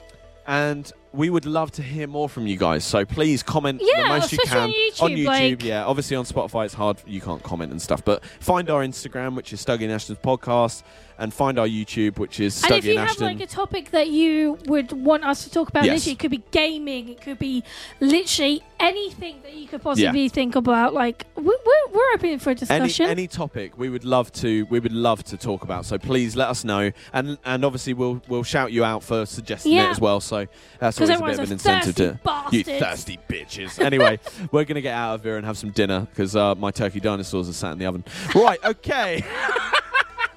and 0.48 0.92
we 1.14 1.30
would 1.30 1.46
love 1.46 1.72
to 1.72 1.84
hear 1.84 2.08
more 2.08 2.28
from 2.28 2.48
you 2.48 2.58
guys. 2.58 2.84
So 2.84 3.06
please 3.06 3.44
comment 3.44 3.80
the 3.80 3.94
Yeah, 3.96 4.08
most 4.10 4.32
you 4.32 4.40
can 4.40 4.58
on 5.00 5.12
YouTube, 5.12 5.26
like- 5.26 5.64
yeah, 5.64 5.86
obviously 5.86 6.18
on 6.18 6.26
Spotify 6.26 6.66
it's 6.66 6.74
hard. 6.74 6.98
You 7.06 7.22
can't 7.22 7.42
comment 7.44 7.72
and 7.72 7.82
stuff. 7.82 8.04
But 8.04 8.26
find 8.40 8.70
our 8.70 8.84
Instagram, 8.84 9.36
which 9.36 9.54
is 9.54 9.64
Stuggy 9.64 9.88
Ashton's 9.90 10.18
podcast, 10.20 10.82
and 11.20 11.32
find 11.32 11.60
our 11.60 11.68
YouTube, 11.68 12.18
which 12.18 12.40
is 12.40 12.60
Stuggy 12.60 12.70
And 12.70 12.78
if 12.80 12.86
you 12.86 12.98
have 12.98 13.22
like 13.22 13.40
a 13.40 13.46
topic 13.46 13.92
that 13.92 14.10
you 14.10 14.58
would 14.66 14.92
want 14.92 15.24
us 15.24 15.44
to 15.44 15.52
talk 15.52 15.70
about, 15.70 15.86
Yes. 15.86 15.94
literally, 16.00 16.14
it 16.14 16.20
could 16.20 16.32
be 16.32 16.44
gaming, 16.50 17.10
it 17.10 17.22
could 17.22 17.38
be 17.38 17.64
literally 18.00 18.64
anything 18.80 19.38
that 19.44 19.54
you 19.54 19.68
could 19.68 19.82
possibly 19.84 20.30
think 20.30 20.56
about. 20.56 20.94
Like 20.96 21.26
we're, 21.36 21.44
we're, 21.44 21.92
we're 21.94 22.14
open 22.16 22.40
for 22.40 22.50
a 22.50 22.54
any 22.54 22.60
discussion. 22.60 23.06
any 23.06 23.28
topic 23.28 23.78
we 23.78 23.90
would 23.90 24.04
love 24.04 24.32
to 24.34 24.66
we 24.70 24.80
would 24.80 24.92
love 24.92 25.24
to 25.26 25.38
talk 25.38 25.64
about 25.64 25.86
so 25.86 25.98
please 25.98 26.36
let 26.36 26.50
us 26.50 26.64
know 26.66 26.92
and 27.14 27.38
and 27.46 27.64
obviously 27.64 27.94
we'll 27.94 28.22
we'll 28.28 28.44
shout 28.44 28.72
you 28.72 28.84
out 28.84 29.02
for 29.04 29.26
suggesting 29.26 29.74
it 29.74 29.80
as 29.90 30.00
well 30.02 30.20
so 30.20 30.38
uh, 30.38 30.46
that's 30.80 30.98
'Cause 30.98 31.03
always 31.10 31.38
a 31.38 31.42
bit 31.42 31.46
of 31.46 31.46
an 31.46 31.54
incentive 31.54 31.96
to 31.96 32.20
bastards. 32.24 32.68
you 32.68 32.80
thirsty 32.80 33.20
bitches. 33.30 33.84
Anyway 33.94 34.20
we're 34.52 34.64
gonna 34.66 34.82
get 34.82 34.94
out 34.96 35.16
of 35.16 35.24
here 35.24 35.38
and 35.38 35.46
have 35.46 35.58
some 35.58 35.70
dinner 35.72 36.02
because 36.10 36.36
uh, 36.36 36.56
my 36.56 36.72
turkey 36.72 37.00
dinosaurs 37.00 37.50
are 37.50 37.54
sat 37.54 37.74
in 37.74 37.80
the 37.80 37.86
oven. 37.86 38.04
Right 38.34 38.60
okay. 38.64 39.24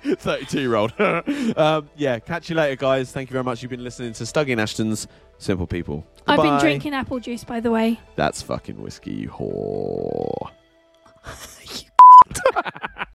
32 0.05 0.61
year 0.61 0.75
old 0.77 0.93
um, 1.57 1.91
yeah 1.97 2.19
catch 2.19 2.49
you 2.51 2.57
later 2.57 2.77
guys. 2.77 3.11
Thank 3.11 3.29
you 3.31 3.33
very 3.33 3.45
much. 3.45 3.63
You've 3.63 3.71
been 3.71 3.83
listening 3.85 4.13
to 4.15 4.25
Stuggy 4.25 4.53
and 4.53 4.61
Ashton's 4.61 5.09
Simple 5.39 5.67
People. 5.67 6.07
I've 6.27 6.41
been 6.41 6.59
drinking 6.61 6.95
apple 6.95 7.21
juice, 7.21 7.45
by 7.45 7.61
the 7.61 7.71
way. 7.71 8.01
that's 8.17 8.43
fucking 8.43 8.81
whiskey 8.81 9.13
you 9.13 9.29
whore 9.29 10.51